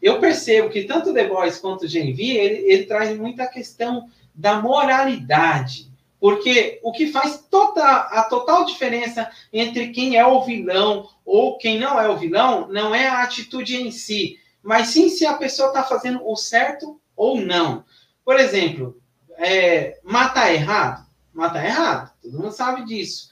eu 0.01 0.19
percebo 0.19 0.69
que 0.69 0.83
tanto 0.83 1.13
The 1.13 1.27
Boys 1.27 1.57
quanto 1.57 1.85
o 1.85 1.87
Gen 1.87 2.13
V, 2.13 2.23
ele, 2.23 2.71
ele 2.71 2.85
traz 2.85 3.17
muita 3.17 3.47
questão 3.47 4.09
da 4.33 4.61
moralidade. 4.61 5.91
Porque 6.19 6.79
o 6.81 6.91
que 6.91 7.11
faz 7.11 7.45
toda, 7.49 7.83
a 7.83 8.23
total 8.23 8.65
diferença 8.65 9.29
entre 9.51 9.89
quem 9.89 10.17
é 10.17 10.25
o 10.25 10.43
vilão 10.43 11.09
ou 11.25 11.57
quem 11.57 11.77
não 11.79 11.99
é 11.99 12.09
o 12.09 12.17
vilão 12.17 12.67
não 12.69 12.95
é 12.95 13.07
a 13.07 13.21
atitude 13.21 13.75
em 13.75 13.91
si, 13.91 14.39
mas 14.63 14.87
sim 14.87 15.09
se 15.09 15.25
a 15.25 15.35
pessoa 15.35 15.67
está 15.67 15.83
fazendo 15.83 16.27
o 16.27 16.35
certo 16.35 16.99
ou 17.15 17.39
não. 17.39 17.83
Por 18.23 18.39
exemplo, 18.39 18.99
é, 19.37 19.99
matar 20.03 20.53
errado 20.53 21.04
matar 21.35 21.61
tá 21.61 21.65
errado. 21.65 22.11
Todo 22.21 22.39
mundo 22.39 22.51
sabe 22.51 22.85
disso. 22.85 23.29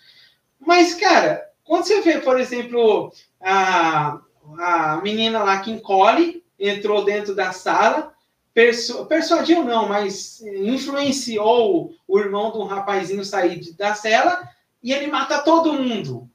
Mas, 0.60 0.94
cara, 0.94 1.50
quando 1.64 1.86
você 1.86 2.02
vê, 2.02 2.20
por 2.20 2.40
exemplo, 2.40 3.12
a, 3.42 4.20
a 4.60 5.02
menina 5.02 5.44
lá 5.44 5.60
que 5.60 5.72
encolhe, 5.72 6.44
entrou 6.60 7.04
dentro 7.04 7.34
da 7.34 7.52
sala, 7.52 8.14
persu 8.54 9.06
persuadiu 9.06 9.64
não, 9.64 9.88
mas 9.88 10.42
influenciou 10.42 11.94
o 12.08 12.20
irmão 12.20 12.52
de 12.52 12.58
um 12.60 12.66
rapazinho 12.66 13.26
sair 13.26 13.74
da 13.74 13.96
cela 13.96 14.48
e 14.82 14.94
ele 14.94 15.08
mata 15.08 15.42
todo 15.42 15.74
mundo. 15.74 16.30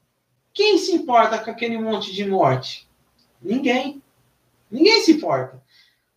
Quem 0.53 0.78
se 0.78 0.93
importa 0.93 1.39
com 1.39 1.51
aquele 1.51 1.78
monte 1.78 2.12
de 2.12 2.27
morte? 2.27 2.89
Ninguém. 3.40 4.03
Ninguém 4.70 5.03
se 5.03 5.12
importa. 5.12 5.62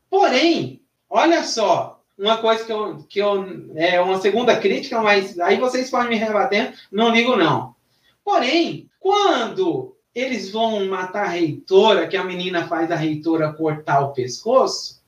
Porém, 0.10 0.82
olha 1.10 1.44
só, 1.44 2.01
uma 2.18 2.38
coisa 2.38 2.64
que 2.64 2.72
eu, 2.72 2.98
que 3.10 3.20
eu 3.20 3.72
é 3.76 4.00
uma 4.00 4.20
segunda 4.20 4.58
crítica, 4.58 5.02
mas 5.02 5.40
aí 5.40 5.58
vocês 5.58 5.90
podem 5.90 6.10
me 6.10 6.16
rebater, 6.16 6.74
não 6.92 7.10
ligo 7.10 7.36
não. 7.36 7.76
Porém, 8.24 8.90
quando 9.00 9.96
eles 10.14 10.52
vão 10.52 10.86
matar 10.88 11.26
a 11.26 11.30
reitora, 11.30 12.08
que 12.08 12.18
a 12.18 12.24
menina 12.24 12.68
faz 12.68 12.92
a 12.92 12.96
reitora 12.96 13.54
cortar 13.54 14.02
o 14.02 14.14
pescoço, 14.14 15.02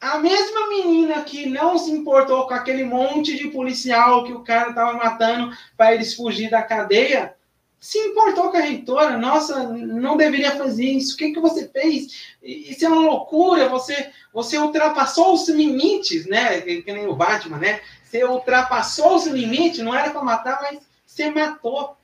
a 0.00 0.18
mesma 0.18 0.68
menina 0.68 1.22
que 1.24 1.46
não 1.46 1.76
se 1.76 1.90
importou 1.90 2.46
com 2.46 2.54
aquele 2.54 2.84
monte 2.84 3.36
de 3.36 3.48
policial 3.48 4.22
que 4.24 4.32
o 4.32 4.44
cara 4.44 4.70
estava 4.70 4.92
matando 4.92 5.52
para 5.76 5.92
eles 5.92 6.14
fugir 6.14 6.50
da 6.50 6.62
cadeia, 6.62 7.34
se 7.80 7.98
importou 7.98 8.50
com 8.50 8.56
a 8.56 8.60
reitora. 8.60 9.16
Nossa, 9.16 9.62
não 9.68 10.16
deveria 10.16 10.56
fazer 10.56 10.84
isso. 10.84 11.14
O 11.14 11.16
que, 11.16 11.32
que 11.32 11.40
você 11.40 11.68
fez? 11.68 12.36
Isso 12.42 12.84
é 12.84 12.88
uma 12.88 13.02
loucura. 13.02 13.68
Você, 13.68 14.10
você 14.32 14.58
ultrapassou 14.58 15.34
os 15.34 15.48
limites, 15.48 16.26
né? 16.26 16.60
Que, 16.60 16.82
que 16.82 16.92
nem 16.92 17.06
o 17.06 17.14
Batman, 17.14 17.58
né? 17.58 17.80
Você 18.02 18.24
ultrapassou 18.24 19.16
os 19.16 19.26
limites, 19.26 19.80
não 19.80 19.94
era 19.94 20.10
para 20.10 20.22
matar, 20.22 20.60
mas 20.62 20.80
você 21.06 21.30
matou. 21.30 21.96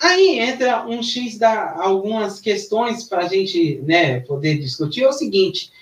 Aí 0.00 0.38
entra 0.38 0.86
um 0.86 1.02
X 1.02 1.38
da 1.38 1.72
algumas 1.80 2.40
questões 2.40 3.04
para 3.04 3.22
a 3.22 3.28
gente 3.28 3.80
né, 3.82 4.20
poder 4.20 4.58
discutir. 4.58 5.04
É 5.04 5.08
o 5.08 5.12
seguinte: 5.12 5.72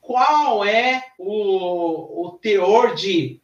qual 0.00 0.64
é 0.64 1.04
o, 1.18 2.26
o 2.26 2.30
teor 2.42 2.94
de 2.94 3.40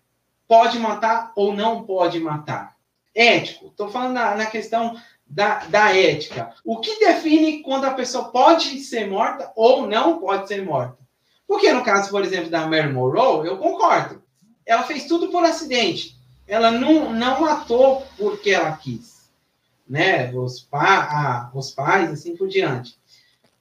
pode 0.47 0.79
matar 0.79 1.33
ou 1.35 1.55
não 1.55 1.85
pode 1.85 2.21
matar? 2.21 2.77
Ético. 3.15 3.69
Estou 3.69 3.89
falando 3.89 4.13
na, 4.13 4.35
na 4.35 4.47
questão 4.47 4.95
da, 5.27 5.65
da 5.67 5.97
ética. 5.97 6.53
O 6.65 6.79
que 6.79 6.99
define 6.99 7.63
quando 7.63 7.85
a 7.85 7.95
pessoa 7.95 8.27
pode 8.27 8.79
ser 8.81 9.09
morta 9.09 9.51
ou 9.57 9.87
não 9.87 10.19
pode 10.19 10.47
ser 10.49 10.65
morta? 10.65 10.99
Porque 11.47 11.73
no 11.73 11.85
caso, 11.85 12.11
por 12.11 12.23
exemplo, 12.23 12.51
da 12.51 12.67
Mary 12.67 12.93
Monroe, 12.93 13.47
eu 13.47 13.57
concordo. 13.59 14.23
Ela 14.65 14.83
fez 14.83 15.07
tudo 15.07 15.29
por 15.29 15.45
acidente. 15.45 16.17
Ela 16.47 16.71
não, 16.71 17.13
não 17.13 17.41
matou 17.41 18.07
porque 18.17 18.51
ela 18.51 18.73
quis. 18.77 19.17
Né? 19.89 20.33
Os, 20.33 20.61
pa, 20.61 21.51
os 21.55 21.71
pais, 21.71 22.11
assim 22.11 22.37
por 22.37 22.49
diante. 22.49 22.97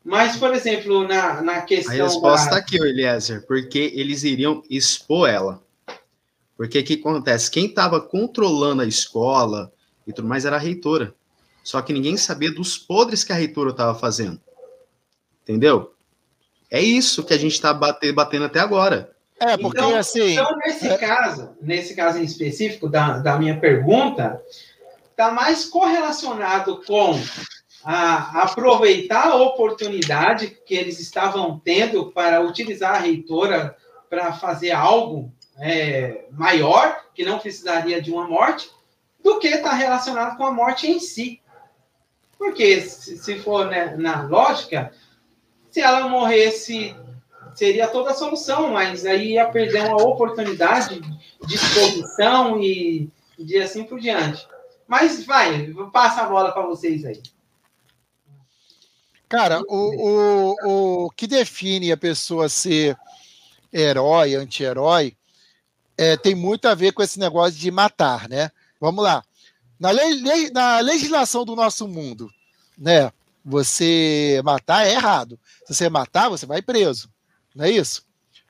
Mas, 0.03 0.37
por 0.37 0.53
exemplo, 0.53 1.07
na, 1.07 1.41
na 1.41 1.61
questão. 1.61 1.93
A 1.93 2.03
resposta 2.03 2.51
da... 2.51 2.57
aqui, 2.57 2.77
Eliezer, 2.77 3.45
porque 3.47 3.91
eles 3.95 4.23
iriam 4.23 4.63
expor 4.69 5.29
ela. 5.29 5.63
Porque 6.55 6.79
o 6.79 6.83
que 6.83 6.93
acontece? 6.93 7.51
Quem 7.51 7.65
estava 7.65 7.99
controlando 7.99 8.81
a 8.81 8.85
escola 8.85 9.71
e 10.07 10.13
tudo 10.13 10.27
mais 10.27 10.45
era 10.45 10.55
a 10.55 10.59
reitora. 10.59 11.13
Só 11.65 11.81
que 11.81 11.91
ninguém 11.91 12.15
sabia 12.15 12.51
dos 12.51 12.77
podres 12.77 13.23
que 13.23 13.33
a 13.33 13.35
reitora 13.35 13.71
estava 13.71 13.97
fazendo. 13.97 14.39
Entendeu? 15.41 15.95
É 16.69 16.79
isso 16.79 17.23
que 17.23 17.33
a 17.33 17.37
gente 17.37 17.53
está 17.53 17.73
batendo 17.73 18.45
até 18.45 18.59
agora. 18.59 19.15
É, 19.39 19.57
porque 19.57 19.79
então, 19.79 19.95
assim. 19.95 20.33
Então, 20.33 20.55
nesse 20.63 20.87
é... 20.87 20.95
caso, 20.95 21.57
nesse 21.59 21.95
caso 21.95 22.19
em 22.19 22.23
específico 22.23 22.87
da, 22.87 23.17
da 23.17 23.39
minha 23.39 23.59
pergunta, 23.59 24.39
está 25.09 25.31
mais 25.31 25.65
correlacionado 25.65 26.83
com 26.85 27.19
a 27.83 28.43
aproveitar 28.43 29.29
a 29.29 29.35
oportunidade 29.35 30.59
que 30.67 30.75
eles 30.75 30.99
estavam 30.99 31.59
tendo 31.65 32.11
para 32.11 32.41
utilizar 32.41 32.95
a 32.95 32.99
reitora 32.99 33.75
para 34.07 34.33
fazer 34.33 34.71
algo 34.71 35.33
é, 35.57 36.25
maior, 36.31 37.05
que 37.15 37.25
não 37.25 37.39
precisaria 37.39 37.99
de 37.99 38.11
uma 38.11 38.27
morte, 38.27 38.69
do 39.23 39.39
que 39.39 39.47
está 39.47 39.73
relacionado 39.73 40.37
com 40.37 40.45
a 40.45 40.53
morte 40.53 40.85
em 40.85 40.99
si. 40.99 41.41
Porque, 42.38 42.82
se, 42.82 43.40
for 43.40 43.68
né, 43.68 43.95
na 43.98 44.24
lógica, 44.24 44.91
se 45.72 45.82
ela 45.82 46.07
morresse, 46.07 46.95
seria 47.53 47.88
toda 47.88 48.12
a 48.12 48.16
solução, 48.16 48.72
mas 48.72 49.06
aí 49.06 49.34
ia 49.34 49.48
perder 49.48 49.86
uma 49.86 50.02
oportunidade 50.03 51.02
de 51.45 51.56
exposição 51.56 52.62
e 52.62 53.10
de 53.38 53.57
assim 53.57 53.84
por 53.84 53.99
diante. 53.99 54.48
Mas 54.88 55.26
vai, 55.26 55.74
passa 55.91 56.22
a 56.22 56.30
bola 56.30 56.52
para 56.52 56.66
vocês 56.66 57.03
aí. 57.06 57.22
Cara, 59.28 59.62
o, 59.68 60.56
o, 60.64 61.06
o 61.06 61.10
que 61.12 61.26
define 61.26 61.91
a 61.91 61.98
pessoa 61.98 62.48
ser 62.48 62.95
herói, 63.74 64.36
anti-herói, 64.36 65.16
é, 65.98 66.16
tem 66.16 66.36
muito 66.36 66.68
a 66.68 66.76
ver 66.76 66.91
com 66.94 67.02
esse 67.02 67.20
negócio 67.20 67.60
de 67.60 67.72
matar, 67.72 68.30
né? 68.30 68.52
Vamos 68.80 69.03
lá. 69.03 69.24
Na, 69.80 69.91
lei, 69.91 70.49
na 70.52 70.80
legislação 70.80 71.43
do 71.43 71.56
nosso 71.56 71.88
mundo, 71.88 72.30
né? 72.77 73.11
Você 73.43 74.41
matar 74.43 74.88
é 74.88 74.93
errado. 74.93 75.39
Se 75.65 75.76
você 75.76 75.89
matar, 75.89 76.30
você 76.30 76.45
vai 76.45 76.61
preso. 76.61 77.10
Não 77.53 77.65
é 77.65 77.72
isso? 77.72 78.03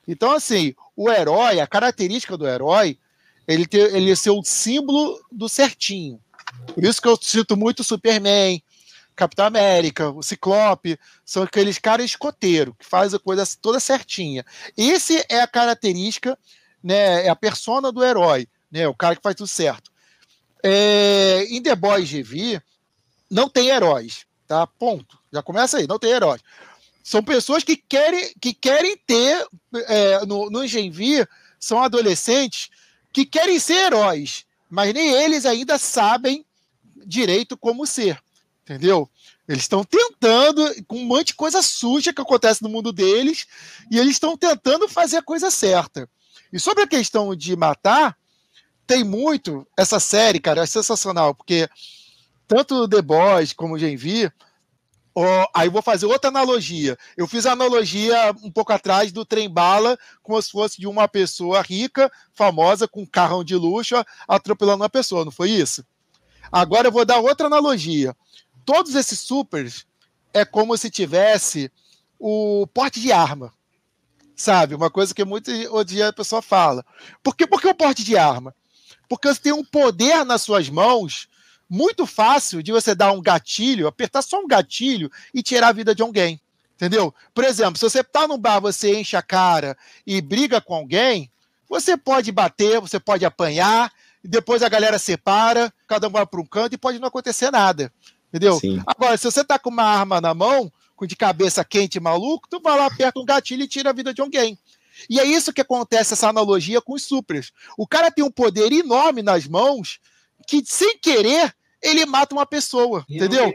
Então, 0.08 0.32
assim, 0.32 0.74
o 0.96 1.10
herói, 1.10 1.60
a 1.60 1.68
característica 1.68 2.38
do 2.38 2.48
herói, 2.48 2.98
ele, 3.48 3.66
ter, 3.66 3.94
ele 3.94 4.12
é 4.12 4.16
ser 4.16 4.30
o 4.30 4.44
símbolo 4.44 5.20
do 5.32 5.50
certinho. 5.50 6.20
Por 6.74 6.84
isso 6.84 7.02
que 7.02 7.08
eu 7.08 7.18
cito 7.22 7.58
muito 7.58 7.84
Superman, 7.84 8.64
Capitão 9.16 9.46
América, 9.46 10.10
o 10.10 10.22
Ciclope, 10.22 11.00
são 11.24 11.44
aqueles 11.44 11.78
caras 11.78 12.06
escoteiros, 12.06 12.76
que 12.78 12.86
fazem 12.86 13.18
a 13.18 13.20
coisa 13.20 13.44
toda 13.62 13.80
certinha. 13.80 14.46
Esse 14.78 15.26
é 15.30 15.42
a 15.42 15.48
característica, 15.48 16.38
né, 16.84 17.26
é 17.26 17.30
a 17.30 17.36
persona 17.36 17.92
do 17.92 18.04
herói, 18.04 18.48
né, 18.72 18.88
o 18.88 18.94
cara 18.94 19.16
que 19.16 19.22
faz 19.22 19.36
tudo 19.36 19.48
certo. 19.48 19.92
É, 20.68 21.46
em 21.48 21.62
The 21.62 21.76
Boys 21.76 22.10
GV, 22.10 22.60
não 23.30 23.48
tem 23.48 23.70
heróis, 23.70 24.26
tá? 24.48 24.66
Ponto. 24.66 25.16
Já 25.32 25.44
começa 25.44 25.78
aí, 25.78 25.86
não 25.86 26.00
tem 26.00 26.10
heróis. 26.10 26.42
São 27.04 27.24
pessoas 27.24 27.64
que 27.64 27.78
querem, 27.78 28.34
que 28.42 28.52
querem 28.52 28.98
ter, 28.98 29.46
é, 29.88 30.26
no, 30.26 30.50
no 30.50 30.64
Engenvir, 30.64 31.30
são 31.60 31.84
adolescentes 31.84 32.70
que 33.14 33.28
querem 33.28 33.60
ser 33.60 33.76
heróis, 33.76 34.44
mas 34.68 34.92
nem 34.92 35.12
eles 35.12 35.46
ainda 35.46 35.78
sabem 35.78 36.44
direito 37.06 37.56
como 37.56 37.86
ser, 37.86 38.20
entendeu? 38.64 39.08
Eles 39.48 39.64
estão 39.64 39.84
tentando, 39.84 40.84
com 40.86 40.98
um 40.98 41.06
monte 41.06 41.28
de 41.28 41.36
coisa 41.36 41.62
suja 41.62 42.12
que 42.12 42.22
acontece 42.22 42.64
no 42.64 42.70
mundo 42.70 42.92
deles, 42.92 43.46
e 43.92 44.00
eles 44.00 44.14
estão 44.14 44.36
tentando 44.36 44.90
fazer 44.90 45.18
a 45.18 45.24
coisa 45.24 45.52
certa. 45.52 46.10
E 46.52 46.60
sobre 46.60 46.84
a 46.84 46.88
questão 46.88 47.36
de 47.36 47.56
matar, 47.56 48.18
tem 48.86 49.04
muito. 49.04 49.66
Essa 49.78 50.00
série, 50.00 50.40
cara, 50.40 50.64
é 50.64 50.66
sensacional, 50.66 51.34
porque 51.34 51.68
tanto 52.48 52.88
The 52.88 53.02
Boys 53.02 53.54
como 53.54 53.78
Gen 53.78 53.96
V. 53.96 54.32
Oh, 55.18 55.46
aí 55.54 55.70
vou 55.70 55.82
fazer 55.82 56.06
outra 56.06 56.30
analogia. 56.30 56.98
Eu 57.16 57.26
fiz 57.26 57.46
a 57.46 57.54
analogia 57.54 58.36
um 58.44 58.52
pouco 58.52 58.74
atrás 58.74 59.14
do 59.14 59.24
trem 59.24 59.50
bala, 59.50 59.98
como 60.22 60.42
se 60.42 60.52
fosse 60.52 60.78
de 60.78 60.88
uma 60.88 61.08
pessoa 61.08 61.62
rica, 61.62 62.12
famosa, 62.34 62.86
com 62.86 63.04
um 63.04 63.06
carrão 63.06 63.42
de 63.42 63.56
luxo, 63.56 63.96
atropelando 64.28 64.84
uma 64.84 64.90
pessoa, 64.90 65.24
não 65.24 65.32
foi 65.32 65.52
isso? 65.52 65.86
Agora 66.52 66.90
eu 66.90 66.92
vou 66.92 67.06
dar 67.06 67.20
outra 67.20 67.48
analogia. 67.48 68.16
Todos 68.66 68.94
esses 68.94 69.22
supers 69.22 69.86
é 70.34 70.44
como 70.44 70.78
se 70.78 70.90
tivesse 70.90 71.72
o 72.20 72.68
porte 72.74 73.00
de 73.00 73.14
arma. 73.14 73.54
Sabe? 74.36 74.76
Uma 74.76 74.92
coisa 74.92 75.14
que 75.14 75.24
muito 75.24 75.50
dia 75.86 76.10
a 76.10 76.14
pessoa 76.14 76.42
fala. 76.42 76.86
Por 77.24 77.38
que, 77.38 77.48
por 77.48 77.62
que 77.62 77.70
o 77.70 77.76
porte 77.76 78.04
de 78.04 78.18
arma? 78.18 78.54
Porque 79.08 79.28
você 79.28 79.40
tem 79.40 79.54
um 79.54 79.64
poder 79.64 80.26
nas 80.26 80.42
suas 80.42 80.70
mãos 80.70 81.28
muito 81.70 82.06
fácil 82.06 82.62
de 82.62 82.72
você 82.72 82.94
dar 82.94 83.12
um 83.12 83.22
gatilho, 83.22 83.88
apertar 83.88 84.22
só 84.22 84.40
um 84.40 84.48
gatilho 84.48 85.12
e 85.34 85.42
tirar 85.42 85.70
a 85.70 85.74
vida 85.74 85.96
de 85.96 86.02
alguém. 86.02 86.40
Entendeu? 86.76 87.14
Por 87.34 87.44
exemplo, 87.44 87.78
se 87.78 87.90
você 87.90 88.02
está 88.02 88.28
no 88.28 88.38
bar, 88.38 88.60
você 88.60 89.00
enche 89.00 89.16
a 89.16 89.22
cara 89.22 89.78
e 90.06 90.22
briga 90.22 90.60
com 90.60 90.76
alguém, 90.76 91.32
você 91.70 91.96
pode 91.96 92.32
bater, 92.32 92.82
você 92.82 93.00
pode 93.00 93.26
apanhar, 93.26 93.92
e 94.24 94.28
depois 94.28 94.62
a 94.62 94.70
galera 94.70 95.00
separa, 95.00 95.74
cada 95.88 96.08
um 96.08 96.12
vai 96.12 96.26
para 96.26 96.42
um 96.42 96.46
canto 96.46 96.74
e 96.74 96.78
pode 96.78 97.00
não 97.00 97.08
acontecer 97.08 97.50
nada. 97.50 97.92
Entendeu? 98.28 98.60
Sim. 98.60 98.82
Agora, 98.86 99.16
se 99.16 99.24
você 99.24 99.42
está 99.42 99.58
com 99.58 99.70
uma 99.70 99.84
arma 99.84 100.20
na 100.20 100.34
mão, 100.34 100.72
de 101.06 101.16
cabeça 101.16 101.66
quente 101.66 102.00
maluco, 102.00 102.48
tu 102.50 102.62
vai 102.62 102.78
lá, 102.78 102.86
aperta 102.86 103.20
um 103.20 103.26
gatilho 103.26 103.64
e 103.64 103.68
tira 103.68 103.90
a 103.90 103.94
vida 103.94 104.14
de 104.14 104.22
alguém. 104.22 104.58
E 105.10 105.20
é 105.20 105.26
isso 105.26 105.54
que 105.54 105.62
acontece, 105.62 106.14
essa 106.14 106.30
analogia 106.30 106.82
com 106.82 106.94
os 106.94 107.04
supers. 107.04 107.52
O 107.78 107.88
cara 107.88 108.12
tem 108.12 108.24
um 108.24 108.32
poder 108.32 108.72
enorme 108.72 109.22
nas 109.22 109.48
mãos 109.48 110.00
que, 110.48 110.64
sem 110.66 110.98
querer, 110.98 111.54
ele 111.82 112.06
mata 112.06 112.34
uma 112.34 112.46
pessoa, 112.46 113.06
e 113.08 113.18
entendeu? 113.18 113.54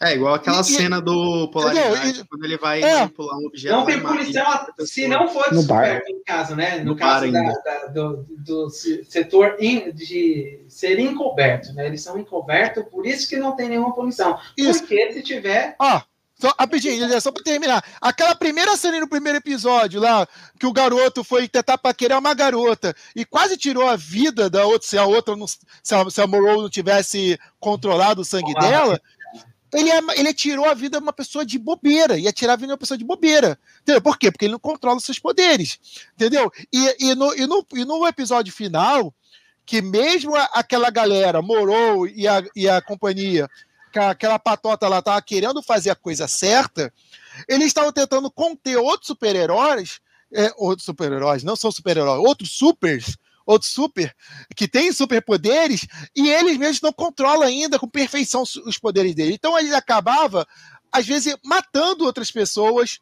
É 0.00 0.14
igual 0.14 0.34
aquela 0.34 0.62
e, 0.62 0.64
cena 0.64 1.00
do 1.00 1.48
Polaridade, 1.52 2.20
e, 2.20 2.24
quando 2.24 2.44
ele 2.44 2.56
vai 2.56 2.82
é, 2.82 3.06
pular 3.06 3.36
um 3.36 3.46
objeto. 3.46 3.76
Não 3.76 3.84
tem 3.84 4.00
punição 4.00 4.66
se 4.80 5.06
não 5.06 5.28
for 5.28 5.44
descoberto, 5.50 6.10
no 6.10 6.24
caso, 6.24 6.56
né? 6.56 6.78
No, 6.78 6.86
no 6.86 6.96
caso 6.96 7.30
da, 7.30 7.40
da, 7.40 7.86
do, 7.86 8.26
do, 8.30 8.70
setor 8.70 9.56
in, 9.60 9.92
de 9.92 10.64
ser 10.68 10.98
encoberto, 10.98 11.72
né? 11.74 11.86
Eles 11.86 12.02
são 12.02 12.18
encobertos, 12.18 12.84
por 12.90 13.06
isso 13.06 13.28
que 13.28 13.36
não 13.36 13.54
tem 13.54 13.68
nenhuma 13.68 13.94
punição. 13.94 14.38
Isso. 14.56 14.80
Porque 14.80 15.12
se 15.12 15.22
tiver. 15.22 15.76
Ah, 15.78 16.02
Só, 16.42 16.52
rapidinho, 16.58 17.20
só 17.20 17.30
pra 17.30 17.40
terminar. 17.40 17.84
Aquela 18.00 18.34
primeira 18.34 18.76
cena 18.76 18.98
no 18.98 19.08
primeiro 19.08 19.38
episódio 19.38 20.00
lá, 20.00 20.26
que 20.58 20.66
o 20.66 20.72
garoto 20.72 21.22
foi 21.22 21.46
tentar 21.46 21.78
paquerar 21.78 22.18
uma 22.18 22.34
garota 22.34 22.92
e 23.14 23.24
quase 23.24 23.56
tirou 23.56 23.86
a 23.86 23.94
vida 23.94 24.50
da 24.50 24.66
outra, 24.66 24.88
se 24.88 24.98
a 24.98 25.06
outra 25.06 25.36
não, 25.36 25.46
se 25.46 25.94
a, 25.94 26.10
se 26.10 26.20
a 26.20 26.26
Morrow 26.26 26.62
não 26.62 26.68
tivesse 26.68 27.38
controlado 27.60 28.22
o 28.22 28.24
sangue 28.24 28.54
Olá. 28.56 28.60
dela. 28.60 29.00
Ele, 29.72 29.88
é, 29.88 30.00
ele 30.16 30.34
tirou 30.34 30.64
a 30.64 30.74
vida 30.74 30.98
de 30.98 31.02
uma 31.04 31.12
pessoa 31.12 31.46
de 31.46 31.60
bobeira, 31.60 32.18
ia 32.18 32.32
tirar 32.32 32.54
a 32.54 32.56
vida 32.56 32.66
de 32.66 32.72
uma 32.72 32.78
pessoa 32.78 32.98
de 32.98 33.04
bobeira. 33.04 33.56
Entendeu? 33.82 34.02
Por 34.02 34.18
quê? 34.18 34.32
Porque 34.32 34.46
ele 34.46 34.52
não 34.52 34.58
controla 34.58 34.96
os 34.96 35.04
seus 35.04 35.20
poderes. 35.20 35.78
Entendeu? 36.14 36.50
E, 36.72 37.06
e, 37.06 37.14
no, 37.14 37.32
e, 37.36 37.46
no, 37.46 37.64
e 37.72 37.84
no 37.84 38.04
episódio 38.04 38.52
final, 38.52 39.14
que 39.64 39.80
mesmo 39.80 40.34
aquela 40.52 40.90
galera, 40.90 41.40
Morou 41.40 42.08
e 42.08 42.26
a, 42.26 42.42
e 42.56 42.68
a 42.68 42.82
companhia, 42.82 43.48
aquela 43.98 44.38
patota 44.38 44.88
lá 44.88 44.98
estava 44.98 45.20
querendo 45.22 45.62
fazer 45.62 45.90
a 45.90 45.96
coisa 45.96 46.28
certa, 46.28 46.92
eles 47.48 47.66
estavam 47.66 47.92
tentando 47.92 48.30
conter 48.30 48.76
outros 48.76 49.06
super-heróis, 49.06 50.00
é, 50.32 50.52
outros 50.56 50.84
super-heróis, 50.84 51.42
não 51.42 51.56
são 51.56 51.70
super-heróis, 51.70 52.24
outros 52.26 52.52
supers, 52.52 53.16
outros 53.44 53.70
super, 53.70 54.14
que 54.56 54.68
têm 54.68 54.92
superpoderes, 54.92 55.86
e 56.14 56.30
eles 56.30 56.56
mesmos 56.56 56.80
não 56.80 56.92
controlam 56.92 57.46
ainda 57.46 57.78
com 57.78 57.88
perfeição 57.88 58.42
os 58.42 58.78
poderes 58.78 59.14
deles. 59.14 59.34
Então 59.34 59.58
eles 59.58 59.72
acabavam, 59.72 60.44
às 60.90 61.06
vezes, 61.06 61.36
matando 61.44 62.04
outras 62.04 62.30
pessoas 62.30 62.98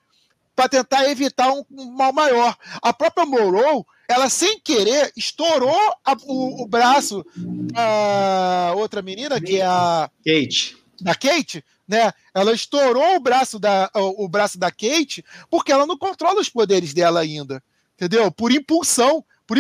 para 0.54 0.68
tentar 0.68 1.08
evitar 1.08 1.50
um, 1.52 1.64
mal 1.96 2.12
maior. 2.12 2.56
A 2.82 2.92
própria 2.92 3.24
Morrow, 3.24 3.86
ela 4.10 4.28
sem 4.28 4.58
querer 4.58 5.12
estourou 5.16 5.78
a, 6.04 6.16
o, 6.24 6.64
o, 6.64 6.66
braço 6.66 7.24
da 7.36 8.72
outra 8.76 9.00
menina, 9.00 9.40
que 9.40 9.58
é 9.58 9.64
a. 9.64 10.10
Kate. 10.24 10.76
Da 11.00 11.14
Kate, 11.14 11.64
né? 11.86 12.12
Ela 12.34 12.52
estourou 12.52 13.14
o 13.14 13.20
braço 13.20 13.58
da, 13.60 13.88
o, 13.94 14.24
o 14.24 14.28
braço 14.28 14.58
da 14.58 14.68
Kate 14.70 15.24
porque 15.48 15.70
ela 15.70 15.86
não 15.86 15.96
controla 15.96 16.40
os 16.40 16.48
poderes 16.48 16.92
dela 16.92 17.20
ainda. 17.20 17.62
Entendeu? 17.94 18.30
Por 18.32 18.50
impulsão. 18.50 19.24
Por, 19.46 19.56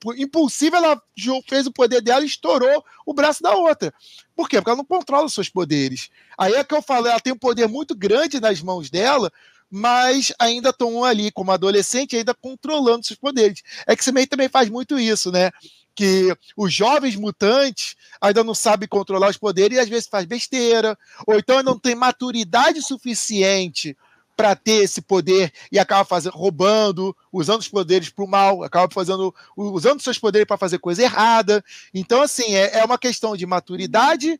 por, 0.00 0.18
impulsiva, 0.18 0.78
ela 0.78 1.02
fez 1.46 1.66
o 1.66 1.72
poder 1.72 2.00
dela 2.00 2.22
e 2.22 2.26
estourou 2.26 2.82
o 3.04 3.12
braço 3.12 3.42
da 3.42 3.54
outra. 3.54 3.92
Por 4.34 4.48
quê? 4.48 4.56
Porque 4.56 4.70
ela 4.70 4.78
não 4.78 4.84
controla 4.84 5.26
os 5.26 5.34
seus 5.34 5.50
poderes. 5.50 6.08
Aí 6.38 6.54
é 6.54 6.64
que 6.64 6.74
eu 6.74 6.80
falo, 6.80 7.06
ela 7.06 7.20
tem 7.20 7.34
um 7.34 7.38
poder 7.38 7.68
muito 7.68 7.94
grande 7.94 8.40
nas 8.40 8.62
mãos 8.62 8.88
dela, 8.88 9.30
mas 9.70 10.32
ainda 10.38 10.70
estão 10.70 11.04
ali 11.04 11.30
como 11.30 11.50
adolescente, 11.50 12.16
ainda 12.16 12.34
controlando 12.34 13.06
seus 13.06 13.18
poderes. 13.18 13.62
X-Men 13.88 14.26
também 14.26 14.48
faz 14.48 14.68
muito 14.68 14.98
isso, 14.98 15.30
né? 15.32 15.50
Que 15.94 16.36
os 16.56 16.72
jovens 16.72 17.16
mutantes 17.16 17.96
ainda 18.20 18.44
não 18.44 18.54
sabem 18.54 18.88
controlar 18.88 19.30
os 19.30 19.36
poderes 19.36 19.76
e 19.76 19.80
às 19.80 19.88
vezes 19.88 20.08
faz 20.08 20.24
besteira, 20.26 20.96
ou 21.26 21.36
então 21.36 21.62
não 21.62 21.78
tem 21.78 21.94
maturidade 21.94 22.82
suficiente 22.82 23.96
para 24.36 24.54
ter 24.54 24.84
esse 24.84 25.00
poder 25.00 25.50
e 25.72 25.78
acaba 25.78 26.04
fazendo, 26.04 26.34
roubando, 26.34 27.16
usando 27.32 27.60
os 27.60 27.68
poderes 27.68 28.10
para 28.10 28.24
o 28.24 28.28
mal, 28.28 28.62
acaba 28.62 28.92
fazendo, 28.92 29.34
usando 29.56 30.02
seus 30.02 30.18
poderes 30.18 30.46
para 30.46 30.58
fazer 30.58 30.78
coisa 30.78 31.02
errada. 31.02 31.64
Então, 31.94 32.20
assim, 32.20 32.54
é, 32.54 32.80
é 32.80 32.84
uma 32.84 32.98
questão 32.98 33.34
de 33.34 33.46
maturidade 33.46 34.38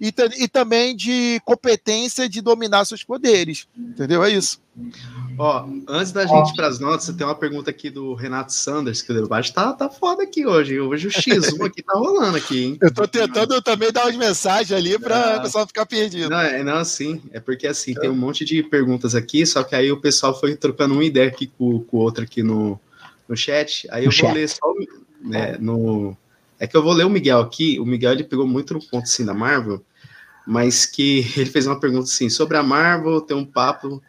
e, 0.00 0.12
e 0.38 0.48
também 0.48 0.94
de 0.94 1.40
competência 1.44 2.28
de 2.28 2.40
dominar 2.40 2.84
seus 2.84 3.04
poderes. 3.04 3.66
Entendeu? 3.76 4.22
É 4.22 4.30
isso. 4.30 4.62
Ó, 5.38 5.68
antes 5.88 6.12
da 6.12 6.26
gente 6.26 6.50
ir 6.50 6.56
para 6.56 6.66
as 6.66 6.78
notas, 6.78 7.14
tem 7.14 7.26
uma 7.26 7.34
pergunta 7.34 7.70
aqui 7.70 7.90
do 7.90 8.14
Renato 8.14 8.52
Sanders, 8.52 9.02
que 9.02 9.12
o 9.12 9.14
debate 9.14 9.52
tá, 9.52 9.72
tá 9.72 9.88
foda 9.88 10.22
aqui 10.22 10.46
hoje. 10.46 10.78
Hoje 10.80 11.08
o 11.08 11.10
X1 11.10 11.64
aqui 11.64 11.82
tá 11.82 11.94
rolando 11.94 12.36
aqui, 12.36 12.64
hein? 12.64 12.78
Eu 12.80 12.92
tô 12.92 13.06
tentando 13.06 13.60
também 13.62 13.92
dar 13.92 14.04
umas 14.04 14.16
mensagens 14.16 14.72
ali 14.72 14.98
para 14.98 15.38
o 15.38 15.42
pessoal 15.42 15.66
ficar 15.66 15.86
perdido. 15.86 16.30
Não, 16.30 16.40
é, 16.40 16.62
não, 16.62 16.84
sim. 16.84 17.20
É 17.32 17.40
porque 17.40 17.66
assim, 17.66 17.94
tem 17.94 18.10
um 18.10 18.16
monte 18.16 18.44
de 18.44 18.62
perguntas 18.62 19.14
aqui, 19.14 19.44
só 19.46 19.62
que 19.62 19.74
aí 19.74 19.90
o 19.90 20.00
pessoal 20.00 20.38
foi 20.38 20.56
trocando 20.56 20.94
uma 20.94 21.04
ideia 21.04 21.28
aqui 21.28 21.46
com, 21.46 21.80
com 21.80 21.96
o 21.96 22.00
outro 22.00 22.24
aqui 22.24 22.42
no, 22.42 22.78
no 23.28 23.36
chat. 23.36 23.88
Aí 23.90 24.04
eu 24.04 24.10
no 24.10 24.16
vou 24.16 24.28
chat. 24.28 24.34
ler 24.34 24.48
só 24.48 24.74
né, 25.20 25.56
no. 25.58 26.16
É 26.58 26.66
que 26.66 26.76
eu 26.76 26.82
vou 26.82 26.92
ler 26.92 27.04
o 27.04 27.10
Miguel 27.10 27.40
aqui. 27.40 27.78
O 27.80 27.86
Miguel 27.86 28.12
ele 28.12 28.24
pegou 28.24 28.46
muito 28.46 28.74
no 28.74 28.80
ponto 28.80 29.04
assim 29.04 29.24
da 29.24 29.34
Marvel, 29.34 29.84
mas 30.46 30.86
que 30.86 31.26
ele 31.36 31.50
fez 31.50 31.66
uma 31.66 31.78
pergunta 31.78 32.04
assim: 32.04 32.28
sobre 32.28 32.56
a 32.56 32.62
Marvel, 32.62 33.20
tem 33.20 33.36
um 33.36 33.44
papo 33.44 34.02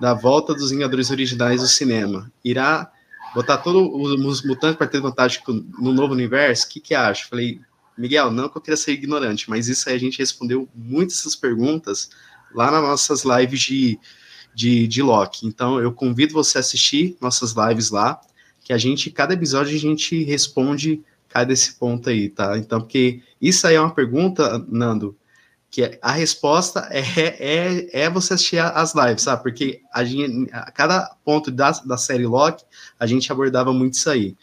da 0.00 0.14
volta 0.14 0.54
dos 0.54 0.70
Vingadores 0.70 1.10
originais 1.10 1.60
do 1.60 1.68
cinema. 1.68 2.32
Irá 2.44 2.90
botar 3.34 3.58
todos 3.58 3.82
os 3.92 4.42
mutantes 4.42 4.76
para 4.76 4.86
ter 4.86 5.00
vantagem 5.00 5.40
no 5.78 5.92
novo 5.92 6.14
universo? 6.14 6.66
O 6.66 6.70
que, 6.70 6.80
que 6.80 6.94
acha? 6.94 7.28
Falei, 7.28 7.60
Miguel, 7.96 8.30
não 8.30 8.48
que 8.48 8.56
eu 8.56 8.62
queria 8.62 8.76
ser 8.76 8.92
ignorante, 8.92 9.48
mas 9.50 9.68
isso 9.68 9.88
aí 9.88 9.94
a 9.94 10.00
gente 10.00 10.18
respondeu 10.18 10.68
muitas 10.74 11.18
essas 11.18 11.36
perguntas 11.36 12.10
lá 12.54 12.70
nas 12.70 12.82
nossas 12.82 13.24
lives 13.24 13.60
de, 13.60 13.98
de, 14.54 14.88
de 14.88 15.02
Loki. 15.02 15.46
Então, 15.46 15.78
eu 15.78 15.92
convido 15.92 16.32
você 16.32 16.58
a 16.58 16.60
assistir 16.60 17.16
nossas 17.20 17.52
lives 17.52 17.90
lá, 17.90 18.20
que 18.62 18.72
a 18.72 18.78
gente, 18.78 19.10
cada 19.10 19.34
episódio, 19.34 19.74
a 19.74 19.78
gente 19.78 20.22
responde 20.24 21.02
cada 21.30 21.52
esse 21.52 21.74
ponto 21.76 22.10
aí, 22.10 22.28
tá? 22.28 22.58
Então, 22.58 22.80
porque 22.80 23.22
isso 23.40 23.66
aí 23.66 23.76
é 23.76 23.80
uma 23.80 23.94
pergunta, 23.94 24.58
Nando, 24.68 25.16
que 25.70 25.98
a 26.02 26.10
resposta 26.10 26.88
é, 26.90 27.00
é, 27.00 28.02
é 28.04 28.10
você 28.10 28.34
assistir 28.34 28.58
as 28.58 28.94
lives, 28.94 29.22
sabe? 29.22 29.42
Porque 29.42 29.80
a, 29.94 30.04
gente, 30.04 30.50
a 30.52 30.70
cada 30.70 31.14
ponto 31.24 31.50
da, 31.50 31.70
da 31.70 31.96
série 31.96 32.26
Loki, 32.26 32.64
a 32.98 33.06
gente 33.06 33.30
abordava 33.30 33.72
muito 33.72 33.94
isso 33.94 34.10
aí. 34.10 34.36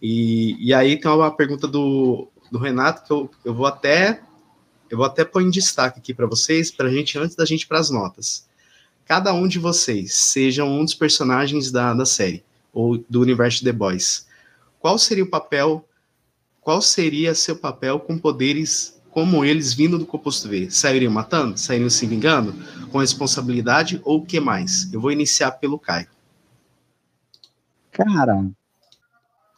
E, 0.00 0.56
e 0.64 0.72
aí 0.74 1.00
tem 1.00 1.10
uma 1.10 1.34
pergunta 1.34 1.66
do, 1.66 2.28
do 2.52 2.58
Renato 2.58 3.02
que 3.02 3.12
eu, 3.12 3.30
eu 3.46 3.54
vou 3.54 3.66
até 3.66 4.20
eu 4.90 4.96
vou 4.96 5.06
até 5.06 5.22
pôr 5.22 5.42
em 5.42 5.50
destaque 5.50 5.98
aqui 5.98 6.14
para 6.14 6.26
vocês, 6.26 6.70
para 6.70 6.88
a 6.88 6.90
gente, 6.90 7.18
antes 7.18 7.36
da 7.36 7.44
gente 7.44 7.66
para 7.66 7.78
as 7.78 7.90
notas. 7.90 8.48
Cada 9.04 9.34
um 9.34 9.46
de 9.46 9.58
vocês, 9.58 10.14
seja 10.14 10.64
um 10.64 10.82
dos 10.82 10.94
personagens 10.94 11.70
da, 11.70 11.92
da 11.92 12.06
série, 12.06 12.42
ou 12.72 12.96
do 13.08 13.20
universo 13.20 13.62
The 13.62 13.72
Boys, 13.72 14.26
qual 14.78 14.98
seria 14.98 15.24
o 15.24 15.30
papel, 15.30 15.86
qual 16.68 16.82
seria 16.82 17.34
seu 17.34 17.56
papel 17.56 17.98
com 17.98 18.18
poderes 18.18 19.00
como 19.08 19.42
eles 19.42 19.72
vindo 19.72 19.96
do 19.96 20.04
composto 20.04 20.46
V, 20.50 20.70
sairiam 20.70 21.10
matando, 21.10 21.56
sairiam 21.56 21.88
se 21.88 22.04
vingando, 22.04 22.52
com 22.92 22.98
responsabilidade 22.98 24.02
ou 24.04 24.18
o 24.18 24.26
que 24.26 24.38
mais? 24.38 24.92
Eu 24.92 25.00
vou 25.00 25.10
iniciar 25.10 25.52
pelo 25.52 25.78
Caio. 25.78 26.08
Cara, 27.90 28.46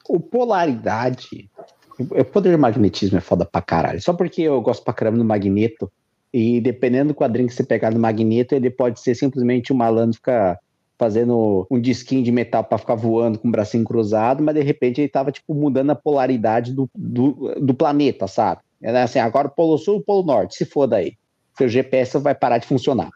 o 0.08 0.20
polaridade, 0.20 1.50
o 1.98 2.24
poder 2.26 2.56
magnetismo 2.56 3.18
é 3.18 3.20
foda 3.20 3.44
pra 3.44 3.60
caralho. 3.60 4.00
Só 4.00 4.12
porque 4.12 4.42
eu 4.42 4.60
gosto 4.60 4.84
pra 4.84 4.94
caramba 4.94 5.18
do 5.18 5.24
magneto, 5.24 5.90
e 6.32 6.60
dependendo 6.60 7.08
do 7.08 7.16
quadrinho 7.16 7.48
que 7.48 7.54
você 7.56 7.64
pegar 7.64 7.90
do 7.90 7.98
magneto, 7.98 8.54
ele 8.54 8.70
pode 8.70 9.00
ser 9.00 9.16
simplesmente 9.16 9.72
um 9.72 9.76
malandro 9.76 10.14
ficar 10.14 10.60
fazendo 11.00 11.66
um 11.70 11.80
disquinho 11.80 12.22
de 12.22 12.30
metal 12.30 12.62
para 12.62 12.76
ficar 12.76 12.94
voando 12.94 13.38
com 13.38 13.48
o 13.48 13.50
bracinho 13.50 13.84
cruzado, 13.84 14.42
mas 14.42 14.54
de 14.54 14.60
repente 14.60 15.00
ele 15.00 15.08
tava, 15.08 15.32
tipo, 15.32 15.54
mudando 15.54 15.88
a 15.88 15.94
polaridade 15.94 16.74
do, 16.74 16.90
do, 16.94 17.54
do 17.58 17.72
planeta, 17.72 18.26
sabe? 18.26 18.60
É 18.82 18.90
assim, 19.00 19.18
agora 19.18 19.48
o 19.48 19.50
Polo 19.50 19.78
Sul 19.78 20.02
Polo 20.02 20.26
Norte, 20.26 20.56
se 20.56 20.66
for 20.66 20.86
daí. 20.86 21.14
Seu 21.56 21.70
GPS 21.70 22.18
vai 22.18 22.34
parar 22.34 22.58
de 22.58 22.66
funcionar. 22.66 23.08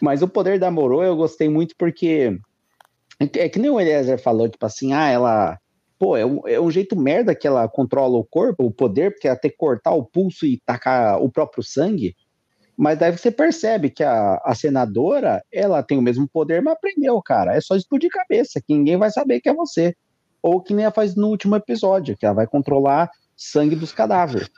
Mas 0.00 0.22
o 0.22 0.28
poder 0.28 0.60
da 0.60 0.70
Moro 0.70 1.02
eu 1.02 1.16
gostei 1.16 1.48
muito 1.48 1.74
porque 1.76 2.38
é 3.20 3.48
que 3.48 3.58
nem 3.58 3.68
o 3.70 3.80
Eliezer 3.80 4.20
falou, 4.20 4.48
tipo 4.48 4.64
assim, 4.64 4.92
ah, 4.92 5.08
ela. 5.08 5.58
Pô, 5.98 6.16
é 6.16 6.24
um, 6.24 6.40
é 6.46 6.60
um 6.60 6.70
jeito 6.70 6.96
merda 6.96 7.34
que 7.34 7.48
ela 7.48 7.68
controla 7.68 8.16
o 8.16 8.24
corpo, 8.24 8.64
o 8.64 8.72
poder, 8.72 9.12
porque 9.12 9.26
ela 9.26 9.36
tem 9.36 9.50
que 9.50 9.56
cortar 9.56 9.92
o 9.92 10.04
pulso 10.04 10.46
e 10.46 10.60
tacar 10.64 11.20
o 11.20 11.30
próprio 11.30 11.64
sangue. 11.64 12.14
Mas 12.76 12.98
daí 12.98 13.12
você 13.12 13.30
percebe 13.30 13.90
que 13.90 14.02
a, 14.02 14.40
a 14.44 14.54
senadora, 14.54 15.44
ela 15.52 15.82
tem 15.82 15.98
o 15.98 16.02
mesmo 16.02 16.26
poder, 16.26 16.62
mas 16.62 16.74
aprendeu, 16.74 17.20
cara. 17.22 17.54
É 17.56 17.60
só 17.60 17.76
explodir 17.76 18.10
cabeça, 18.10 18.60
que 18.60 18.74
ninguém 18.74 18.96
vai 18.96 19.10
saber 19.10 19.40
que 19.40 19.48
é 19.48 19.54
você. 19.54 19.94
Ou 20.42 20.60
que 20.60 20.74
nem 20.74 20.84
ela 20.84 20.92
faz 20.92 21.14
no 21.14 21.28
último 21.28 21.54
episódio, 21.54 22.16
que 22.16 22.26
ela 22.26 22.34
vai 22.34 22.46
controlar 22.46 23.10
sangue 23.36 23.76
dos 23.76 23.92
cadáveres 23.92 24.50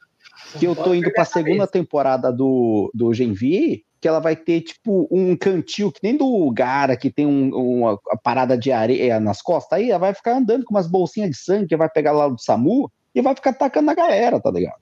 que 0.59 0.67
eu 0.67 0.77
tô 0.77 0.95
indo 0.95 1.11
pra 1.13 1.25
segunda 1.25 1.67
temporada 1.67 2.33
do, 2.33 2.91
do 2.95 3.13
Genvi, 3.13 3.85
que 4.01 4.07
ela 4.07 4.21
vai 4.21 4.37
ter, 4.37 4.61
tipo, 4.61 5.09
um 5.11 5.37
cantil, 5.37 5.91
que 5.91 6.01
nem 6.03 6.17
do 6.17 6.51
Gara, 6.53 6.97
que 6.97 7.11
tem 7.11 7.27
um, 7.27 7.55
uma 7.55 7.99
parada 8.23 8.57
de 8.57 8.71
areia 8.71 9.19
nas 9.19 9.41
costas, 9.41 9.79
aí 9.79 9.91
ela 9.91 9.99
vai 9.99 10.15
ficar 10.15 10.37
andando 10.37 10.65
com 10.65 10.75
umas 10.75 10.87
bolsinhas 10.87 11.31
de 11.31 11.37
sangue, 11.37 11.69
que 11.69 11.77
vai 11.77 11.89
pegar 11.89 12.13
lá 12.13 12.29
do 12.29 12.41
SAMU, 12.41 12.91
e 13.15 13.23
vai 13.23 13.35
ficar 13.35 13.51
atacando 13.51 13.91
a 13.91 13.95
galera, 13.95 14.41
tá 14.41 14.51
ligado? 14.51 14.77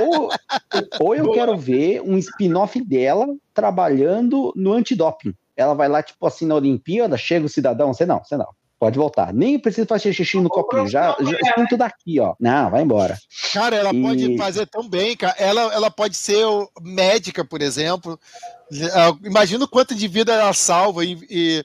ou, 0.00 0.30
ou 1.00 1.14
eu 1.14 1.24
Boa. 1.24 1.36
quero 1.36 1.56
ver 1.56 2.00
um 2.00 2.16
spin-off 2.16 2.80
dela 2.82 3.26
trabalhando 3.52 4.52
no 4.56 4.72
antidoping. 4.72 5.34
Ela 5.56 5.74
vai 5.74 5.88
lá, 5.88 6.02
tipo 6.02 6.26
assim, 6.26 6.46
na 6.46 6.54
Olimpíada, 6.54 7.18
chega 7.18 7.44
o 7.44 7.48
cidadão, 7.48 7.92
você 7.92 8.06
não, 8.06 8.24
você 8.24 8.36
não. 8.36 8.48
Pode 8.80 8.98
voltar. 8.98 9.30
Nem 9.34 9.58
precisa 9.58 9.86
fazer 9.86 10.10
xixi 10.10 10.40
no 10.40 10.48
copinho. 10.48 10.88
Já, 10.88 11.14
já 11.20 11.36
é, 11.36 11.52
tudo 11.52 11.76
daqui, 11.76 12.18
ó. 12.18 12.34
Não, 12.40 12.70
vai 12.70 12.80
embora. 12.80 13.18
Cara, 13.52 13.76
ela 13.76 13.90
e... 13.92 14.00
pode 14.00 14.38
fazer 14.38 14.66
tão 14.66 14.88
bem, 14.88 15.14
cara. 15.14 15.34
Ela, 15.38 15.60
ela 15.74 15.90
pode 15.90 16.16
ser 16.16 16.46
médica, 16.80 17.44
por 17.44 17.60
exemplo. 17.60 18.18
Imagina 19.22 19.66
o 19.66 19.68
quanto 19.68 19.94
de 19.94 20.08
vida 20.08 20.32
ela 20.32 20.54
salva 20.54 21.04
e, 21.04 21.18
e 21.28 21.62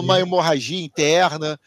uma 0.00 0.18
hemorragia 0.18 0.82
interna. 0.82 1.60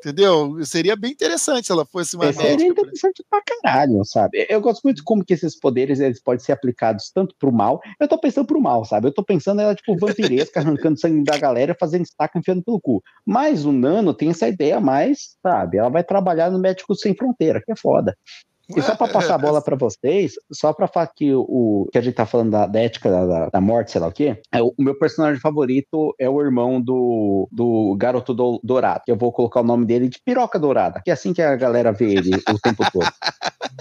Entendeu? 0.00 0.64
Seria 0.64 0.96
bem 0.96 1.12
interessante 1.12 1.66
se 1.66 1.72
ela 1.72 1.84
fosse 1.84 2.16
uma 2.16 2.24
é, 2.24 2.28
médica. 2.28 2.48
Seria 2.48 2.68
interessante 2.68 3.24
pra 3.28 3.42
caralho, 3.42 4.02
sabe? 4.04 4.46
Eu 4.48 4.60
gosto 4.60 4.82
muito 4.82 4.96
de 4.96 5.02
como 5.02 5.24
que 5.24 5.34
esses 5.34 5.58
poderes 5.58 6.00
eles 6.00 6.20
podem 6.20 6.40
ser 6.40 6.52
aplicados 6.52 7.10
tanto 7.14 7.34
pro 7.38 7.52
mal. 7.52 7.80
Eu 8.00 8.08
tô 8.08 8.18
pensando 8.18 8.46
pro 8.46 8.60
mal, 8.60 8.84
sabe? 8.84 9.08
Eu 9.08 9.12
tô 9.12 9.22
pensando 9.22 9.60
ela, 9.60 9.74
tipo, 9.74 9.96
vampiresca, 9.96 10.60
arrancando 10.60 10.98
sangue 10.98 11.22
da 11.22 11.36
galera, 11.36 11.76
fazendo 11.78 12.02
estaca, 12.02 12.38
enfiando 12.38 12.62
pelo 12.62 12.80
cu. 12.80 13.02
Mas 13.26 13.66
o 13.66 13.72
Nano 13.72 14.14
tem 14.14 14.30
essa 14.30 14.48
ideia 14.48 14.80
mais, 14.80 15.36
sabe? 15.42 15.76
Ela 15.76 15.90
vai 15.90 16.02
trabalhar 16.02 16.50
no 16.50 16.58
Médico 16.58 16.94
Sem 16.94 17.14
Fronteira, 17.14 17.62
que 17.64 17.72
é 17.72 17.76
foda. 17.76 18.16
E 18.76 18.82
só 18.82 18.94
para 18.94 19.12
passar 19.12 19.34
a 19.34 19.38
bola 19.38 19.62
para 19.62 19.76
vocês, 19.76 20.34
só 20.52 20.72
para 20.72 20.86
falar 20.86 21.08
que 21.08 21.32
o 21.34 21.88
que 21.92 21.98
a 21.98 22.00
gente 22.00 22.14
tá 22.14 22.26
falando 22.26 22.50
da, 22.50 22.66
da 22.66 22.80
ética 22.80 23.10
da, 23.10 23.48
da, 23.48 23.60
morte, 23.60 23.92
sei 23.92 24.00
lá 24.00 24.08
o 24.08 24.12
quê, 24.12 24.40
é, 24.52 24.62
o, 24.62 24.74
o, 24.76 24.82
meu 24.82 24.98
personagem 24.98 25.40
favorito 25.40 26.14
é 26.18 26.28
o 26.28 26.40
irmão 26.40 26.80
do, 26.80 27.48
do 27.50 27.96
garoto 27.98 28.34
do, 28.34 28.60
dourado. 28.62 29.02
Eu 29.06 29.16
vou 29.16 29.32
colocar 29.32 29.60
o 29.60 29.64
nome 29.64 29.86
dele 29.86 30.08
de 30.08 30.20
Piroca 30.24 30.58
Dourada, 30.58 31.00
que 31.04 31.10
é 31.10 31.14
assim 31.14 31.32
que 31.32 31.42
a 31.42 31.56
galera 31.56 31.92
vê 31.92 32.14
ele 32.14 32.36
o 32.36 32.58
tempo 32.58 32.84
todo. 32.92 33.10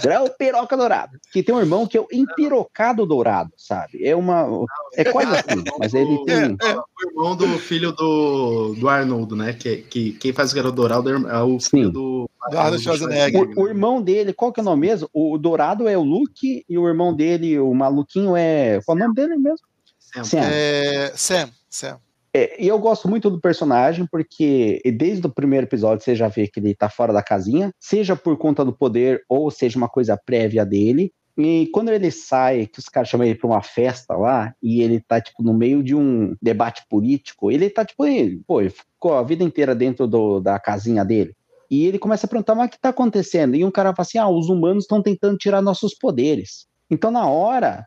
É 0.07 0.19
o 0.19 0.29
Piroca 0.29 0.77
Dourado. 0.77 1.17
Que 1.31 1.43
tem 1.43 1.53
um 1.53 1.59
irmão 1.59 1.85
que 1.85 1.97
é 1.97 2.01
o 2.01 2.07
Empirocado 2.11 3.05
Dourado, 3.05 3.51
sabe? 3.57 4.05
É 4.05 4.15
uma. 4.15 4.47
É 4.95 5.03
quase 5.03 5.31
assim, 5.35 5.63
mas 5.77 5.93
ele 5.93 6.23
tem. 6.25 6.57
É, 6.61 6.71
é, 6.71 6.77
o 6.77 7.09
irmão 7.09 7.35
do 7.35 7.47
filho 7.59 7.91
do, 7.91 8.75
do 8.75 8.87
Arnoldo, 8.87 9.35
né? 9.35 9.53
Que, 9.53 9.77
que 9.77 10.13
quem 10.13 10.31
faz 10.31 10.51
o 10.51 10.55
garoto 10.55 10.75
dourado 10.75 11.09
é 11.09 11.41
o 11.41 11.59
filho 11.59 11.87
Sim. 11.87 11.91
do 11.91 12.29
Arnold 12.41 12.81
Schwarzenegger. 12.81 13.49
O, 13.57 13.63
o, 13.63 13.67
irmão 13.67 14.01
dele, 14.01 14.33
qual 14.33 14.51
que 14.51 14.59
é 14.59 14.63
o 14.63 14.65
nome 14.65 14.78
mesmo? 14.79 15.09
O 15.13 15.37
Dourado 15.37 15.87
é 15.87 15.97
o 15.97 16.03
Luke 16.03 16.65
e 16.67 16.77
o 16.77 16.87
irmão 16.87 17.13
dele, 17.13 17.59
o 17.59 17.73
maluquinho, 17.73 18.35
é. 18.35 18.79
Qual 18.85 18.97
é 18.97 19.01
o 19.01 19.03
nome 19.03 19.15
dele 19.15 19.35
mesmo? 19.35 19.67
Sam. 19.99 20.23
Sam. 20.23 20.39
É, 20.41 21.11
Sam. 21.15 21.49
Sam. 21.69 21.99
É, 22.33 22.63
e 22.63 22.67
eu 22.67 22.77
gosto 22.77 23.07
muito 23.07 23.29
do 23.29 23.41
personagem, 23.41 24.05
porque 24.05 24.81
desde 24.97 25.25
o 25.25 25.31
primeiro 25.31 25.65
episódio 25.65 26.03
você 26.03 26.15
já 26.15 26.27
vê 26.27 26.47
que 26.47 26.59
ele 26.59 26.75
tá 26.75 26.89
fora 26.89 27.11
da 27.11 27.23
casinha, 27.23 27.71
seja 27.79 28.15
por 28.15 28.37
conta 28.37 28.63
do 28.63 28.71
poder 28.71 29.23
ou 29.27 29.49
seja 29.49 29.77
uma 29.77 29.89
coisa 29.89 30.17
prévia 30.17 30.65
dele. 30.65 31.11
E 31.37 31.69
quando 31.73 31.89
ele 31.89 32.11
sai, 32.11 32.67
que 32.67 32.79
os 32.79 32.89
caras 32.89 33.07
chamam 33.07 33.25
ele 33.25 33.39
pra 33.39 33.47
uma 33.47 33.61
festa 33.61 34.13
lá, 34.13 34.53
e 34.61 34.81
ele 34.81 34.99
tá, 34.99 35.21
tipo, 35.21 35.41
no 35.41 35.53
meio 35.53 35.81
de 35.81 35.95
um 35.95 36.35
debate 36.41 36.83
político, 36.89 37.49
ele 37.49 37.69
tá, 37.69 37.85
tipo, 37.85 38.05
ele, 38.05 38.41
pô, 38.45 38.59
ele 38.59 38.69
ficou 38.69 39.15
a 39.15 39.23
vida 39.23 39.41
inteira 39.41 39.73
dentro 39.73 40.05
do, 40.05 40.41
da 40.41 40.59
casinha 40.59 41.05
dele. 41.05 41.33
E 41.69 41.85
ele 41.85 41.99
começa 41.99 42.25
a 42.25 42.29
perguntar, 42.29 42.55
mas 42.55 42.67
o 42.67 42.69
que 42.69 42.77
está 42.77 42.89
acontecendo? 42.89 43.55
E 43.55 43.63
um 43.63 43.71
cara 43.71 43.93
fala 43.95 44.05
assim, 44.05 44.17
ah, 44.17 44.29
os 44.29 44.49
humanos 44.49 44.85
estão 44.85 45.01
tentando 45.01 45.37
tirar 45.37 45.61
nossos 45.61 45.93
poderes. 45.93 46.67
Então, 46.89 47.11
na 47.11 47.27
hora, 47.27 47.85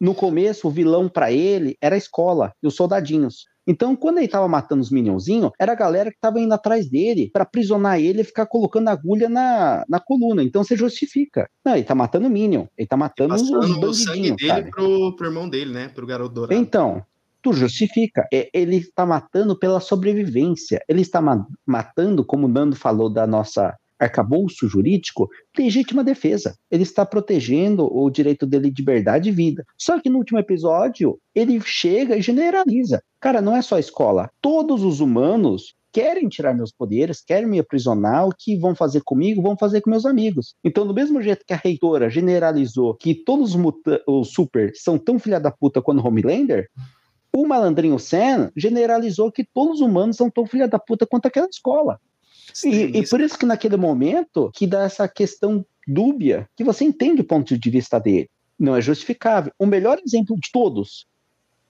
no 0.00 0.14
começo, 0.14 0.68
o 0.68 0.70
vilão 0.70 1.08
para 1.08 1.32
ele 1.32 1.76
era 1.80 1.94
a 1.94 1.98
escola 1.98 2.52
e 2.62 2.66
os 2.66 2.74
soldadinhos. 2.76 3.46
Então, 3.66 3.94
quando 3.94 4.18
ele 4.18 4.26
estava 4.26 4.48
matando 4.48 4.82
os 4.82 4.90
minionzinhos, 4.90 5.52
era 5.58 5.72
a 5.72 5.76
galera 5.76 6.10
que 6.10 6.16
estava 6.16 6.40
indo 6.40 6.52
atrás 6.52 6.90
dele 6.90 7.30
para 7.32 7.44
aprisionar 7.44 8.00
ele 8.00 8.22
e 8.22 8.24
ficar 8.24 8.46
colocando 8.46 8.88
agulha 8.88 9.28
na, 9.28 9.84
na 9.88 10.00
coluna. 10.00 10.42
Então, 10.42 10.64
você 10.64 10.76
justifica. 10.76 11.48
Não, 11.64 11.74
ele 11.74 11.84
tá 11.84 11.94
matando 11.94 12.26
o 12.26 12.30
minion. 12.30 12.66
Ele 12.76 12.88
tá 12.88 12.96
matando 12.96 13.34
os 13.34 13.48
bandidinhos, 13.48 14.00
o 14.00 14.04
sangue 14.04 14.34
dele 14.34 14.70
pro, 14.70 15.14
pro 15.14 15.26
irmão 15.28 15.48
dele, 15.48 15.72
né? 15.72 15.88
Pro 15.88 16.06
garoto 16.06 16.34
dourado. 16.34 16.60
Então, 16.60 17.04
tu 17.42 17.52
justifica. 17.52 18.26
É, 18.32 18.48
ele 18.54 18.76
está 18.76 19.04
matando 19.04 19.58
pela 19.58 19.80
sobrevivência. 19.80 20.82
Ele 20.88 21.02
está 21.02 21.20
ma 21.20 21.46
matando, 21.66 22.24
como 22.24 22.46
o 22.46 22.48
Nando 22.48 22.76
falou 22.76 23.10
da 23.10 23.26
nossa 23.26 23.74
arcabouço 23.98 24.68
jurídico, 24.68 25.28
legítima 25.56 26.02
defesa. 26.02 26.56
Ele 26.70 26.82
está 26.82 27.06
protegendo 27.06 27.86
o 27.86 28.10
direito 28.10 28.46
dele 28.46 28.70
de 28.70 28.82
liberdade 28.82 29.28
e 29.28 29.32
vida. 29.32 29.64
Só 29.78 30.00
que 30.00 30.10
no 30.10 30.18
último 30.18 30.38
episódio, 30.38 31.18
ele 31.34 31.60
chega 31.60 32.16
e 32.16 32.22
generaliza. 32.22 33.02
Cara, 33.20 33.40
não 33.40 33.56
é 33.56 33.62
só 33.62 33.76
a 33.76 33.80
escola. 33.80 34.28
Todos 34.40 34.82
os 34.82 35.00
humanos 35.00 35.74
querem 35.92 36.28
tirar 36.28 36.54
meus 36.54 36.72
poderes, 36.72 37.22
querem 37.22 37.46
me 37.46 37.58
aprisionar, 37.58 38.26
o 38.26 38.34
que 38.36 38.56
vão 38.56 38.74
fazer 38.74 39.02
comigo, 39.04 39.42
vão 39.42 39.56
fazer 39.56 39.82
com 39.82 39.90
meus 39.90 40.06
amigos. 40.06 40.54
Então, 40.64 40.86
do 40.86 40.94
mesmo 40.94 41.20
jeito 41.20 41.44
que 41.46 41.52
a 41.52 41.60
reitora 41.62 42.08
generalizou 42.08 42.94
que 42.94 43.14
todos 43.14 43.54
os, 43.54 43.62
os 44.08 44.32
super 44.32 44.72
são 44.74 44.98
tão 44.98 45.18
filha 45.18 45.38
da 45.38 45.50
puta 45.50 45.82
quanto 45.82 46.04
Homelander, 46.04 46.66
o 47.34 47.46
malandrinho 47.46 47.98
Sen 47.98 48.50
generalizou 48.54 49.32
que 49.32 49.44
todos 49.44 49.76
os 49.76 49.80
humanos 49.80 50.16
são 50.16 50.30
tão 50.30 50.46
filha 50.46 50.68
da 50.68 50.78
puta 50.78 51.06
quanto 51.06 51.26
aquela 51.26 51.48
escola. 51.48 51.98
E, 52.64 52.98
e, 52.98 53.08
por 53.08 53.20
isso 53.20 53.38
que 53.38 53.46
naquele 53.46 53.76
momento 53.76 54.50
que 54.54 54.66
dá 54.66 54.82
essa 54.82 55.08
questão 55.08 55.64
dúbia, 55.86 56.48
que 56.56 56.64
você 56.64 56.84
entende 56.84 57.22
o 57.22 57.24
ponto 57.26 57.56
de 57.56 57.70
vista 57.70 57.98
dele. 57.98 58.28
Não 58.58 58.76
é 58.76 58.80
justificável. 58.80 59.52
O 59.58 59.66
melhor 59.66 59.98
exemplo 60.04 60.36
de 60.36 60.50
todos 60.52 61.06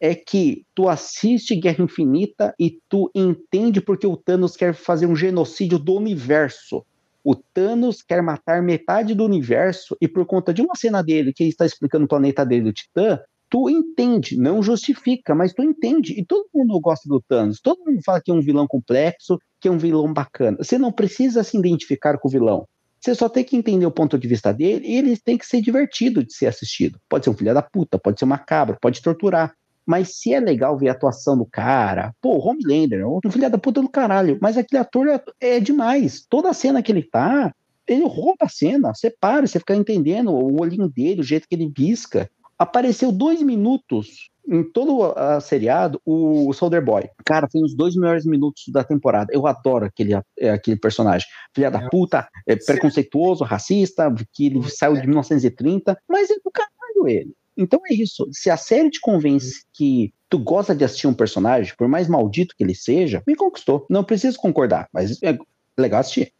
é 0.00 0.14
que 0.14 0.66
tu 0.74 0.88
assiste 0.88 1.54
Guerra 1.54 1.84
Infinita 1.84 2.54
e 2.58 2.78
tu 2.88 3.10
entende 3.14 3.80
porque 3.80 4.06
o 4.06 4.16
Thanos 4.16 4.56
quer 4.56 4.74
fazer 4.74 5.06
um 5.06 5.14
genocídio 5.14 5.78
do 5.78 5.94
universo. 5.94 6.84
O 7.24 7.36
Thanos 7.36 8.02
quer 8.02 8.20
matar 8.20 8.60
metade 8.60 9.14
do 9.14 9.24
universo 9.24 9.96
e 10.00 10.08
por 10.08 10.26
conta 10.26 10.52
de 10.52 10.60
uma 10.60 10.74
cena 10.74 11.02
dele 11.02 11.32
que 11.32 11.44
ele 11.44 11.50
está 11.50 11.64
explicando 11.64 12.04
o 12.04 12.08
planeta 12.08 12.44
dele, 12.44 12.70
o 12.70 12.72
Titã, 12.72 13.20
tu 13.52 13.68
entende, 13.68 14.38
não 14.38 14.62
justifica, 14.62 15.34
mas 15.34 15.52
tu 15.52 15.62
entende. 15.62 16.18
E 16.18 16.24
todo 16.24 16.48
mundo 16.54 16.80
gosta 16.80 17.06
do 17.06 17.20
Thanos. 17.20 17.60
Todo 17.60 17.84
mundo 17.84 18.00
fala 18.02 18.18
que 18.18 18.30
é 18.30 18.34
um 18.34 18.40
vilão 18.40 18.66
complexo, 18.66 19.38
que 19.60 19.68
é 19.68 19.70
um 19.70 19.76
vilão 19.76 20.10
bacana. 20.10 20.56
Você 20.58 20.78
não 20.78 20.90
precisa 20.90 21.44
se 21.44 21.58
identificar 21.58 22.16
com 22.16 22.28
o 22.28 22.30
vilão. 22.30 22.66
Você 22.98 23.14
só 23.14 23.28
tem 23.28 23.44
que 23.44 23.54
entender 23.54 23.84
o 23.84 23.90
ponto 23.90 24.18
de 24.18 24.26
vista 24.26 24.54
dele 24.54 24.86
e 24.86 24.96
ele 24.96 25.18
tem 25.18 25.36
que 25.36 25.44
ser 25.44 25.60
divertido 25.60 26.24
de 26.24 26.32
ser 26.32 26.46
assistido. 26.46 26.98
Pode 27.10 27.24
ser 27.24 27.30
um 27.30 27.34
filho 27.34 27.52
da 27.52 27.60
puta, 27.60 27.98
pode 27.98 28.18
ser 28.18 28.24
macabro, 28.24 28.78
pode 28.80 29.02
torturar. 29.02 29.52
Mas 29.84 30.16
se 30.16 30.32
é 30.32 30.40
legal 30.40 30.78
ver 30.78 30.88
a 30.88 30.92
atuação 30.92 31.36
do 31.36 31.44
cara, 31.44 32.14
pô, 32.22 32.38
Homelander, 32.38 33.06
um 33.06 33.20
filho 33.30 33.50
da 33.50 33.58
puta 33.58 33.82
do 33.82 33.88
caralho, 33.88 34.38
mas 34.40 34.56
aquele 34.56 34.80
ator 34.80 35.08
é, 35.08 35.22
é 35.40 35.60
demais. 35.60 36.24
Toda 36.26 36.54
cena 36.54 36.82
que 36.82 36.90
ele 36.90 37.02
tá, 37.02 37.52
ele 37.86 38.06
rouba 38.06 38.46
a 38.46 38.48
cena. 38.48 38.94
Você 38.94 39.10
para, 39.10 39.46
você 39.46 39.58
fica 39.58 39.76
entendendo 39.76 40.30
o 40.30 40.58
olhinho 40.58 40.88
dele, 40.88 41.20
o 41.20 41.24
jeito 41.24 41.46
que 41.46 41.54
ele 41.54 41.70
pisca 41.70 42.30
apareceu 42.62 43.10
dois 43.10 43.42
minutos 43.42 44.30
em 44.48 44.62
todo 44.62 45.12
a 45.16 45.40
seriado 45.40 46.00
o 46.04 46.52
Soldier 46.52 46.84
Boy. 46.84 47.08
Cara, 47.24 47.48
foi 47.50 47.62
os 47.62 47.76
dois 47.76 47.94
melhores 47.94 48.24
minutos 48.24 48.64
da 48.68 48.82
temporada. 48.82 49.32
Eu 49.32 49.46
adoro 49.46 49.84
aquele, 49.84 50.14
é, 50.38 50.50
aquele 50.50 50.76
personagem. 50.76 51.26
Filha 51.54 51.70
da 51.70 51.88
puta, 51.88 52.28
é 52.46 52.56
preconceituoso, 52.56 53.44
racista, 53.44 54.12
que 54.32 54.46
ele 54.46 54.68
saiu 54.68 54.94
de 54.94 55.06
1930, 55.06 55.96
mas 56.08 56.30
é 56.30 56.34
do 56.34 56.50
caralho 56.50 57.08
ele. 57.08 57.32
Então 57.56 57.80
é 57.88 57.94
isso. 57.94 58.28
Se 58.32 58.50
a 58.50 58.56
série 58.56 58.90
te 58.90 59.00
convence 59.00 59.64
que 59.72 60.12
tu 60.28 60.38
gosta 60.38 60.74
de 60.74 60.84
assistir 60.84 61.06
um 61.06 61.14
personagem, 61.14 61.74
por 61.76 61.86
mais 61.86 62.08
maldito 62.08 62.54
que 62.56 62.64
ele 62.64 62.74
seja, 62.74 63.22
me 63.26 63.36
conquistou. 63.36 63.86
Não 63.88 64.02
preciso 64.02 64.38
concordar, 64.38 64.88
mas 64.92 65.22
é 65.22 65.38
legal 65.78 66.00
assistir. 66.00 66.32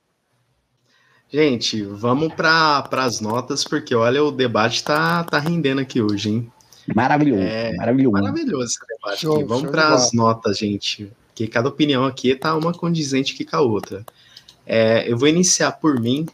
Gente, 1.33 1.83
vamos 1.83 2.35
para 2.35 2.87
as 2.93 3.21
notas, 3.21 3.65
porque 3.65 3.95
olha, 3.95 4.23
o 4.23 4.31
debate 4.31 4.85
tá, 4.85 5.25
tá 5.25 5.39
rendendo 5.39 5.81
aqui 5.81 6.03
hoje, 6.03 6.29
hein? 6.29 6.53
Maravilhoso, 6.95 7.43
é, 7.43 7.75
maravilhoso. 7.75 8.13
Maravilhoso 8.13 8.65
esse 8.65 8.79
debate 8.87 9.21
show, 9.23 9.37
aqui. 9.37 9.45
Vamos 9.45 9.71
para 9.71 9.95
as 9.95 10.13
notas, 10.13 10.59
gente. 10.59 11.11
Porque 11.29 11.47
cada 11.47 11.71
opinião 11.71 12.05
aqui 12.05 12.35
tá 12.35 12.55
uma 12.55 12.75
condizente 12.75 13.35
que 13.35 13.47
com 13.47 13.57
a 13.57 13.61
outra. 13.63 14.05
É, 14.67 15.11
eu 15.11 15.17
vou 15.17 15.27
iniciar 15.27 15.73
por 15.73 15.99
mim, 15.99 16.27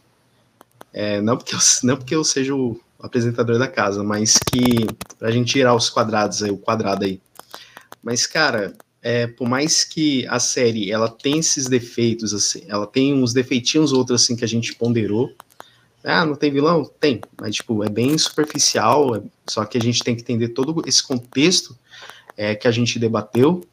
é, 0.91 1.21
não, 1.21 1.37
porque 1.37 1.55
eu, 1.55 1.59
não 1.83 1.95
porque 1.95 2.15
eu 2.15 2.23
seja 2.25 2.53
o 2.53 2.77
apresentador 3.01 3.57
da 3.57 3.69
casa, 3.69 4.03
mas 4.03 4.37
que 4.37 4.85
pra 5.17 5.31
gente 5.31 5.53
tirar 5.53 5.75
os 5.75 5.89
quadrados 5.89 6.43
aí, 6.43 6.51
o 6.51 6.57
quadrado 6.57 7.05
aí. 7.05 7.21
Mas, 8.03 8.27
cara, 8.27 8.73
é, 9.01 9.27
por 9.27 9.47
mais 9.47 9.83
que 9.83 10.27
a 10.27 10.39
série 10.39 10.91
ela 10.91 11.09
tem 11.09 11.39
esses 11.39 11.67
defeitos, 11.67 12.33
assim, 12.33 12.63
ela 12.67 12.85
tem 12.85 13.13
uns 13.13 13.33
defeitinhos 13.33 13.93
outros 13.93 14.21
assim 14.21 14.35
que 14.35 14.43
a 14.43 14.47
gente 14.47 14.75
ponderou. 14.75 15.33
Ah, 16.03 16.25
não 16.25 16.35
tem 16.35 16.51
vilão? 16.51 16.89
Tem, 16.99 17.21
mas 17.39 17.55
tipo, 17.55 17.83
é 17.83 17.89
bem 17.89 18.17
superficial, 18.17 19.15
é, 19.15 19.21
só 19.47 19.65
que 19.65 19.77
a 19.77 19.81
gente 19.81 20.03
tem 20.03 20.15
que 20.15 20.21
entender 20.21 20.49
todo 20.49 20.81
esse 20.85 21.03
contexto 21.03 21.77
é, 22.37 22.55
que 22.55 22.67
a 22.67 22.71
gente 22.71 22.99
debateu. 22.99 23.65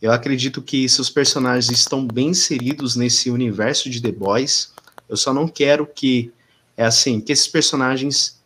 Eu 0.00 0.12
acredito 0.12 0.62
que 0.62 0.88
se 0.88 1.00
os 1.00 1.10
personagens 1.10 1.70
estão 1.70 2.06
bem 2.06 2.28
inseridos 2.28 2.96
nesse 2.96 3.30
universo 3.30 3.90
de 3.90 4.00
The 4.00 4.12
Boys, 4.12 4.72
eu 5.08 5.16
só 5.16 5.34
não 5.34 5.46
quero 5.46 5.86
que 5.86 6.32
é 6.76 6.84
assim, 6.84 7.20
que 7.20 7.32
esses 7.32 7.46
personagens 7.46 8.39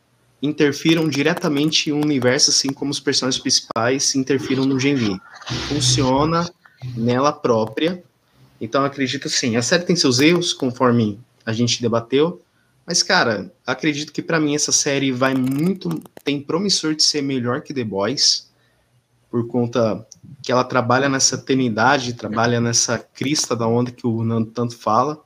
interfiram 0.44 1.08
diretamente 1.08 1.88
em 1.88 1.92
um 1.92 2.02
universo, 2.02 2.50
assim 2.50 2.72
como 2.72 2.90
os 2.90 3.00
personagens 3.00 3.40
principais 3.40 4.14
interfiram 4.14 4.64
no 4.64 4.78
Genvi. 4.78 5.18
Funciona 5.68 6.48
nela 6.96 7.32
própria. 7.32 8.02
Então, 8.60 8.84
acredito 8.84 9.28
sim. 9.28 9.56
A 9.56 9.62
série 9.62 9.84
tem 9.84 9.96
seus 9.96 10.20
erros, 10.20 10.52
conforme 10.52 11.18
a 11.46 11.52
gente 11.52 11.80
debateu. 11.80 12.42
Mas, 12.86 13.02
cara, 13.02 13.50
acredito 13.66 14.12
que 14.12 14.20
para 14.20 14.38
mim 14.38 14.54
essa 14.54 14.70
série 14.70 15.10
vai 15.10 15.34
muito. 15.34 16.02
tem 16.22 16.40
promissor 16.40 16.94
de 16.94 17.02
ser 17.02 17.22
melhor 17.22 17.62
que 17.62 17.72
The 17.72 17.84
Boys. 17.84 18.50
Por 19.30 19.46
conta 19.48 20.06
que 20.42 20.52
ela 20.52 20.62
trabalha 20.62 21.08
nessa 21.08 21.38
tenidade, 21.38 22.12
trabalha 22.12 22.60
nessa 22.60 22.98
crista 22.98 23.56
da 23.56 23.66
onda 23.66 23.90
que 23.90 24.06
o 24.06 24.22
Nando 24.22 24.50
tanto 24.50 24.76
fala. 24.76 25.18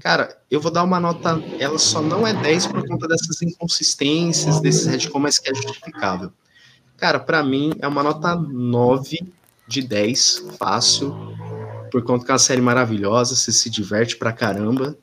Cara, 0.00 0.36
eu 0.50 0.60
vou 0.60 0.70
dar 0.70 0.84
uma 0.84 1.00
nota. 1.00 1.42
Ela 1.58 1.78
só 1.78 2.02
não 2.02 2.26
é 2.26 2.32
10 2.32 2.66
por 2.66 2.86
conta 2.86 3.08
dessas 3.08 3.40
inconsistências, 3.42 4.60
desses 4.60 4.86
retcon, 4.86 5.18
mas 5.18 5.38
que 5.38 5.50
é 5.50 5.54
justificável. 5.54 6.32
Cara, 6.96 7.18
para 7.18 7.42
mim 7.42 7.72
é 7.80 7.88
uma 7.88 8.02
nota 8.02 8.34
9 8.34 9.18
de 9.66 9.82
10, 9.82 10.44
fácil. 10.58 11.14
por 11.90 12.02
conta 12.02 12.24
que 12.24 12.30
é 12.30 12.34
uma 12.34 12.38
série 12.38 12.60
maravilhosa, 12.60 13.36
você 13.36 13.52
se 13.52 13.70
diverte 13.70 14.16
pra 14.16 14.32
caramba. 14.32 14.96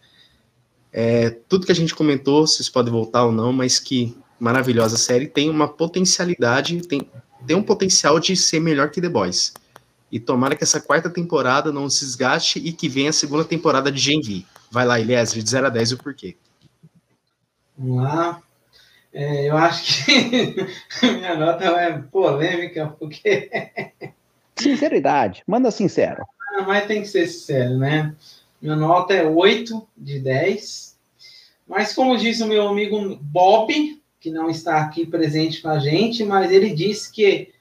É, 0.92 1.30
tudo 1.48 1.66
que 1.66 1.72
a 1.72 1.76
gente 1.76 1.96
comentou, 1.96 2.46
vocês 2.46 2.68
podem 2.68 2.92
voltar 2.92 3.26
ou 3.26 3.32
não, 3.32 3.54
mas 3.54 3.80
que 3.80 4.16
maravilhosa 4.40 4.98
série 4.98 5.28
tem 5.28 5.50
uma 5.50 5.68
potencialidade, 5.68 6.82
tem, 6.88 7.10
tem 7.46 7.56
um 7.56 7.64
potencial 7.64 8.20
de 8.20 8.36
ser 8.36 8.60
melhor 8.60 8.90
que 8.90 9.00
The 9.00 9.08
Boys. 9.08 9.54
E 10.12 10.20
tomara 10.20 10.56
que 10.56 10.64
essa 10.64 10.82
quarta 10.82 11.10
temporada 11.10 11.72
não 11.72 11.90
se 11.90 12.04
desgaste 12.04 12.60
e 12.60 12.74
que 12.74 12.90
venha 12.90 13.12
a 13.12 13.14
segunda 13.14 13.46
temporada 13.46 13.90
de 13.92 14.00
Gen 14.00 14.22
V. 14.22 14.46
Vai 14.72 14.86
lá, 14.86 15.00
Elias, 15.00 15.34
de 15.34 15.48
0 15.48 15.68
a 15.68 15.70
10 15.70 15.92
o 15.92 15.98
porquê. 15.98 16.38
Vamos 17.78 18.04
lá. 18.04 18.42
É, 19.14 19.50
eu 19.50 19.58
acho 19.58 20.06
que 20.06 20.56
minha 21.04 21.36
nota 21.36 21.66
é 21.66 21.98
polêmica, 21.98 22.88
porque. 22.98 23.50
Sinceridade, 24.56 25.44
manda 25.46 25.72
sincero. 25.72 26.24
Ah, 26.54 26.62
mas 26.62 26.86
tem 26.86 27.02
que 27.02 27.08
ser 27.08 27.28
sincero, 27.28 27.78
né? 27.78 28.16
Minha 28.62 28.76
nota 28.76 29.14
é 29.14 29.26
8 29.26 29.88
de 29.98 30.20
10. 30.20 30.98
Mas, 31.68 31.94
como 31.94 32.18
disse 32.18 32.44
o 32.44 32.48
meu 32.48 32.68
amigo 32.68 33.18
Bob, 33.22 34.02
que 34.20 34.30
não 34.30 34.50
está 34.50 34.82
aqui 34.82 35.06
presente 35.06 35.62
com 35.62 35.70
a 35.70 35.80
gente, 35.80 36.24
mas 36.24 36.52
ele 36.52 36.74
disse 36.74 37.12
que 37.12 37.54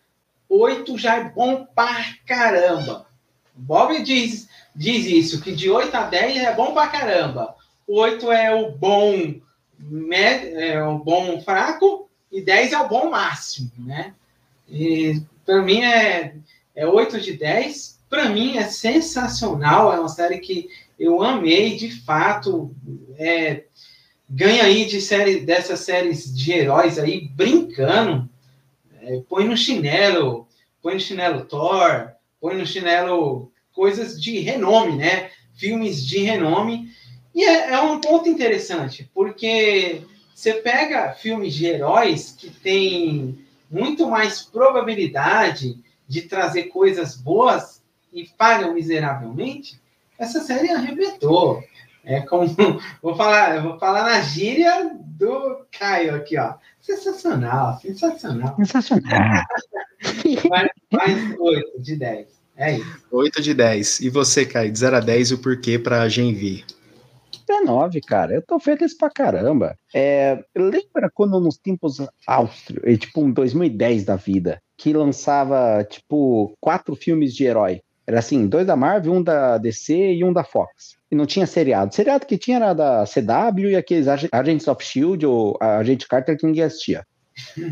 8 0.49 0.99
já 0.99 1.16
é 1.16 1.24
bom 1.24 1.66
pra 1.74 2.15
caramba. 2.27 3.07
Bob 3.55 4.03
diz, 4.03 4.49
diz 4.74 5.06
isso, 5.06 5.40
que 5.40 5.52
de 5.52 5.70
8 5.70 5.94
a 5.94 6.05
10 6.05 6.36
é 6.38 6.55
bom 6.55 6.72
pra 6.72 6.88
caramba. 6.88 7.55
8 7.86 8.30
é 8.32 8.55
o 8.55 8.72
bom 8.72 9.34
médio, 9.78 10.59
é 10.59 10.82
o 10.86 10.98
bom 10.98 11.40
fraco 11.40 12.09
e 12.30 12.40
10 12.40 12.72
é 12.72 12.78
o 12.78 12.88
bom 12.88 13.10
máximo, 13.10 13.70
né? 13.78 14.14
E 14.68 15.20
para 15.44 15.62
mim 15.62 15.82
é, 15.82 16.34
é 16.74 16.86
8 16.86 17.20
de 17.20 17.32
10. 17.32 18.01
Para 18.09 18.28
mim 18.28 18.56
é 18.56 18.64
sensacional, 18.64 19.92
é 19.92 19.98
uma 19.98 20.09
série 20.09 20.38
que 20.38 20.68
eu 20.98 21.22
amei 21.22 21.76
de 21.76 21.90
fato. 22.02 22.74
É, 23.18 23.64
ganha 24.28 24.64
aí 24.64 24.84
de 24.84 25.01
série 25.01 25.40
dessas 25.40 25.80
séries 25.80 26.34
de 26.34 26.52
heróis 26.52 26.98
aí 26.98 27.28
brincando 27.28 28.30
é, 29.02 29.22
põe 29.28 29.44
no 29.44 29.56
chinelo, 29.56 30.47
põe 30.82 30.94
no 30.94 31.01
chinelo 31.01 31.44
Thor, 31.44 32.10
põe 32.40 32.56
no 32.56 32.66
chinelo 32.66 33.49
coisas 33.74 34.20
de 34.20 34.38
renome, 34.40 34.97
né? 34.97 35.30
Filmes 35.55 36.05
de 36.06 36.18
renome. 36.18 36.90
E 37.34 37.44
é, 37.44 37.72
é 37.72 37.80
um 37.80 38.01
ponto 38.01 38.28
interessante, 38.28 39.10
porque 39.14 40.02
você 40.34 40.55
pega 40.55 41.12
filmes 41.12 41.55
de 41.55 41.66
heróis 41.66 42.34
que 42.36 42.51
tem 42.51 43.38
muito 43.70 44.09
mais 44.09 44.42
probabilidade 44.42 45.78
de 46.09 46.22
trazer 46.22 46.64
coisas 46.64 47.14
boas 47.14 47.80
e 48.12 48.26
falham 48.26 48.74
miseravelmente, 48.74 49.80
essa 50.18 50.40
série 50.40 50.70
arrebentou. 50.70 51.62
É 52.05 52.20
como 52.22 52.47
vou 53.01 53.14
falar, 53.14 53.62
vou 53.62 53.78
falar 53.78 54.05
na 54.05 54.20
gíria 54.22 54.90
do 54.94 55.64
Caio 55.70 56.16
aqui, 56.16 56.36
ó. 56.38 56.55
Sensacional, 56.80 57.78
sensacional. 57.78 58.56
Sensacional. 58.56 59.44
mais, 60.48 60.70
mais 60.90 61.38
8 61.38 61.80
de 61.80 61.97
10. 61.97 62.39
É 62.61 62.77
isso. 62.77 63.01
8 63.11 63.41
de 63.41 63.55
10. 63.55 64.01
E 64.01 64.11
você, 64.11 64.45
Caio, 64.45 64.70
de 64.70 64.78
0 64.78 64.97
a 64.97 65.01
10, 65.01 65.32
o 65.32 65.39
porquê 65.39 65.78
para 65.78 66.07
Genvi? 66.11 66.62
É 67.49 67.61
9, 67.62 68.01
cara. 68.03 68.35
Eu 68.35 68.43
tô 68.43 68.61
feliz 68.61 68.97
pra 68.97 69.11
caramba. 69.11 69.74
É, 69.95 70.39
lembra 70.55 71.11
quando 71.12 71.41
nos 71.41 71.57
tempos 71.57 71.97
áustrio, 72.27 72.99
tipo 72.99 73.23
um 73.23 73.32
2010 73.32 74.05
da 74.05 74.15
vida, 74.15 74.62
que 74.77 74.93
lançava, 74.93 75.82
tipo, 75.82 76.55
quatro 76.61 76.95
filmes 76.95 77.35
de 77.35 77.45
herói? 77.45 77.81
Era 78.07 78.19
assim, 78.19 78.47
dois 78.47 78.66
da 78.66 78.77
Marvel, 78.77 79.15
um 79.15 79.23
da 79.23 79.57
DC 79.57 80.12
e 80.12 80.23
um 80.23 80.32
da 80.32 80.45
Fox 80.45 81.01
e 81.11 81.16
não 81.16 81.27
tinha 81.27 81.47
seriado. 81.47 81.95
seriado 81.95 82.24
que 82.24 82.39
tinha 82.39 82.57
era 82.57 82.73
da 82.73 83.05
CW 83.05 83.70
e 83.70 83.77
aqueles 83.77 84.07
Agents 84.32 84.69
of 84.69 84.85
Shield 84.85 85.27
ou 85.27 85.59
Agente 85.61 86.07
Carter 86.07 86.37
que 86.37 86.47
ninguém 86.47 86.62
assistia. 86.62 87.05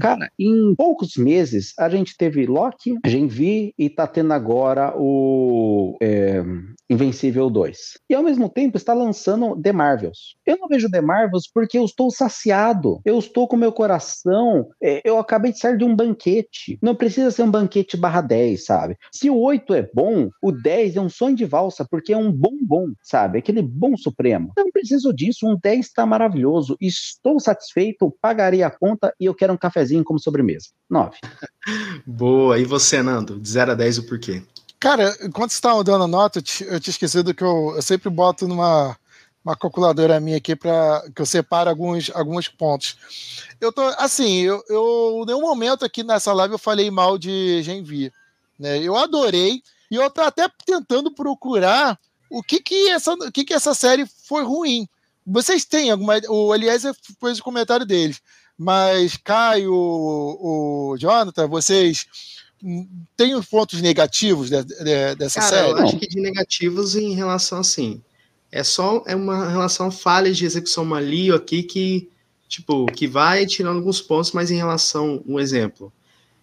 Cara, 0.00 0.30
em 0.38 0.74
poucos 0.74 1.16
meses 1.16 1.72
a 1.78 1.88
gente 1.88 2.16
teve 2.16 2.46
Loki, 2.46 2.96
Gen 3.06 3.26
V 3.26 3.72
e 3.78 3.90
tá 3.90 4.06
tendo 4.06 4.32
agora 4.32 4.94
o 4.96 5.96
é, 6.00 6.42
Invencível 6.90 7.50
2. 7.50 7.98
E 8.08 8.14
ao 8.14 8.22
mesmo 8.22 8.48
tempo 8.48 8.78
está 8.78 8.94
lançando 8.94 9.60
The 9.60 9.72
Marvels. 9.72 10.36
Eu 10.46 10.56
não 10.56 10.68
vejo 10.68 10.90
The 10.90 11.02
Marvels 11.02 11.44
porque 11.52 11.76
eu 11.76 11.84
estou 11.84 12.10
saciado. 12.10 13.00
Eu 13.04 13.18
estou 13.18 13.46
com 13.46 13.56
meu 13.56 13.72
coração. 13.72 14.66
É, 14.82 15.02
eu 15.04 15.18
acabei 15.18 15.52
de 15.52 15.58
sair 15.58 15.76
de 15.76 15.84
um 15.84 15.94
banquete. 15.94 16.78
Não 16.80 16.94
precisa 16.94 17.30
ser 17.30 17.42
um 17.42 17.50
banquete 17.50 17.96
barra 17.96 18.22
10, 18.22 18.64
sabe? 18.64 18.96
Se 19.12 19.28
o 19.28 19.38
8 19.38 19.74
é 19.74 19.90
bom, 19.94 20.30
o 20.42 20.50
10 20.50 20.96
é 20.96 21.00
um 21.00 21.10
sonho 21.10 21.36
de 21.36 21.44
valsa, 21.44 21.86
porque 21.90 22.12
é 22.12 22.16
um 22.16 22.32
bom 22.32 22.56
bom, 22.62 22.86
sabe? 23.02 23.38
Aquele 23.38 23.60
bom 23.60 23.94
supremo. 23.94 24.52
Não 24.56 24.70
preciso 24.70 25.12
disso. 25.12 25.46
Um 25.46 25.58
10 25.62 25.86
está 25.86 26.06
maravilhoso. 26.06 26.76
Estou 26.80 27.38
satisfeito, 27.38 28.16
pagarei 28.20 28.62
a 28.62 28.70
conta 28.70 29.12
e 29.20 29.26
eu 29.26 29.34
quero 29.34 29.52
um 29.52 29.57
cafezinho 29.59 30.05
como 30.05 30.18
sobremesa. 30.18 30.68
9. 30.89 31.16
Boa. 32.06 32.59
E 32.59 32.64
você, 32.64 33.02
Nando? 33.02 33.39
De 33.39 33.48
0 33.48 33.72
a 33.72 33.74
10 33.74 33.98
o 33.98 34.02
porquê? 34.05 34.43
Cara, 34.80 35.16
enquanto 35.22 35.51
você 35.51 35.56
estava 35.56 35.82
dando 35.82 36.06
nota, 36.06 36.39
eu, 36.39 36.66
eu 36.68 36.80
tinha 36.80 36.93
esquecido 36.93 37.35
que 37.35 37.43
eu, 37.43 37.74
eu 37.74 37.82
sempre 37.82 38.09
boto 38.09 38.47
numa 38.47 38.97
uma 39.44 39.56
calculadora 39.56 40.20
minha 40.20 40.36
aqui 40.36 40.55
para 40.55 41.02
que 41.14 41.22
eu 41.22 41.26
separe 41.26 41.70
alguns, 41.70 42.10
alguns 42.14 42.48
pontos. 42.48 42.97
Eu 43.60 43.72
tô 43.72 43.80
assim, 43.98 44.40
eu, 44.40 44.62
eu 44.68 45.24
nenhum 45.26 45.40
momento 45.40 45.85
aqui 45.85 46.02
nessa 46.02 46.32
live 46.35 46.52
eu 46.52 46.59
falei 46.59 46.90
mal 46.90 47.16
de 47.16 47.62
Genvi, 47.62 48.12
né? 48.59 48.78
Eu 48.78 48.94
adorei 48.94 49.62
e 49.90 49.94
eu 49.94 50.10
tô 50.10 50.20
até 50.20 50.48
tentando 50.66 51.10
procurar 51.14 51.98
o 52.30 52.43
que 52.43 52.60
que 52.60 52.90
essa, 52.90 53.14
o 53.14 53.32
que 53.32 53.44
que 53.44 53.55
essa 53.55 53.72
série 53.72 54.06
foi 54.06 54.44
ruim. 54.44 54.86
Vocês 55.26 55.64
têm 55.64 55.90
alguma, 55.90 56.20
o 56.28 56.55
Eliezer 56.55 56.94
fez 57.20 57.39
o 57.39 57.43
comentário 57.43 57.86
deles, 57.86 58.20
mas 58.59 59.16
Caio, 59.16 59.72
o, 59.72 60.90
o 60.93 60.98
Jonathan, 60.98 61.47
vocês 61.47 62.06
tem 63.16 63.35
os 63.35 63.47
pontos 63.47 63.80
negativos 63.80 64.51
de, 64.51 64.62
de, 64.64 65.14
dessa 65.14 65.40
Cara, 65.40 65.56
série? 65.56 65.70
Eu 65.70 65.76
acho 65.78 65.97
que 65.97 66.09
de 66.09 66.20
negativos 66.20 66.97
em 66.97 67.14
relação 67.14 67.60
assim. 67.60 68.02
É 68.51 68.64
só 68.64 69.05
é 69.06 69.14
uma 69.14 69.48
relação 69.48 69.90
falha 69.90 70.32
de 70.32 70.44
execução 70.44 70.93
ali 70.94 71.30
aqui 71.30 71.62
que 71.62 72.09
tipo 72.48 72.86
que 72.86 73.06
vai 73.06 73.47
tirando 73.47 73.76
alguns 73.76 74.01
pontos, 74.01 74.32
mas 74.32 74.51
em 74.51 74.56
relação 74.56 75.22
um 75.26 75.39
exemplo 75.39 75.93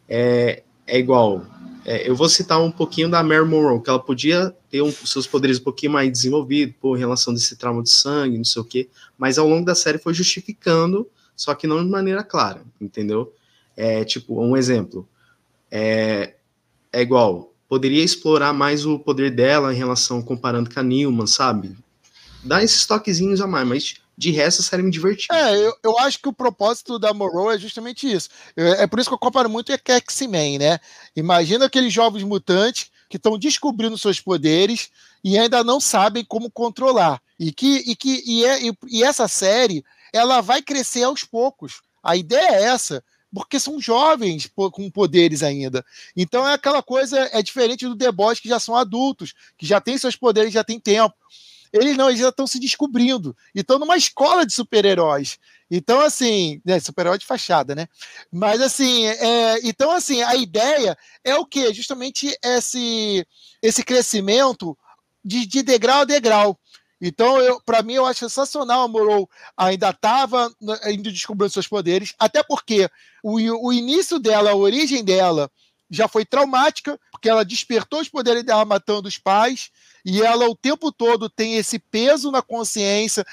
é, 0.07 0.63
é 0.87 0.97
igual. 0.97 1.45
É, 1.83 2.09
eu 2.09 2.15
vou 2.15 2.27
citar 2.27 2.59
um 2.59 2.71
pouquinho 2.71 3.09
da 3.09 3.21
Mary 3.21 3.45
Monroe, 3.45 3.81
que 3.81 3.89
ela 3.89 3.99
podia 3.99 4.55
ter 4.71 4.81
um, 4.81 4.91
seus 4.91 5.27
poderes 5.27 5.59
um 5.59 5.63
pouquinho 5.63 5.91
mais 5.91 6.11
desenvolvidos, 6.11 6.75
por 6.79 6.97
relação 6.97 7.31
desse 7.31 7.55
trauma 7.55 7.83
de 7.83 7.91
sangue, 7.91 8.37
não 8.37 8.45
sei 8.45 8.61
o 8.61 8.65
quê, 8.65 8.89
mas 9.17 9.37
ao 9.37 9.47
longo 9.47 9.65
da 9.65 9.75
série 9.75 9.99
foi 9.99 10.13
justificando, 10.13 11.07
só 11.35 11.53
que 11.53 11.67
não 11.67 11.83
de 11.83 11.89
maneira 11.89 12.23
clara, 12.23 12.63
entendeu? 12.79 13.33
É 13.75 14.03
tipo, 14.05 14.41
um 14.41 14.55
exemplo 14.55 15.07
é, 15.71 16.35
é 16.93 17.01
igual. 17.01 17.53
Poderia 17.67 18.03
explorar 18.03 18.53
mais 18.53 18.85
o 18.85 18.99
poder 18.99 19.31
dela 19.31 19.73
em 19.73 19.77
relação, 19.77 20.21
comparando 20.21 20.73
com 20.73 20.79
a 20.79 20.83
Newman, 20.83 21.27
sabe? 21.27 21.75
Dá 22.43 22.63
esses 22.63 22.85
toquezinhos 22.85 23.41
a 23.41 23.47
mais, 23.47 23.67
mas 23.67 23.95
de 24.17 24.31
resto 24.31 24.61
a 24.61 24.63
série 24.63 24.83
me 24.83 24.91
divertiu. 24.91 25.35
É, 25.35 25.57
eu, 25.57 25.75
eu 25.83 25.99
acho 25.99 26.21
que 26.21 26.29
o 26.29 26.33
propósito 26.33 26.97
da 26.97 27.13
Morrow 27.13 27.51
é 27.51 27.57
justamente 27.57 28.09
isso. 28.09 28.29
É, 28.55 28.83
é 28.83 28.87
por 28.87 28.99
isso 28.99 29.09
que 29.09 29.13
eu 29.13 29.19
comparo 29.19 29.49
muito 29.49 29.71
com 29.77 29.91
X-Men, 29.91 30.59
né? 30.59 30.79
Imagina 31.15 31.65
aqueles 31.65 31.91
jovens 31.91 32.23
mutantes 32.23 32.89
que 33.09 33.17
estão 33.17 33.37
descobrindo 33.37 33.97
seus 33.97 34.21
poderes 34.21 34.89
e 35.23 35.37
ainda 35.37 35.63
não 35.63 35.81
sabem 35.81 36.23
como 36.23 36.49
controlar. 36.49 37.21
E 37.37 37.51
que, 37.51 37.83
e 37.85 37.95
que 37.95 38.23
e, 38.25 38.45
é, 38.45 38.67
e, 38.67 38.73
e 38.87 39.03
essa 39.03 39.27
série 39.27 39.83
ela 40.15 40.41
vai 40.41 40.61
crescer 40.61 41.03
aos 41.03 41.23
poucos. 41.23 41.81
A 42.01 42.15
ideia 42.15 42.55
é 42.55 42.63
essa 42.63 43.03
porque 43.33 43.59
são 43.59 43.81
jovens 43.81 44.49
com 44.55 44.89
poderes 44.89 45.43
ainda. 45.43 45.85
Então 46.15 46.47
é 46.47 46.53
aquela 46.53 46.81
coisa, 46.81 47.19
é 47.33 47.43
diferente 47.43 47.85
do 47.85 47.97
The 47.97 48.09
Boys, 48.09 48.39
que 48.39 48.47
já 48.47 48.59
são 48.59 48.75
adultos, 48.77 49.33
que 49.57 49.65
já 49.65 49.81
têm 49.81 49.97
seus 49.97 50.15
poderes, 50.15 50.53
já 50.53 50.63
tem 50.63 50.79
tempo. 50.79 51.13
Eles 51.73 51.97
não, 51.97 52.07
eles 52.07 52.21
já 52.21 52.29
estão 52.29 52.47
se 52.47 52.57
descobrindo. 52.57 53.35
E 53.53 53.59
estão 53.59 53.77
numa 53.77 53.97
escola 53.97 54.45
de 54.45 54.53
super-heróis. 54.53 55.37
Então, 55.69 55.99
assim, 55.99 56.61
né, 56.63 56.79
super-herói 56.79 57.17
de 57.17 57.25
fachada, 57.25 57.75
né? 57.75 57.87
Mas 58.31 58.61
assim, 58.61 59.05
é, 59.05 59.59
então, 59.63 59.91
assim, 59.91 60.21
a 60.21 60.35
ideia 60.35 60.97
é 61.21 61.35
o 61.35 61.45
quê? 61.45 61.73
Justamente 61.73 62.33
esse, 62.41 63.27
esse 63.61 63.83
crescimento 63.83 64.77
de, 65.25 65.45
de 65.45 65.61
degrau 65.61 66.01
a 66.01 66.05
degrau. 66.05 66.57
Então, 67.01 67.59
para 67.65 67.81
mim, 67.81 67.93
eu 67.93 68.05
acho 68.05 68.21
sensacional 68.21 68.83
a 68.83 68.87
Morrow 68.87 69.29
ainda 69.57 69.89
estava 69.89 70.49
indo 70.87 71.11
descobrindo 71.11 71.51
seus 71.51 71.67
poderes, 71.67 72.13
até 72.17 72.41
porque 72.41 72.89
o, 73.23 73.67
o 73.67 73.73
início 73.73 74.17
dela, 74.17 74.51
a 74.51 74.55
origem 74.55 75.03
dela, 75.03 75.51
já 75.89 76.07
foi 76.07 76.25
traumática, 76.25 76.99
porque 77.11 77.29
ela 77.29 77.45
despertou 77.45 78.01
os 78.01 78.09
poderes 78.09 78.43
dela 78.43 78.65
matando 78.65 79.07
os 79.07 79.17
pais, 79.17 79.69
e 80.03 80.21
ela 80.21 80.47
o 80.47 80.55
tempo 80.55 80.91
todo 80.91 81.29
tem 81.29 81.55
esse 81.55 81.79
peso 81.79 82.31
na 82.31 82.41
consciência 82.41 83.25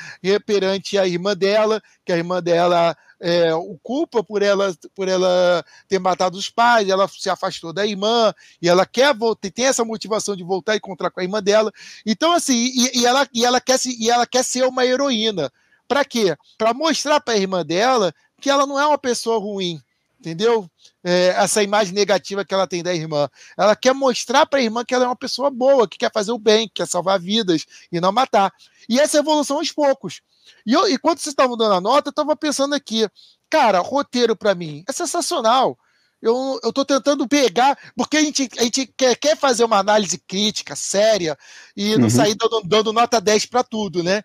perante 0.47 0.99
a 0.99 1.07
irmã 1.07 1.37
dela, 1.37 1.83
que 2.05 2.13
a 2.13 2.17
irmã 2.17 2.43
dela 2.43 2.97
é, 3.21 3.55
o 3.55 3.79
culpa 3.83 4.23
por 4.23 4.43
ela 4.43 4.75
por 4.95 5.07
ela 5.07 5.65
ter 5.89 6.01
matado 6.01 6.37
os 6.37 6.51
pais, 6.51 6.89
ela 6.89 7.07
se 7.07 7.31
afastou 7.31 7.73
da 7.73 7.87
irmã 7.87 8.35
e 8.61 8.69
ela 8.69 8.85
quer 8.85 9.15
voltar, 9.15 9.51
tem 9.51 9.67
essa 9.67 9.85
motivação 9.85 10.35
de 10.35 10.43
voltar 10.43 10.75
e 10.75 10.79
encontrar 10.79 11.11
com 11.11 11.21
a 11.21 11.23
irmã 11.23 11.41
dela. 11.41 11.71
Então 12.05 12.33
assim, 12.33 12.71
e, 12.75 13.01
e 13.01 13.07
ela 13.07 13.29
e 13.33 13.45
ela 13.45 13.61
quer 13.61 13.79
se, 13.79 13.97
e 14.03 14.11
ela 14.11 14.27
quer 14.27 14.45
ser 14.45 14.65
uma 14.65 14.85
heroína. 14.85 15.53
Para 15.87 16.05
quê? 16.05 16.37
Para 16.59 16.75
mostrar 16.75 17.21
para 17.21 17.35
a 17.35 17.39
irmã 17.39 17.65
dela 17.65 18.13
que 18.41 18.51
ela 18.51 18.67
não 18.67 18.79
é 18.79 18.85
uma 18.85 18.99
pessoa 18.99 19.39
ruim, 19.39 19.81
entendeu? 20.23 20.71
É, 21.03 21.35
essa 21.37 21.63
imagem 21.65 21.93
negativa 21.93 22.45
que 22.45 22.55
ela 22.55 22.67
tem 22.67 22.81
da 22.81 22.95
irmã. 22.95 23.29
Ela 23.59 23.75
quer 23.75 23.93
mostrar 23.93 24.47
para 24.47 24.61
a 24.61 24.63
irmã 24.63 24.85
que 24.85 24.95
ela 24.95 25.05
é 25.05 25.09
uma 25.09 25.17
pessoa 25.17 25.51
boa, 25.51 25.89
que 25.89 25.99
quer 25.99 26.13
fazer 26.13 26.31
o 26.31 26.39
bem, 26.39 26.69
que 26.69 26.75
quer 26.75 26.87
salvar 26.87 27.19
vidas 27.19 27.67
e 27.91 28.01
não 28.01 28.13
matar. 28.13 28.53
E 28.89 29.01
essa 29.01 29.19
evolução 29.19 29.59
aos 29.59 29.73
poucos. 29.73 30.21
E, 30.65 30.73
eu, 30.73 30.89
e 30.89 30.97
quando 30.97 31.19
vocês 31.19 31.33
estavam 31.33 31.57
dando 31.57 31.75
a 31.75 31.81
nota, 31.81 32.09
eu 32.09 32.13
estava 32.13 32.37
pensando 32.37 32.75
aqui, 32.75 33.09
cara, 33.51 33.81
roteiro 33.81 34.37
para 34.37 34.55
mim 34.55 34.85
é 34.89 34.93
sensacional. 34.93 35.77
Eu, 36.21 36.61
eu 36.63 36.73
tô 36.73 36.85
tentando 36.85 37.27
pegar, 37.27 37.77
porque 37.97 38.17
a 38.17 38.21
gente, 38.23 38.49
a 38.57 38.63
gente 38.63 38.87
quer, 38.97 39.17
quer 39.17 39.37
fazer 39.37 39.65
uma 39.65 39.79
análise 39.79 40.17
crítica, 40.19 40.77
séria, 40.77 41.37
e 41.77 41.97
não 41.97 42.05
uhum. 42.05 42.11
sair 42.11 42.37
dando, 42.37 42.63
dando 42.65 42.93
nota 42.93 43.21
10 43.21 43.47
para 43.47 43.65
tudo, 43.65 44.05
né? 44.05 44.23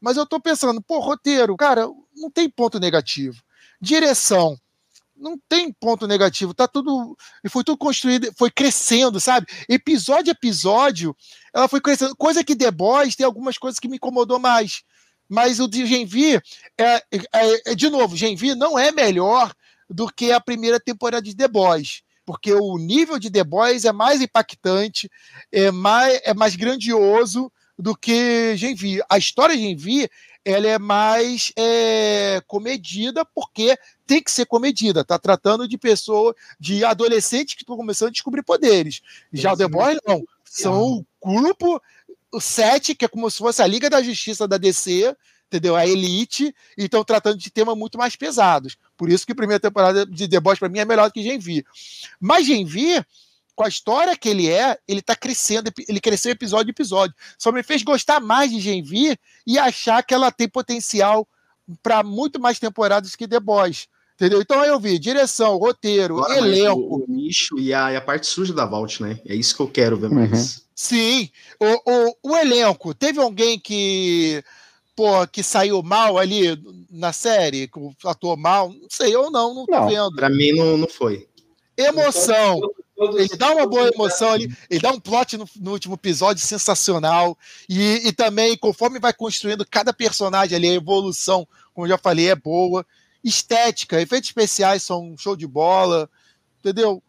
Mas 0.00 0.16
eu 0.16 0.26
tô 0.26 0.40
pensando, 0.40 0.82
pô, 0.82 0.98
roteiro, 0.98 1.56
cara, 1.56 1.86
não 2.16 2.28
tem 2.32 2.50
ponto 2.50 2.80
negativo. 2.80 3.40
Direção, 3.80 4.58
não 5.16 5.38
tem 5.48 5.72
ponto 5.72 6.06
negativo, 6.06 6.54
tá 6.54 6.68
tudo. 6.68 7.16
Foi 7.48 7.64
tudo 7.64 7.78
construído, 7.78 8.32
foi 8.36 8.50
crescendo, 8.50 9.20
sabe? 9.20 9.46
Episódio 9.68 10.30
a 10.30 10.32
episódio, 10.32 11.16
ela 11.54 11.68
foi 11.68 11.80
crescendo. 11.80 12.14
Coisa 12.16 12.44
que 12.44 12.56
The 12.56 12.70
Boys 12.70 13.16
tem 13.16 13.24
algumas 13.24 13.58
coisas 13.58 13.78
que 13.78 13.88
me 13.88 13.96
incomodou 13.96 14.38
mais. 14.38 14.82
Mas 15.28 15.58
o 15.58 15.66
de 15.66 15.86
Genvi, 15.86 16.36
é, 16.36 16.42
é, 16.78 17.02
é, 17.66 17.74
de 17.74 17.88
novo, 17.90 18.16
Genvi 18.16 18.54
não 18.54 18.78
é 18.78 18.92
melhor 18.92 19.52
do 19.88 20.06
que 20.08 20.30
a 20.32 20.40
primeira 20.40 20.78
temporada 20.78 21.22
de 21.22 21.36
The 21.36 21.48
Boys. 21.48 22.02
Porque 22.24 22.52
o 22.52 22.76
nível 22.76 23.18
de 23.18 23.30
The 23.30 23.44
Boys 23.44 23.84
é 23.84 23.92
mais 23.92 24.20
impactante, 24.20 25.08
é 25.52 25.70
mais, 25.70 26.20
é 26.24 26.34
mais 26.34 26.56
grandioso 26.56 27.50
do 27.78 27.96
que 27.96 28.56
Genvi. 28.56 29.00
A 29.08 29.18
história 29.18 29.56
de 29.56 29.62
Genvi 29.62 30.08
ela 30.46 30.68
é 30.68 30.78
mais 30.78 31.52
é, 31.56 32.40
comedida, 32.46 33.24
porque 33.24 33.76
tem 34.06 34.22
que 34.22 34.30
ser 34.30 34.46
comedida. 34.46 35.00
Está 35.00 35.18
tratando 35.18 35.66
de 35.66 35.76
pessoas, 35.76 36.36
de 36.58 36.84
adolescentes 36.84 37.56
que 37.56 37.62
estão 37.62 37.76
começando 37.76 38.08
a 38.08 38.12
descobrir 38.12 38.44
poderes. 38.44 39.02
Já 39.32 39.52
o 39.52 39.56
The 39.56 39.66
Boys, 39.66 39.98
não. 40.06 40.22
São 40.44 40.82
o 40.84 41.06
grupo, 41.20 41.82
o 42.32 42.40
set, 42.40 42.94
que 42.94 43.04
é 43.04 43.08
como 43.08 43.28
se 43.28 43.38
fosse 43.38 43.60
a 43.60 43.66
Liga 43.66 43.90
da 43.90 44.00
Justiça 44.00 44.46
da 44.46 44.56
DC, 44.56 45.16
entendeu? 45.48 45.74
A 45.74 45.84
Elite, 45.84 46.54
e 46.78 46.84
estão 46.84 47.02
tratando 47.02 47.38
de 47.38 47.50
temas 47.50 47.76
muito 47.76 47.98
mais 47.98 48.14
pesados. 48.14 48.76
Por 48.96 49.10
isso 49.10 49.26
que 49.26 49.32
a 49.32 49.36
primeira 49.36 49.58
temporada 49.58 50.06
de 50.06 50.28
The 50.28 50.38
Boys, 50.38 50.60
para 50.60 50.68
mim, 50.68 50.78
é 50.78 50.84
melhor 50.84 51.08
do 51.08 51.12
que 51.12 51.24
Genvi. 51.24 51.64
Mas 52.20 52.46
Genvi 52.46 53.04
com 53.56 53.64
a 53.64 53.68
história 53.68 54.16
que 54.16 54.28
ele 54.28 54.48
é, 54.48 54.78
ele 54.86 55.00
tá 55.00 55.16
crescendo, 55.16 55.72
ele 55.88 55.98
cresceu 55.98 56.30
episódio 56.30 56.68
a 56.68 56.70
episódio. 56.70 57.16
Só 57.38 57.50
me 57.50 57.62
fez 57.62 57.82
gostar 57.82 58.20
mais 58.20 58.50
de 58.50 58.60
Genvi 58.60 59.18
e 59.46 59.58
achar 59.58 60.02
que 60.02 60.12
ela 60.12 60.30
tem 60.30 60.46
potencial 60.46 61.26
para 61.82 62.02
muito 62.02 62.38
mais 62.38 62.58
temporadas 62.58 63.16
que 63.16 63.26
The 63.26 63.40
Boys. 63.40 63.88
Entendeu? 64.14 64.40
Então 64.40 64.62
eu 64.64 64.78
vi 64.78 64.98
direção, 64.98 65.56
roteiro, 65.56 66.18
Agora, 66.18 66.38
elenco. 66.38 66.80
O, 66.80 67.04
o 67.04 67.06
nicho 67.08 67.58
e 67.58 67.72
a, 67.72 67.92
e 67.92 67.96
a, 67.96 68.00
parte 68.00 68.26
suja 68.26 68.52
da 68.52 68.64
Vault, 68.64 69.02
né? 69.02 69.20
É 69.26 69.34
isso 69.34 69.56
que 69.56 69.60
eu 69.60 69.68
quero 69.68 69.96
ver 69.96 70.10
mais. 70.10 70.56
Uhum. 70.56 70.62
Sim. 70.74 71.30
O, 71.58 71.92
o, 71.92 72.16
o, 72.30 72.36
elenco, 72.36 72.94
teve 72.94 73.18
alguém 73.18 73.58
que, 73.58 74.42
pô, 74.94 75.26
que 75.26 75.42
saiu 75.42 75.82
mal 75.82 76.18
ali 76.18 76.58
na 76.90 77.12
série, 77.12 77.68
que 77.68 77.78
atuou 78.04 78.36
mal? 78.36 78.70
Não 78.70 78.88
sei, 78.90 79.14
ou 79.16 79.30
não, 79.30 79.54
não 79.54 79.66
tô 79.66 79.72
não, 79.72 79.88
vendo. 79.88 80.16
Pra 80.16 80.30
mim 80.30 80.52
não, 80.52 80.78
não 80.78 80.88
foi. 80.88 81.26
Emoção. 81.76 82.60
Ele 82.96 83.36
dá 83.36 83.52
uma 83.52 83.66
boa 83.66 83.88
emoção 83.88 84.32
ali, 84.32 84.50
ele 84.70 84.80
dá 84.80 84.90
um 84.90 84.98
plot 84.98 85.36
no, 85.36 85.46
no 85.56 85.72
último 85.72 85.94
episódio 85.94 86.44
sensacional. 86.44 87.36
E, 87.68 88.08
e, 88.08 88.12
também, 88.12 88.56
conforme 88.56 88.98
vai 88.98 89.12
construindo 89.12 89.66
cada 89.70 89.92
personagem 89.92 90.56
ali, 90.56 90.68
a 90.68 90.74
evolução, 90.74 91.46
como 91.74 91.86
eu 91.86 91.90
já 91.90 91.98
falei, 91.98 92.30
é 92.30 92.34
boa. 92.34 92.86
Estética, 93.22 94.00
efeitos 94.00 94.30
especiais 94.30 94.82
são 94.82 95.12
um 95.12 95.18
show 95.18 95.36
de 95.36 95.46
bola, 95.46 96.08
entendeu? 96.60 97.02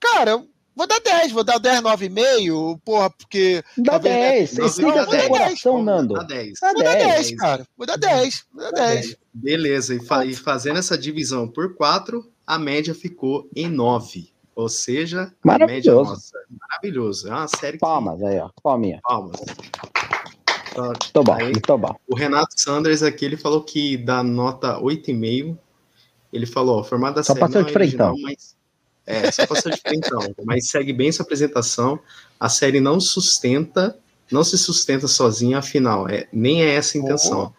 Cara, 0.00 0.42
vou 0.74 0.86
dar 0.86 0.98
10, 0.98 1.30
vou 1.30 1.44
dar 1.44 1.58
10, 1.58 1.82
9,5, 1.82 2.80
porra, 2.84 3.10
porque. 3.10 3.62
Dá 3.76 3.98
10, 3.98 4.54
não, 4.54 4.66
explica 4.66 5.06
teu 5.06 5.28
coração, 5.28 5.82
Nando. 5.84 6.14
Dá 6.14 6.22
10. 6.24 6.58
Vou 6.60 6.82
dar 6.82 6.94
10, 6.94 7.36
cara. 7.36 7.66
Vou 7.76 7.86
dar 7.86 7.96
10. 7.96 8.44
Vou 8.52 8.62
dar 8.64 8.72
10. 8.72 9.16
Beleza, 9.32 9.94
e, 9.94 10.04
fa 10.04 10.24
e 10.24 10.34
fazendo 10.34 10.78
essa 10.78 10.98
divisão 10.98 11.46
por 11.46 11.76
4, 11.76 12.28
a 12.48 12.58
média 12.58 12.94
ficou 12.94 13.46
em 13.54 13.68
9. 13.68 14.32
Ou 14.56 14.70
seja, 14.70 15.32
maravilhoso. 15.44 16.10
Nossa, 16.10 16.38
maravilhoso. 16.58 17.28
É 17.28 17.30
uma 17.30 17.46
série 17.46 17.78
Palmas 17.78 18.18
que... 18.18 18.24
aí, 18.24 18.38
ó. 18.40 18.48
Palminha. 18.62 19.00
Palmas. 19.02 19.38
Tô 21.12 21.22
bom, 21.22 21.34
aí, 21.34 21.52
tô 21.60 21.76
bom. 21.76 21.94
O 22.08 22.16
Renato 22.16 22.58
Sanders 22.58 23.02
aqui, 23.02 23.26
ele 23.26 23.36
falou 23.36 23.62
que 23.62 23.98
dá 23.98 24.22
nota 24.22 24.80
8,5. 24.80 25.58
Ele 26.32 26.46
falou, 26.46 26.78
ó, 26.78 26.80
o 26.80 26.84
formato 26.84 27.16
da 27.16 27.22
só 27.22 27.34
série 27.34 27.52
não 27.52 27.60
é 27.60 27.72
original, 27.72 28.14
mas... 28.22 28.56
É, 29.06 29.30
só 29.30 29.46
passou 29.46 29.70
de 29.70 29.80
frentão. 29.80 30.20
mas 30.44 30.68
segue 30.68 30.92
bem 30.92 31.12
sua 31.12 31.24
apresentação. 31.24 32.00
A 32.40 32.48
série 32.48 32.80
não 32.80 32.98
sustenta, 32.98 33.98
não 34.30 34.42
se 34.42 34.56
sustenta 34.56 35.06
sozinha, 35.06 35.58
afinal. 35.58 36.08
É, 36.08 36.28
nem 36.32 36.62
é 36.62 36.74
essa 36.74 36.96
a 36.96 37.00
intenção. 37.00 37.54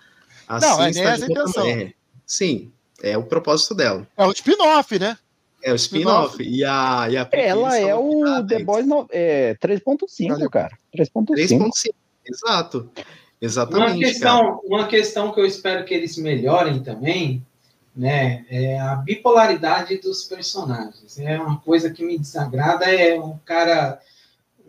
Assim, 0.47 0.67
não, 0.67 0.83
é 0.83 0.91
nem 0.91 1.03
essa 1.03 1.25
a 1.25 1.27
intenção. 1.27 1.65
É, 1.65 1.93
sim, 2.25 2.71
é 3.01 3.17
o 3.17 3.23
propósito 3.23 3.73
dela. 3.75 4.07
É 4.17 4.25
o 4.25 4.31
spin-off, 4.31 4.99
né? 4.99 5.17
É 5.63 5.71
o 5.71 5.75
spin-off. 5.75 6.41
E 6.41 6.63
a, 6.63 7.07
e 7.09 7.17
a 7.17 7.27
Ela 7.33 7.77
é 7.77 7.93
o 7.95 8.45
The 8.45 8.63
Boys 8.63 8.87
no, 8.87 9.07
é, 9.11 9.55
3.5, 9.55 10.49
cara. 10.49 10.77
3.5. 10.95 11.69
Exato. 12.25 12.89
Exatamente. 13.41 13.91
Uma 13.91 13.99
questão, 13.99 14.61
uma 14.65 14.87
questão 14.87 15.31
que 15.31 15.39
eu 15.39 15.45
espero 15.45 15.85
que 15.85 15.93
eles 15.93 16.17
melhorem 16.17 16.81
também, 16.81 17.45
né, 17.95 18.45
é 18.49 18.79
a 18.79 18.95
bipolaridade 18.95 19.97
dos 19.97 20.23
personagens. 20.23 21.19
É 21.19 21.39
uma 21.39 21.57
coisa 21.59 21.89
que 21.89 22.03
me 22.03 22.17
desagrada, 22.17 22.85
é 22.85 23.19
um 23.19 23.37
cara 23.45 23.99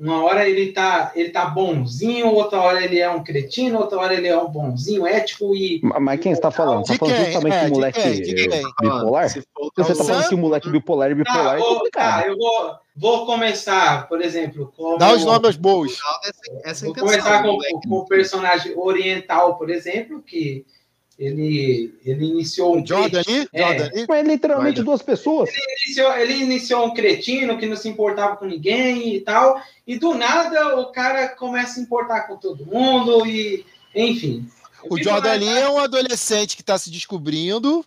uma 0.01 0.25
hora 0.25 0.49
ele 0.49 0.73
tá, 0.73 1.13
ele 1.15 1.29
tá 1.29 1.45
bonzinho, 1.45 2.29
outra 2.29 2.59
hora 2.59 2.83
ele 2.83 2.99
é 2.99 3.11
um 3.11 3.23
cretino, 3.23 3.79
outra 3.79 3.99
hora 3.99 4.15
ele 4.15 4.29
é 4.29 4.39
um 4.39 4.49
bonzinho, 4.49 5.07
ético 5.07 5.55
e. 5.55 5.79
Mas 5.83 6.21
quem 6.21 6.33
está 6.33 6.51
falando? 6.51 6.81
Está 6.81 6.95
falando 6.95 7.17
justamente 7.17 7.55
é, 7.55 7.61
que 7.61 7.67
o 7.67 7.75
moleque 7.75 8.35
bipolar? 8.81 9.29
Se 9.29 9.43
você 9.77 9.93
está 9.93 10.05
falando 10.05 10.29
que 10.29 10.35
o 10.35 10.39
moleque 10.39 10.71
bipolar 10.71 11.11
e 11.11 11.15
bipolar 11.15 11.45
tá, 11.45 11.59
é 11.59 11.63
complicado. 11.63 12.23
Tá, 12.23 12.29
eu 12.29 12.37
vou, 12.39 12.75
vou 12.97 13.27
começar, 13.27 14.09
por 14.09 14.23
exemplo. 14.23 14.73
Como, 14.75 14.97
Dá 14.97 15.13
os 15.13 15.23
nomes 15.23 15.57
boas. 15.57 15.99
Essa, 16.65 16.87
vou 16.87 16.95
começar 16.95 17.43
com, 17.43 17.59
com 17.59 17.95
o 17.97 18.07
personagem 18.07 18.73
oriental, 18.79 19.59
por 19.59 19.69
exemplo, 19.69 20.23
que 20.23 20.65
ele, 21.21 21.95
ele 22.03 22.25
iniciou 22.25 22.79
um. 22.79 22.87
Jordan 22.87 23.21
ali? 23.21 23.47
É, 23.53 23.63
Jordan? 23.63 24.07
Mas 24.09 24.27
literalmente 24.27 24.77
Jordan. 24.77 24.91
duas 24.91 25.03
pessoas. 25.03 25.51
Ele 25.51 25.77
iniciou, 25.85 26.17
ele 26.17 26.33
iniciou 26.33 26.87
um 26.87 26.95
cretino 26.95 27.59
que 27.59 27.67
não 27.67 27.77
se 27.77 27.91
importava 27.91 28.37
com 28.37 28.47
ninguém 28.47 29.15
e 29.15 29.21
tal. 29.21 29.61
E 29.87 29.99
do 29.99 30.15
nada 30.15 30.81
o 30.81 30.87
cara 30.87 31.29
começa 31.29 31.73
a 31.73 31.75
se 31.75 31.81
importar 31.83 32.23
com 32.23 32.39
todo 32.39 32.65
mundo 32.65 33.27
e. 33.27 33.67
Enfim. 33.95 34.49
O 34.89 34.97
Jordan 34.97 35.45
é 35.45 35.69
um 35.69 35.79
adolescente 35.79 36.57
que 36.57 36.63
está 36.63 36.79
se 36.79 36.91
descobrindo 36.91 37.85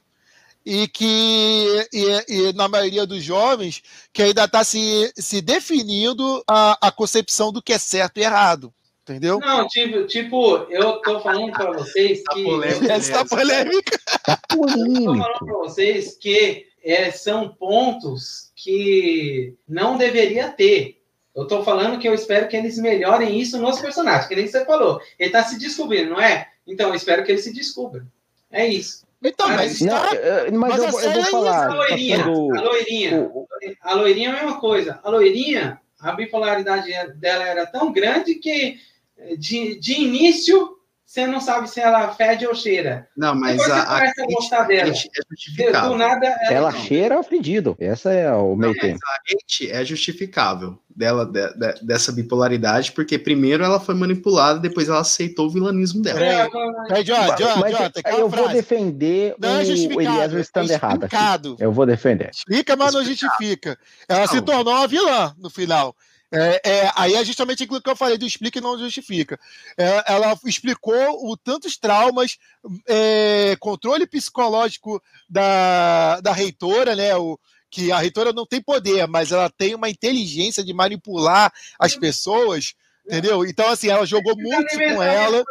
e 0.64 0.88
que, 0.88 1.88
e, 1.91 2.26
e, 2.27 2.53
na 2.53 2.68
maioria 2.68 3.05
dos 3.05 3.23
jovens, 3.23 3.81
que 4.14 4.22
ainda 4.22 4.43
está 4.43 4.64
se, 4.64 5.11
se 5.18 5.41
definindo 5.41 6.43
a, 6.47 6.77
a 6.88 6.91
concepção 6.91 7.51
do 7.51 7.64
que 7.64 7.73
é 7.73 7.80
certo 7.80 8.19
e 8.19 8.22
errado. 8.22 8.72
Entendeu? 9.03 9.38
Não, 9.39 9.67
tipo, 9.67 10.05
tipo 10.05 10.57
eu 10.69 11.01
tô 11.01 11.19
falando 11.19 11.51
para 11.51 11.73
vocês 11.73 12.23
tá 12.23 12.34
que. 12.34 12.43
Polêmica, 12.43 12.93
essa 12.93 13.11
tá 13.11 13.25
polêmica. 13.25 13.99
Tá 14.25 14.39
polêmica. 14.47 14.89
Eu 14.89 15.05
tô 15.05 15.17
falando 15.17 15.39
para 15.39 15.57
vocês 15.57 16.17
que 16.17 16.67
é, 16.81 17.11
são 17.11 17.49
pontos 17.49 18.51
que 18.55 19.55
não 19.67 19.97
deveria 19.97 20.49
ter. 20.49 21.01
Eu 21.35 21.45
tô 21.47 21.63
falando 21.63 21.99
que 21.99 22.07
eu 22.07 22.13
espero 22.13 22.47
que 22.47 22.55
eles 22.55 22.77
melhorem 22.77 23.38
isso 23.38 23.57
nos 23.57 23.81
personagens, 23.81 24.27
que 24.27 24.35
nem 24.35 24.47
você 24.47 24.63
falou. 24.63 25.01
Ele 25.19 25.31
tá 25.31 25.43
se 25.43 25.59
descobrindo, 25.59 26.11
não 26.11 26.21
é? 26.21 26.47
Então 26.65 26.89
eu 26.89 26.95
espero 26.95 27.25
que 27.25 27.31
ele 27.31 27.41
se 27.41 27.51
descubra. 27.51 28.05
É 28.49 28.65
isso. 28.65 29.03
Então, 29.21 29.49
mas, 29.49 29.81
não, 29.81 29.99
tá... 29.99 30.09
mas, 30.51 30.80
mas 30.80 31.03
eu, 31.03 31.09
eu, 31.09 31.11
vou 31.13 31.23
falar. 31.23 31.71
A 31.71 31.73
loirinha, 31.73 32.23
a 32.23 32.61
loirinha, 32.61 33.31
a 33.81 33.93
loirinha 33.93 34.30
é 34.30 34.31
a 34.31 34.35
mesma 34.35 34.59
coisa. 34.59 34.99
A 35.03 35.09
loirinha, 35.09 35.81
a 35.99 36.11
bipolaridade 36.11 36.91
dela 37.15 37.43
era 37.45 37.65
tão 37.65 37.91
grande 37.91 38.35
que 38.35 38.80
de, 39.37 39.79
de 39.79 39.93
início 39.93 40.73
você 41.13 41.27
não 41.27 41.39
sabe 41.39 41.69
se 41.69 41.79
ela 41.79 42.09
fede 42.15 42.47
ou 42.47 42.55
cheira. 42.55 43.07
Não, 43.15 43.35
mas 43.35 43.57
Depois 43.57 43.71
a, 43.71 43.81
você 43.81 43.85
começa 43.85 44.21
a, 44.21 44.23
a 44.23 44.27
gostar 44.27 44.63
dela. 44.63 44.89
É 44.89 44.93
justificável. 44.95 45.89
Do 45.91 45.95
nada, 45.95 46.25
ela, 46.25 46.53
ela 46.53 46.71
cheira 46.71 47.15
ao 47.15 47.23
fedido. 47.23 47.77
Essa 47.79 48.11
é 48.11 48.33
o 48.33 48.55
meio 48.55 48.73
tempo. 48.73 48.97
A 49.05 49.31
hate 49.31 49.69
é 49.69 49.85
justificável 49.85 50.79
dela 50.89 51.23
de, 51.23 51.53
de, 51.53 51.85
dessa 51.85 52.11
bipolaridade, 52.11 52.93
porque 52.93 53.19
primeiro 53.19 53.63
ela 53.63 53.79
foi 53.79 53.93
manipulada, 53.93 54.59
depois 54.59 54.89
ela 54.89 55.01
aceitou 55.01 55.45
o 55.45 55.49
vilanismo 55.51 56.01
dela. 56.01 56.19
É, 56.19 56.49
é, 56.89 57.03
John, 57.03 57.35
John, 57.35 57.59
mas, 57.59 57.77
John, 57.77 57.91
mas 58.03 58.17
eu 58.17 58.27
vou 58.27 58.49
defender 58.49 59.35
não 59.37 59.49
é 59.49 59.57
o 59.59 60.01
Eliezer 60.01 60.39
estando 60.39 60.71
é 60.71 60.73
errado. 60.73 61.03
Aqui. 61.05 61.15
Eu 61.59 61.71
vou 61.71 61.85
defender. 61.85 62.31
Explica, 62.33 62.75
mas 62.75 62.91
não 62.91 63.05
justifica. 63.05 63.77
Ela 64.09 64.21
não. 64.21 64.27
se 64.27 64.41
tornou 64.41 64.73
uma 64.73 64.87
vilã 64.87 65.35
no 65.37 65.51
final. 65.51 65.95
É, 66.35 66.61
é, 66.64 66.91
aí 66.95 67.14
é 67.14 67.23
justamente 67.23 67.64
aquilo 67.64 67.80
que 67.80 67.89
eu 67.89 67.95
falei 67.95 68.18
do 68.18 68.26
explica 68.26 68.57
e 68.57 68.61
não 68.61 68.80
justifica. 68.80 69.39
É, 69.77 70.14
ela 70.14 70.35
explicou 70.45 71.30
o 71.31 71.38
tantos 71.38 71.77
traumas, 71.77 72.39
é, 72.88 73.55
controle 73.60 74.07
psicológico 74.07 74.99
da, 75.30 76.19
da 76.22 76.34
reitora, 76.34 76.95
né? 76.95 77.15
O, 77.15 77.39
que 77.69 77.91
a 77.91 77.97
reitora 77.97 78.31
não 78.31 78.45
tem 78.45 78.61
poder, 78.61 79.07
mas 79.07 79.31
ela 79.31 79.49
tem 79.49 79.73
uma 79.73 79.89
inteligência 79.89 80.64
de 80.64 80.72
manipular 80.73 81.51
as 81.80 81.95
pessoas 81.95 82.76
Entendeu? 83.05 83.45
Então, 83.45 83.69
assim, 83.69 83.89
ela 83.89 84.05
jogou 84.05 84.34
muito 84.38 84.77
com 84.77 85.03
ela. 85.03 85.43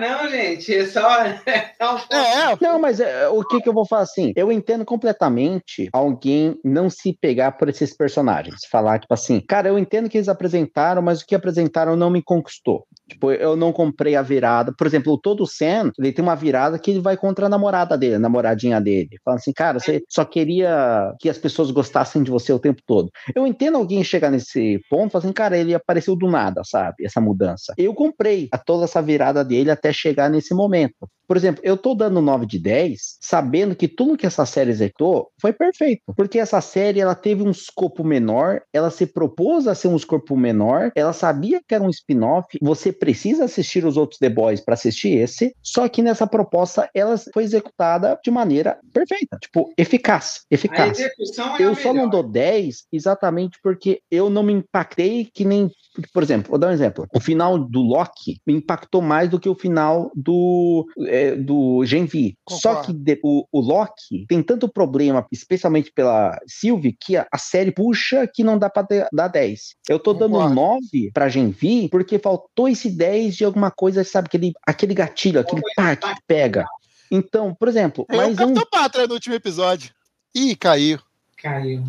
Não, 0.00 0.28
gente, 0.28 0.74
é 0.74 0.86
só. 0.86 1.22
é, 2.10 2.56
não, 2.60 2.80
mas 2.80 2.98
é, 2.98 3.28
o 3.28 3.44
que, 3.44 3.60
que 3.60 3.68
eu 3.68 3.72
vou 3.72 3.86
falar 3.86 4.02
assim? 4.02 4.32
Eu 4.34 4.50
entendo 4.50 4.84
completamente 4.84 5.88
alguém 5.92 6.58
não 6.64 6.90
se 6.90 7.12
pegar 7.12 7.52
por 7.52 7.68
esses 7.68 7.96
personagens. 7.96 8.62
Falar, 8.70 8.98
tipo 8.98 9.14
assim, 9.14 9.40
cara, 9.40 9.68
eu 9.68 9.78
entendo 9.78 10.08
que 10.08 10.18
eles 10.18 10.28
apresentaram, 10.28 11.00
mas 11.00 11.20
o 11.20 11.26
que 11.26 11.34
apresentaram 11.34 11.94
não 11.94 12.10
me 12.10 12.22
conquistou. 12.22 12.86
Tipo, 13.08 13.30
eu 13.32 13.56
não 13.56 13.72
comprei 13.72 14.16
a 14.16 14.22
virada. 14.22 14.72
Por 14.76 14.86
exemplo, 14.86 15.12
o 15.12 15.18
Todo 15.18 15.46
Sen, 15.46 15.92
ele 15.98 16.12
tem 16.12 16.22
uma 16.22 16.34
virada 16.34 16.78
que 16.78 16.90
ele 16.90 17.00
vai 17.00 17.16
contra 17.16 17.46
a 17.46 17.48
namorada 17.48 17.96
dele, 17.96 18.16
a 18.16 18.18
namoradinha 18.18 18.80
dele. 18.80 19.10
Falando 19.24 19.38
assim, 19.38 19.52
cara, 19.52 19.78
você 19.78 20.02
só 20.08 20.24
queria 20.24 21.14
que 21.20 21.28
as 21.28 21.38
pessoas 21.38 21.70
gostassem 21.70 22.22
de 22.22 22.30
você 22.30 22.52
o 22.52 22.58
tempo 22.58 22.82
todo. 22.86 23.10
Eu 23.34 23.46
entendo 23.46 23.76
alguém 23.76 24.02
chegar 24.02 24.30
nesse 24.30 24.80
ponto, 24.90 25.12
falando 25.12 25.26
assim, 25.26 25.32
cara, 25.32 25.56
ele 25.56 25.74
apareceu 25.74 26.16
do 26.16 26.28
nada, 26.28 26.62
sabe? 26.64 27.04
Essa 27.04 27.20
mudança. 27.20 27.74
Eu 27.78 27.94
comprei 27.94 28.48
a 28.52 28.58
toda 28.58 28.84
essa 28.84 29.00
virada 29.00 29.44
dele 29.44 29.70
até 29.70 29.92
chegar 29.92 30.28
nesse 30.28 30.54
momento. 30.54 31.08
Por 31.26 31.36
exemplo, 31.36 31.60
eu 31.64 31.76
tô 31.76 31.94
dando 31.94 32.20
9 32.20 32.46
de 32.46 32.58
10, 32.58 33.18
sabendo 33.20 33.74
que 33.74 33.88
tudo 33.88 34.16
que 34.16 34.26
essa 34.26 34.46
série 34.46 34.70
executou 34.70 35.28
foi 35.40 35.52
perfeito. 35.52 36.02
Porque 36.16 36.38
essa 36.38 36.60
série, 36.60 37.00
ela 37.00 37.14
teve 37.14 37.42
um 37.42 37.50
escopo 37.50 38.04
menor, 38.04 38.62
ela 38.72 38.90
se 38.90 39.06
propôs 39.06 39.66
a 39.66 39.74
ser 39.74 39.88
um 39.88 39.96
escopo 39.96 40.36
menor, 40.36 40.92
ela 40.94 41.12
sabia 41.12 41.60
que 41.66 41.74
era 41.74 41.82
um 41.82 41.90
spin-off, 41.90 42.46
você 42.62 42.92
precisa 42.98 43.44
assistir 43.44 43.84
os 43.84 43.96
outros 43.96 44.18
The 44.18 44.28
Boys 44.28 44.60
para 44.60 44.74
assistir 44.74 45.18
esse, 45.18 45.54
só 45.62 45.88
que 45.88 46.02
nessa 46.02 46.26
proposta, 46.26 46.88
ela 46.94 47.16
foi 47.32 47.44
executada 47.44 48.18
de 48.22 48.30
maneira 48.30 48.78
perfeita, 48.92 49.38
tipo, 49.40 49.72
eficaz, 49.76 50.42
eficaz. 50.50 50.98
É 51.00 51.10
eu 51.58 51.74
só 51.74 51.92
não 51.92 52.08
dou 52.08 52.22
10 52.22 52.86
exatamente 52.92 53.58
porque 53.62 54.00
eu 54.10 54.28
não 54.30 54.42
me 54.42 54.52
impactei 54.52 55.28
que 55.32 55.44
nem 55.44 55.70
por 56.12 56.22
exemplo, 56.22 56.50
vou 56.50 56.58
dar 56.58 56.68
um 56.68 56.72
exemplo. 56.72 57.06
O 57.14 57.20
final 57.20 57.58
do 57.58 57.80
Loki 57.80 58.40
me 58.46 58.54
impactou 58.54 59.00
mais 59.00 59.30
do 59.30 59.40
que 59.40 59.48
o 59.48 59.54
final 59.54 60.10
do 60.14 60.86
é, 61.06 61.34
do 61.34 61.84
Gen 61.84 62.06
V. 62.06 62.34
Só 62.48 62.82
que 62.82 62.92
de, 62.92 63.18
o, 63.22 63.46
o, 63.50 63.60
Loki 63.60 64.26
tem 64.28 64.42
tanto 64.42 64.68
problema, 64.68 65.26
especialmente 65.32 65.92
pela 65.92 66.38
Sylvie, 66.46 66.96
que 66.98 67.16
a, 67.16 67.26
a 67.32 67.38
série 67.38 67.72
puxa 67.72 68.28
que 68.32 68.44
não 68.44 68.58
dá 68.58 68.68
pra 68.68 68.86
dar 69.12 69.28
10. 69.28 69.60
Eu 69.88 69.98
tô 69.98 70.12
Concordo. 70.12 70.38
dando 70.38 70.54
9 70.54 71.10
pra 71.12 71.28
Gen 71.28 71.50
V 71.50 71.88
porque 71.90 72.18
faltou 72.18 72.68
esse 72.68 72.85
10 72.90 73.36
de 73.36 73.44
alguma 73.44 73.70
coisa, 73.70 74.04
sabe? 74.04 74.26
Aquele, 74.26 74.52
aquele 74.66 74.94
gatilho, 74.94 75.40
aquele 75.40 75.62
pá 75.74 75.96
que 75.96 76.08
pega. 76.26 76.64
Então, 77.10 77.54
por 77.54 77.68
exemplo. 77.68 78.04
Tem 78.08 78.16
mas 78.16 78.34
o 78.34 78.36
Capitão 78.36 78.62
um... 78.62 78.70
Pátria 78.70 79.06
no 79.06 79.14
último 79.14 79.34
episódio. 79.34 79.90
Ih, 80.34 80.56
caiu. 80.56 80.98
Caiu. 81.36 81.84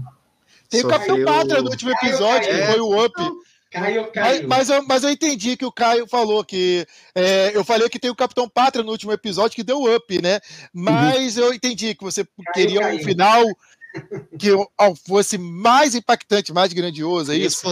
Tem 0.70 0.82
Sofreu... 0.82 0.88
o 0.88 1.00
Capitão 1.00 1.26
Pátria 1.26 1.62
no 1.62 1.70
último 1.70 1.92
episódio, 1.92 2.50
caiu, 2.50 2.58
caiu. 2.58 2.66
que 2.66 2.72
foi 2.72 2.80
o 2.82 3.06
Up. 3.06 3.14
Caio, 3.70 4.12
Caio. 4.12 4.48
Mas, 4.48 4.68
mas, 4.68 4.70
eu, 4.70 4.86
mas 4.88 5.04
eu 5.04 5.10
entendi 5.10 5.58
que 5.58 5.66
o 5.66 5.72
Caio 5.72 6.08
falou 6.08 6.44
que. 6.44 6.88
É, 7.14 7.52
eu 7.54 7.64
falei 7.66 7.90
que 7.90 8.00
tem 8.00 8.10
o 8.10 8.16
Capitão 8.16 8.48
Pátria 8.48 8.84
no 8.84 8.92
último 8.92 9.12
episódio 9.12 9.56
que 9.56 9.64
deu 9.64 9.94
up, 9.94 10.22
né? 10.22 10.40
Mas 10.74 11.38
uhum. 11.38 11.44
eu 11.44 11.54
entendi 11.54 11.94
que 11.94 12.04
você 12.04 12.24
Caio, 12.24 12.54
queria 12.54 12.88
um 12.88 13.00
final 13.00 13.44
que 14.38 14.52
fosse 15.08 15.38
mais 15.38 15.96
impactante, 15.96 16.54
mais 16.54 16.74
grandioso, 16.74 17.32
é 17.32 17.38
isso? 17.38 17.68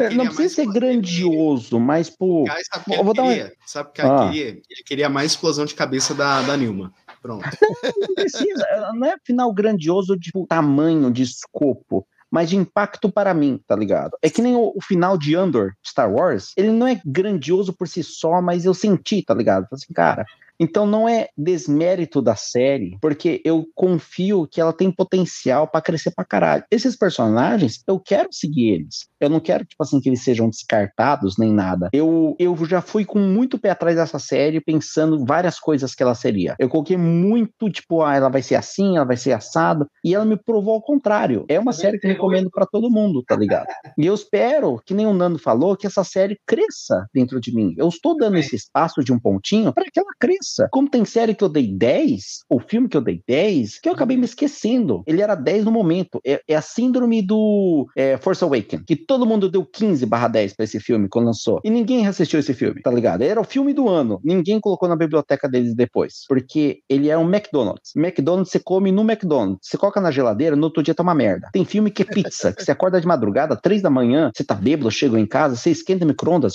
É, 0.00 0.10
não 0.10 0.26
precisa 0.26 0.54
ser 0.54 0.66
grandioso, 0.66 1.78
mas 1.78 2.10
por. 2.10 2.46
Sabe 2.48 2.84
o 2.86 2.90
que 2.90 3.02
vou 3.02 3.14
queria? 3.14 3.44
Dar 3.44 3.52
Sabe 3.66 3.92
que 3.92 4.02
ah. 4.02 4.28
queria? 4.28 4.48
Ele 4.48 4.82
queria 4.84 5.08
mais 5.08 5.32
explosão 5.32 5.64
de 5.64 5.74
cabeça 5.74 6.14
da, 6.14 6.42
da 6.42 6.56
Nilma. 6.56 6.92
Pronto. 7.20 7.44
Não, 7.44 7.92
não 8.00 8.14
precisa, 8.14 8.92
não 8.94 9.06
é 9.06 9.16
final 9.24 9.52
grandioso 9.52 10.16
de 10.16 10.30
tamanho, 10.48 11.10
de 11.10 11.22
escopo 11.22 12.06
mas 12.30 12.50
de 12.50 12.56
impacto 12.56 13.10
para 13.10 13.32
mim, 13.32 13.60
tá 13.66 13.76
ligado? 13.76 14.16
É 14.20 14.28
que 14.28 14.42
nem 14.42 14.54
o, 14.54 14.72
o, 14.74 14.82
final 14.82 15.16
de 15.16 15.34
Andor, 15.34 15.72
Star 15.82 16.12
Wars, 16.12 16.52
ele 16.56 16.70
não 16.70 16.86
é 16.86 17.00
grandioso 17.04 17.72
por 17.72 17.86
si 17.88 18.02
só, 18.02 18.42
mas 18.42 18.64
eu 18.64 18.74
senti, 18.74 19.22
tá 19.22 19.32
ligado? 19.32 19.66
Assim, 19.72 19.92
cara, 19.94 20.26
então 20.58 20.86
não 20.86 21.08
é 21.08 21.28
desmérito 21.36 22.22
da 22.22 22.34
série, 22.34 22.98
porque 23.00 23.40
eu 23.44 23.66
confio 23.74 24.46
que 24.46 24.60
ela 24.60 24.72
tem 24.72 24.90
potencial 24.90 25.68
para 25.68 25.80
crescer 25.80 26.12
pra 26.14 26.24
caralho. 26.24 26.64
Esses 26.70 26.96
personagens, 26.96 27.82
eu 27.86 27.98
quero 27.98 28.28
seguir 28.32 28.70
eles. 28.70 29.08
Eu 29.20 29.30
não 29.30 29.40
quero, 29.40 29.64
tipo 29.64 29.82
assim, 29.82 30.00
que 30.00 30.08
eles 30.08 30.22
sejam 30.22 30.48
descartados 30.48 31.36
nem 31.38 31.52
nada. 31.52 31.88
Eu, 31.92 32.34
eu 32.38 32.56
já 32.66 32.80
fui 32.80 33.04
com 33.04 33.18
muito 33.18 33.58
pé 33.58 33.70
atrás 33.70 33.96
dessa 33.96 34.18
série, 34.18 34.60
pensando 34.60 35.24
várias 35.24 35.58
coisas 35.58 35.94
que 35.94 36.02
ela 36.02 36.14
seria. 36.14 36.54
Eu 36.58 36.68
coloquei 36.68 36.96
muito, 36.96 37.70
tipo, 37.70 38.02
ah, 38.02 38.14
ela 38.14 38.28
vai 38.28 38.42
ser 38.42 38.54
assim, 38.54 38.96
ela 38.96 39.06
vai 39.06 39.16
ser 39.16 39.32
assada, 39.32 39.86
e 40.04 40.14
ela 40.14 40.24
me 40.24 40.36
provou 40.36 40.74
ao 40.74 40.82
contrário. 40.82 41.44
É 41.48 41.58
uma 41.58 41.72
série 41.72 41.98
que 41.98 42.06
eu 42.06 42.10
recomendo 42.12 42.50
para 42.50 42.66
todo 42.66 42.90
mundo, 42.90 43.22
tá 43.26 43.36
ligado? 43.36 43.66
E 43.98 44.06
eu 44.06 44.14
espero, 44.14 44.80
que 44.84 44.94
nem 44.94 45.06
o 45.06 45.14
Nando 45.14 45.38
falou, 45.38 45.76
que 45.76 45.86
essa 45.86 46.04
série 46.04 46.38
cresça 46.46 47.06
dentro 47.12 47.40
de 47.40 47.54
mim. 47.54 47.74
Eu 47.76 47.88
estou 47.88 48.16
dando 48.16 48.36
esse 48.36 48.56
espaço 48.56 49.02
de 49.02 49.12
um 49.12 49.18
pontinho 49.18 49.72
para 49.72 49.84
que 49.92 49.98
ela 49.98 50.12
cresça 50.18 50.45
como 50.70 50.88
tem 50.88 51.04
série 51.04 51.34
que 51.34 51.44
eu 51.44 51.48
dei 51.48 51.66
10, 51.72 52.44
ou 52.48 52.60
filme 52.60 52.88
que 52.88 52.96
eu 52.96 53.00
dei 53.00 53.22
10, 53.26 53.78
que 53.80 53.88
eu 53.88 53.92
acabei 53.92 54.16
me 54.16 54.24
esquecendo. 54.24 55.02
Ele 55.06 55.22
era 55.22 55.34
10 55.34 55.64
no 55.64 55.72
momento. 55.72 56.20
É, 56.24 56.40
é 56.48 56.54
a 56.54 56.62
síndrome 56.62 57.22
do 57.22 57.86
é, 57.96 58.16
Force 58.16 58.42
Awakens, 58.42 58.82
que 58.86 58.96
todo 58.96 59.26
mundo 59.26 59.50
deu 59.50 59.64
15 59.64 60.04
barra 60.06 60.28
10 60.28 60.54
pra 60.54 60.64
esse 60.64 60.80
filme 60.80 61.08
quando 61.08 61.26
lançou. 61.26 61.60
E 61.64 61.70
ninguém 61.70 62.06
assistiu 62.06 62.40
esse 62.40 62.54
filme, 62.54 62.82
tá 62.82 62.90
ligado? 62.90 63.22
Era 63.22 63.40
o 63.40 63.44
filme 63.44 63.72
do 63.72 63.88
ano. 63.88 64.20
Ninguém 64.24 64.60
colocou 64.60 64.88
na 64.88 64.96
biblioteca 64.96 65.48
deles 65.48 65.74
depois. 65.74 66.24
Porque 66.28 66.80
ele 66.88 67.08
é 67.08 67.18
um 67.18 67.28
McDonald's. 67.28 67.94
McDonald's 67.96 68.50
você 68.50 68.58
come 68.58 68.92
no 68.92 69.02
McDonald's. 69.02 69.60
Você 69.62 69.76
coloca 69.76 70.00
na 70.00 70.10
geladeira, 70.10 70.56
no 70.56 70.64
outro 70.64 70.82
dia 70.82 70.94
tá 70.94 71.02
uma 71.02 71.14
merda. 71.14 71.48
Tem 71.52 71.64
filme 71.64 71.90
que 71.90 72.02
é 72.02 72.04
pizza, 72.04 72.52
que 72.52 72.64
você 72.64 72.70
acorda 72.70 73.00
de 73.00 73.06
madrugada, 73.06 73.56
3 73.56 73.82
da 73.82 73.90
manhã, 73.90 74.30
você 74.34 74.44
tá 74.44 74.54
bêbado, 74.54 74.90
chegou 74.90 75.18
em 75.18 75.26
casa, 75.26 75.56
você 75.56 75.70
esquenta 75.70 76.04
micro-ondas. 76.04 76.54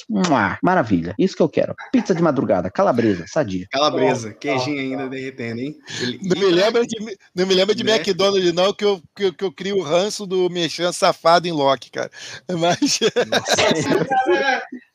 Maravilha. 0.63 1.13
Isso 1.17 1.35
que 1.35 1.41
eu 1.41 1.49
quero. 1.49 1.75
Pizza 1.91 2.13
de 2.13 2.21
madrugada, 2.21 2.69
calabresa, 2.69 3.25
sadia. 3.27 3.67
Calabresa, 3.81 4.31
queijinho 4.33 4.79
ainda 4.79 5.09
derretendo, 5.09 5.59
hein? 5.59 5.75
Ele... 5.99 6.19
Não, 6.21 6.37
me 6.39 6.45
lembra 6.51 6.85
de, 6.85 7.17
não 7.33 7.47
me 7.47 7.55
lembra 7.55 7.73
de 7.73 7.83
né? 7.83 7.95
McDonald's, 7.95 8.53
não, 8.53 8.71
que 8.71 8.85
eu, 8.85 9.01
que, 9.15 9.31
que 9.31 9.43
eu 9.43 9.51
crio 9.51 9.77
o 9.77 9.81
ranço 9.81 10.27
do 10.27 10.47
mexão 10.51 10.93
safado 10.93 11.47
em 11.47 11.51
Loki, 11.51 11.89
cara. 11.89 12.11
Mas. 12.47 12.99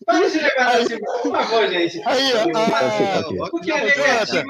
Vamos 0.06 0.32
de 0.32 0.40
negativo, 0.40 1.00
por 1.20 1.32
favor, 1.32 1.68
gente. 1.68 2.00
Aí, 2.06 2.32
a, 2.32 2.44
o 3.52 3.60
que 3.60 3.72
é 3.72 3.84
negativo? 3.84 4.46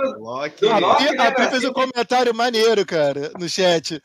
A 1.19 1.33
Pri 1.33 1.49
fez 1.49 1.65
um 1.65 1.73
comentário 1.73 2.35
maneiro, 2.35 2.85
cara, 2.85 3.33
no 3.41 3.49
chat. 3.49 4.03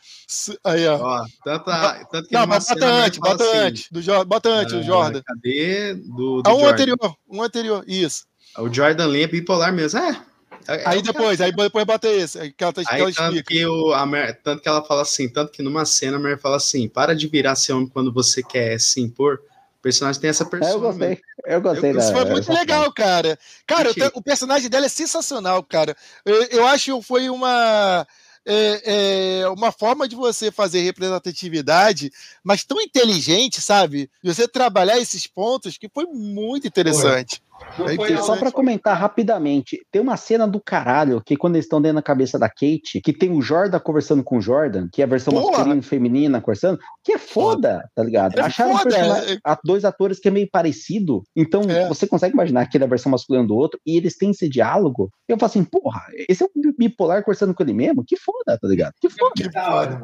Aí, 0.63 0.87
ó. 0.87 0.95
ó 0.95 1.25
tanto, 1.43 1.69
a, 1.69 2.05
tanto 2.05 2.29
que 2.29 2.33
não, 2.33 2.47
mas 2.47 2.65
bota 2.65 2.85
antes, 2.85 3.19
bota 3.19 3.43
assim, 3.43 3.57
antes, 3.57 3.89
do, 3.91 4.25
bota 4.25 4.49
antes, 4.49 4.73
o 4.75 4.81
Jordan. 4.81 5.21
Cadê? 5.25 5.93
Do, 5.95 6.41
do 6.41 6.49
ah, 6.49 6.53
um 6.53 6.59
Jordan. 6.59 6.71
anterior, 6.71 7.15
um 7.29 7.43
anterior, 7.43 7.83
isso. 7.85 8.30
O 8.57 8.73
Jordan 8.73 9.07
Lee 9.07 9.23
é 9.23 9.27
bipolar 9.27 9.73
mesmo. 9.73 9.99
É. 9.99 10.21
é 10.67 10.89
aí 10.89 10.99
é 10.99 11.01
depois, 11.01 11.39
aí 11.41 11.51
depois 11.51 11.85
bota 11.85 12.07
esse, 12.07 12.51
que 12.51 12.63
ela, 12.63 12.73
tá, 12.73 12.81
aí, 12.81 12.85
que 12.85 13.01
ela 13.01 13.13
tanto 13.13 13.43
Que 13.43 13.65
o, 13.65 13.93
a 13.93 14.05
Mer, 14.05 14.39
tanto 14.43 14.61
que 14.61 14.69
ela 14.69 14.83
fala 14.83 15.01
assim, 15.01 15.29
tanto 15.29 15.51
que 15.51 15.61
numa 15.61 15.85
cena 15.85 16.17
a 16.17 16.19
Mer 16.19 16.39
fala 16.39 16.57
assim, 16.57 16.87
para 16.87 17.15
de 17.15 17.27
virar 17.27 17.55
seu 17.55 17.77
homem 17.77 17.87
quando 17.87 18.11
você 18.11 18.43
quer 18.43 18.79
se 18.79 19.01
impor. 19.01 19.39
O 19.79 19.81
personagem 19.81 20.21
tem 20.21 20.29
essa 20.29 20.45
persona. 20.45 20.71
É, 20.71 20.75
eu 20.75 20.79
gostei. 20.79 21.21
Eu 21.43 21.61
gostei. 21.61 21.91
Isso 21.91 22.11
foi 22.11 22.25
muito 22.25 22.53
legal, 22.53 22.91
cara. 22.93 23.39
Cara, 23.65 23.89
o 24.13 24.21
personagem 24.21 24.69
dela 24.69 24.85
é 24.85 24.89
sensacional, 24.89 25.63
cara. 25.63 25.95
Eu, 26.23 26.43
eu 26.43 26.67
acho 26.67 26.99
que 26.99 27.03
foi 27.03 27.31
uma 27.31 28.05
é, 28.45 29.41
é, 29.43 29.49
uma 29.49 29.71
forma 29.71 30.07
de 30.07 30.15
você 30.15 30.51
fazer 30.51 30.81
representatividade, 30.81 32.11
mas 32.43 32.63
tão 32.63 32.81
inteligente, 32.81 33.61
sabe? 33.61 34.09
De 34.23 34.33
você 34.33 34.47
trabalhar 34.47 34.99
esses 34.99 35.27
pontos 35.27 35.77
que 35.77 35.89
foi 35.89 36.05
muito 36.05 36.67
interessante. 36.67 37.41
É 38.11 38.17
só 38.17 38.35
para 38.37 38.51
comentar 38.51 38.97
rapidamente, 38.97 39.79
tem 39.91 40.01
uma 40.01 40.17
cena 40.17 40.47
do 40.47 40.59
caralho 40.59 41.21
que 41.25 41.35
quando 41.37 41.55
eles 41.55 41.65
estão 41.65 41.81
dentro 41.81 41.95
da 41.95 42.01
cabeça 42.01 42.37
da 42.37 42.49
Kate, 42.49 43.01
que 43.03 43.13
tem 43.13 43.31
o 43.31 43.41
Jordan 43.41 43.79
conversando 43.79 44.23
com 44.23 44.37
o 44.37 44.41
Jordan, 44.41 44.87
que 44.91 45.01
é 45.01 45.05
a 45.05 45.07
versão 45.07 45.33
Porra. 45.33 45.51
masculina 45.51 45.79
e 45.79 45.83
feminina 45.83 46.41
conversando, 46.41 46.79
que 47.03 47.13
é 47.13 47.17
foda, 47.17 47.83
tá 47.95 48.03
ligado? 48.03 48.37
É 48.37 48.41
Acharam 48.41 48.77
foda, 48.77 48.97
é... 48.97 49.57
dois 49.63 49.85
atores 49.85 50.19
que 50.19 50.27
é 50.27 50.31
meio 50.31 50.49
parecido, 50.51 51.23
então 51.35 51.61
é. 51.63 51.87
você 51.87 52.05
consegue 52.05 52.33
imaginar 52.33 52.65
que 52.67 52.77
ele 52.77 52.83
é 52.83 52.87
a 52.87 52.89
versão 52.89 53.11
masculina 53.11 53.45
do 53.47 53.55
outro, 53.55 53.79
e 53.85 53.97
eles 53.97 54.17
têm 54.17 54.31
esse 54.31 54.49
diálogo. 54.49 55.09
Eu 55.27 55.37
falo 55.37 55.49
assim, 55.49 55.63
porra, 55.63 56.01
esse 56.27 56.43
é 56.43 56.45
um 56.45 56.73
bipolar 56.77 57.23
conversando 57.23 57.53
com 57.53 57.63
ele 57.63 57.73
mesmo? 57.73 58.03
Que 58.05 58.17
foda, 58.17 58.57
tá 58.59 58.67
ligado? 58.67 58.93
Que 58.99 59.09
foda. 59.09 59.33
Que 59.35 59.51
foda. 59.51 60.01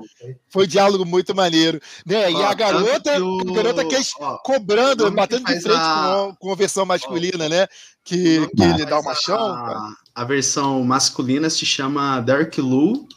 Foi 0.50 0.66
um 0.66 0.68
diálogo 0.68 1.06
muito 1.06 1.36
maneiro. 1.36 1.80
Né? 2.06 2.32
E 2.32 2.36
a 2.36 2.54
garota, 2.54 3.14
a 3.16 3.54
garota 3.54 3.86
que 3.86 3.96
é 3.96 4.00
cobrando, 4.44 5.12
batendo 5.12 5.46
de 5.46 5.60
frente 5.60 5.78
a... 5.78 6.34
com, 6.40 6.48
com 6.48 6.52
a 6.52 6.56
versão 6.56 6.86
masculina, 6.86 7.47
né? 7.50 7.68
Que, 8.04 8.48
que 8.48 8.64
ele 8.64 8.86
dá 8.86 9.00
uma 9.00 9.16
chão. 9.16 9.38
A, 9.38 9.94
a, 10.16 10.24
versão 10.24 10.84
masculina 10.84 11.50
se 11.50 11.66
chama 11.66 12.22
Dark 12.22 12.58
Lou, 12.58 13.08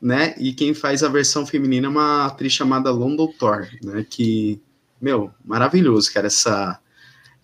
né? 0.00 0.34
E 0.38 0.52
quem 0.52 0.74
faz 0.74 1.02
a 1.02 1.08
versão 1.08 1.46
feminina 1.46 1.86
é 1.86 1.90
uma 1.90 2.26
atriz 2.26 2.52
chamada 2.52 2.90
London 2.90 3.32
Thor, 3.38 3.68
né? 3.82 4.04
Que, 4.08 4.60
meu, 5.00 5.30
maravilhoso, 5.44 6.12
cara, 6.12 6.26
essa, 6.26 6.78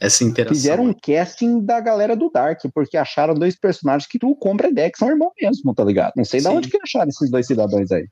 essa 0.01 0.25
interação. 0.25 0.57
Fizeram 0.57 0.85
um 0.85 0.95
casting 0.95 1.61
da 1.61 1.79
galera 1.79 2.17
do 2.17 2.31
Dark, 2.31 2.61
porque 2.75 2.97
acharam 2.97 3.35
dois 3.35 3.55
personagens 3.55 4.09
que 4.09 4.19
tu 4.19 4.35
compra 4.35 4.69
ideia 4.69 4.91
que 4.91 4.99
são 4.99 5.11
irmãos 5.11 5.33
mesmo, 5.41 5.75
tá 5.75 5.85
ligado? 5.85 6.15
Não 6.17 6.25
sei 6.25 6.41
Sim. 6.41 6.49
de 6.49 6.57
onde 6.57 6.69
que 6.71 6.79
acharam 6.83 7.09
esses 7.09 7.31
dois 7.31 7.47
cidadãos 7.47 7.93
aí. 7.93 8.09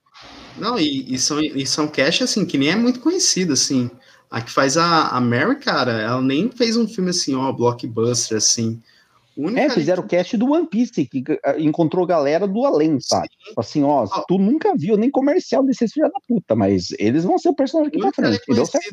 Não, 0.59 0.79
e, 0.79 1.15
e, 1.15 1.19
são, 1.19 1.41
e 1.41 1.67
são 1.67 1.89
cast, 1.89 2.25
assim, 2.25 2.45
que 2.45 2.59
nem 2.59 2.71
é 2.71 2.77
muito 2.77 3.01
conhecido, 3.01 3.55
assim. 3.55 3.91
A 4.31 4.41
que 4.43 4.51
faz 4.51 4.77
a, 4.77 5.09
a 5.09 5.21
Mary, 5.21 5.57
cara, 5.57 5.93
ela 5.93 6.21
nem 6.21 6.51
fez 6.51 6.77
um 6.77 6.87
filme 6.87 7.11
assim, 7.11 7.35
ó, 7.35 7.51
blockbuster, 7.53 8.37
assim. 8.37 8.81
É, 9.55 9.71
fizeram 9.71 10.03
o 10.03 10.07
cast 10.07 10.37
do 10.37 10.51
One 10.51 10.67
Piece, 10.67 11.07
que 11.07 11.23
ah, 11.45 11.55
encontrou 11.59 12.05
galera 12.05 12.47
do 12.47 12.67
além, 12.67 12.99
sabe? 12.99 13.29
Sim. 13.29 13.55
Assim, 13.57 13.83
ó, 13.85 14.05
tu 14.27 14.37
nunca 14.37 14.75
viu 14.77 14.97
nem 14.97 15.11
comercial 15.11 15.63
desse 15.63 15.87
filho 15.87 16.09
da 16.09 16.21
puta, 16.27 16.57
mas 16.57 16.89
eles 16.99 17.23
vão 17.23 17.39
ser 17.39 17.51
o 17.51 17.55
personagem 17.55 17.93
que 17.93 18.01
tá 18.01 18.11
frente. 18.13 18.43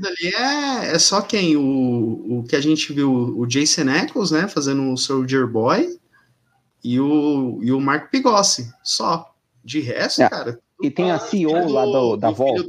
ali 0.05 0.35
é, 0.35 0.95
é 0.95 0.99
só 0.99 1.19
quem? 1.21 1.57
O, 1.57 2.39
o 2.39 2.43
que 2.47 2.55
a 2.55 2.61
gente 2.61 2.93
viu, 2.93 3.11
o 3.11 3.47
Jason 3.47 3.89
Eccles, 3.89 4.29
né, 4.29 4.47
fazendo 4.47 4.93
o 4.93 4.97
Soldier 4.97 5.47
Boy, 5.47 5.97
e 6.83 6.99
o, 6.99 7.59
e 7.63 7.71
o 7.71 7.81
Mark 7.81 8.11
Pigossi, 8.11 8.71
só. 8.83 9.33
De 9.63 9.79
resto, 9.79 10.21
é. 10.21 10.29
cara. 10.29 10.59
E 10.79 10.91
tem 10.91 11.09
a 11.09 11.17
CEO 11.17 11.67
lá 11.71 11.85
do, 11.85 12.15
da 12.17 12.29
volta. 12.29 12.63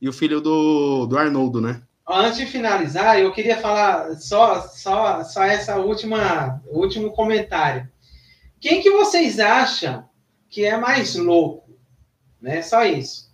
E 0.00 0.08
o 0.08 0.12
filho 0.12 0.40
do, 0.40 1.06
do 1.06 1.18
Arnoldo, 1.18 1.60
né? 1.60 1.82
Antes 2.08 2.38
de 2.38 2.46
finalizar, 2.46 3.18
eu 3.18 3.32
queria 3.32 3.56
falar 3.56 4.14
só, 4.16 4.60
só, 4.60 5.24
só 5.24 5.42
essa 5.42 5.76
última, 5.76 6.62
último 6.66 7.10
comentário. 7.10 7.88
Quem 8.60 8.80
que 8.80 8.90
vocês 8.90 9.40
acham 9.40 10.08
que 10.48 10.64
é 10.64 10.76
mais 10.76 11.16
louco? 11.16 11.70
Né? 12.40 12.62
Só 12.62 12.84
isso. 12.84 13.26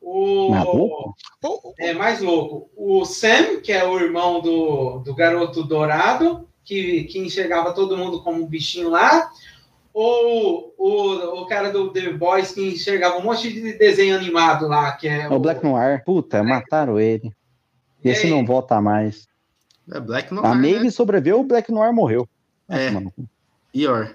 O, 0.00 0.50
Maluco? 0.50 1.14
É 1.78 1.92
mais 1.92 2.20
louco. 2.20 2.70
O 2.76 3.04
Sam, 3.04 3.60
que 3.62 3.72
é 3.72 3.84
o 3.84 3.98
irmão 3.98 4.40
do, 4.40 4.98
do 4.98 5.14
garoto 5.14 5.62
dourado, 5.62 6.48
que, 6.64 7.04
que 7.04 7.18
enxergava 7.18 7.72
todo 7.72 7.96
mundo 7.96 8.22
como 8.22 8.42
um 8.42 8.46
bichinho 8.46 8.90
lá, 8.90 9.30
ou 10.00 10.74
o, 10.78 11.40
o 11.42 11.46
cara 11.46 11.72
do 11.72 11.92
The 11.92 12.12
Boys 12.12 12.52
que 12.52 12.68
enxergava 12.68 13.16
um 13.16 13.22
monte 13.24 13.52
de 13.52 13.76
desenho 13.76 14.14
animado 14.14 14.68
lá, 14.68 14.92
que 14.92 15.08
é 15.08 15.28
o, 15.28 15.32
o 15.32 15.38
Black 15.40 15.64
Noir. 15.64 16.04
Puta, 16.04 16.40
Black... 16.40 16.48
mataram 16.48 17.00
ele. 17.00 17.32
Esse 18.04 18.30
não 18.30 18.46
volta 18.46 18.80
mais. 18.80 19.26
É 19.90 19.98
Black 19.98 20.32
Noir. 20.32 20.46
A 20.46 20.54
Maeve 20.54 20.84
né? 20.84 20.90
sobreviveu, 20.90 21.40
o 21.40 21.44
Black 21.44 21.72
Noir 21.72 21.92
morreu. 21.92 22.28
Nossa, 22.68 22.80
é. 22.80 22.90
Mano. 22.92 23.12
Pior. 23.72 24.14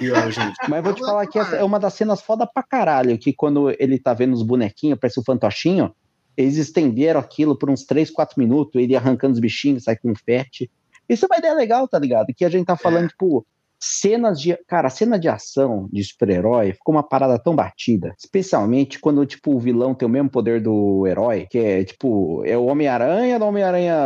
Pior, 0.00 0.32
gente. 0.32 0.56
Mas 0.68 0.82
vou 0.82 0.92
te 0.92 1.04
falar 1.04 1.24
que 1.28 1.38
essa 1.38 1.54
é 1.54 1.62
uma 1.62 1.78
das 1.78 1.94
cenas 1.94 2.20
foda 2.20 2.44
pra 2.44 2.64
caralho, 2.64 3.16
que 3.16 3.32
quando 3.32 3.70
ele 3.78 3.96
tá 3.96 4.12
vendo 4.12 4.32
os 4.32 4.42
bonequinhos, 4.42 4.98
parece 5.00 5.20
o 5.20 5.22
um 5.22 5.24
fantochinho, 5.24 5.94
eles 6.36 6.56
estenderam 6.56 7.20
aquilo 7.20 7.56
por 7.56 7.70
uns 7.70 7.84
3, 7.84 8.10
4 8.10 8.40
minutos, 8.40 8.74
ele 8.74 8.96
arrancando 8.96 9.34
os 9.34 9.40
bichinhos, 9.40 9.84
sai 9.84 9.96
com 9.96 10.10
um 10.10 10.16
fete. 10.16 10.68
Isso 11.08 11.26
é 11.26 11.28
uma 11.30 11.38
ideia 11.38 11.54
legal, 11.54 11.86
tá 11.86 11.96
ligado? 11.96 12.34
Que 12.36 12.44
a 12.44 12.48
gente 12.48 12.66
tá 12.66 12.76
falando, 12.76 13.04
é. 13.04 13.08
tipo, 13.08 13.46
cenas 13.82 14.40
de. 14.40 14.56
Cara, 14.68 14.86
a 14.86 14.90
cena 14.90 15.18
de 15.18 15.28
ação 15.28 15.88
de 15.92 16.02
super-herói 16.04 16.72
ficou 16.72 16.94
uma 16.94 17.02
parada 17.02 17.38
tão 17.38 17.54
batida. 17.54 18.14
Especialmente 18.16 18.98
quando, 19.00 19.26
tipo, 19.26 19.54
o 19.54 19.58
vilão 19.58 19.94
tem 19.94 20.06
o 20.06 20.10
mesmo 20.10 20.30
poder 20.30 20.60
do 20.60 21.04
herói, 21.06 21.46
que 21.50 21.58
é, 21.58 21.84
tipo, 21.84 22.44
é 22.46 22.56
o 22.56 22.66
Homem-Aranha 22.66 23.38
do 23.38 23.44
Homem-Aranha 23.44 23.96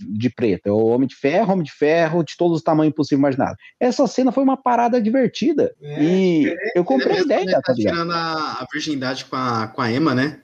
de 0.00 0.30
preto. 0.30 0.66
É 0.66 0.72
o 0.72 0.86
Homem 0.86 1.06
de 1.06 1.14
Ferro, 1.14 1.52
Homem 1.52 1.64
de 1.64 1.72
Ferro, 1.72 2.24
de 2.24 2.36
todos 2.36 2.56
os 2.56 2.62
tamanhos 2.62 2.94
possíveis 2.94 3.20
imagináveis. 3.20 3.58
Essa 3.78 4.06
cena 4.06 4.32
foi 4.32 4.42
uma 4.42 4.56
parada 4.56 5.00
divertida. 5.00 5.74
É, 5.82 6.02
e 6.02 6.48
é, 6.48 6.78
eu 6.78 6.84
comprei 6.84 7.18
a 7.18 7.20
ideia, 7.20 7.60
tá 7.62 7.72
ligado? 7.72 7.94
tirando 7.94 8.12
a, 8.12 8.66
virgindade 8.72 9.26
com 9.26 9.36
a, 9.36 9.66
com 9.68 9.82
a 9.82 9.92
Emma, 9.92 10.14
né? 10.14 10.40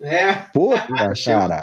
É. 0.00 0.32
Puta, 0.52 0.88
cara. 1.24 1.62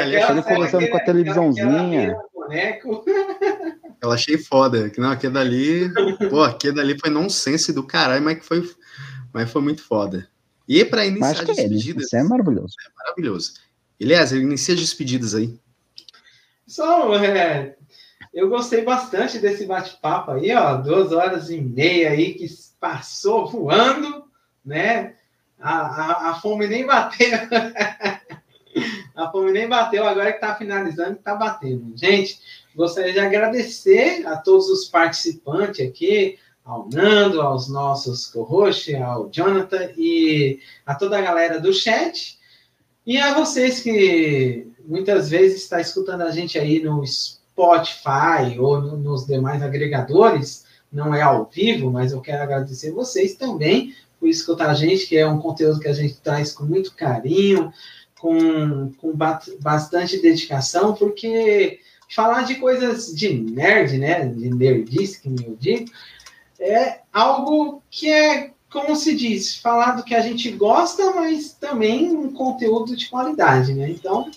Ele 0.00 0.42
conversando 0.42 0.88
com 0.88 0.96
a 0.96 1.00
televisãozinha. 1.00 2.16
Boneco. 2.34 3.04
Ela 4.04 4.14
achei 4.14 4.36
foda. 4.36 4.92
Não, 4.98 5.10
aquele 5.10 5.32
dali. 5.32 5.90
pô, 6.28 6.42
aquele 6.42 6.74
dali 6.74 6.98
foi 6.98 7.08
nonsense 7.08 7.72
do 7.72 7.82
caralho, 7.82 8.22
mas 8.22 8.38
que 8.38 8.44
foi, 8.44 8.70
mas 9.32 9.50
foi 9.50 9.62
muito 9.62 9.82
foda. 9.82 10.28
E 10.68 10.84
para 10.84 11.06
iniciar 11.06 11.30
as 11.30 11.40
é 11.40 11.44
despedidas. 11.44 12.04
Isso 12.04 12.16
é 12.16 12.22
maravilhoso. 12.22 12.74
É 12.86 12.90
maravilhoso. 12.98 13.54
Elias, 13.98 14.32
inicia 14.32 14.74
as 14.74 14.80
despedidas 14.80 15.34
aí. 15.34 15.58
Só, 16.66 17.14
é, 17.16 17.76
eu 18.32 18.50
gostei 18.50 18.82
bastante 18.82 19.38
desse 19.38 19.64
bate-papo 19.64 20.32
aí, 20.32 20.54
ó. 20.54 20.76
Duas 20.76 21.10
horas 21.10 21.48
e 21.48 21.58
meia 21.58 22.10
aí 22.10 22.34
que 22.34 22.46
passou 22.78 23.46
voando, 23.46 24.24
né? 24.62 25.14
A, 25.58 25.78
a, 25.78 26.30
a 26.30 26.34
fome 26.34 26.66
nem 26.66 26.84
bateu. 26.84 27.30
a 29.16 29.30
fome 29.30 29.50
nem 29.50 29.66
bateu, 29.66 30.06
agora 30.06 30.30
que 30.30 30.40
tá 30.40 30.54
finalizando, 30.54 31.16
tá 31.16 31.34
batendo. 31.34 31.96
Gente, 31.96 32.38
Gostaria 32.74 33.12
de 33.12 33.20
agradecer 33.20 34.26
a 34.26 34.36
todos 34.36 34.68
os 34.68 34.86
participantes 34.86 35.86
aqui, 35.86 36.38
ao 36.64 36.88
Nando, 36.92 37.40
aos 37.40 37.68
nossos 37.68 38.26
co-hosts, 38.26 38.94
ao 38.94 39.28
Jonathan 39.30 39.90
e 39.96 40.58
a 40.84 40.94
toda 40.94 41.18
a 41.18 41.22
galera 41.22 41.60
do 41.60 41.72
chat. 41.72 42.38
E 43.06 43.18
a 43.18 43.34
vocês 43.34 43.80
que 43.80 44.66
muitas 44.84 45.30
vezes 45.30 45.62
está 45.62 45.80
escutando 45.80 46.22
a 46.22 46.30
gente 46.30 46.58
aí 46.58 46.82
no 46.82 47.04
Spotify 47.06 48.58
ou 48.58 48.80
no, 48.80 48.96
nos 48.96 49.26
demais 49.26 49.62
agregadores, 49.62 50.64
não 50.90 51.14
é 51.14 51.22
ao 51.22 51.44
vivo, 51.44 51.90
mas 51.90 52.12
eu 52.12 52.20
quero 52.20 52.42
agradecer 52.42 52.92
vocês 52.92 53.34
também 53.34 53.94
por 54.18 54.28
escutar 54.28 54.70
a 54.70 54.74
gente, 54.74 55.06
que 55.06 55.16
é 55.16 55.26
um 55.26 55.38
conteúdo 55.38 55.80
que 55.80 55.88
a 55.88 55.92
gente 55.92 56.16
traz 56.16 56.52
com 56.52 56.64
muito 56.64 56.94
carinho, 56.94 57.72
com, 58.18 58.90
com 59.00 59.12
bastante 59.60 60.20
dedicação, 60.20 60.94
porque 60.94 61.80
falar 62.14 62.42
de 62.42 62.54
coisas 62.56 63.14
de 63.14 63.32
nerd, 63.32 63.98
né? 63.98 64.26
De 64.26 64.48
nerdice, 64.48 65.20
que 65.20 65.28
eu 65.28 65.56
digo, 65.58 65.90
é 66.60 67.00
algo 67.12 67.82
que 67.90 68.10
é, 68.10 68.52
como 68.70 68.94
se 68.94 69.16
diz, 69.16 69.56
falar 69.56 69.92
do 69.92 70.04
que 70.04 70.14
a 70.14 70.20
gente 70.20 70.50
gosta, 70.52 71.12
mas 71.12 71.52
também 71.52 72.10
um 72.10 72.32
conteúdo 72.32 72.96
de 72.96 73.08
qualidade, 73.08 73.74
né? 73.74 73.90
Então, 73.90 74.30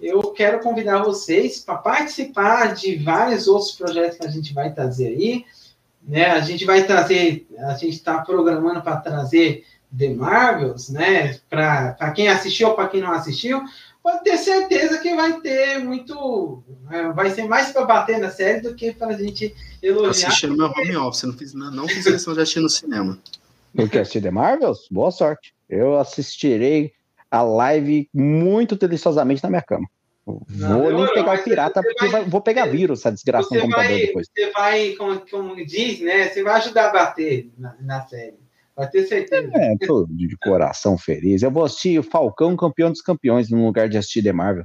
eu 0.00 0.20
quero 0.32 0.60
convidar 0.60 1.02
vocês 1.02 1.60
para 1.60 1.76
participar 1.76 2.74
de 2.74 2.96
vários 2.96 3.46
outros 3.46 3.72
projetos 3.72 4.18
que 4.18 4.26
a 4.26 4.30
gente 4.30 4.52
vai 4.52 4.72
trazer 4.72 5.08
aí. 5.08 5.44
Né? 6.02 6.26
A 6.26 6.40
gente 6.40 6.64
vai 6.64 6.82
trazer, 6.82 7.46
a 7.58 7.74
gente 7.74 7.94
está 7.94 8.18
programando 8.18 8.82
para 8.82 8.96
trazer 8.96 9.64
The 9.96 10.08
Marvels, 10.08 10.88
né? 10.88 11.38
Para 11.48 12.10
quem 12.12 12.28
assistiu 12.28 12.70
ou 12.70 12.74
para 12.74 12.88
quem 12.88 13.00
não 13.00 13.12
assistiu, 13.12 13.62
pode 14.02 14.24
ter 14.24 14.36
certeza 14.36 14.98
que 14.98 15.14
vai 15.14 15.40
ter 15.40 15.78
muito. 15.78 16.62
É, 16.90 17.12
vai 17.12 17.30
ser 17.30 17.44
mais 17.44 17.70
para 17.72 17.84
bater 17.84 18.18
na 18.18 18.30
série 18.30 18.60
do 18.60 18.74
que 18.74 18.92
para 18.92 19.08
a 19.08 19.16
gente 19.16 19.54
elogiar. 19.82 20.28
Assisti 20.28 20.46
no 20.46 20.56
meu 20.56 20.66
home 20.66 20.96
office, 20.96 21.22
não 21.22 21.32
fiz, 21.34 21.54
não 21.54 21.88
fiz 21.88 22.04
questão 22.04 22.34
de 22.34 22.40
assistir 22.40 22.60
no 22.60 22.68
cinema. 22.68 23.18
Eu 23.74 23.88
quero 23.88 24.02
assistir 24.02 24.20
The 24.20 24.30
Marvels? 24.30 24.86
Boa 24.90 25.10
sorte. 25.10 25.54
Eu 25.68 25.98
assistirei 25.98 26.92
a 27.30 27.42
live 27.42 28.08
muito 28.12 28.76
deliciosamente 28.76 29.42
na 29.42 29.48
minha 29.48 29.62
cama. 29.62 29.88
Vou 30.24 30.44
não, 30.48 30.90
nem 30.92 31.14
pegar 31.14 31.40
o 31.40 31.42
pirata, 31.42 31.82
porque 31.82 32.06
vai, 32.06 32.24
vou 32.24 32.40
pegar 32.40 32.66
vírus, 32.66 33.00
essa 33.00 33.10
desgraça 33.10 33.52
no 33.52 33.60
computador 33.60 33.88
vai, 33.88 33.98
depois. 33.98 34.28
Você 34.32 34.50
vai, 34.50 34.90
como, 34.92 35.20
como 35.28 35.66
diz, 35.66 36.00
né? 36.00 36.28
Você 36.28 36.44
vai 36.44 36.54
ajudar 36.56 36.90
a 36.90 36.92
bater 36.92 37.50
na, 37.58 37.74
na 37.80 38.06
série. 38.06 38.41
Vai 38.74 38.88
ter 38.88 39.06
certeza. 39.06 39.50
É, 39.54 39.76
tô 39.86 40.06
de 40.08 40.36
coração 40.38 40.96
feliz. 40.96 41.42
Eu 41.42 41.50
vou 41.50 41.64
assistir 41.64 41.98
o 41.98 42.02
Falcão 42.02 42.56
campeão 42.56 42.90
dos 42.90 43.02
campeões 43.02 43.50
no 43.50 43.64
lugar 43.64 43.88
de 43.88 43.98
assistir 43.98 44.22
The 44.22 44.32
Marvel. 44.32 44.64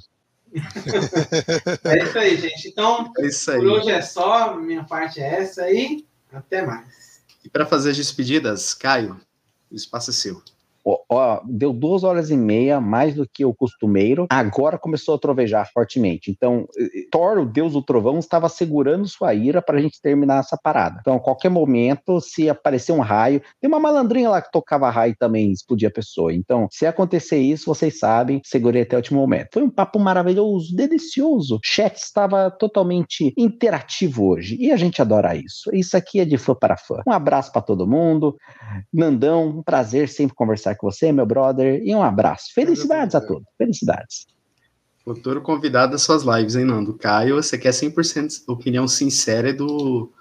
é 1.84 2.04
isso 2.04 2.18
aí, 2.18 2.38
gente. 2.38 2.70
Então, 2.70 3.12
é 3.18 3.26
isso 3.28 3.52
aí. 3.52 3.58
por 3.58 3.68
hoje 3.68 3.92
é 3.92 4.02
só. 4.02 4.56
Minha 4.56 4.84
parte 4.84 5.20
é 5.20 5.42
essa 5.42 5.64
aí. 5.64 6.06
Até 6.32 6.66
mais. 6.66 7.22
E 7.44 7.50
para 7.50 7.66
fazer 7.66 7.92
as 7.92 7.98
despedidas, 7.98 8.74
Caio, 8.74 9.20
o 9.70 9.76
espaço 9.76 10.10
é 10.10 10.14
seu. 10.14 10.42
Ó, 11.10 11.42
deu 11.46 11.74
duas 11.74 12.04
horas 12.04 12.30
e 12.30 12.38
meia, 12.38 12.80
mais 12.80 13.16
do 13.16 13.28
que 13.28 13.44
o 13.44 13.54
costumeiro. 13.54 14.28
Agora 14.30 14.78
começou 14.78 15.16
a 15.16 15.20
trovejar 15.20 15.70
fortemente. 15.72 16.32
Então, 16.32 16.68
Thor, 17.12 17.40
o 17.40 17.46
deus 17.46 17.74
do 17.74 17.82
trovão, 17.82 18.20
estava 18.20 18.50
segurando 18.50 19.08
sua 19.08 19.34
ira 19.34 19.62
para 19.62 19.78
a 19.78 19.82
gente 19.82 20.02
terminar 20.02 20.40
essa 20.40 20.58
parada. 20.58 20.98
Então, 21.02 21.16
a 21.16 21.20
qualquer 21.20 21.50
momento, 21.50 22.22
se 22.22 22.50
aparecer 22.50 22.92
um 22.92 23.00
raio, 23.00 23.42
tem 23.60 23.68
uma 23.68 23.80
malandrinha 23.80 24.30
lá 24.30 24.42
que 24.42 24.52
tocava 24.52 24.90
raio 24.90 25.16
também, 25.20 25.52
explodia 25.52 25.90
a 25.90 25.92
pessoa. 25.92 26.34
Então, 26.34 26.68
se 26.72 26.86
acontecer 26.86 27.38
isso, 27.38 27.66
vocês 27.66 28.00
sabem, 28.00 28.42
segurei 28.44 28.84
até 28.84 28.96
o 28.96 29.00
último 29.00 29.20
momento. 29.20 29.50
Foi 29.54 29.64
um 29.64 29.70
papo 29.70 30.00
maravilhoso, 30.00 30.76
delicioso. 30.76 31.56
O 31.56 31.60
chat 31.64 31.96
estava 31.98 32.50
totalmente 32.52 33.34
interativo 33.38 34.28
hoje 34.28 34.58
e 34.60 34.72
a 34.72 34.78
gente 34.78 35.02
adora 35.02 35.36
isso. 35.36 35.70
Isso 35.74 35.98
aqui 35.98 36.20
é 36.20 36.26
de 36.26 36.38
fã 36.38 36.56
para 36.56 36.78
fã. 36.78 37.02
Um 37.08 37.12
abraço 37.12 37.52
para 37.52 37.62
todo 37.62 37.88
mundo. 37.88 38.36
Nandão, 38.94 39.48
um 39.48 39.64
prazer 39.64 40.08
sempre 40.10 40.36
conversar 40.36 40.77
com 40.78 40.90
você, 40.90 41.12
meu 41.12 41.26
brother, 41.26 41.82
e 41.84 41.94
um 41.94 42.04
abraço. 42.04 42.54
Felicidades 42.54 43.16
a 43.16 43.22
todos. 43.22 43.48
Felicidades. 43.58 44.28
Futuro 45.04 45.42
convidado 45.42 45.94
das 45.94 46.02
suas 46.02 46.24
lives, 46.24 46.56
hein, 46.56 46.66
Nando? 46.66 46.94
Caio, 46.94 47.36
você 47.36 47.58
quer 47.58 47.72
100% 47.72 48.44
opinião 48.48 48.88
sincera 48.88 49.54
do, 49.54 50.12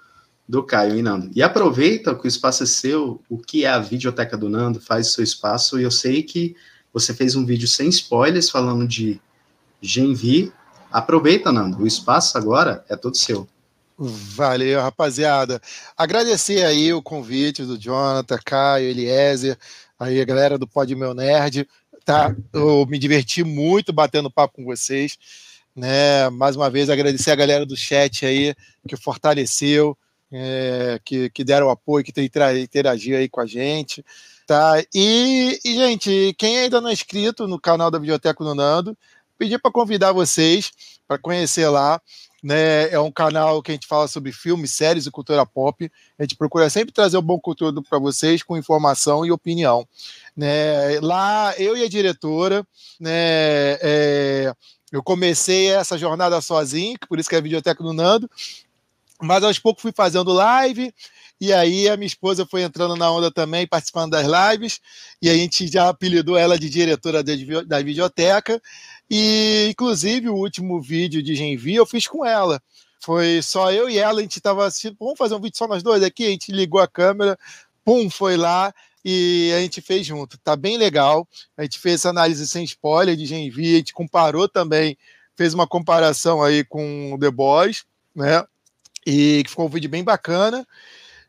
do 0.47 0.63
Caio, 0.63 0.95
hein, 0.95 1.01
Nando? 1.01 1.29
E 1.35 1.43
aproveita 1.43 2.15
que 2.15 2.25
o 2.25 2.27
espaço 2.27 2.63
é 2.63 2.65
seu, 2.65 3.21
o 3.29 3.37
que 3.37 3.65
é 3.65 3.69
a 3.69 3.79
videoteca 3.79 4.37
do 4.37 4.47
Nando, 4.47 4.79
faz 4.79 5.09
o 5.09 5.11
seu 5.11 5.23
espaço, 5.23 5.77
e 5.77 5.83
eu 5.83 5.91
sei 5.91 6.23
que 6.23 6.55
você 6.93 7.13
fez 7.13 7.35
um 7.35 7.45
vídeo 7.45 7.67
sem 7.67 7.89
spoilers 7.89 8.49
falando 8.49 8.87
de 8.87 9.19
Genvi. 9.81 10.53
Aproveita, 10.89 11.51
Nando, 11.51 11.83
o 11.83 11.87
espaço 11.87 12.37
agora 12.37 12.85
é 12.87 12.95
todo 12.95 13.17
seu. 13.17 13.47
Valeu, 13.99 14.79
rapaziada. 14.79 15.59
Agradecer 15.97 16.63
aí 16.63 16.93
o 16.93 17.01
convite 17.01 17.63
do 17.63 17.77
Jonathan, 17.77 18.37
Caio, 18.45 18.87
Eliezer, 18.87 19.57
aí 19.99 20.21
a 20.21 20.25
galera 20.25 20.57
do 20.57 20.67
Pod 20.67 20.93
Meu 20.95 21.13
Nerd, 21.13 21.67
tá? 22.05 22.35
Eu 22.53 22.85
me 22.85 22.97
diverti 22.97 23.43
muito 23.43 23.91
batendo 23.91 24.31
papo 24.31 24.55
com 24.55 24.65
vocês, 24.65 25.17
né? 25.75 26.29
Mais 26.29 26.55
uma 26.55 26.69
vez 26.69 26.89
agradecer 26.89 27.31
a 27.31 27.35
galera 27.35 27.65
do 27.65 27.75
chat 27.75 28.25
aí 28.25 28.55
que 28.87 28.95
fortaleceu, 28.95 29.97
é, 30.31 30.99
que, 31.03 31.29
que 31.29 31.43
deram 31.43 31.69
apoio, 31.69 32.03
que 32.03 32.13
interagiu 32.21 33.17
aí 33.17 33.27
com 33.29 33.41
a 33.41 33.45
gente, 33.45 34.03
tá? 34.45 34.81
E, 34.93 35.59
e, 35.63 35.75
gente, 35.75 36.35
quem 36.37 36.59
ainda 36.59 36.79
não 36.79 36.89
é 36.89 36.93
inscrito 36.93 37.47
no 37.47 37.59
canal 37.59 37.91
da 37.91 37.99
Biblioteca 37.99 38.43
do 38.43 38.55
Nando, 38.55 38.97
pedir 39.37 39.59
para 39.59 39.71
convidar 39.71 40.11
vocês 40.11 40.71
para 41.07 41.17
conhecer 41.17 41.69
lá 41.69 42.01
né? 42.43 42.89
É 42.89 42.99
um 42.99 43.11
canal 43.11 43.61
que 43.61 43.71
a 43.71 43.73
gente 43.73 43.87
fala 43.87 44.07
sobre 44.07 44.31
filmes, 44.31 44.71
séries 44.71 45.05
e 45.05 45.11
cultura 45.11 45.45
pop. 45.45 45.91
A 46.17 46.23
gente 46.23 46.35
procura 46.35 46.69
sempre 46.69 46.93
trazer 46.93 47.17
um 47.17 47.21
bom 47.21 47.39
conteúdo 47.39 47.81
para 47.81 47.99
vocês 47.99 48.43
com 48.43 48.57
informação 48.57 49.25
e 49.25 49.31
opinião. 49.31 49.87
Né? 50.35 50.99
Lá, 51.01 51.53
eu 51.57 51.75
e 51.75 51.83
a 51.83 51.89
diretora, 51.89 52.65
né? 52.99 53.19
É, 53.81 54.53
eu 54.91 55.03
comecei 55.03 55.71
essa 55.71 55.97
jornada 55.97 56.39
sozinho, 56.39 56.97
por 57.09 57.19
isso 57.19 57.27
que 57.27 57.35
é 57.35 57.39
a 57.39 57.41
Videoteca 57.41 57.83
do 57.83 57.91
Nando, 57.91 58.29
mas 59.21 59.43
aos 59.43 59.59
poucos 59.59 59.81
fui 59.81 59.91
fazendo 59.91 60.31
live, 60.31 60.93
e 61.41 61.51
aí 61.51 61.89
a 61.89 61.97
minha 61.97 62.07
esposa 62.07 62.45
foi 62.45 62.61
entrando 62.61 62.95
na 62.95 63.11
onda 63.11 63.29
também, 63.29 63.67
participando 63.67 64.11
das 64.11 64.25
lives, 64.25 64.79
e 65.21 65.29
a 65.29 65.33
gente 65.33 65.67
já 65.67 65.89
apelidou 65.89 66.37
ela 66.37 66.57
de 66.57 66.69
diretora 66.69 67.21
da 67.21 67.81
videoteca, 67.81 68.61
e, 69.09 69.67
inclusive, 69.69 70.29
o 70.29 70.35
último 70.35 70.81
vídeo 70.81 71.23
de 71.23 71.35
Genvi 71.35 71.75
eu 71.75 71.85
fiz 71.85 72.07
com 72.07 72.25
ela. 72.25 72.61
Foi 72.99 73.41
só 73.41 73.71
eu 73.71 73.89
e 73.89 73.97
ela, 73.97 74.19
a 74.19 74.21
gente 74.21 74.37
estava 74.37 74.65
assistindo, 74.65 74.97
vamos 74.99 75.17
fazer 75.17 75.35
um 75.35 75.41
vídeo 75.41 75.57
só 75.57 75.67
nós 75.67 75.83
dois 75.83 76.03
aqui? 76.03 76.25
A 76.25 76.29
gente 76.29 76.51
ligou 76.51 76.81
a 76.81 76.87
câmera, 76.87 77.37
pum, 77.85 78.09
foi 78.09 78.35
lá 78.35 78.73
e 79.05 79.53
a 79.55 79.61
gente 79.61 79.79
fez 79.79 80.05
junto. 80.05 80.37
Tá 80.39 80.55
bem 80.55 80.77
legal. 80.77 81.27
A 81.55 81.63
gente 81.63 81.79
fez 81.79 81.95
essa 81.95 82.09
análise 82.09 82.45
sem 82.47 82.63
spoiler 82.65 83.15
de 83.15 83.25
Genvi, 83.25 83.75
a 83.75 83.77
gente 83.77 83.93
comparou 83.93 84.49
também, 84.49 84.97
fez 85.35 85.53
uma 85.53 85.67
comparação 85.67 86.43
aí 86.43 86.65
com 86.65 87.17
The 87.19 87.31
Boys, 87.31 87.85
né? 88.15 88.43
E 89.05 89.43
ficou 89.47 89.67
um 89.67 89.69
vídeo 89.69 89.89
bem 89.89 90.03
bacana. 90.03 90.67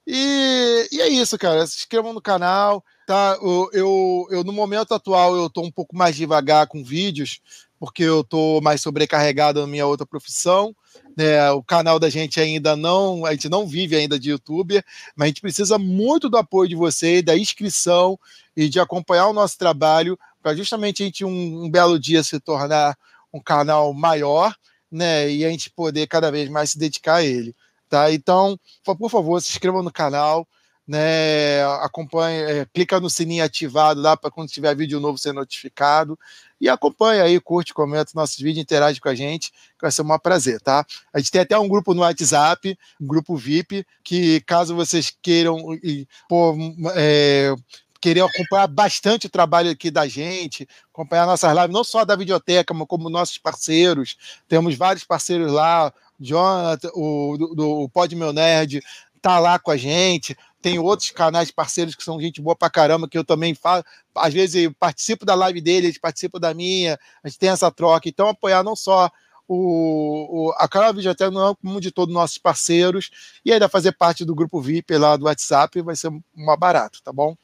E, 0.05 0.89
e 0.91 1.01
é 1.03 1.09
isso, 1.09 1.39
cara. 1.39 1.67
Se 1.67 1.77
inscrevam 1.77 2.13
no 2.13 2.21
canal, 2.21 2.83
tá? 3.07 3.39
Eu, 3.41 3.71
eu, 3.73 4.27
eu, 4.31 4.43
no 4.43 4.53
momento 4.53 4.95
atual, 4.95 5.37
eu 5.37 5.49
tô 5.49 5.61
um 5.61 5.71
pouco 5.71 5.95
mais 5.95 6.17
devagar 6.17 6.67
com 6.67 6.83
vídeos, 6.83 7.41
porque 7.79 8.03
eu 8.03 8.25
tô 8.25 8.61
mais 8.61 8.81
sobrecarregado 8.81 9.61
na 9.61 9.67
minha 9.67 9.87
outra 9.87 10.07
profissão. 10.07 10.75
Né? 11.17 11.51
O 11.53 11.63
canal 11.63 11.99
da 11.99 12.11
gente 12.11 12.41
ainda 12.41 12.77
não, 12.77 13.25
a 13.25 13.33
gente 13.33 13.49
não 13.49 13.67
vive 13.67 13.97
ainda 13.97 14.19
de 14.19 14.31
youtuber, 14.31 14.85
mas 15.17 15.27
a 15.27 15.29
gente 15.29 15.41
precisa 15.41 15.79
muito 15.79 16.29
do 16.29 16.37
apoio 16.37 16.69
de 16.69 16.75
vocês, 16.75 17.23
da 17.23 17.37
inscrição 17.37 18.19
e 18.57 18.69
de 18.69 18.81
acompanhar 18.81 19.29
o 19.29 19.33
nosso 19.33 19.57
trabalho 19.57 20.19
para 20.43 20.55
justamente 20.55 21.03
a 21.03 21.07
gente 21.07 21.25
um, 21.25 21.65
um, 21.65 21.71
belo 21.71 21.99
dia 21.99 22.23
se 22.23 22.39
tornar 22.41 22.97
um 23.33 23.41
canal 23.41 23.93
maior, 23.93 24.55
né? 24.91 25.31
E 25.31 25.45
a 25.45 25.51
gente 25.51 25.71
poder 25.71 26.07
cada 26.07 26.31
vez 26.31 26.49
mais 26.49 26.71
se 26.71 26.79
dedicar 26.79 27.17
a 27.17 27.25
ele, 27.25 27.55
tá? 27.89 28.13
Então, 28.13 28.59
por 28.85 29.11
favor, 29.11 29.41
se 29.41 29.51
inscrevam 29.51 29.83
no 29.83 29.93
canal, 29.93 30.47
né? 30.89 31.63
Acompanhe, 31.83 32.41
é, 32.41 32.67
clica 32.73 32.99
no 32.99 33.11
sininho 33.11 33.45
ativado 33.45 34.01
lá 34.01 34.17
para 34.17 34.31
quando 34.31 34.49
tiver 34.49 34.75
vídeo 34.75 34.99
novo 34.99 35.19
ser 35.19 35.35
notificado. 35.35 36.19
E 36.59 36.67
acompanha 36.69 37.25
aí, 37.25 37.39
curte, 37.39 37.75
comenta 37.75 38.11
nossos 38.15 38.39
vídeos, 38.39 38.63
interage 38.63 38.99
com 38.99 39.09
a 39.11 39.15
gente, 39.15 39.51
que 39.51 39.83
vai 39.83 39.93
ser 39.93 40.01
um 40.01 40.19
prazer, 40.19 40.61
tá? 40.61 40.85
A 41.13 41.19
gente 41.19 41.31
tem 41.31 41.43
até 41.43 41.59
um 41.59 41.69
grupo 41.69 41.93
no 41.93 42.01
WhatsApp, 42.01 42.77
um 42.99 43.07
grupo 43.07 43.37
VIP, 43.37 43.87
que 44.03 44.41
caso 44.41 44.75
vocês 44.75 45.15
queiram 45.23 45.75
e, 45.85 46.09
pô, 46.27 46.57
é, 46.97 47.55
querer 48.01 48.23
acompanhar 48.23 48.67
bastante 48.67 49.27
o 49.27 49.31
trabalho 49.31 49.71
aqui 49.71 49.91
da 49.91 50.09
gente, 50.09 50.67
acompanhar 50.93 51.27
nossas 51.27 51.55
lives, 51.55 51.71
não 51.71 51.85
só 51.85 52.05
da 52.05 52.17
videoteca, 52.17 52.73
mas 52.73 52.89
como 52.89 53.11
nossos 53.11 53.37
parceiros. 53.37 54.17
Temos 54.49 54.75
vários 54.75 55.05
parceiros 55.05 55.53
lá, 55.53 55.93
Jonathan, 56.19 56.91
o 56.95 57.37
do, 57.39 57.55
do 57.55 57.89
Pod 57.91 58.17
Meu 58.17 58.33
Nerd, 58.33 58.83
tá 59.21 59.39
lá 59.39 59.59
com 59.59 59.71
a 59.71 59.77
gente 59.77 60.37
tem 60.61 60.79
outros 60.79 61.11
canais 61.11 61.51
parceiros 61.51 61.95
que 61.95 62.03
são 62.03 62.21
gente 62.21 62.41
boa 62.41 62.57
pra 62.57 62.71
caramba, 62.71 63.09
que 63.09 63.17
eu 63.17 63.25
também 63.25 63.55
falo, 63.55 63.85
às 64.15 64.35
vezes 64.35 64.71
participo 64.79 65.25
da 65.25 65.35
live 65.35 65.61
deles, 65.61 65.99
participo 65.99 66.39
da 66.39 66.53
minha, 66.53 66.99
a 67.23 67.29
gente 67.29 67.39
tem 67.39 67.51
essa 67.51 67.71
troca, 67.71 68.09
então 68.09 68.29
apoiar 68.29 68.63
não 68.63 68.75
só 68.75 69.11
o, 69.47 70.49
o, 70.49 70.53
a 70.59 70.69
canal 70.69 70.93
Videoteca, 70.93 71.31
não 71.31 71.55
como 71.55 71.81
de 71.81 71.91
todos 71.91 72.13
os 72.13 72.21
nossos 72.21 72.39
parceiros, 72.39 73.11
e 73.45 73.53
ainda 73.53 73.69
fazer 73.69 73.93
parte 73.93 74.25
do 74.25 74.35
grupo 74.35 74.61
VIP 74.61 74.97
lá 74.97 75.17
do 75.17 75.25
WhatsApp 75.25 75.81
vai 75.81 75.97
ser 75.97 76.13
uma 76.35 76.57
barato, 76.57 77.03
tá 77.03 77.13
bom? 77.13 77.37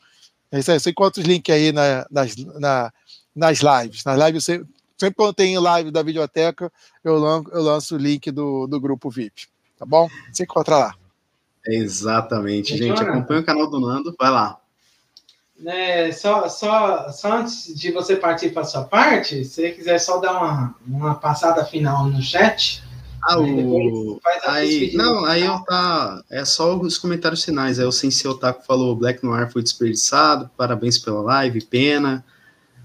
É 0.53 0.59
isso 0.59 0.71
aí, 0.71 0.79
você 0.79 0.91
encontra 0.91 1.21
os 1.21 1.27
links 1.27 1.55
aí 1.55 1.73
na, 1.73 2.07
nas, 2.11 2.37
na, 2.37 2.93
nas 3.35 3.59
lives. 3.59 4.05
Nas 4.05 4.21
lives, 4.25 4.45
sempre, 4.45 4.69
sempre 4.99 5.15
quando 5.17 5.35
tem 5.35 5.59
live 5.59 5.91
da 5.91 6.03
Videoteca, 6.03 6.71
eu 7.03 7.19
lanço, 7.19 7.51
eu 7.51 7.63
lanço 7.63 7.95
o 7.95 7.99
link 7.99 8.31
do, 8.31 8.67
do 8.67 8.81
grupo 8.81 9.09
VIP, 9.09 9.49
tá 9.79 9.87
bom? 9.87 10.09
Você 10.33 10.43
encontra 10.45 10.77
lá. 10.77 11.04
Exatamente, 11.67 12.77
gente. 12.77 13.03
Acompanha 13.03 13.41
o 13.41 13.45
canal 13.45 13.71
do 13.71 13.81
Nando, 13.81 14.15
vai 14.19 14.31
lá. 14.31 14.59
É, 15.65 16.11
só, 16.13 16.49
só, 16.49 17.11
só 17.11 17.39
antes 17.39 17.75
de 17.75 17.93
você 17.93 18.17
partir 18.17 18.51
para 18.51 18.65
sua 18.65 18.85
parte, 18.85 19.45
se 19.45 19.51
você 19.51 19.71
quiser 19.71 19.99
só 19.99 20.19
dar 20.19 20.33
uma, 20.33 20.75
uma 20.87 21.15
passada 21.15 21.65
final 21.65 22.07
no 22.07 22.21
chat. 22.21 22.83
Ah, 23.27 23.41
o... 23.41 24.21
aí, 24.47 24.93
não, 24.95 25.25
aí 25.25 25.45
eu 25.45 25.59
tá. 25.61 26.23
É 26.31 26.45
só 26.45 26.77
os 26.77 26.99
comentários 26.99 27.43
finais. 27.43 27.79
Aí 27.79 27.87
o 27.87 27.93
Sensei 27.93 28.31
Otaku 28.31 28.67
falou: 28.67 28.95
Black 28.95 29.25
Noir 29.25 29.51
foi 29.51 29.63
desperdiçado, 29.63 30.51
parabéns 30.57 30.99
pela 30.99 31.23
live, 31.23 31.65
pena. 31.65 32.23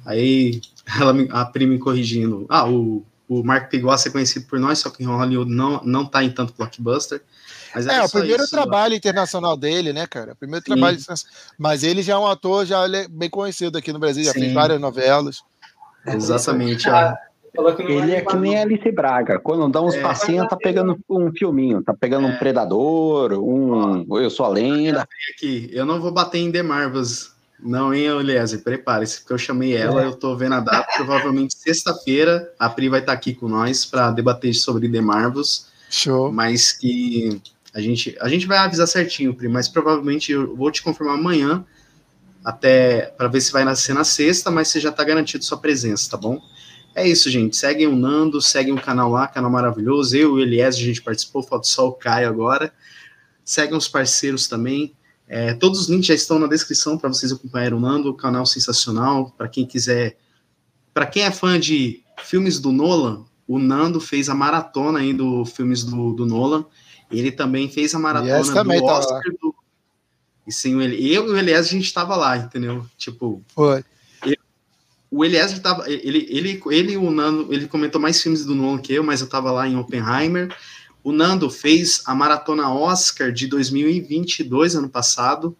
Aí 0.06 0.61
ela, 0.97 1.14
a 1.31 1.45
prima 1.45 1.73
me 1.73 1.80
corrigindo. 1.80 2.45
Ah, 2.47 2.69
o, 2.69 3.03
o 3.27 3.43
Mark 3.43 3.69
Pigossi 3.69 4.07
é 4.07 4.11
conhecido 4.11 4.45
por 4.47 4.60
nós, 4.60 4.80
só 4.80 4.89
que 4.89 5.03
em 5.03 5.07
Hollywood 5.07 5.51
não, 5.51 5.81
não 5.84 6.06
tá 6.06 6.23
em 6.23 6.31
tanto 6.31 6.53
blockbuster. 6.57 7.22
Mas 7.74 7.88
é, 7.88 8.02
o 8.04 8.10
primeiro 8.10 8.44
isso, 8.44 8.52
trabalho 8.52 8.96
internacional 8.96 9.56
dele, 9.56 9.94
né, 9.94 10.08
cara? 10.08 10.34
O 10.34 10.36
primeiro 10.36 10.64
Sim. 10.66 10.74
trabalho 10.74 10.98
Mas 11.58 11.84
ele 11.84 12.02
já 12.02 12.14
é 12.14 12.18
um 12.18 12.28
ator 12.28 12.66
já 12.66 12.88
é 12.88 13.08
bem 13.08 13.30
conhecido 13.30 13.78
aqui 13.78 13.94
no 13.94 14.00
Brasil, 14.00 14.24
já 14.24 14.32
Sim. 14.32 14.40
fez 14.41 14.54
várias 14.54 14.80
novelas. 14.80 15.44
Exatamente. 16.06 16.88
Ele 17.80 18.14
é 18.14 18.22
que 18.22 18.36
nem 18.36 18.58
Alice 18.58 18.91
Braga. 18.91 19.40
Quando 19.40 19.70
dá 19.70 19.82
uns 19.82 19.96
é. 19.96 20.02
passinhos, 20.02 20.48
tá 20.48 20.56
pegando 20.56 20.98
um 21.10 21.32
filminho, 21.32 21.82
tá 21.84 21.94
pegando 21.94 22.28
é. 22.28 22.32
um 22.32 22.38
Predador, 22.38 23.34
um 23.34 24.06
Eu 24.18 24.30
Sou 24.30 24.46
a 24.46 24.50
Lenda. 24.50 25.08
Aqui, 25.36 25.70
eu 25.74 25.86
não 25.86 26.00
vou 26.00 26.12
bater 26.12 26.38
em 26.38 26.52
The 26.52 26.62
Marvels, 26.62 27.34
não, 27.62 27.94
hein, 27.94 28.06
Eliezer? 28.06 28.64
Prepare-se, 28.64 29.20
porque 29.20 29.34
eu 29.34 29.38
chamei 29.38 29.76
ela, 29.76 30.04
é. 30.04 30.06
eu 30.06 30.16
tô 30.16 30.36
vendo 30.36 30.56
a 30.56 30.60
data. 30.60 30.88
Provavelmente 30.96 31.58
sexta-feira 31.58 32.52
a 32.58 32.70
Pri 32.70 32.88
vai 32.88 33.02
estar 33.02 33.12
tá 33.12 33.18
aqui 33.18 33.34
com 33.34 33.48
nós 33.48 33.86
para 33.86 34.12
debater 34.12 34.54
sobre 34.54 34.88
The 34.90 35.02
Marvels. 35.02 35.68
Show. 35.90 36.32
Mas 36.32 36.72
que 36.72 37.41
a 37.80 37.81
gente, 37.81 38.15
a 38.19 38.27
gente 38.27 38.45
vai 38.45 38.57
avisar 38.57 38.88
certinho, 38.88 39.34
Pri, 39.34 39.47
mas 39.47 39.68
provavelmente 39.68 40.31
eu 40.31 40.56
vou 40.56 40.72
te 40.72 40.84
confirmar 40.84 41.18
amanhã, 41.18 41.65
até 42.43 43.14
para 43.18 43.27
ver 43.27 43.41
se 43.41 43.51
vai 43.51 43.65
nascer 43.65 43.93
na 43.93 44.03
sexta, 44.03 44.51
mas 44.51 44.68
você 44.68 44.80
já 44.80 44.89
está 44.89 45.03
garantido 45.03 45.43
sua 45.43 45.57
presença, 45.57 46.11
tá 46.11 46.18
bom? 46.18 46.41
É 46.95 47.07
isso, 47.07 47.30
gente. 47.30 47.56
Seguem 47.56 47.88
o 47.88 47.95
Nando, 47.95 48.41
seguem 48.41 48.73
o 48.73 48.81
canal 48.81 49.10
lá, 49.10 49.27
canal 49.27 49.51
maravilhoso. 49.51 50.15
Eu 50.15 50.38
e 50.38 50.41
o 50.41 50.43
Elias, 50.43 50.76
a 50.76 50.80
gente 50.80 51.01
participou, 51.01 51.43
falta 51.43 51.68
só 51.68 51.88
o 51.88 51.93
Caio 51.93 52.27
agora. 52.27 52.73
Seguem 53.43 53.77
os 53.77 53.88
parceiros 53.88 54.47
também. 54.47 54.93
É, 55.27 55.53
todos 55.53 55.81
os 55.81 55.89
links 55.89 56.07
já 56.07 56.15
estão 56.15 56.39
na 56.39 56.47
descrição 56.47 56.97
para 56.97 57.10
vocês 57.10 57.31
acompanharem 57.31 57.77
o 57.77 57.80
Nando, 57.80 58.14
canal 58.14 58.45
sensacional. 58.45 59.34
Para 59.38 59.47
quem 59.47 59.65
quiser, 59.65 60.18
para 60.93 61.06
quem 61.06 61.23
é 61.23 61.31
fã 61.31 61.60
de 61.60 62.03
filmes 62.23 62.60
do 62.60 62.72
Nolan, 62.72 63.23
o 63.47 63.60
Nando 63.60 63.99
fez 63.99 64.27
a 64.27 64.35
maratona 64.35 64.99
aí 64.99 65.14
do 65.14 65.45
filmes 65.45 65.84
do, 65.84 66.14
do 66.14 66.26
Nolan. 66.26 66.65
Ele 67.11 67.31
também 67.31 67.69
fez 67.69 67.94
a 67.95 67.99
maratona 67.99 68.64
do 68.64 68.86
tá 68.86 68.94
Oscar 68.94 69.23
do, 69.41 69.56
e 70.49 70.52
sim, 70.52 70.81
eu 70.81 71.27
e 71.27 71.30
o 71.30 71.38
Elias 71.38 71.68
a 71.68 71.69
gente 71.69 71.86
estava 71.86 72.15
lá, 72.15 72.36
entendeu? 72.36 72.84
Tipo, 72.98 73.40
Foi. 73.53 73.86
o 75.11 75.23
Eliezer 75.23 75.61
tava, 75.61 75.88
ele, 75.88 76.26
ele, 76.27 76.60
ele, 76.72 76.98
o 76.98 77.11
Nando, 77.11 77.53
ele 77.53 77.68
comentou 77.68 78.02
mais 78.02 78.19
filmes 78.19 78.44
do 78.44 78.56
Nolan 78.56 78.80
que 78.80 78.91
eu, 78.91 79.03
mas 79.03 79.22
eu 79.22 79.26
estava 79.26 79.52
lá 79.52 79.68
em 79.68 79.77
Oppenheimer. 79.77 80.52
O 81.03 81.11
Nando 81.11 81.52
fez 81.52 82.02
a 82.07 82.15
maratona 82.15 82.73
Oscar 82.73 83.31
de 83.31 83.45
2022, 83.45 84.76
ano 84.76 84.90
passado, 84.90 85.56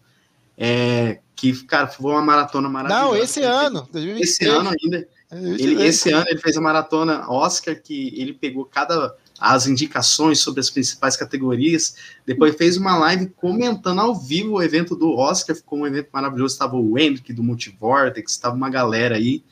é, 0.58 1.20
que, 1.36 1.52
cara, 1.66 1.86
foi 1.86 2.10
uma 2.10 2.20
maratona 2.20 2.68
maravilhosa. 2.68 3.06
Não, 3.06 3.16
esse 3.16 3.42
ano. 3.42 3.88
2023. 3.92 4.28
Esse 4.28 4.44
ano 4.46 4.70
ainda. 4.70 5.08
Ele, 5.30 5.82
esse 5.84 6.10
ano 6.10 6.26
ele 6.28 6.40
fez 6.40 6.56
a 6.56 6.60
maratona 6.60 7.30
Oscar, 7.30 7.80
que 7.80 8.12
ele 8.20 8.34
pegou 8.34 8.64
cada 8.64 9.14
as 9.40 9.66
indicações 9.66 10.38
sobre 10.40 10.60
as 10.60 10.68
principais 10.68 11.16
categorias. 11.16 11.96
Depois 12.26 12.54
fez 12.54 12.76
uma 12.76 12.98
live 12.98 13.28
comentando 13.28 14.00
ao 14.00 14.14
vivo 14.14 14.54
o 14.54 14.62
evento 14.62 14.94
do 14.94 15.16
Oscar, 15.16 15.56
ficou 15.56 15.78
um 15.78 15.86
evento 15.86 16.08
maravilhoso. 16.12 16.52
Estava 16.52 16.76
o 16.76 16.98
Hendrick 16.98 17.32
do 17.32 17.42
Multivortex, 17.42 18.32
estava 18.32 18.54
uma 18.54 18.68
galera 18.68 19.16
aí. 19.16 19.42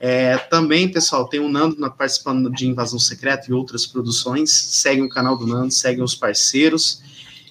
É, 0.00 0.38
também, 0.38 0.90
pessoal, 0.90 1.28
tem 1.28 1.40
o 1.40 1.48
Nando 1.48 1.76
participando 1.90 2.50
de 2.50 2.66
Invasão 2.66 2.98
Secreta 2.98 3.46
e 3.50 3.52
outras 3.52 3.84
produções. 3.84 4.50
Seguem 4.50 5.04
o 5.04 5.08
canal 5.08 5.36
do 5.36 5.46
Nando, 5.46 5.72
seguem 5.72 6.02
os 6.02 6.14
parceiros. 6.14 7.02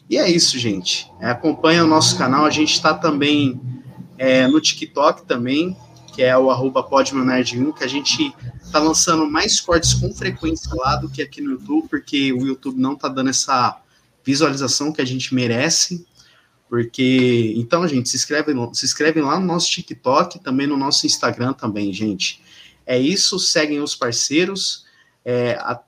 E 0.09 0.17
é 0.17 0.29
isso, 0.29 0.57
gente. 0.57 1.11
É, 1.19 1.29
acompanha 1.29 1.83
o 1.83 1.87
nosso 1.87 2.17
canal. 2.17 2.45
A 2.45 2.49
gente 2.49 2.73
está 2.73 2.93
também 2.93 3.59
é, 4.17 4.47
no 4.47 4.59
TikTok 4.59 5.25
também, 5.25 5.77
que 6.17 6.23
é 6.23 6.35
o 6.35 6.49
arroba 6.49 6.83
1, 6.83 7.71
que 7.73 7.83
a 7.83 7.87
gente 7.87 8.35
tá 8.71 8.79
lançando 8.79 9.29
mais 9.29 9.61
cortes 9.61 9.93
com 9.93 10.11
frequência 10.11 10.73
lá 10.73 10.95
do 10.95 11.07
que 11.07 11.21
aqui 11.21 11.41
no 11.41 11.51
YouTube, 11.51 11.87
porque 11.87 12.33
o 12.33 12.43
YouTube 12.43 12.81
não 12.81 12.95
tá 12.95 13.07
dando 13.07 13.29
essa 13.29 13.79
visualização 14.25 14.91
que 14.91 14.99
a 14.99 15.05
gente 15.05 15.35
merece. 15.35 16.07
Porque, 16.67 17.53
então, 17.55 17.87
gente, 17.87 18.09
se 18.09 18.15
inscreve, 18.15 18.51
se 18.73 18.83
inscreve 18.83 19.21
lá 19.21 19.39
no 19.39 19.45
nosso 19.45 19.69
TikTok, 19.69 20.39
também 20.39 20.65
no 20.65 20.75
nosso 20.75 21.05
Instagram 21.05 21.53
também, 21.53 21.93
gente. 21.93 22.41
É 22.83 22.97
isso, 22.97 23.37
seguem 23.37 23.79
os 23.79 23.93
parceiros. 23.93 24.87
É, 25.23 25.51
a 25.59 25.79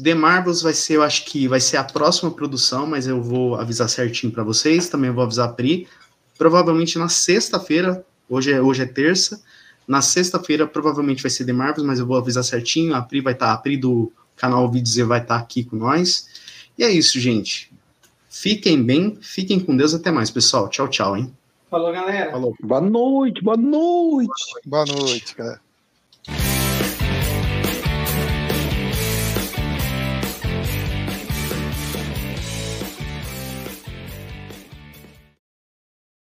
The 0.00 0.14
Marvels 0.14 0.62
vai 0.62 0.72
ser, 0.72 0.98
eu 0.98 1.02
acho 1.02 1.24
que 1.24 1.48
vai 1.48 1.58
ser 1.58 1.78
a 1.78 1.84
próxima 1.84 2.30
produção, 2.30 2.86
mas 2.86 3.08
eu 3.08 3.20
vou 3.20 3.56
avisar 3.56 3.88
certinho 3.88 4.32
para 4.32 4.44
vocês, 4.44 4.88
também 4.88 5.10
vou 5.10 5.24
avisar 5.24 5.48
a 5.48 5.52
Pri. 5.52 5.88
Provavelmente 6.38 6.96
na 6.96 7.08
sexta-feira, 7.08 8.06
hoje 8.28 8.52
é, 8.52 8.62
hoje 8.62 8.82
é 8.82 8.86
terça, 8.86 9.42
na 9.86 10.00
sexta-feira, 10.00 10.66
provavelmente 10.66 11.22
vai 11.22 11.30
ser 11.30 11.44
The 11.44 11.52
Marvels, 11.52 11.86
mas 11.86 11.98
eu 11.98 12.06
vou 12.06 12.16
avisar 12.16 12.42
certinho. 12.42 12.94
A 12.94 13.02
Pri 13.02 13.20
vai 13.20 13.32
estar, 13.32 13.46
tá, 13.46 13.52
a 13.52 13.56
Pri 13.56 13.76
do 13.76 14.12
canal 14.36 14.70
Vídeos 14.70 14.96
vai 15.06 15.20
estar 15.20 15.36
tá 15.36 15.40
aqui 15.40 15.64
com 15.64 15.76
nós. 15.76 16.28
E 16.78 16.84
é 16.84 16.90
isso, 16.90 17.20
gente. 17.20 17.72
Fiquem 18.28 18.82
bem, 18.82 19.16
fiquem 19.20 19.60
com 19.60 19.76
Deus. 19.76 19.94
Até 19.94 20.10
mais, 20.10 20.30
pessoal. 20.30 20.68
Tchau, 20.68 20.88
tchau, 20.88 21.16
hein? 21.16 21.32
Falou, 21.70 21.92
galera. 21.92 22.30
Falou. 22.30 22.54
Boa 22.62 22.80
noite, 22.80 23.42
boa 23.42 23.56
noite. 23.56 24.30
Boa 24.64 24.84
noite, 24.84 25.34
cara. 25.34 25.60